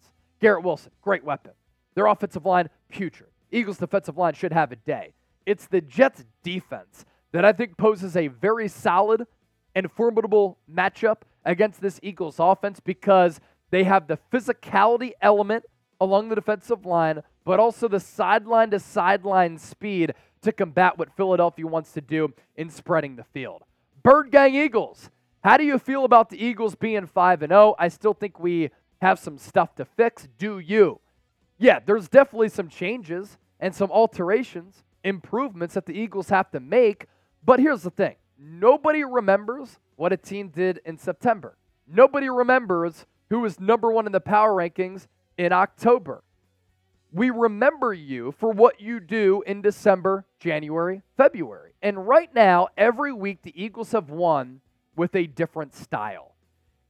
Garrett 0.41 0.65
Wilson, 0.65 0.91
great 1.03 1.25
weapon. 1.25 1.53
Their 1.95 2.07
offensive 2.07 2.45
line, 2.45 2.69
putrid. 2.89 3.31
Eagles' 3.53 3.79
defensive 3.79 4.19
line 4.19 4.35
should 4.35 4.53
have 4.53 4.73
a 4.73 4.77
day. 4.77 5.15
It's 5.47 5.67
the 5.67 5.81
Jets' 5.81 6.25
defense 6.43 7.05
that 7.33 7.45
I 7.45 7.53
think 7.53 7.77
poses 7.77 8.17
a 8.17 8.29
very 8.29 8.67
solid 8.67 9.27
and 9.75 9.91
formidable 9.91 10.59
matchup 10.73 11.19
against 11.45 11.81
this 11.81 12.01
Eagles 12.03 12.37
offense 12.39 12.81
because 12.81 13.41
they 13.71 13.85
have 13.85 14.07
the 14.07 14.19
physicality 14.33 15.13
element 15.21 15.65
along 16.01 16.29
the 16.29 16.35
defensive 16.35 16.87
line, 16.87 17.23
but 17.45 17.61
also 17.61 17.89
the 17.89 18.01
sideline 18.01 18.71
to 18.71 18.79
sideline 18.79 19.59
speed 19.59 20.15
to 20.43 20.53
combat 20.53 20.99
what 20.99 21.17
Philadelphia 21.17 21.67
wants 21.67 21.93
to 21.93 22.01
do 22.01 22.33
in 22.57 22.71
spreading 22.71 23.17
the 23.17 23.25
field. 23.25 23.63
Bird 24.03 24.31
Gang 24.31 24.55
Eagles. 24.55 25.11
How 25.43 25.57
do 25.57 25.65
you 25.65 25.79
feel 25.79 26.05
about 26.05 26.31
the 26.31 26.43
Eagles 26.43 26.75
being 26.75 27.07
5 27.07 27.43
and 27.43 27.51
0? 27.51 27.75
I 27.79 27.89
still 27.89 28.15
think 28.15 28.39
we 28.39 28.71
have 29.03 29.19
some 29.19 29.37
stuff 29.37 29.75
to 29.77 29.85
fix. 29.85 30.29
Do 30.39 30.59
you? 30.59 31.01
Yeah, 31.59 31.81
there's 31.85 32.09
definitely 32.09 32.49
some 32.49 32.69
changes 32.69 33.39
and 33.61 33.75
some 33.75 33.91
alterations, 33.91 34.85
improvements 35.03 35.75
that 35.75 35.87
the 35.87 35.95
Eagles 35.95 36.29
have 36.29 36.51
to 36.53 36.61
make, 36.61 37.07
but 37.45 37.61
here's 37.61 37.83
the 37.83 37.91
thing. 37.91 38.17
Nobody 38.47 39.05
remembers 39.05 39.79
what 39.97 40.13
a 40.13 40.19
team 40.19 40.49
did 40.49 40.79
in 40.85 40.99
September. 40.99 41.57
Nobody 41.87 42.29
remembers 42.29 43.07
who 43.31 43.41
was 43.41 43.59
number 43.59 43.91
1 43.91 44.05
in 44.05 44.13
the 44.13 44.21
power 44.21 44.53
rankings 44.53 45.07
in 45.39 45.51
October. 45.51 46.23
We 47.11 47.31
remember 47.31 47.95
you 47.95 48.33
for 48.33 48.51
what 48.51 48.83
you 48.83 49.01
do 49.01 49.43
in 49.47 49.63
December, 49.63 50.27
January, 50.39 51.01
February. 51.17 51.73
And 51.81 52.07
right 52.07 52.35
now, 52.35 52.69
every 52.77 53.15
week, 53.15 53.41
the 53.43 53.63
Eagles 53.63 53.93
have 53.93 54.11
won 54.11 54.61
with 54.95 55.17
a 55.17 55.27
different 55.27 55.75
style. 55.75 56.35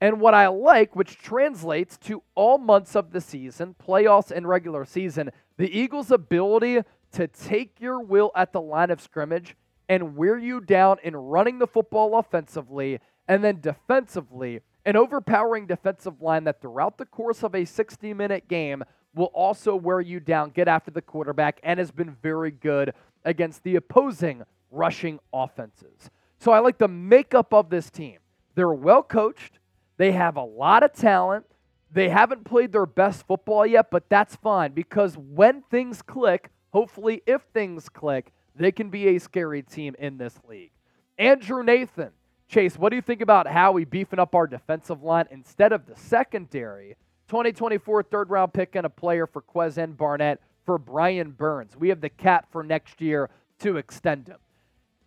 And 0.01 0.21
what 0.21 0.35
I 0.35 0.49
like, 0.49 0.97
which 0.97 1.19
translates 1.19 1.97
to 1.99 2.25
all 2.35 2.59
months 2.59 2.97
of 2.97 3.13
the 3.13 3.21
season, 3.21 3.77
playoffs 3.81 4.33
and 4.33 4.49
regular 4.49 4.85
season, 4.85 5.31
the 5.57 5.71
Eagles' 5.71 6.11
ability 6.11 6.81
to 7.13 7.29
take 7.29 7.81
your 7.81 8.01
will 8.01 8.33
at 8.35 8.53
the 8.53 8.61
line 8.61 8.91
of 8.91 9.01
scrimmage 9.01 9.57
and 9.89 10.17
wear 10.17 10.39
you 10.39 10.61
down 10.61 10.99
in 11.03 11.17
running 11.17 11.59
the 11.59 11.67
football 11.67 12.19
offensively 12.19 13.01
and 13.29 13.43
then 13.43 13.61
defensively 13.61 14.61
an 14.85 14.97
overpowering 14.97 15.67
defensive 15.67 16.21
line 16.21 16.45
that 16.45 16.61
throughout 16.61 16.99
the 16.99 17.07
course 17.07 17.43
of 17.43 17.55
a 17.55 17.65
60 17.65 18.13
minute 18.15 18.49
game 18.49 18.85
will 19.15 19.27
also 19.27 19.77
wear 19.77 20.01
you 20.01 20.21
down, 20.21 20.51
get 20.51 20.69
after 20.69 20.91
the 20.91 21.01
quarterback, 21.01 21.61
and 21.63 21.79
has 21.79 21.91
been 21.91 22.17
very 22.23 22.51
good 22.51 22.93
against 23.25 23.63
the 23.63 23.77
opposing 23.77 24.43
rushing 24.71 25.19
offenses. 25.33 26.11
So 26.39 26.53
I 26.53 26.59
like 26.59 26.79
the 26.79 26.89
makeup 26.89 27.55
of 27.55 27.71
this 27.71 27.91
team. 27.91 28.19
They're 28.55 28.73
well 28.73 29.03
coached, 29.03 29.59
they 29.97 30.13
have 30.13 30.37
a 30.37 30.45
lot 30.45 30.83
of 30.83 30.93
talent. 30.93 31.47
They 31.91 32.09
haven't 32.09 32.45
played 32.45 32.73
their 32.73 32.87
best 32.87 33.25
football 33.25 33.65
yet, 33.65 33.89
but 33.89 34.09
that's 34.09 34.35
fine 34.35 34.73
because 34.73 35.17
when 35.17 35.63
things 35.63 36.03
click, 36.03 36.51
hopefully, 36.73 37.23
if 37.25 37.43
things 37.53 37.89
click, 37.89 38.33
they 38.57 38.73
can 38.73 38.91
be 38.91 39.09
a 39.09 39.19
scary 39.19 39.63
team 39.63 39.95
in 39.99 40.17
this 40.17 40.39
league. 40.49 40.71
Andrew 41.19 41.63
Nathan, 41.63 42.11
Chase, 42.49 42.77
what 42.77 42.91
do 42.91 42.97
you 42.97 43.03
think 43.03 43.21
about 43.21 43.47
Howie 43.47 43.85
beefing 43.85 44.19
up 44.19 44.35
our 44.35 44.47
defensive 44.47 45.03
line 45.03 45.27
instead 45.31 45.73
of 45.73 45.87
the 45.87 45.97
secondary? 45.97 46.97
2024 47.29 48.03
third 48.05 48.31
round 48.31 48.53
pick 48.53 48.75
and 48.77 48.87
a 48.87 48.91
player 48.91 49.27
for 49.27 49.43
Quezon 49.43 49.97
Barnett 49.97 50.41
for 50.65 50.79
Brian 50.79 51.31
Burns. 51.31 51.77
We 51.77 51.89
have 51.89 52.01
the 52.01 52.09
cap 52.09 52.49
for 52.53 52.63
next 52.63 53.01
year 53.01 53.31
to 53.61 53.77
extend 53.77 54.29
him. 54.29 54.39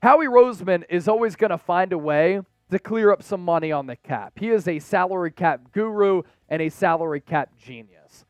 Howie 0.02 0.28
Roseman 0.28 0.84
is 0.90 1.08
always 1.08 1.36
going 1.36 1.50
to 1.52 1.58
find 1.58 1.92
a 1.94 1.98
way 1.98 2.42
to 2.70 2.80
clear 2.80 3.12
up 3.12 3.24
some 3.24 3.44
money 3.44 3.72
on 3.72 3.88
the 3.88 3.96
cap. 3.96 4.34
He 4.36 4.50
is 4.50 4.68
a 4.68 4.80
salary 4.80 5.32
cap 5.32 5.72
guru 5.72 6.24
and 6.50 6.62
a 6.62 6.70
salary 6.70 7.22
cap 7.22 7.52
genius. 7.58 8.26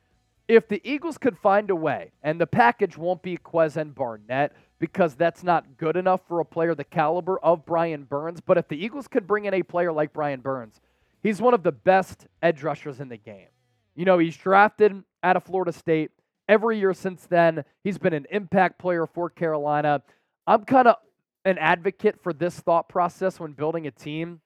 If 0.48 0.68
the 0.68 0.82
Eagles 0.84 1.18
could 1.18 1.38
find 1.38 1.70
a 1.70 1.76
way, 1.76 2.12
and 2.24 2.40
the 2.40 2.48
package 2.48 2.98
won't 2.98 3.22
be 3.22 3.38
Quezon 3.38 3.94
Barnett, 3.94 4.54
because 4.80 5.16
that's 5.16 5.44
not 5.44 5.78
good 5.78 5.98
enough 5.98 6.22
for 6.28 6.40
a 6.40 6.46
player 6.46 6.76
the 6.76 6.84
caliber 6.84 7.40
of 7.40 7.66
Brian 7.66 8.04
Burns. 8.04 8.42
But 8.42 8.58
if 8.58 8.68
the 8.68 8.78
Eagles 8.78 9.08
could 9.08 9.26
bring 9.26 9.46
in 9.46 9.54
a 9.54 9.64
player 9.64 9.92
like 9.92 10.14
Brian 10.14 10.42
Burns, 10.42 10.80
he's 11.24 11.42
one 11.42 11.54
of 11.54 11.64
the 11.64 11.72
best 11.72 12.28
edge 12.42 12.64
rushers 12.64 13.00
in 13.00 13.10
the 13.10 13.18
game. 13.18 13.48
You 13.96 14.06
know, 14.06 14.20
he's 14.20 14.38
drafted 14.38 15.04
out 15.24 15.36
of 15.36 15.44
Florida 15.44 15.74
State. 15.74 16.12
Every 16.48 16.80
year 16.80 16.94
since 16.94 17.26
then, 17.26 17.66
he's 17.84 17.98
been 17.98 18.14
an 18.14 18.28
impact 18.30 18.80
player 18.80 19.08
for 19.08 19.30
Carolina. 19.30 20.04
I'm 20.46 20.64
kind 20.64 20.88
of 20.88 20.98
an 21.44 21.58
advocate 21.58 22.22
for 22.22 22.32
this 22.32 22.60
thought 22.60 22.88
process 22.88 23.40
when 23.40 23.54
building 23.54 23.88
a 23.88 23.92
team. 23.92 24.42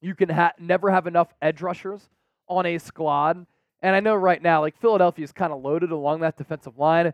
You 0.00 0.14
can 0.14 0.28
ha- 0.28 0.52
never 0.58 0.90
have 0.90 1.06
enough 1.06 1.32
edge 1.40 1.62
rushers 1.62 2.08
on 2.48 2.66
a 2.66 2.78
squad. 2.78 3.46
And 3.80 3.96
I 3.96 4.00
know 4.00 4.14
right 4.14 4.42
now, 4.42 4.60
like 4.60 4.80
Philadelphia 4.80 5.24
is 5.24 5.32
kind 5.32 5.52
of 5.52 5.62
loaded 5.62 5.90
along 5.90 6.20
that 6.20 6.36
defensive 6.36 6.78
line 6.78 7.12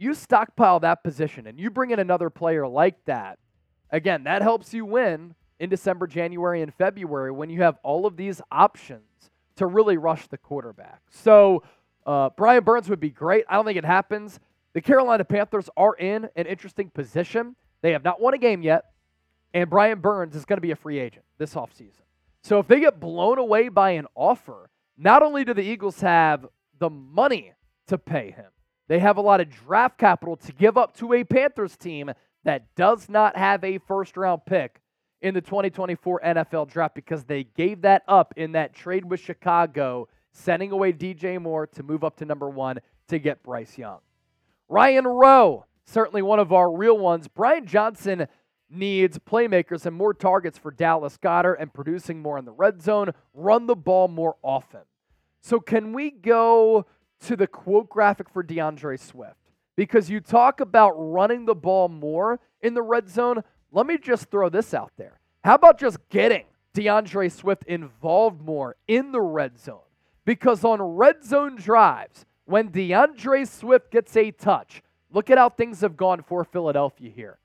you 0.00 0.14
stockpile 0.14 0.80
that 0.80 1.04
position 1.04 1.46
and 1.46 1.60
you 1.60 1.70
bring 1.70 1.90
in 1.90 1.98
another 1.98 2.30
player 2.30 2.66
like 2.66 3.04
that, 3.04 3.38
again, 3.90 4.24
that 4.24 4.40
helps 4.40 4.72
you 4.72 4.84
win 4.84 5.34
in 5.58 5.68
December, 5.68 6.06
January, 6.06 6.62
and 6.62 6.72
February 6.72 7.30
when 7.30 7.50
you 7.50 7.62
have 7.62 7.76
all 7.82 8.06
of 8.06 8.16
these 8.16 8.40
options 8.50 9.30
to 9.56 9.66
really 9.66 9.98
rush 9.98 10.26
the 10.28 10.38
quarterback. 10.38 11.02
So, 11.10 11.62
uh, 12.06 12.30
Brian 12.30 12.64
Burns 12.64 12.88
would 12.88 12.98
be 12.98 13.10
great. 13.10 13.44
I 13.46 13.56
don't 13.56 13.66
think 13.66 13.76
it 13.76 13.84
happens. 13.84 14.40
The 14.72 14.80
Carolina 14.80 15.24
Panthers 15.24 15.68
are 15.76 15.94
in 15.94 16.30
an 16.34 16.46
interesting 16.46 16.88
position. 16.88 17.54
They 17.82 17.92
have 17.92 18.02
not 18.02 18.22
won 18.22 18.32
a 18.32 18.38
game 18.38 18.62
yet, 18.62 18.86
and 19.52 19.68
Brian 19.68 20.00
Burns 20.00 20.34
is 20.34 20.46
going 20.46 20.56
to 20.56 20.62
be 20.62 20.70
a 20.70 20.76
free 20.76 20.98
agent 20.98 21.26
this 21.36 21.54
offseason. 21.54 22.00
So, 22.42 22.58
if 22.58 22.66
they 22.66 22.80
get 22.80 23.00
blown 23.00 23.38
away 23.38 23.68
by 23.68 23.90
an 23.90 24.06
offer, 24.14 24.70
not 24.96 25.22
only 25.22 25.44
do 25.44 25.52
the 25.52 25.62
Eagles 25.62 26.00
have 26.00 26.46
the 26.78 26.88
money 26.88 27.52
to 27.88 27.98
pay 27.98 28.30
him, 28.30 28.46
they 28.90 28.98
have 28.98 29.18
a 29.18 29.20
lot 29.20 29.40
of 29.40 29.48
draft 29.48 29.98
capital 29.98 30.34
to 30.34 30.50
give 30.52 30.76
up 30.76 30.96
to 30.96 31.12
a 31.12 31.22
Panthers 31.22 31.76
team 31.76 32.10
that 32.42 32.74
does 32.74 33.08
not 33.08 33.36
have 33.36 33.62
a 33.62 33.78
first 33.78 34.16
round 34.16 34.44
pick 34.44 34.80
in 35.22 35.32
the 35.32 35.40
2024 35.40 36.20
NFL 36.24 36.68
draft 36.68 36.96
because 36.96 37.22
they 37.22 37.44
gave 37.44 37.82
that 37.82 38.02
up 38.08 38.34
in 38.36 38.50
that 38.50 38.74
trade 38.74 39.04
with 39.04 39.20
Chicago, 39.20 40.08
sending 40.32 40.72
away 40.72 40.92
DJ 40.92 41.40
Moore 41.40 41.68
to 41.68 41.84
move 41.84 42.02
up 42.02 42.16
to 42.16 42.24
number 42.24 42.50
one 42.50 42.80
to 43.06 43.20
get 43.20 43.44
Bryce 43.44 43.78
Young. 43.78 44.00
Ryan 44.68 45.06
Rowe, 45.06 45.66
certainly 45.84 46.22
one 46.22 46.40
of 46.40 46.52
our 46.52 46.76
real 46.76 46.98
ones. 46.98 47.28
Brian 47.28 47.66
Johnson 47.66 48.26
needs 48.68 49.20
playmakers 49.20 49.86
and 49.86 49.94
more 49.94 50.14
targets 50.14 50.58
for 50.58 50.72
Dallas 50.72 51.16
Goedert 51.16 51.58
and 51.60 51.72
producing 51.72 52.20
more 52.20 52.38
in 52.38 52.44
the 52.44 52.50
red 52.50 52.82
zone, 52.82 53.12
run 53.34 53.68
the 53.68 53.76
ball 53.76 54.08
more 54.08 54.34
often. 54.42 54.80
So, 55.42 55.60
can 55.60 55.92
we 55.92 56.10
go 56.10 56.86
to 57.26 57.36
the 57.36 57.46
quote 57.46 57.88
graphic 57.88 58.28
for 58.28 58.42
D'Andre 58.42 58.96
Swift 58.96 59.36
because 59.76 60.10
you 60.10 60.20
talk 60.20 60.60
about 60.60 60.92
running 60.92 61.44
the 61.44 61.54
ball 61.54 61.88
more 61.88 62.40
in 62.60 62.74
the 62.74 62.82
red 62.82 63.08
zone. 63.08 63.42
Let 63.72 63.86
me 63.86 63.98
just 63.98 64.30
throw 64.30 64.48
this 64.48 64.74
out 64.74 64.92
there. 64.96 65.20
How 65.44 65.54
about 65.54 65.78
just 65.78 65.96
getting 66.08 66.44
D'Andre 66.74 67.28
Swift 67.28 67.64
involved 67.64 68.40
more 68.40 68.76
in 68.86 69.12
the 69.12 69.20
red 69.20 69.58
zone 69.58 69.80
because 70.24 70.64
on 70.64 70.80
red 70.80 71.24
zone 71.24 71.56
drives, 71.56 72.24
when 72.44 72.70
D'Andre 72.70 73.44
Swift 73.44 73.90
gets 73.90 74.16
a 74.16 74.30
touch, 74.30 74.82
look 75.10 75.30
at 75.30 75.38
how 75.38 75.48
things 75.48 75.80
have 75.80 75.96
gone 75.96 76.22
for 76.22 76.44
Philadelphia 76.44 77.10
here. 77.10 77.38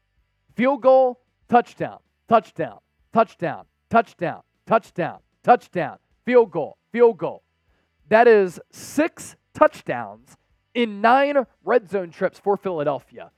Field 0.56 0.82
goal, 0.82 1.20
touchdown, 1.48 2.00
touchdown, 2.28 2.80
touchdown, 3.14 3.66
touchdown, 3.90 4.42
touchdown, 4.66 5.20
touchdown, 5.44 5.98
field 6.26 6.52
goal, 6.52 6.78
field 6.92 7.18
goal. 7.18 7.44
That 8.10 8.28
is 8.28 8.60
six 8.72 9.36
touchdowns 9.56 10.38
in 10.74 11.02
nine 11.02 11.46
red 11.64 11.90
zone 11.90 12.12
trips 12.12 12.38
for 12.38 12.58
Philadelphia. 12.58 13.32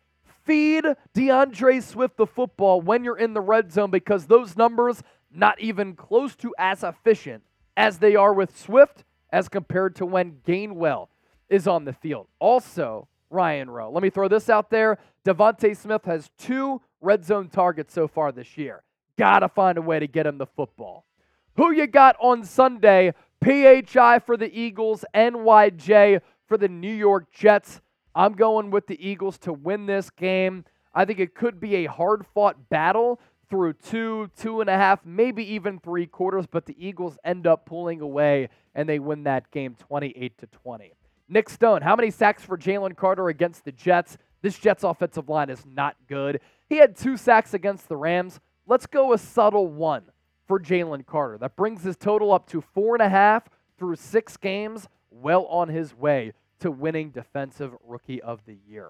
Feed 0.44 0.85
D'Andre 1.14 1.80
Swift 1.80 2.18
the 2.18 2.26
football 2.26 2.81
when 2.81 3.03
you're 3.03 3.18
in 3.18 3.34
the 3.34 3.41
red 3.41 3.72
zone 3.72 3.91
because 3.91 4.26
those 4.26 4.57
numbers 4.57 5.03
not 5.31 5.60
even 5.60 5.94
close 5.94 6.35
to 6.38 6.53
as 6.57 6.84
efficient 6.84 7.44
as 7.76 7.99
they 7.99 8.15
are 8.15 8.34
with 8.34 8.57
Swift 8.57 9.03
as 9.30 9.49
compared 9.49 9.95
to 9.98 10.06
when 10.06 10.38
Gainwell 10.48 11.10
is 11.49 11.68
on 11.68 11.85
the 11.85 11.94
field. 11.94 12.27
Also, 12.39 13.07
Ryan 13.30 13.69
Rowe. 13.69 13.91
Let 13.91 14.03
me 14.03 14.10
throw 14.10 14.27
this 14.27 14.49
out 14.49 14.69
there. 14.69 14.98
DeVonta 15.26 15.76
Smith 15.76 16.06
has 16.06 16.30
two 16.38 16.81
red 17.02 17.26
zone 17.26 17.49
targets 17.49 17.94
so 17.94 18.07
far 18.07 18.31
this 18.31 18.57
year. 18.57 18.84
Gotta 19.18 19.49
find 19.49 19.77
a 19.77 19.81
way 19.81 19.99
to 19.99 20.07
get 20.07 20.26
him 20.26 20.38
the 20.38 20.45
football. 20.45 21.06
Who 21.57 21.72
you 21.72 21.88
got 21.88 22.15
on 22.19 22.44
Sunday? 22.45 23.14
PHI 23.44 24.20
for 24.26 24.38
the 24.38 24.52
Eagles, 24.58 25.06
NYJ 25.14 26.22
for 26.48 26.58
the 26.58 26.68
New 26.68 26.94
York 26.94 27.32
Jets. 27.32 27.82
I'm 28.16 28.34
going 28.34 28.72
with 28.72 28.88
the 28.88 29.08
Eagles 29.08 29.38
to 29.40 29.54
win 29.54 29.86
this 29.86 30.10
game. 30.10 30.66
I 30.94 31.06
think 31.06 31.20
it 31.20 31.36
could 31.36 31.60
be 31.60 31.76
a 31.76 31.86
hard 31.86 32.26
fought 32.34 32.70
battle 32.70 33.20
through 33.50 33.74
two, 33.74 34.30
two 34.36 34.62
and 34.62 34.70
a 34.70 34.76
half, 34.76 35.06
maybe 35.06 35.44
even 35.54 35.80
three 35.80 36.08
quarters, 36.08 36.46
but 36.48 36.66
the 36.66 36.76
Eagles 36.78 37.18
end 37.24 37.48
up 37.48 37.66
pulling 37.66 38.02
away 38.02 38.50
and 38.76 38.90
they 38.90 39.00
win 39.00 39.24
that 39.24 39.50
game 39.52 39.76
28 39.76 40.38
to 40.40 40.48
20. 40.48 40.94
Nick 41.30 41.50
Stone, 41.50 41.82
how 41.82 41.96
many 41.96 42.10
sacks 42.10 42.44
for 42.44 42.58
Jalen 42.58 42.96
Carter 42.96 43.30
against 43.30 43.66
the 43.66 43.72
Jets? 43.72 44.18
This 44.42 44.58
Jets 44.58 44.84
offensive 44.84 45.30
line 45.30 45.50
is 45.50 45.66
not 45.66 45.96
good. 46.08 46.42
He 46.70 46.78
had 46.78 46.96
two 46.96 47.18
sacks 47.18 47.54
against 47.54 47.88
the 47.88 47.98
Rams. 47.98 48.40
Let's 48.66 48.86
go 48.86 49.14
a 49.14 49.18
subtle 49.18 49.68
one 49.68 50.04
for 50.48 50.60
Jalen 50.60 51.06
Carter. 51.06 51.38
That 51.38 51.56
brings 51.56 51.84
his 51.84 51.98
total 51.98 52.32
up 52.32 52.48
to 52.48 52.61
four 52.61 52.95
and 52.95 53.02
a 53.02 53.10
half 53.10 53.49
through 53.78 53.98
six 53.98 54.38
games, 54.38 54.88
well 55.11 55.45
on 55.45 55.69
his 55.69 55.94
way 55.95 56.34
to 56.60 56.72
winning 56.72 57.11
Defensive 57.11 57.74
Rookie 57.86 58.22
of 58.22 58.45
the 58.45 58.57
Year. 58.68 58.90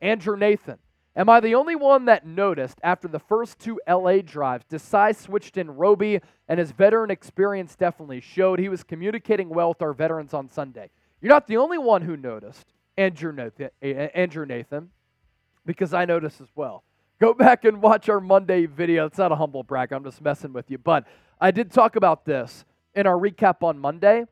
Andrew 0.00 0.36
Nathan, 0.36 0.78
Am 1.16 1.28
I 1.28 1.40
the 1.40 1.56
only 1.56 1.74
one 1.74 2.04
that 2.04 2.24
noticed 2.24 2.78
after 2.84 3.08
the 3.08 3.18
first 3.18 3.58
two 3.58 3.80
LA 3.88 4.18
drives, 4.18 4.64
Desai 4.70 5.16
switched 5.16 5.56
in 5.56 5.68
Roby, 5.68 6.20
and 6.46 6.60
his 6.60 6.70
veteran 6.70 7.10
experience 7.10 7.74
definitely 7.74 8.20
showed 8.20 8.60
he 8.60 8.68
was 8.68 8.84
communicating 8.84 9.48
well 9.48 9.70
with 9.70 9.82
our 9.82 9.92
veterans 9.92 10.32
on 10.32 10.48
Sunday. 10.48 10.90
You're 11.20 11.30
not 11.32 11.48
the 11.48 11.56
only 11.56 11.76
one 11.76 12.02
who 12.02 12.16
noticed, 12.16 12.72
Andrew 12.96 13.32
Nathan, 13.32 13.70
eh, 13.82 13.88
eh, 13.94 14.08
Andrew 14.14 14.46
Nathan 14.46 14.90
because 15.66 15.92
I 15.92 16.04
noticed 16.04 16.40
as 16.40 16.48
well. 16.54 16.84
Go 17.20 17.34
back 17.34 17.64
and 17.64 17.82
watch 17.82 18.08
our 18.08 18.20
Monday 18.20 18.66
video. 18.66 19.06
It's 19.06 19.18
not 19.18 19.32
a 19.32 19.36
humble 19.36 19.64
brag, 19.64 19.90
I'm 19.92 20.04
just 20.04 20.20
messing 20.22 20.52
with 20.52 20.70
you. 20.70 20.78
But 20.78 21.04
I 21.40 21.50
did 21.50 21.72
talk 21.72 21.96
about 21.96 22.24
this 22.24 22.64
in 22.94 23.08
our 23.08 23.16
recap 23.16 23.64
on 23.64 23.76
Monday 23.76 24.24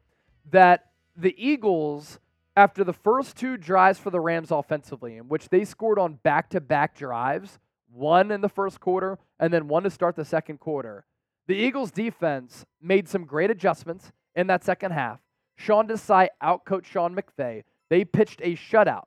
that 0.52 0.90
the 1.16 1.34
Eagles 1.36 2.20
after 2.56 2.84
the 2.84 2.92
first 2.92 3.36
two 3.36 3.56
drives 3.56 3.98
for 3.98 4.10
the 4.10 4.20
Rams 4.20 4.52
offensively, 4.52 5.16
in 5.16 5.28
which 5.28 5.48
they 5.48 5.64
scored 5.64 5.98
on 5.98 6.14
back 6.22 6.48
to 6.50 6.60
back 6.60 6.96
drives, 6.96 7.58
one 7.92 8.30
in 8.30 8.40
the 8.40 8.48
first 8.48 8.78
quarter 8.78 9.18
and 9.40 9.52
then 9.52 9.66
one 9.66 9.82
to 9.82 9.90
start 9.90 10.14
the 10.14 10.24
second 10.24 10.60
quarter, 10.60 11.04
the 11.48 11.54
Eagles 11.56 11.90
defense 11.90 12.64
made 12.80 13.08
some 13.08 13.24
great 13.24 13.50
adjustments 13.50 14.12
in 14.36 14.46
that 14.46 14.64
second 14.64 14.92
half. 14.92 15.18
Sean 15.56 15.88
Desai 15.88 16.28
outcoached 16.40 16.86
Sean 16.86 17.16
McVay. 17.16 17.64
They 17.88 18.04
pitched 18.04 18.40
a 18.42 18.54
shutout 18.54 19.06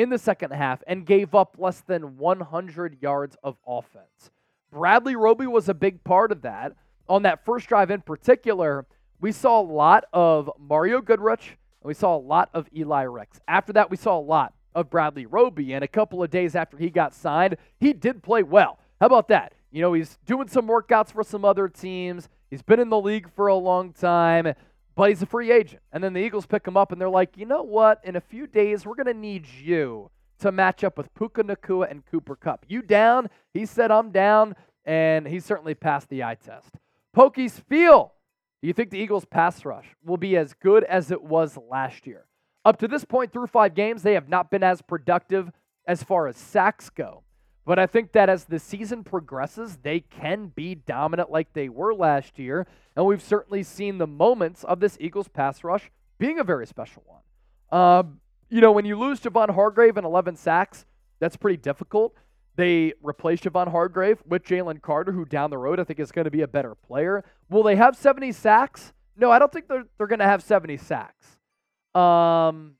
in 0.00 0.08
the 0.08 0.18
second 0.18 0.52
half 0.52 0.82
and 0.86 1.04
gave 1.04 1.34
up 1.34 1.56
less 1.58 1.82
than 1.82 2.16
100 2.16 3.02
yards 3.02 3.36
of 3.44 3.56
offense. 3.66 4.30
Bradley 4.72 5.14
Roby 5.14 5.46
was 5.46 5.68
a 5.68 5.74
big 5.74 6.02
part 6.04 6.32
of 6.32 6.40
that. 6.42 6.72
On 7.06 7.22
that 7.24 7.44
first 7.44 7.68
drive 7.68 7.90
in 7.90 8.00
particular, 8.00 8.86
we 9.20 9.30
saw 9.30 9.60
a 9.60 9.62
lot 9.62 10.04
of 10.14 10.50
Mario 10.58 11.02
Goodrich 11.02 11.58
and 11.82 11.88
we 11.88 11.92
saw 11.92 12.16
a 12.16 12.18
lot 12.18 12.48
of 12.54 12.66
Eli 12.74 13.02
Ricks. 13.02 13.40
After 13.46 13.74
that, 13.74 13.90
we 13.90 13.98
saw 13.98 14.18
a 14.18 14.22
lot 14.22 14.54
of 14.74 14.88
Bradley 14.88 15.26
Roby. 15.26 15.74
And 15.74 15.84
a 15.84 15.88
couple 15.88 16.22
of 16.22 16.30
days 16.30 16.56
after 16.56 16.78
he 16.78 16.88
got 16.88 17.14
signed, 17.14 17.58
he 17.78 17.92
did 17.92 18.22
play 18.22 18.42
well. 18.42 18.78
How 19.00 19.06
about 19.06 19.28
that? 19.28 19.52
You 19.70 19.82
know, 19.82 19.92
he's 19.92 20.18
doing 20.24 20.48
some 20.48 20.66
workouts 20.66 21.12
for 21.12 21.22
some 21.22 21.44
other 21.44 21.68
teams. 21.68 22.30
He's 22.48 22.62
been 22.62 22.80
in 22.80 22.88
the 22.88 23.00
league 23.00 23.30
for 23.36 23.48
a 23.48 23.54
long 23.54 23.92
time, 23.92 24.54
but 25.00 25.08
he's 25.08 25.22
a 25.22 25.26
free 25.26 25.50
agent. 25.50 25.80
And 25.92 26.04
then 26.04 26.12
the 26.12 26.20
Eagles 26.20 26.44
pick 26.44 26.68
him 26.68 26.76
up 26.76 26.92
and 26.92 27.00
they're 27.00 27.08
like, 27.08 27.38
you 27.38 27.46
know 27.46 27.62
what? 27.62 28.02
In 28.04 28.16
a 28.16 28.20
few 28.20 28.46
days, 28.46 28.84
we're 28.84 28.94
going 28.94 29.06
to 29.06 29.14
need 29.14 29.46
you 29.48 30.10
to 30.40 30.52
match 30.52 30.84
up 30.84 30.98
with 30.98 31.14
Puka 31.14 31.42
Nacua 31.42 31.90
and 31.90 32.04
Cooper 32.04 32.36
Kupp. 32.36 32.66
You 32.68 32.82
down? 32.82 33.30
He 33.54 33.64
said, 33.64 33.90
I'm 33.90 34.10
down. 34.10 34.56
And 34.84 35.26
he 35.26 35.40
certainly 35.40 35.74
passed 35.74 36.10
the 36.10 36.22
eye 36.22 36.34
test. 36.34 36.74
Pokey's 37.14 37.60
feel 37.60 38.12
do 38.60 38.68
you 38.68 38.74
think 38.74 38.90
the 38.90 38.98
Eagles' 38.98 39.24
pass 39.24 39.64
rush 39.64 39.86
will 40.04 40.18
be 40.18 40.36
as 40.36 40.52
good 40.52 40.84
as 40.84 41.10
it 41.10 41.22
was 41.22 41.56
last 41.70 42.06
year? 42.06 42.26
Up 42.66 42.78
to 42.80 42.86
this 42.86 43.06
point, 43.06 43.32
through 43.32 43.46
five 43.46 43.74
games, 43.74 44.02
they 44.02 44.12
have 44.12 44.28
not 44.28 44.50
been 44.50 44.62
as 44.62 44.82
productive 44.82 45.50
as 45.86 46.02
far 46.02 46.26
as 46.26 46.36
sacks 46.36 46.90
go. 46.90 47.22
But 47.64 47.78
I 47.78 47.86
think 47.86 48.12
that 48.12 48.28
as 48.28 48.44
the 48.44 48.58
season 48.58 49.04
progresses, 49.04 49.78
they 49.82 50.00
can 50.00 50.48
be 50.48 50.74
dominant 50.74 51.30
like 51.30 51.52
they 51.52 51.68
were 51.68 51.94
last 51.94 52.38
year. 52.38 52.66
And 52.96 53.06
we've 53.06 53.22
certainly 53.22 53.62
seen 53.62 53.98
the 53.98 54.06
moments 54.06 54.64
of 54.64 54.80
this 54.80 54.96
Eagles 55.00 55.28
pass 55.28 55.62
rush 55.62 55.90
being 56.18 56.38
a 56.38 56.44
very 56.44 56.66
special 56.66 57.02
one. 57.06 57.78
Um, 57.80 58.20
you 58.48 58.60
know, 58.60 58.72
when 58.72 58.84
you 58.84 58.98
lose 58.98 59.20
Javon 59.20 59.54
Hargrave 59.54 59.96
and 59.96 60.06
11 60.06 60.36
sacks, 60.36 60.84
that's 61.20 61.36
pretty 61.36 61.58
difficult. 61.58 62.14
They 62.56 62.94
replaced 63.02 63.44
Javon 63.44 63.70
Hargrave 63.70 64.22
with 64.26 64.44
Jalen 64.44 64.82
Carter, 64.82 65.12
who 65.12 65.24
down 65.24 65.50
the 65.50 65.58
road 65.58 65.78
I 65.78 65.84
think 65.84 66.00
is 66.00 66.10
going 66.10 66.24
to 66.24 66.30
be 66.30 66.42
a 66.42 66.48
better 66.48 66.74
player. 66.74 67.24
Will 67.48 67.62
they 67.62 67.76
have 67.76 67.96
70 67.96 68.32
sacks? 68.32 68.92
No, 69.16 69.30
I 69.30 69.38
don't 69.38 69.52
think 69.52 69.68
they're, 69.68 69.84
they're 69.96 70.06
going 70.06 70.18
to 70.18 70.26
have 70.26 70.42
70 70.42 70.76
sacks. 70.78 71.38
Um, 71.94 72.74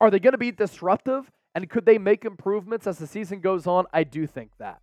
are 0.00 0.10
they 0.10 0.18
going 0.18 0.32
to 0.32 0.38
be 0.38 0.52
disruptive? 0.52 1.30
And 1.54 1.68
could 1.68 1.84
they 1.84 1.98
make 1.98 2.24
improvements 2.24 2.86
as 2.86 2.98
the 2.98 3.06
season 3.06 3.40
goes 3.40 3.66
on? 3.66 3.86
I 3.92 4.04
do 4.04 4.26
think 4.26 4.50
that. 4.58 4.80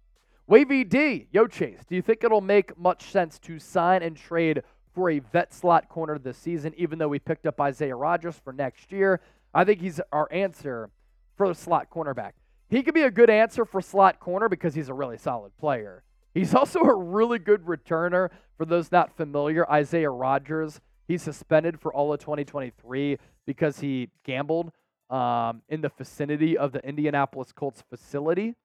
Wavy 0.48 0.84
D, 0.84 1.28
Yo 1.32 1.48
Chase, 1.48 1.82
do 1.88 1.96
you 1.96 2.02
think 2.02 2.24
it'll 2.24 2.42
make 2.42 2.78
much 2.78 3.12
sense 3.12 3.38
to 3.40 3.60
sign 3.60 4.02
and 4.02 4.18
trade 4.18 4.64
for 4.94 5.10
a 5.10 5.20
vet 5.20 5.54
slot 5.54 5.90
corner 5.90 6.18
this 6.18 6.38
season, 6.38 6.74
even 6.76 6.98
though 6.98 7.08
we 7.08 7.20
picked 7.20 7.46
up 7.46 7.62
Isaiah 7.62 7.96
Rodgers 7.96 8.40
for 8.44 8.52
next 8.52 8.92
year? 8.92 9.22
I 9.54 9.64
think 9.64 9.80
he's 9.80 10.02
our 10.12 10.28
answer 10.32 10.90
for 11.38 11.48
the 11.48 11.56
slot 11.56 11.90
cornerback. 11.92 12.32
He 12.70 12.84
could 12.84 12.94
be 12.94 13.04
a 13.04 13.12
good 13.12 13.30
answer 13.30 13.66
for 13.66 13.82
slot 13.82 14.20
corner 14.20 14.50
because 14.50 14.76
he's 14.76 14.90
a 14.90 14.94
really 14.94 15.18
solid 15.18 15.56
player. 15.58 16.04
He's 16.34 16.54
also 16.56 16.82
a 16.82 16.96
really 16.96 17.40
good 17.40 17.66
returner. 17.66 18.30
For 18.58 18.66
those 18.66 18.92
not 18.92 19.16
familiar, 19.16 19.70
Isaiah 19.70 20.10
Rodgers, 20.10 20.82
he's 21.08 21.22
suspended 21.22 21.80
for 21.80 21.94
all 21.94 22.12
of 22.12 22.20
2023 22.20 23.18
because 23.46 23.80
he 23.80 24.10
gambled 24.24 24.72
um, 25.10 25.62
in 25.70 25.82
the 25.82 25.92
vicinity 25.98 26.58
of 26.58 26.72
the 26.72 26.86
Indianapolis 26.86 27.52
Colts 27.52 27.84
facility. 27.90 28.56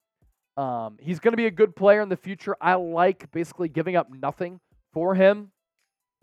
Um, 0.57 0.99
he's 1.01 1.19
going 1.19 1.33
to 1.33 1.37
be 1.37 1.47
a 1.47 1.51
good 1.51 1.75
player 1.75 2.01
in 2.01 2.09
the 2.09 2.17
future. 2.17 2.57
I 2.61 2.75
like 2.75 3.31
basically 3.33 3.69
giving 3.69 3.97
up 3.97 4.09
nothing 4.13 4.61
for 4.93 5.15
him 5.15 5.51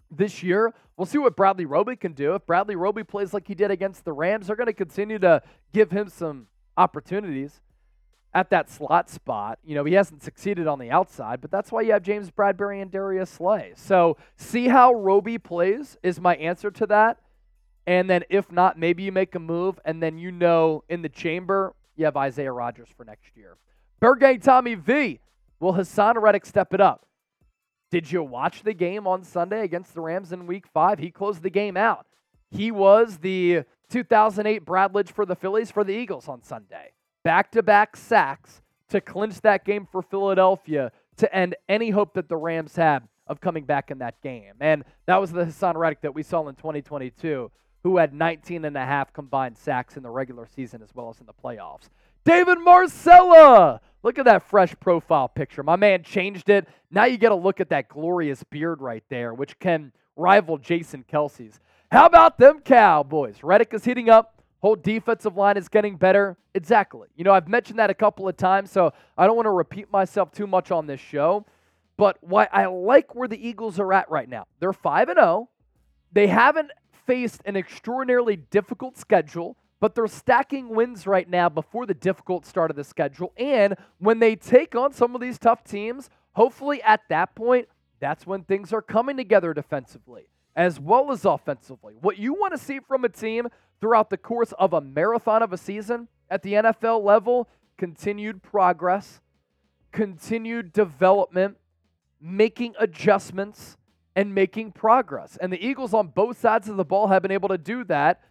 this 0.10 0.42
year. 0.44 0.74
We'll 0.96 1.06
see 1.06 1.18
what 1.18 1.36
Bradley 1.36 1.66
Roby 1.66 1.96
can 1.96 2.14
do. 2.14 2.36
If 2.36 2.46
Bradley 2.46 2.76
Roby 2.76 3.04
plays 3.04 3.34
like 3.34 3.48
he 3.48 3.56
did 3.56 3.72
against 3.72 4.06
the 4.06 4.14
Rams, 4.14 4.48
they're 4.48 4.56
going 4.56 4.68
to 4.68 4.74
continue 4.74 5.20
to 5.20 5.42
give 5.74 5.92
him 5.92 6.10
some 6.10 6.48
opportunities 6.78 7.62
at 8.34 8.50
that 8.52 8.70
slot 8.70 9.10
spot. 9.10 9.60
You 9.64 9.76
know, 9.76 9.84
he 9.84 9.94
hasn't 9.94 10.24
succeeded 10.24 10.68
on 10.68 10.80
the 10.80 10.92
outside, 10.92 11.42
but 11.42 11.52
that's 11.52 11.72
why 11.72 11.82
you 11.82 11.92
have 11.92 12.04
James 12.04 12.32
Bradberry 12.32 12.82
and 12.82 12.90
Darius 12.90 13.30
Slay. 13.30 13.74
So 13.76 14.18
see 14.38 14.68
how 14.68 14.94
Roby 14.94 15.38
plays 15.38 15.98
is 16.04 16.22
my 16.22 16.36
answer 16.36 16.72
to 16.72 16.86
that. 16.88 17.18
And 17.88 18.10
then 18.10 18.24
if 18.30 18.52
not, 18.52 18.78
maybe 18.78 19.04
you 19.04 19.12
make 19.12 19.34
a 19.36 19.40
move, 19.40 19.80
and 19.86 20.02
then 20.02 20.18
you 20.18 20.32
know 20.32 20.84
in 20.90 21.02
the 21.02 21.10
chamber 21.10 21.74
you 21.96 22.06
have 22.06 22.16
Isaiah 22.16 22.52
Rodgers 22.52 22.90
for 22.96 23.04
next 23.04 23.36
year. 23.36 23.58
Gang 24.20 24.40
Tommy 24.40 24.76
V. 24.76 25.20
Will 25.60 25.74
Haason 25.74 26.20
Reddick 26.20 26.46
step 26.46 26.74
it 26.74 26.82
up? 26.82 27.06
Did 27.92 28.12
you 28.12 28.24
watch 28.24 28.64
the 28.64 28.74
game 28.74 29.06
on 29.06 29.24
Sunday 29.24 29.64
against 29.64 29.94
the 29.94 30.02
Rams 30.02 30.32
in 30.32 30.48
week 30.48 30.66
five? 30.66 30.98
He 30.98 31.12
closed 31.12 31.44
the 31.44 31.50
game 31.50 31.78
out. 31.78 32.08
He 32.50 32.72
was 32.72 33.18
the 33.18 33.64
2008 33.90 34.66
Brad 34.66 34.94
Lidge 34.94 35.12
for 35.12 35.26
the 35.26 35.36
Phillies 35.36 35.70
for 35.70 35.84
the 35.84 35.94
Eagles 35.94 36.28
on 36.28 36.42
Sunday 36.42 36.94
back 37.24 37.52
to 37.52 37.64
back 37.64 37.96
sacks 37.96 38.62
to 38.90 39.02
clinch 39.02 39.42
that 39.42 39.66
game 39.66 39.88
for 39.92 40.02
Philadelphia 40.02 40.92
to 41.18 41.36
end 41.36 41.56
any 41.70 41.92
hope 41.92 42.14
that 42.14 42.28
the 42.30 42.38
Rams 42.38 42.76
had 42.76 43.08
of 43.28 43.40
coming 43.40 43.64
back 43.64 43.92
in 43.92 44.00
that 44.00 44.20
game. 44.22 44.54
And 44.60 44.84
that 45.06 45.18
was 45.18 45.32
the 45.32 45.46
Haason 45.46 45.76
Reddick 45.76 46.02
that 46.02 46.16
we 46.16 46.24
saw 46.24 46.48
in 46.48 46.56
2022, 46.56 47.52
who 47.84 47.98
had 47.98 48.14
19 48.14 48.66
and 48.66 48.78
a 48.78 48.86
half 48.86 49.14
combined 49.14 49.58
sacks 49.58 49.98
in 49.98 50.04
the 50.04 50.10
regular 50.10 50.48
season 50.48 50.82
as 50.82 50.94
well 50.94 51.10
as 51.10 51.20
in 51.20 51.26
the 51.26 51.34
playoffs. 51.34 51.90
David 52.24 52.60
Marcella. 52.60 53.82
Look 54.04 54.18
at 54.18 54.26
that 54.26 54.44
fresh 54.50 54.74
profile 54.80 55.28
picture. 55.28 55.62
My 55.62 55.76
man 55.76 56.04
changed 56.04 56.50
it. 56.50 56.68
Now 56.90 57.06
you 57.06 57.18
get 57.18 57.32
a 57.32 57.36
look 57.36 57.60
at 57.60 57.70
that 57.70 57.88
glorious 57.88 58.44
beard 58.44 58.82
right 58.82 59.04
there, 59.10 59.34
which 59.34 59.60
can 59.60 59.92
rival 60.16 60.58
Jason 60.58 61.06
Kelce's. 61.12 61.60
How 61.92 62.06
about 62.06 62.38
them 62.38 62.62
Cowboys? 62.62 63.44
Reddick 63.44 63.74
is 63.74 63.86
heating 63.86 64.10
up. 64.10 64.42
Whole 64.62 64.76
defensive 64.76 65.38
line 65.38 65.58
is 65.58 65.68
getting 65.68 65.98
better. 65.98 66.38
Exactly. 66.54 67.10
You 67.16 67.24
know, 67.24 67.34
I've 67.34 67.48
mentioned 67.48 67.80
that 67.80 67.90
a 67.90 67.96
couple 67.96 68.28
of 68.28 68.38
times, 68.38 68.72
so 68.72 68.94
I 69.18 69.28
don't 69.28 69.36
want 69.36 69.48
to 69.48 69.52
repeat 69.52 69.92
myself 69.92 70.32
too 70.32 70.48
much 70.48 70.72
on 70.72 70.88
this 70.88 71.00
show. 71.00 71.46
But 71.98 72.18
why 72.22 72.48
I 72.52 72.66
like 72.66 73.14
where 73.14 73.28
the 73.28 73.48
Eagles 73.48 73.80
are 73.80 73.92
at 73.94 74.10
right 74.10 74.30
now. 74.30 74.46
They're 74.60 74.74
5 74.74 75.10
and 75.10 75.18
0. 75.18 75.50
They 76.12 76.28
haven't 76.28 76.72
faced 77.06 77.42
an 77.46 77.56
extraordinarily 77.56 78.36
difficult 78.36 78.98
schedule 78.98 79.58
but 79.80 79.96
they're 79.96 80.06
stacking 80.06 80.70
wins 80.70 81.08
right 81.08 81.28
now 81.28 81.50
before 81.50 81.88
the 81.88 81.96
difficult 81.96 82.46
start 82.46 82.70
of 82.70 82.78
the 82.78 82.84
schedule. 82.84 83.34
And 83.36 83.76
when 83.98 84.20
they 84.20 84.36
take 84.36 84.76
on 84.76 84.94
some 84.94 85.16
of 85.16 85.22
these 85.22 85.40
tough 85.40 85.64
teams, 85.64 86.12
hopefully 86.34 86.84
at 86.84 87.02
that 87.10 87.34
point, 87.34 87.68
that's 88.00 88.28
when 88.28 88.44
things 88.44 88.72
are 88.72 88.84
coming 88.84 89.18
together 89.18 89.56
defensively 89.56 90.28
as 90.56 90.80
well 90.80 91.12
as 91.12 91.26
offensively. 91.26 91.96
What 92.02 92.18
you 92.18 92.34
want 92.34 92.54
to 92.54 92.58
see 92.58 92.80
from 92.80 93.06
a 93.06 93.10
team 93.10 93.48
throughout 93.80 94.10
the 94.10 94.18
course 94.18 94.54
of 94.60 94.74
a 94.74 94.82
marathon 94.82 95.42
of 95.42 95.54
a 95.54 95.58
season 95.58 96.08
at 96.30 96.44
the 96.44 96.54
NFL 96.54 97.04
level 97.04 97.48
continued 97.78 98.44
progress, 98.44 99.22
continued 99.92 100.72
development, 100.72 101.58
making 102.20 102.76
adjustments, 102.80 103.78
and 104.16 104.36
making 104.36 104.72
progress. 104.74 105.38
And 105.42 105.52
the 105.52 105.66
Eagles 105.66 105.94
on 105.94 106.08
both 106.08 106.40
sides 106.40 106.68
of 106.68 106.78
the 106.78 106.86
ball 106.86 107.08
have 107.08 107.22
been 107.22 107.32
able 107.32 107.50
to 107.50 107.58
do 107.58 107.84
that 107.86 108.22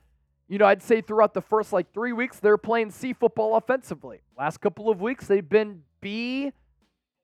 you 0.50 0.58
know, 0.58 0.66
I'd 0.66 0.82
say 0.82 1.00
throughout 1.00 1.32
the 1.32 1.40
first 1.40 1.72
like 1.72 1.92
three 1.94 2.12
weeks, 2.12 2.40
they're 2.40 2.58
playing 2.58 2.90
C 2.90 3.12
football 3.12 3.54
offensively. 3.54 4.20
Last 4.36 4.60
couple 4.60 4.90
of 4.90 5.00
weeks, 5.00 5.28
they've 5.28 5.48
been 5.48 5.82
B 6.00 6.50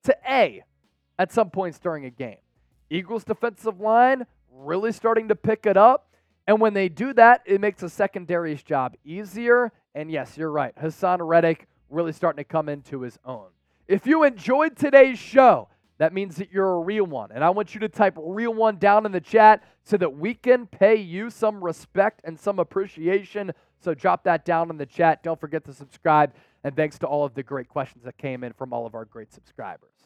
to 0.05 0.17
A 0.25 0.63
at 1.19 1.33
some 1.33 1.49
points 1.49 1.77
during 1.77 2.05
a 2.05 2.09
game. 2.09 2.37
Eagles 2.89 3.25
defensive 3.25 3.81
line 3.81 4.25
really 4.49 4.93
starting 4.93 5.27
to 5.27 5.35
pick 5.35 5.65
it 5.65 5.75
up. 5.75 6.15
And 6.47 6.61
when 6.61 6.73
they 6.73 6.87
do 6.87 7.11
that, 7.15 7.41
it 7.45 7.59
makes 7.59 7.81
the 7.81 7.89
secondary's 7.89 8.63
job 8.63 8.95
easier. 9.03 9.73
And 9.93 10.09
yes, 10.09 10.37
you're 10.37 10.49
right. 10.49 10.73
Haason 10.77 11.17
Reddick 11.19 11.67
really 11.89 12.13
starting 12.13 12.41
to 12.41 12.49
come 12.49 12.69
into 12.69 13.01
his 13.01 13.19
own. 13.25 13.47
If 13.89 14.07
you 14.07 14.23
enjoyed 14.23 14.77
today's 14.77 15.19
show, 15.19 15.67
that 15.97 16.13
means 16.13 16.35
that 16.37 16.51
you're 16.51 16.75
a 16.75 16.79
real 16.79 17.05
one. 17.05 17.31
And 17.31 17.43
I 17.43 17.49
want 17.49 17.73
you 17.73 17.79
to 17.81 17.89
type 17.89 18.15
real 18.17 18.53
one 18.53 18.77
down 18.77 19.05
in 19.05 19.11
the 19.11 19.21
chat 19.21 19.63
so 19.83 19.97
that 19.97 20.15
we 20.15 20.33
can 20.33 20.67
pay 20.67 20.95
you 20.95 21.29
some 21.29 21.63
respect 21.63 22.21
and 22.23 22.39
some 22.39 22.59
appreciation. 22.59 23.51
So 23.79 23.93
drop 23.93 24.23
that 24.25 24.45
down 24.45 24.69
in 24.69 24.77
the 24.77 24.85
chat. 24.85 25.23
Don't 25.23 25.39
forget 25.39 25.65
to 25.65 25.73
subscribe. 25.73 26.33
And 26.63 26.75
thanks 26.75 26.99
to 26.99 27.07
all 27.07 27.25
of 27.25 27.33
the 27.33 27.43
great 27.43 27.69
questions 27.69 28.03
that 28.03 28.17
came 28.17 28.43
in 28.43 28.53
from 28.53 28.73
all 28.73 28.85
of 28.85 28.93
our 28.93 29.05
great 29.05 29.33
subscribers. 29.33 29.96